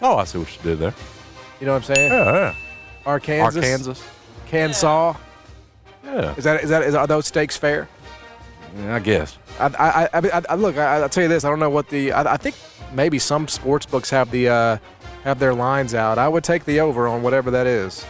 Oh, 0.00 0.16
I 0.16 0.24
see 0.24 0.38
what 0.38 0.56
you 0.56 0.62
did 0.62 0.78
there. 0.78 0.94
You 1.60 1.66
know 1.66 1.72
what 1.74 1.88
I'm 1.88 1.94
saying? 1.94 2.10
Yeah, 2.12 2.32
yeah. 2.32 2.54
Arkansas, 3.04 3.44
Arkansas. 3.44 3.94
Kansas. 4.46 5.20
Yeah, 6.04 6.34
Is 6.36 6.44
that 6.44 6.64
is 6.64 6.70
that 6.70 6.82
is, 6.82 6.94
are 6.94 7.06
those 7.06 7.26
stakes 7.26 7.56
fair? 7.56 7.88
Yeah, 8.76 8.96
I 8.96 8.98
guess. 8.98 9.38
I, 9.60 9.66
I, 9.66 10.18
I, 10.18 10.38
I, 10.38 10.42
I 10.50 10.54
look. 10.54 10.76
I, 10.76 10.96
I'll 10.96 11.08
tell 11.08 11.22
you 11.22 11.28
this. 11.28 11.44
I 11.44 11.50
don't 11.50 11.60
know 11.60 11.70
what 11.70 11.88
the. 11.88 12.12
I, 12.12 12.34
I 12.34 12.36
think 12.36 12.56
maybe 12.92 13.18
some 13.18 13.46
sports 13.48 13.86
books 13.86 14.10
have 14.10 14.30
the 14.30 14.48
uh, 14.48 14.78
have 15.24 15.38
their 15.38 15.54
lines 15.54 15.94
out. 15.94 16.18
I 16.18 16.28
would 16.28 16.42
take 16.44 16.64
the 16.64 16.80
over 16.80 17.06
on 17.06 17.22
whatever 17.22 17.50
that 17.52 17.66
is, 17.66 18.04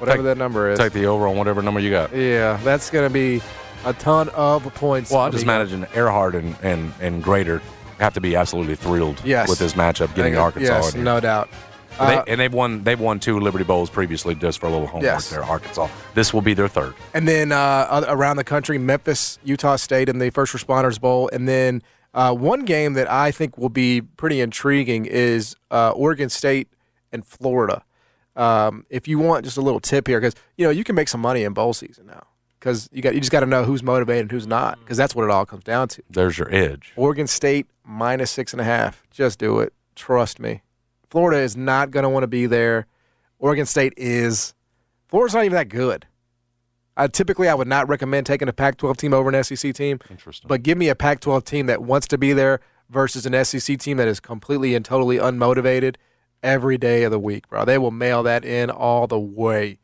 whatever 0.00 0.22
that 0.22 0.38
number 0.38 0.70
is. 0.70 0.78
Take 0.78 0.92
the 0.92 1.06
over 1.06 1.26
on 1.28 1.36
whatever 1.36 1.62
number 1.62 1.80
you 1.80 1.90
got. 1.90 2.14
yeah, 2.14 2.58
that's 2.64 2.90
going 2.90 3.06
to 3.08 3.12
be 3.12 3.40
a 3.84 3.92
ton 3.94 4.28
of 4.30 4.62
points. 4.74 5.10
Well, 5.10 5.20
I 5.20 5.30
just 5.30 5.44
imagine 5.44 5.84
Ehrhart 5.94 6.34
and, 6.34 6.56
and, 6.62 6.92
and 7.00 7.22
Graeter 7.24 7.62
have 7.98 8.14
to 8.14 8.20
be 8.20 8.34
absolutely 8.36 8.74
thrilled 8.76 9.20
Yes. 9.24 9.48
with 9.48 9.58
this 9.58 9.74
matchup, 9.74 10.14
getting 10.14 10.36
Arkansas 10.36 10.72
Yes, 10.74 10.92
here. 10.94 11.02
no 11.02 11.20
doubt. 11.20 11.48
They- 11.50 11.56
Uh, 12.16 12.24
and 12.28 12.40
they've 12.40 12.52
won 12.54 12.82
they've 12.82 13.00
won 13.00 13.20
two 13.20 13.40
Liberty 13.40 13.64
Bowls 13.64 13.90
previously 13.90 14.34
just 14.34 14.58
for 14.58 14.66
a 14.66 14.70
little 14.70 14.86
homework 14.86 15.02
Yes. 15.04 15.28
there, 15.28 15.44
Arkansas. 15.44 15.88
This 16.14 16.32
will 16.32 16.40
be 16.40 16.54
their 16.54 16.68
third. 16.68 16.94
And 17.12 17.28
then 17.28 17.52
uh, 17.52 18.04
around 18.08 18.36
the 18.36 18.44
country, 18.44 18.78
Memphis, 18.78 19.38
Utah 19.44 19.76
State 19.76 20.08
in 20.08 20.18
the 20.18 20.30
First 20.30 20.54
Responders 20.54 20.98
Bowl. 21.00 21.28
And 21.32 21.46
then 21.46 21.82
uh, 22.14 22.32
one 22.34 22.64
game 22.64 22.94
that 22.94 23.10
I 23.10 23.30
think 23.32 23.58
will 23.58 23.68
be 23.68 24.00
pretty 24.00 24.40
intriguing 24.40 25.04
is 25.04 25.56
uh, 25.70 25.90
Oregon 25.90 26.30
State 26.30 26.68
and 27.12 27.26
Florida. 27.26 27.82
Um, 28.40 28.86
if 28.88 29.06
you 29.06 29.18
want 29.18 29.44
just 29.44 29.58
a 29.58 29.60
little 29.60 29.80
tip 29.80 30.06
here, 30.06 30.18
because 30.18 30.34
you 30.56 30.64
know 30.64 30.70
you 30.70 30.82
can 30.82 30.94
make 30.94 31.08
some 31.08 31.20
money 31.20 31.44
in 31.44 31.52
bowl 31.52 31.74
season 31.74 32.06
now, 32.06 32.26
because 32.58 32.88
you 32.90 33.02
got 33.02 33.12
you 33.14 33.20
just 33.20 33.30
got 33.30 33.40
to 33.40 33.46
know 33.46 33.64
who's 33.64 33.82
motivated 33.82 34.22
and 34.22 34.32
who's 34.32 34.46
not, 34.46 34.80
because 34.80 34.96
that's 34.96 35.14
what 35.14 35.24
it 35.24 35.30
all 35.30 35.44
comes 35.44 35.62
down 35.62 35.88
to. 35.88 36.02
There's 36.08 36.38
your 36.38 36.52
edge. 36.52 36.94
Oregon 36.96 37.26
State 37.26 37.66
minus 37.84 38.30
six 38.30 38.54
and 38.54 38.60
a 38.60 38.64
half. 38.64 39.06
Just 39.10 39.38
do 39.38 39.60
it. 39.60 39.74
Trust 39.94 40.40
me. 40.40 40.62
Florida 41.10 41.42
is 41.42 41.54
not 41.54 41.90
going 41.90 42.04
to 42.04 42.08
want 42.08 42.22
to 42.22 42.28
be 42.28 42.46
there. 42.46 42.86
Oregon 43.38 43.66
State 43.66 43.92
is. 43.98 44.54
Florida's 45.06 45.34
not 45.34 45.44
even 45.44 45.56
that 45.56 45.68
good. 45.68 46.06
I 46.96 47.08
typically 47.08 47.46
I 47.46 47.52
would 47.52 47.68
not 47.68 47.88
recommend 47.90 48.24
taking 48.24 48.48
a 48.48 48.54
Pac-12 48.54 48.96
team 48.96 49.12
over 49.12 49.28
an 49.28 49.44
SEC 49.44 49.74
team. 49.74 49.98
Interesting. 50.08 50.48
But 50.48 50.62
give 50.62 50.78
me 50.78 50.88
a 50.88 50.94
Pac-12 50.94 51.44
team 51.44 51.66
that 51.66 51.82
wants 51.82 52.06
to 52.08 52.16
be 52.16 52.32
there 52.32 52.60
versus 52.88 53.26
an 53.26 53.44
SEC 53.44 53.78
team 53.78 53.98
that 53.98 54.08
is 54.08 54.18
completely 54.18 54.74
and 54.74 54.82
totally 54.82 55.18
unmotivated 55.18 55.96
every 56.42 56.78
day 56.78 57.02
of 57.04 57.10
the 57.10 57.18
week, 57.18 57.48
bro. 57.48 57.64
They 57.64 57.78
will 57.78 57.90
mail 57.90 58.22
that 58.24 58.44
in 58.44 58.70
all 58.70 59.06
the 59.06 59.18
way. 59.18 59.78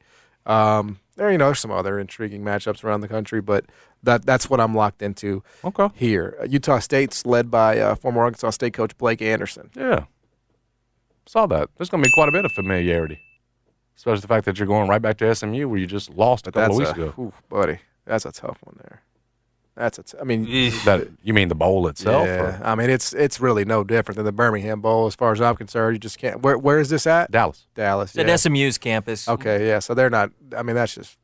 Um, 0.45 0.99
there, 1.17 1.31
you 1.33 1.39
know, 1.39 1.47
there's 1.47 1.61
some 1.61 1.71
other 1.71 1.99
intriguing 1.99 2.43
matchups 2.43 2.85
around 2.85 3.01
the 3.01 3.09
country, 3.09 3.41
but 3.41 3.65
that 4.03 4.25
that's 4.27 4.49
what 4.49 4.61
I'm 4.61 4.75
locked 4.75 5.03
into 5.03 5.43
Okay. 5.65 5.89
here. 5.95 6.37
Utah 6.49 6.79
State's 6.79 7.25
led 7.27 7.51
by 7.51 7.79
uh, 7.81 7.95
former 7.95 8.23
Arkansas 8.23 8.51
State 8.51 8.75
coach 8.75 8.97
Blake 8.99 9.21
Anderson. 9.23 9.71
Yeah. 9.75 10.05
Saw 11.27 11.47
that. 11.47 11.71
There's 11.77 11.89
going 11.91 12.03
to 12.03 12.07
be 12.09 12.13
quite 12.13 12.29
a 12.29 12.33
bit 12.33 12.45
of 12.45 12.53
familiarity, 12.53 13.19
especially 13.97 14.21
the 14.21 14.29
fact 14.29 14.45
that 14.45 14.59
you're 14.59 14.69
going 14.69 14.89
right 14.89 15.03
back 15.03 15.17
to 15.19 15.35
SMU 15.35 15.69
where 15.69 15.79
you 15.79 15.87
just 15.87 16.11
lost 16.11 16.47
a 16.47 16.53
couple 16.53 16.73
of 16.75 16.79
weeks 16.79 16.91
a, 16.91 16.93
ago. 17.09 17.15
oof, 17.21 17.43
buddy. 17.49 17.79
That's 18.05 18.25
a 18.25 18.31
tough 18.31 18.59
one 18.63 18.77
there. 18.83 19.03
That's 19.77 19.99
a. 19.99 20.03
T- 20.03 20.17
I 20.21 20.25
mean, 20.25 20.45
That 20.87 21.07
you 21.23 21.35
mean 21.35 21.49
the 21.49 21.55
bowl 21.55 21.87
itself? 21.87 22.27
yeah. 22.27 22.61
or 22.61 22.65
I 22.65 22.75
mean, 22.75 22.89
it's 22.89 23.13
it's 23.13 23.41
really 23.41 23.65
no 23.67 23.85
different 23.85 24.17
than 24.17 24.25
the 24.25 24.33
Birmingham 24.33 24.81
Bowl 24.81 25.07
as 25.07 25.15
far 25.15 25.33
as 25.33 25.41
I'm 25.41 25.55
concerned. 25.57 25.95
You 25.97 26.01
just 26.01 26.19
can't. 26.19 26.41
Where 26.43 26.57
where 26.57 26.79
is 26.81 26.89
this 26.89 27.07
at? 27.07 27.31
Dallas. 27.31 27.67
Dallas. 27.75 28.17
It's 28.17 28.31
at. 28.31 28.41
SMU's 28.41 28.79
campus. 28.79 29.29
Okay, 29.29 29.67
yeah. 29.69 29.81
So 29.81 29.93
they're 29.93 30.09
not. 30.11 30.31
I 30.57 30.63
mean, 30.63 30.77
that's 30.77 30.95
just. 30.95 31.19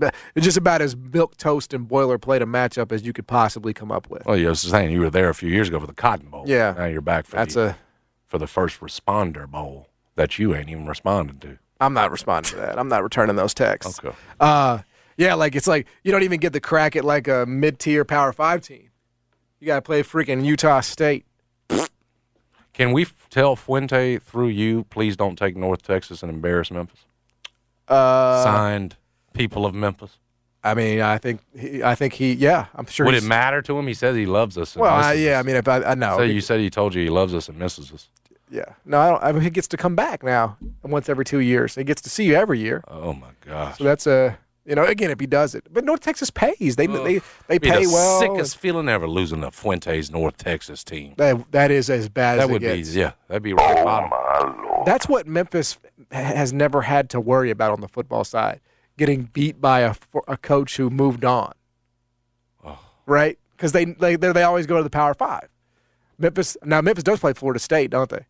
uh, 0.00 0.10
It's 0.34 0.44
just 0.44 0.56
about 0.56 0.80
as 0.80 0.96
milk 0.96 1.36
toast 1.36 1.74
and 1.74 1.86
boilerplate 1.86 2.40
a 2.40 2.46
matchup 2.46 2.92
as 2.92 3.04
you 3.04 3.12
could 3.12 3.26
possibly 3.26 3.74
come 3.74 3.92
up 3.92 4.08
with. 4.08 4.24
Well, 4.24 4.38
you 4.38 4.46
were 4.48 4.54
saying 4.54 4.90
you 4.92 5.00
were 5.00 5.10
there 5.10 5.28
a 5.28 5.34
few 5.34 5.50
years 5.50 5.68
ago 5.68 5.78
for 5.78 5.86
the 5.86 5.92
Cotton 5.92 6.28
Bowl. 6.30 6.44
Yeah. 6.46 6.74
Now 6.76 6.86
you're 6.86 7.02
back 7.02 7.26
for 7.26 7.36
That's 7.36 7.54
the, 7.54 7.68
a. 7.70 7.76
for 8.28 8.38
the 8.38 8.46
first 8.46 8.80
responder 8.80 9.46
bowl 9.46 9.88
that 10.14 10.38
you 10.38 10.54
ain't 10.54 10.70
even 10.70 10.86
responded 10.86 11.40
to. 11.42 11.58
I'm 11.80 11.92
not 11.94 12.10
responding 12.10 12.50
to 12.52 12.56
that. 12.56 12.78
I'm 12.78 12.88
not 12.88 13.02
returning 13.02 13.36
those 13.36 13.52
texts. 13.54 13.98
Okay. 14.02 14.16
Uh, 14.40 14.78
yeah, 15.16 15.34
like 15.34 15.54
it's 15.54 15.66
like 15.66 15.86
you 16.04 16.12
don't 16.12 16.22
even 16.22 16.40
get 16.40 16.52
the 16.52 16.60
crack 16.60 16.96
at 16.96 17.04
like 17.04 17.28
a 17.28 17.46
mid-tier 17.46 18.04
Power 18.04 18.32
Five 18.32 18.62
team. 18.62 18.90
You 19.60 19.66
got 19.66 19.76
to 19.76 19.82
play 19.82 20.02
freaking 20.02 20.44
Utah 20.44 20.80
State. 20.80 21.24
Can 22.72 22.92
we 22.92 23.02
f- 23.02 23.26
tell 23.30 23.54
Fuente 23.54 24.18
through 24.18 24.48
you, 24.48 24.84
please 24.84 25.16
don't 25.16 25.36
take 25.36 25.56
North 25.56 25.82
Texas 25.82 26.22
and 26.22 26.30
embarrass 26.30 26.70
Memphis? 26.70 27.00
Uh, 27.86 28.42
Signed 28.42 28.96
people 29.34 29.66
of 29.66 29.74
Memphis. 29.74 30.18
I 30.64 30.74
mean, 30.74 31.00
I 31.00 31.18
think 31.18 31.40
he, 31.58 31.82
I 31.82 31.94
think 31.94 32.14
he. 32.14 32.32
Yeah, 32.32 32.66
I'm 32.74 32.86
sure. 32.86 33.04
Would 33.06 33.14
it 33.16 33.24
matter 33.24 33.60
to 33.62 33.78
him? 33.78 33.86
He 33.86 33.94
says 33.94 34.16
he 34.16 34.26
loves 34.26 34.56
us. 34.56 34.74
And 34.74 34.82
Well, 34.82 34.94
I, 34.94 35.12
yeah. 35.14 35.38
I 35.38 35.42
mean, 35.42 35.56
if 35.56 35.66
I, 35.68 35.82
I 35.82 35.94
know. 35.94 36.16
So 36.16 36.22
you 36.22 36.40
said 36.40 36.60
he 36.60 36.70
told 36.70 36.94
you 36.94 37.02
he 37.02 37.10
loves 37.10 37.34
us 37.34 37.48
and 37.48 37.58
misses 37.58 37.92
us. 37.92 38.08
yeah. 38.50 38.64
No, 38.86 38.98
I 39.00 39.10
don't. 39.10 39.22
I 39.24 39.32
mean, 39.32 39.42
he 39.42 39.50
gets 39.50 39.66
to 39.68 39.76
come 39.76 39.96
back 39.96 40.22
now 40.22 40.56
once 40.82 41.08
every 41.08 41.24
two 41.24 41.40
years. 41.40 41.74
He 41.74 41.82
gets 41.84 42.00
to 42.02 42.10
see 42.10 42.24
you 42.24 42.36
every 42.36 42.58
year. 42.60 42.82
Oh 42.88 43.12
my 43.12 43.30
gosh. 43.44 43.78
So 43.78 43.84
that's 43.84 44.06
a. 44.06 44.38
You 44.64 44.76
know, 44.76 44.84
again, 44.84 45.10
if 45.10 45.18
he 45.18 45.26
does 45.26 45.56
it, 45.56 45.66
but 45.72 45.84
North 45.84 46.00
Texas 46.00 46.30
pays. 46.30 46.76
They 46.76 46.86
they 46.86 47.20
they 47.48 47.58
Be 47.58 47.68
pay 47.70 47.84
the 47.84 47.90
well. 47.92 48.20
sickest 48.20 48.56
feeling 48.58 48.88
ever 48.88 49.08
losing 49.08 49.40
to 49.40 49.50
Fuente's 49.50 50.08
North 50.10 50.36
Texas 50.36 50.84
team. 50.84 51.14
That 51.16 51.50
that 51.50 51.70
is 51.72 51.90
as 51.90 52.08
bad 52.08 52.38
That 52.38 52.44
as 52.44 52.48
it 52.48 52.52
would 52.52 52.62
be 52.62 52.66
gets. 52.68 52.94
yeah. 52.94 53.12
That'd 53.28 53.42
be 53.42 53.54
right 53.54 53.84
bottom. 53.84 54.10
Oh, 54.12 54.82
That's 54.86 55.08
what 55.08 55.26
Memphis 55.26 55.78
has 56.12 56.52
never 56.52 56.82
had 56.82 57.10
to 57.10 57.20
worry 57.20 57.50
about 57.50 57.72
on 57.72 57.80
the 57.80 57.88
football 57.88 58.22
side, 58.22 58.60
getting 58.96 59.24
beat 59.32 59.60
by 59.60 59.80
a, 59.80 59.94
a 60.28 60.36
coach 60.36 60.76
who 60.76 60.90
moved 60.90 61.24
on. 61.24 61.52
right? 63.06 63.38
Because 63.56 63.72
they 63.72 63.84
they 63.84 64.16
they 64.16 64.32
they 64.32 64.42
always 64.44 64.66
go 64.66 64.76
to 64.76 64.82
the 64.84 64.90
Power 64.90 65.14
Five. 65.14 65.48
Memphis 66.18 66.56
now 66.64 66.80
Memphis 66.80 67.02
does 67.04 67.18
play 67.20 67.32
Florida 67.32 67.58
State, 67.58 67.90
don't 67.90 68.10
they? 68.10 68.26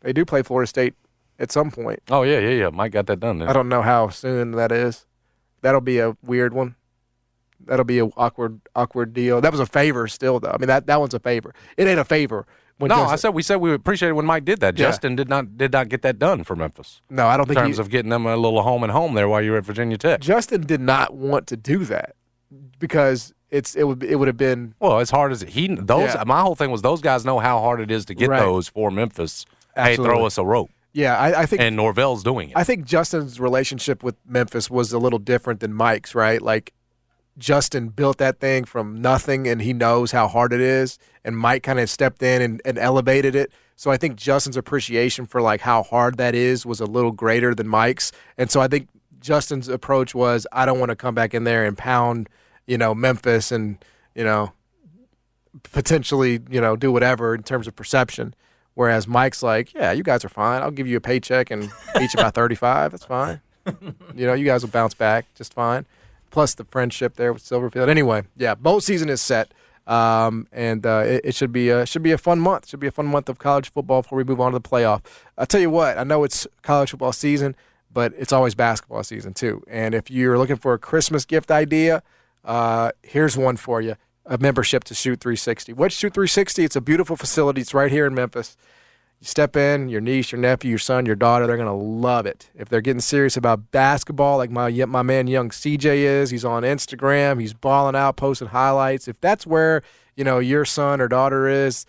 They 0.00 0.12
do 0.12 0.24
play 0.24 0.42
Florida 0.42 0.66
State 0.66 0.94
at 1.38 1.50
some 1.50 1.70
point. 1.70 2.00
Oh 2.10 2.22
yeah, 2.24 2.38
yeah, 2.40 2.50
yeah. 2.50 2.68
Mike 2.68 2.92
got 2.92 3.06
that 3.06 3.20
done. 3.20 3.38
Then. 3.38 3.48
I 3.48 3.52
don't 3.54 3.68
know 3.70 3.82
how 3.82 4.08
soon 4.08 4.50
that 4.52 4.70
is. 4.70 5.06
That'll 5.62 5.80
be 5.80 5.98
a 6.00 6.16
weird 6.22 6.52
one. 6.52 6.74
That'll 7.64 7.84
be 7.84 8.00
a 8.00 8.06
awkward 8.16 8.60
awkward 8.74 9.12
deal. 9.14 9.40
That 9.40 9.52
was 9.52 9.60
a 9.60 9.66
favor 9.66 10.06
still 10.08 10.40
though. 10.40 10.50
I 10.50 10.58
mean 10.58 10.66
that 10.68 10.86
that 10.88 11.00
one's 11.00 11.14
a 11.14 11.20
favor. 11.20 11.54
It 11.76 11.86
ain't 11.86 12.00
a 12.00 12.04
favor. 12.04 12.46
When 12.78 12.88
No, 12.88 12.96
Justin- 12.96 13.12
I 13.12 13.16
said 13.16 13.28
we 13.30 13.42
said 13.42 13.56
we 13.56 13.72
appreciated 13.72 14.14
when 14.14 14.26
Mike 14.26 14.44
did 14.44 14.58
that. 14.60 14.76
Yeah. 14.76 14.86
Justin 14.86 15.14
did 15.14 15.28
not 15.28 15.56
did 15.56 15.72
not 15.72 15.88
get 15.88 16.02
that 16.02 16.18
done 16.18 16.42
for 16.42 16.56
Memphis. 16.56 17.00
no, 17.08 17.26
I 17.28 17.36
don't 17.36 17.46
think 17.46 17.58
In 17.58 17.64
terms 17.66 17.78
of 17.78 17.88
getting 17.90 18.10
them 18.10 18.26
a 18.26 18.36
little 18.36 18.62
home 18.62 18.82
and 18.82 18.90
home 18.90 19.14
there 19.14 19.28
while 19.28 19.40
you 19.42 19.52
were 19.52 19.58
at 19.58 19.64
Virginia 19.64 19.96
Tech. 19.96 20.20
Justin 20.20 20.62
did 20.62 20.80
not 20.80 21.14
want 21.14 21.46
to 21.48 21.56
do 21.56 21.84
that 21.84 22.16
because 22.80 23.32
it's 23.50 23.76
it 23.76 23.84
would 23.84 24.02
it 24.02 24.16
would 24.16 24.26
have 24.28 24.36
been 24.36 24.74
Well, 24.80 24.98
as 24.98 25.10
hard 25.10 25.30
as 25.30 25.42
he 25.42 25.68
those 25.68 26.14
Yeah. 26.14 26.24
my 26.26 26.40
whole 26.40 26.56
thing 26.56 26.70
was 26.72 26.82
those 26.82 27.00
guys 27.00 27.24
know 27.24 27.38
how 27.38 27.60
hard 27.60 27.80
it 27.80 27.90
is 27.92 28.04
to 28.06 28.14
get 28.14 28.28
Right. 28.30 28.40
those 28.40 28.66
for 28.68 28.90
Memphis. 28.90 29.46
Hey, 29.76 29.94
throw 29.96 30.26
us 30.26 30.36
a 30.36 30.44
rope. 30.44 30.70
Yeah. 30.92 31.16
I, 31.16 31.42
I 31.42 31.46
think 31.46 31.62
And 31.62 31.76
Norvell's 31.76 32.22
doing 32.22 32.50
it. 32.50 32.56
I 32.56 32.64
think 32.64 32.84
Justin's 32.84 33.40
relationship 33.40 34.02
with 34.02 34.16
Memphis 34.26 34.70
was 34.70 34.92
a 34.92 34.98
little 34.98 35.18
different 35.18 35.60
than 35.60 35.72
Mike's, 35.72 36.14
right? 36.14 36.40
Like 36.40 36.72
Justin 37.38 37.88
built 37.88 38.18
that 38.18 38.40
thing 38.40 38.64
from 38.64 39.00
nothing 39.00 39.48
and 39.48 39.62
he 39.62 39.72
knows 39.72 40.12
how 40.12 40.28
hard 40.28 40.52
it 40.52 40.60
is. 40.60 40.98
And 41.24 41.36
Mike 41.36 41.62
kind 41.62 41.80
of 41.80 41.88
stepped 41.88 42.22
in 42.22 42.42
and, 42.42 42.62
and 42.64 42.78
elevated 42.78 43.34
it. 43.34 43.52
So 43.76 43.90
I 43.90 43.96
think 43.96 44.16
Justin's 44.16 44.56
appreciation 44.56 45.26
for 45.26 45.40
like 45.40 45.62
how 45.62 45.82
hard 45.82 46.16
that 46.18 46.34
is 46.34 46.66
was 46.66 46.80
a 46.80 46.86
little 46.86 47.12
greater 47.12 47.54
than 47.54 47.68
Mike's. 47.68 48.12
And 48.36 48.50
so 48.50 48.60
I 48.60 48.68
think 48.68 48.88
Justin's 49.20 49.68
approach 49.68 50.14
was 50.14 50.46
I 50.52 50.66
don't 50.66 50.78
want 50.78 50.90
to 50.90 50.96
come 50.96 51.14
back 51.14 51.32
in 51.32 51.44
there 51.44 51.64
and 51.64 51.76
pound, 51.76 52.28
you 52.66 52.76
know, 52.76 52.94
Memphis 52.94 53.50
and, 53.50 53.82
you 54.14 54.24
know, 54.24 54.52
potentially, 55.62 56.40
you 56.50 56.60
know, 56.60 56.76
do 56.76 56.92
whatever 56.92 57.34
in 57.34 57.42
terms 57.42 57.66
of 57.66 57.74
perception. 57.74 58.34
Whereas 58.74 59.06
Mike's 59.06 59.42
like, 59.42 59.74
yeah, 59.74 59.92
you 59.92 60.02
guys 60.02 60.24
are 60.24 60.28
fine. 60.30 60.62
I'll 60.62 60.70
give 60.70 60.86
you 60.86 60.96
a 60.96 61.00
paycheck 61.00 61.50
and 61.50 61.70
each 62.00 62.14
about 62.14 62.34
35. 62.34 62.90
That's 62.90 63.04
fine. 63.04 63.40
you 64.14 64.26
know, 64.26 64.32
you 64.32 64.44
guys 64.44 64.62
will 64.62 64.70
bounce 64.70 64.94
back 64.94 65.26
just 65.34 65.52
fine. 65.54 65.86
Plus 66.30 66.54
the 66.54 66.64
friendship 66.64 67.16
there 67.16 67.32
with 67.32 67.42
Silverfield. 67.42 67.88
Anyway, 67.88 68.22
yeah, 68.36 68.54
bowl 68.54 68.80
season 68.80 69.08
is 69.08 69.20
set. 69.20 69.52
Um, 69.86 70.46
and 70.52 70.86
uh, 70.86 71.02
it, 71.04 71.20
it 71.24 71.34
should 71.34 71.52
be 71.52 71.68
a, 71.68 71.84
should 71.84 72.02
be 72.02 72.12
a 72.12 72.18
fun 72.18 72.40
month. 72.40 72.68
Should 72.68 72.80
be 72.80 72.86
a 72.86 72.92
fun 72.92 73.06
month 73.06 73.28
of 73.28 73.38
college 73.38 73.70
football 73.70 74.02
before 74.02 74.16
we 74.16 74.24
move 74.24 74.40
on 74.40 74.52
to 74.52 74.58
the 74.58 74.66
playoff. 74.68 75.02
I'll 75.36 75.46
tell 75.46 75.60
you 75.60 75.70
what, 75.70 75.98
I 75.98 76.04
know 76.04 76.24
it's 76.24 76.46
college 76.62 76.90
football 76.90 77.12
season, 77.12 77.56
but 77.92 78.12
it's 78.16 78.32
always 78.32 78.54
basketball 78.54 79.02
season 79.02 79.34
too. 79.34 79.62
And 79.68 79.94
if 79.94 80.10
you're 80.10 80.38
looking 80.38 80.56
for 80.56 80.72
a 80.72 80.78
Christmas 80.78 81.24
gift 81.24 81.50
idea, 81.50 82.02
uh, 82.44 82.92
here's 83.02 83.36
one 83.36 83.56
for 83.56 83.80
you: 83.80 83.96
a 84.26 84.38
membership 84.38 84.84
to 84.84 84.94
Shoot 84.94 85.20
360. 85.20 85.72
What's 85.72 85.94
Shoot 85.94 86.14
360? 86.14 86.64
It's 86.64 86.76
a 86.76 86.80
beautiful 86.80 87.16
facility. 87.16 87.60
It's 87.60 87.74
right 87.74 87.90
here 87.90 88.06
in 88.06 88.14
Memphis. 88.14 88.56
You 89.20 89.26
step 89.26 89.56
in, 89.56 89.88
your 89.88 90.00
niece, 90.00 90.32
your 90.32 90.40
nephew, 90.40 90.70
your 90.70 90.78
son, 90.80 91.06
your 91.06 91.14
daughter, 91.14 91.46
they're 91.46 91.56
gonna 91.56 91.76
love 91.76 92.26
it. 92.26 92.50
If 92.56 92.68
they're 92.68 92.80
getting 92.80 93.00
serious 93.00 93.36
about 93.36 93.70
basketball, 93.70 94.36
like 94.36 94.50
my 94.50 94.68
my 94.86 95.02
man 95.02 95.28
young 95.28 95.50
CJ 95.50 95.98
is, 95.98 96.30
he's 96.30 96.44
on 96.44 96.64
Instagram, 96.64 97.40
he's 97.40 97.54
balling 97.54 97.94
out, 97.94 98.16
posting 98.16 98.48
highlights. 98.48 99.06
If 99.06 99.20
that's 99.20 99.46
where 99.46 99.82
you 100.16 100.24
know 100.24 100.40
your 100.40 100.64
son 100.64 101.00
or 101.00 101.06
daughter 101.06 101.46
is, 101.46 101.86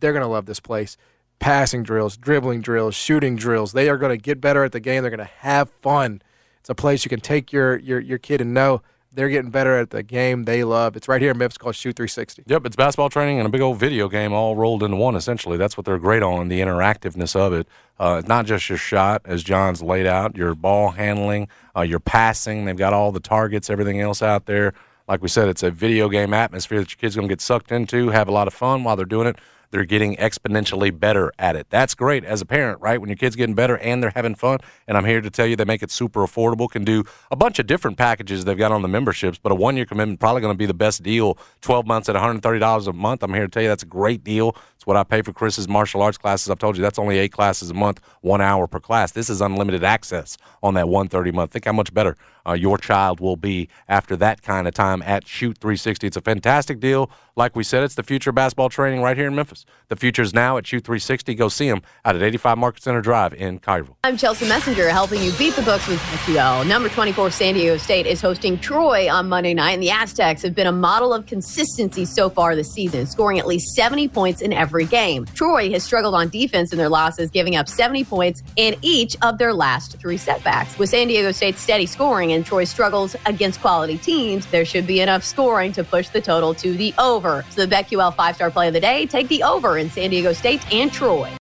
they're 0.00 0.14
gonna 0.14 0.28
love 0.28 0.46
this 0.46 0.60
place. 0.60 0.96
Passing 1.40 1.82
drills, 1.82 2.16
dribbling 2.16 2.62
drills, 2.62 2.94
shooting 2.94 3.36
drills. 3.36 3.72
They 3.72 3.90
are 3.90 3.98
gonna 3.98 4.16
get 4.16 4.40
better 4.40 4.64
at 4.64 4.72
the 4.72 4.80
game. 4.80 5.02
They're 5.02 5.10
gonna 5.10 5.24
have 5.40 5.68
fun. 5.82 6.22
It's 6.60 6.70
a 6.70 6.74
place 6.74 7.04
you 7.04 7.10
can 7.10 7.20
take 7.20 7.52
your 7.52 7.76
your 7.76 8.00
your 8.00 8.18
kid 8.18 8.40
and 8.40 8.54
know 8.54 8.80
they're 9.14 9.28
getting 9.28 9.50
better 9.50 9.78
at 9.78 9.90
the 9.90 10.02
game 10.02 10.44
they 10.44 10.64
love. 10.64 10.96
It's 10.96 11.06
right 11.06 11.20
here 11.20 11.32
in 11.32 11.38
Memphis 11.38 11.58
called 11.58 11.76
Shoot 11.76 11.96
360. 11.96 12.44
Yep, 12.46 12.66
it's 12.66 12.76
basketball 12.76 13.10
training 13.10 13.38
and 13.38 13.46
a 13.46 13.50
big 13.50 13.60
old 13.60 13.78
video 13.78 14.08
game 14.08 14.32
all 14.32 14.56
rolled 14.56 14.82
into 14.82 14.96
one. 14.96 15.16
Essentially, 15.16 15.58
that's 15.58 15.76
what 15.76 15.84
they're 15.84 15.98
great 15.98 16.22
on 16.22 16.48
the 16.48 16.60
interactiveness 16.60 17.36
of 17.36 17.52
it. 17.52 17.68
Uh, 18.00 18.16
it's 18.18 18.28
not 18.28 18.46
just 18.46 18.68
your 18.68 18.78
shot, 18.78 19.22
as 19.24 19.42
John's 19.42 19.82
laid 19.82 20.06
out, 20.06 20.36
your 20.36 20.54
ball 20.54 20.92
handling, 20.92 21.48
uh, 21.76 21.82
your 21.82 22.00
passing. 22.00 22.64
They've 22.64 22.76
got 22.76 22.92
all 22.92 23.12
the 23.12 23.20
targets, 23.20 23.68
everything 23.70 24.00
else 24.00 24.22
out 24.22 24.46
there. 24.46 24.72
Like 25.08 25.20
we 25.20 25.28
said, 25.28 25.48
it's 25.48 25.62
a 25.62 25.70
video 25.70 26.08
game 26.08 26.32
atmosphere 26.32 26.80
that 26.80 26.90
your 26.90 26.98
kids 26.98 27.14
going 27.14 27.28
to 27.28 27.32
get 27.32 27.40
sucked 27.40 27.70
into, 27.70 28.08
have 28.08 28.28
a 28.28 28.32
lot 28.32 28.46
of 28.46 28.54
fun 28.54 28.82
while 28.82 28.96
they're 28.96 29.04
doing 29.04 29.26
it. 29.26 29.36
They're 29.72 29.86
getting 29.86 30.16
exponentially 30.16 30.96
better 30.96 31.32
at 31.38 31.56
it. 31.56 31.66
That's 31.70 31.94
great 31.94 32.24
as 32.24 32.42
a 32.42 32.46
parent, 32.46 32.80
right? 32.82 33.00
When 33.00 33.08
your 33.08 33.16
kid's 33.16 33.36
getting 33.36 33.54
better 33.54 33.78
and 33.78 34.02
they're 34.02 34.12
having 34.14 34.34
fun. 34.34 34.58
And 34.86 34.98
I'm 34.98 35.06
here 35.06 35.22
to 35.22 35.30
tell 35.30 35.46
you 35.46 35.56
they 35.56 35.64
make 35.64 35.82
it 35.82 35.90
super 35.90 36.20
affordable. 36.20 36.70
Can 36.70 36.84
do 36.84 37.04
a 37.30 37.36
bunch 37.36 37.58
of 37.58 37.66
different 37.66 37.96
packages 37.96 38.44
they've 38.44 38.56
got 38.56 38.70
on 38.70 38.82
the 38.82 38.88
memberships, 38.88 39.38
but 39.38 39.50
a 39.50 39.54
one 39.54 39.76
year 39.76 39.86
commitment 39.86 40.20
probably 40.20 40.42
going 40.42 40.54
to 40.54 40.58
be 40.58 40.66
the 40.66 40.74
best 40.74 41.02
deal. 41.02 41.38
12 41.62 41.86
months 41.86 42.10
at 42.10 42.14
$130 42.14 42.86
a 42.86 42.92
month. 42.92 43.22
I'm 43.22 43.32
here 43.32 43.44
to 43.44 43.48
tell 43.48 43.62
you 43.62 43.68
that's 43.68 43.82
a 43.82 43.86
great 43.86 44.22
deal. 44.22 44.54
It's 44.76 44.86
what 44.86 44.96
I 44.96 45.04
pay 45.04 45.22
for 45.22 45.32
Chris's 45.32 45.68
martial 45.68 46.02
arts 46.02 46.18
classes. 46.18 46.50
I've 46.50 46.58
told 46.58 46.76
you 46.76 46.82
that's 46.82 46.98
only 46.98 47.16
eight 47.16 47.32
classes 47.32 47.70
a 47.70 47.74
month, 47.74 48.00
one 48.20 48.42
hour 48.42 48.66
per 48.66 48.80
class. 48.80 49.12
This 49.12 49.30
is 49.30 49.40
unlimited 49.40 49.84
access 49.84 50.36
on 50.62 50.74
that 50.74 50.88
130 50.88 51.32
month. 51.32 51.52
Think 51.52 51.64
how 51.64 51.72
much 51.72 51.94
better 51.94 52.16
uh, 52.46 52.52
your 52.52 52.76
child 52.76 53.20
will 53.20 53.36
be 53.36 53.68
after 53.88 54.16
that 54.16 54.42
kind 54.42 54.66
of 54.68 54.74
time 54.74 55.00
at 55.02 55.26
Shoot 55.26 55.58
360. 55.58 56.06
It's 56.06 56.16
a 56.16 56.20
fantastic 56.20 56.80
deal. 56.80 57.10
Like 57.34 57.56
we 57.56 57.64
said, 57.64 57.82
it's 57.82 57.94
the 57.94 58.02
future 58.02 58.28
of 58.28 58.36
basketball 58.36 58.68
training 58.68 59.00
right 59.00 59.16
here 59.16 59.26
in 59.26 59.34
Memphis. 59.34 59.64
The 59.88 59.96
future 59.96 60.20
is 60.20 60.34
now 60.34 60.58
at 60.58 60.66
Shoot 60.66 60.84
360. 60.84 61.34
Go 61.34 61.48
see 61.48 61.66
them 61.66 61.80
out 62.04 62.14
at 62.14 62.22
85 62.22 62.58
Market 62.58 62.82
Center 62.82 63.00
Drive 63.00 63.32
in 63.32 63.58
Cairo. 63.58 63.96
I'm 64.04 64.18
Chelsea 64.18 64.46
Messenger, 64.46 64.90
helping 64.90 65.22
you 65.22 65.32
beat 65.38 65.54
the 65.54 65.62
books 65.62 65.88
with 65.88 65.98
SEO. 65.98 66.66
Number 66.68 66.90
24 66.90 67.30
San 67.30 67.54
Diego 67.54 67.78
State 67.78 68.04
is 68.04 68.20
hosting 68.20 68.58
Troy 68.58 69.10
on 69.10 69.30
Monday 69.30 69.54
night, 69.54 69.72
and 69.72 69.82
the 69.82 69.90
Aztecs 69.90 70.42
have 70.42 70.54
been 70.54 70.66
a 70.66 70.72
model 70.72 71.14
of 71.14 71.24
consistency 71.24 72.04
so 72.04 72.28
far 72.28 72.54
this 72.54 72.70
season, 72.70 73.06
scoring 73.06 73.38
at 73.38 73.46
least 73.46 73.74
70 73.74 74.08
points 74.08 74.42
in 74.42 74.52
every 74.52 74.84
game. 74.84 75.24
Troy 75.34 75.70
has 75.70 75.82
struggled 75.82 76.14
on 76.14 76.28
defense 76.28 76.70
in 76.70 76.76
their 76.76 76.90
losses, 76.90 77.30
giving 77.30 77.56
up 77.56 77.66
70 77.66 78.04
points 78.04 78.42
in 78.56 78.76
each 78.82 79.16
of 79.22 79.38
their 79.38 79.54
last 79.54 79.98
three 79.98 80.18
setbacks. 80.18 80.78
With 80.78 80.90
San 80.90 81.08
Diego 81.08 81.32
State's 81.32 81.62
steady 81.62 81.86
scoring 81.86 82.32
and 82.32 82.44
Troy's 82.44 82.68
struggles 82.68 83.16
against 83.24 83.62
quality 83.62 83.96
teams, 83.96 84.44
there 84.48 84.66
should 84.66 84.86
be 84.86 85.00
enough 85.00 85.24
scoring 85.24 85.72
to 85.72 85.82
push 85.82 86.10
the 86.10 86.20
total 86.20 86.52
to 86.56 86.74
the 86.74 86.92
over. 86.98 87.21
So 87.50 87.64
the 87.64 87.74
BetQL 87.74 88.14
five-star 88.14 88.50
play 88.50 88.68
of 88.68 88.74
the 88.74 88.80
day, 88.80 89.06
take 89.06 89.28
the 89.28 89.42
over 89.42 89.78
in 89.78 89.90
San 89.90 90.10
Diego 90.10 90.32
State 90.32 90.60
and 90.72 90.92
Troy. 90.92 91.36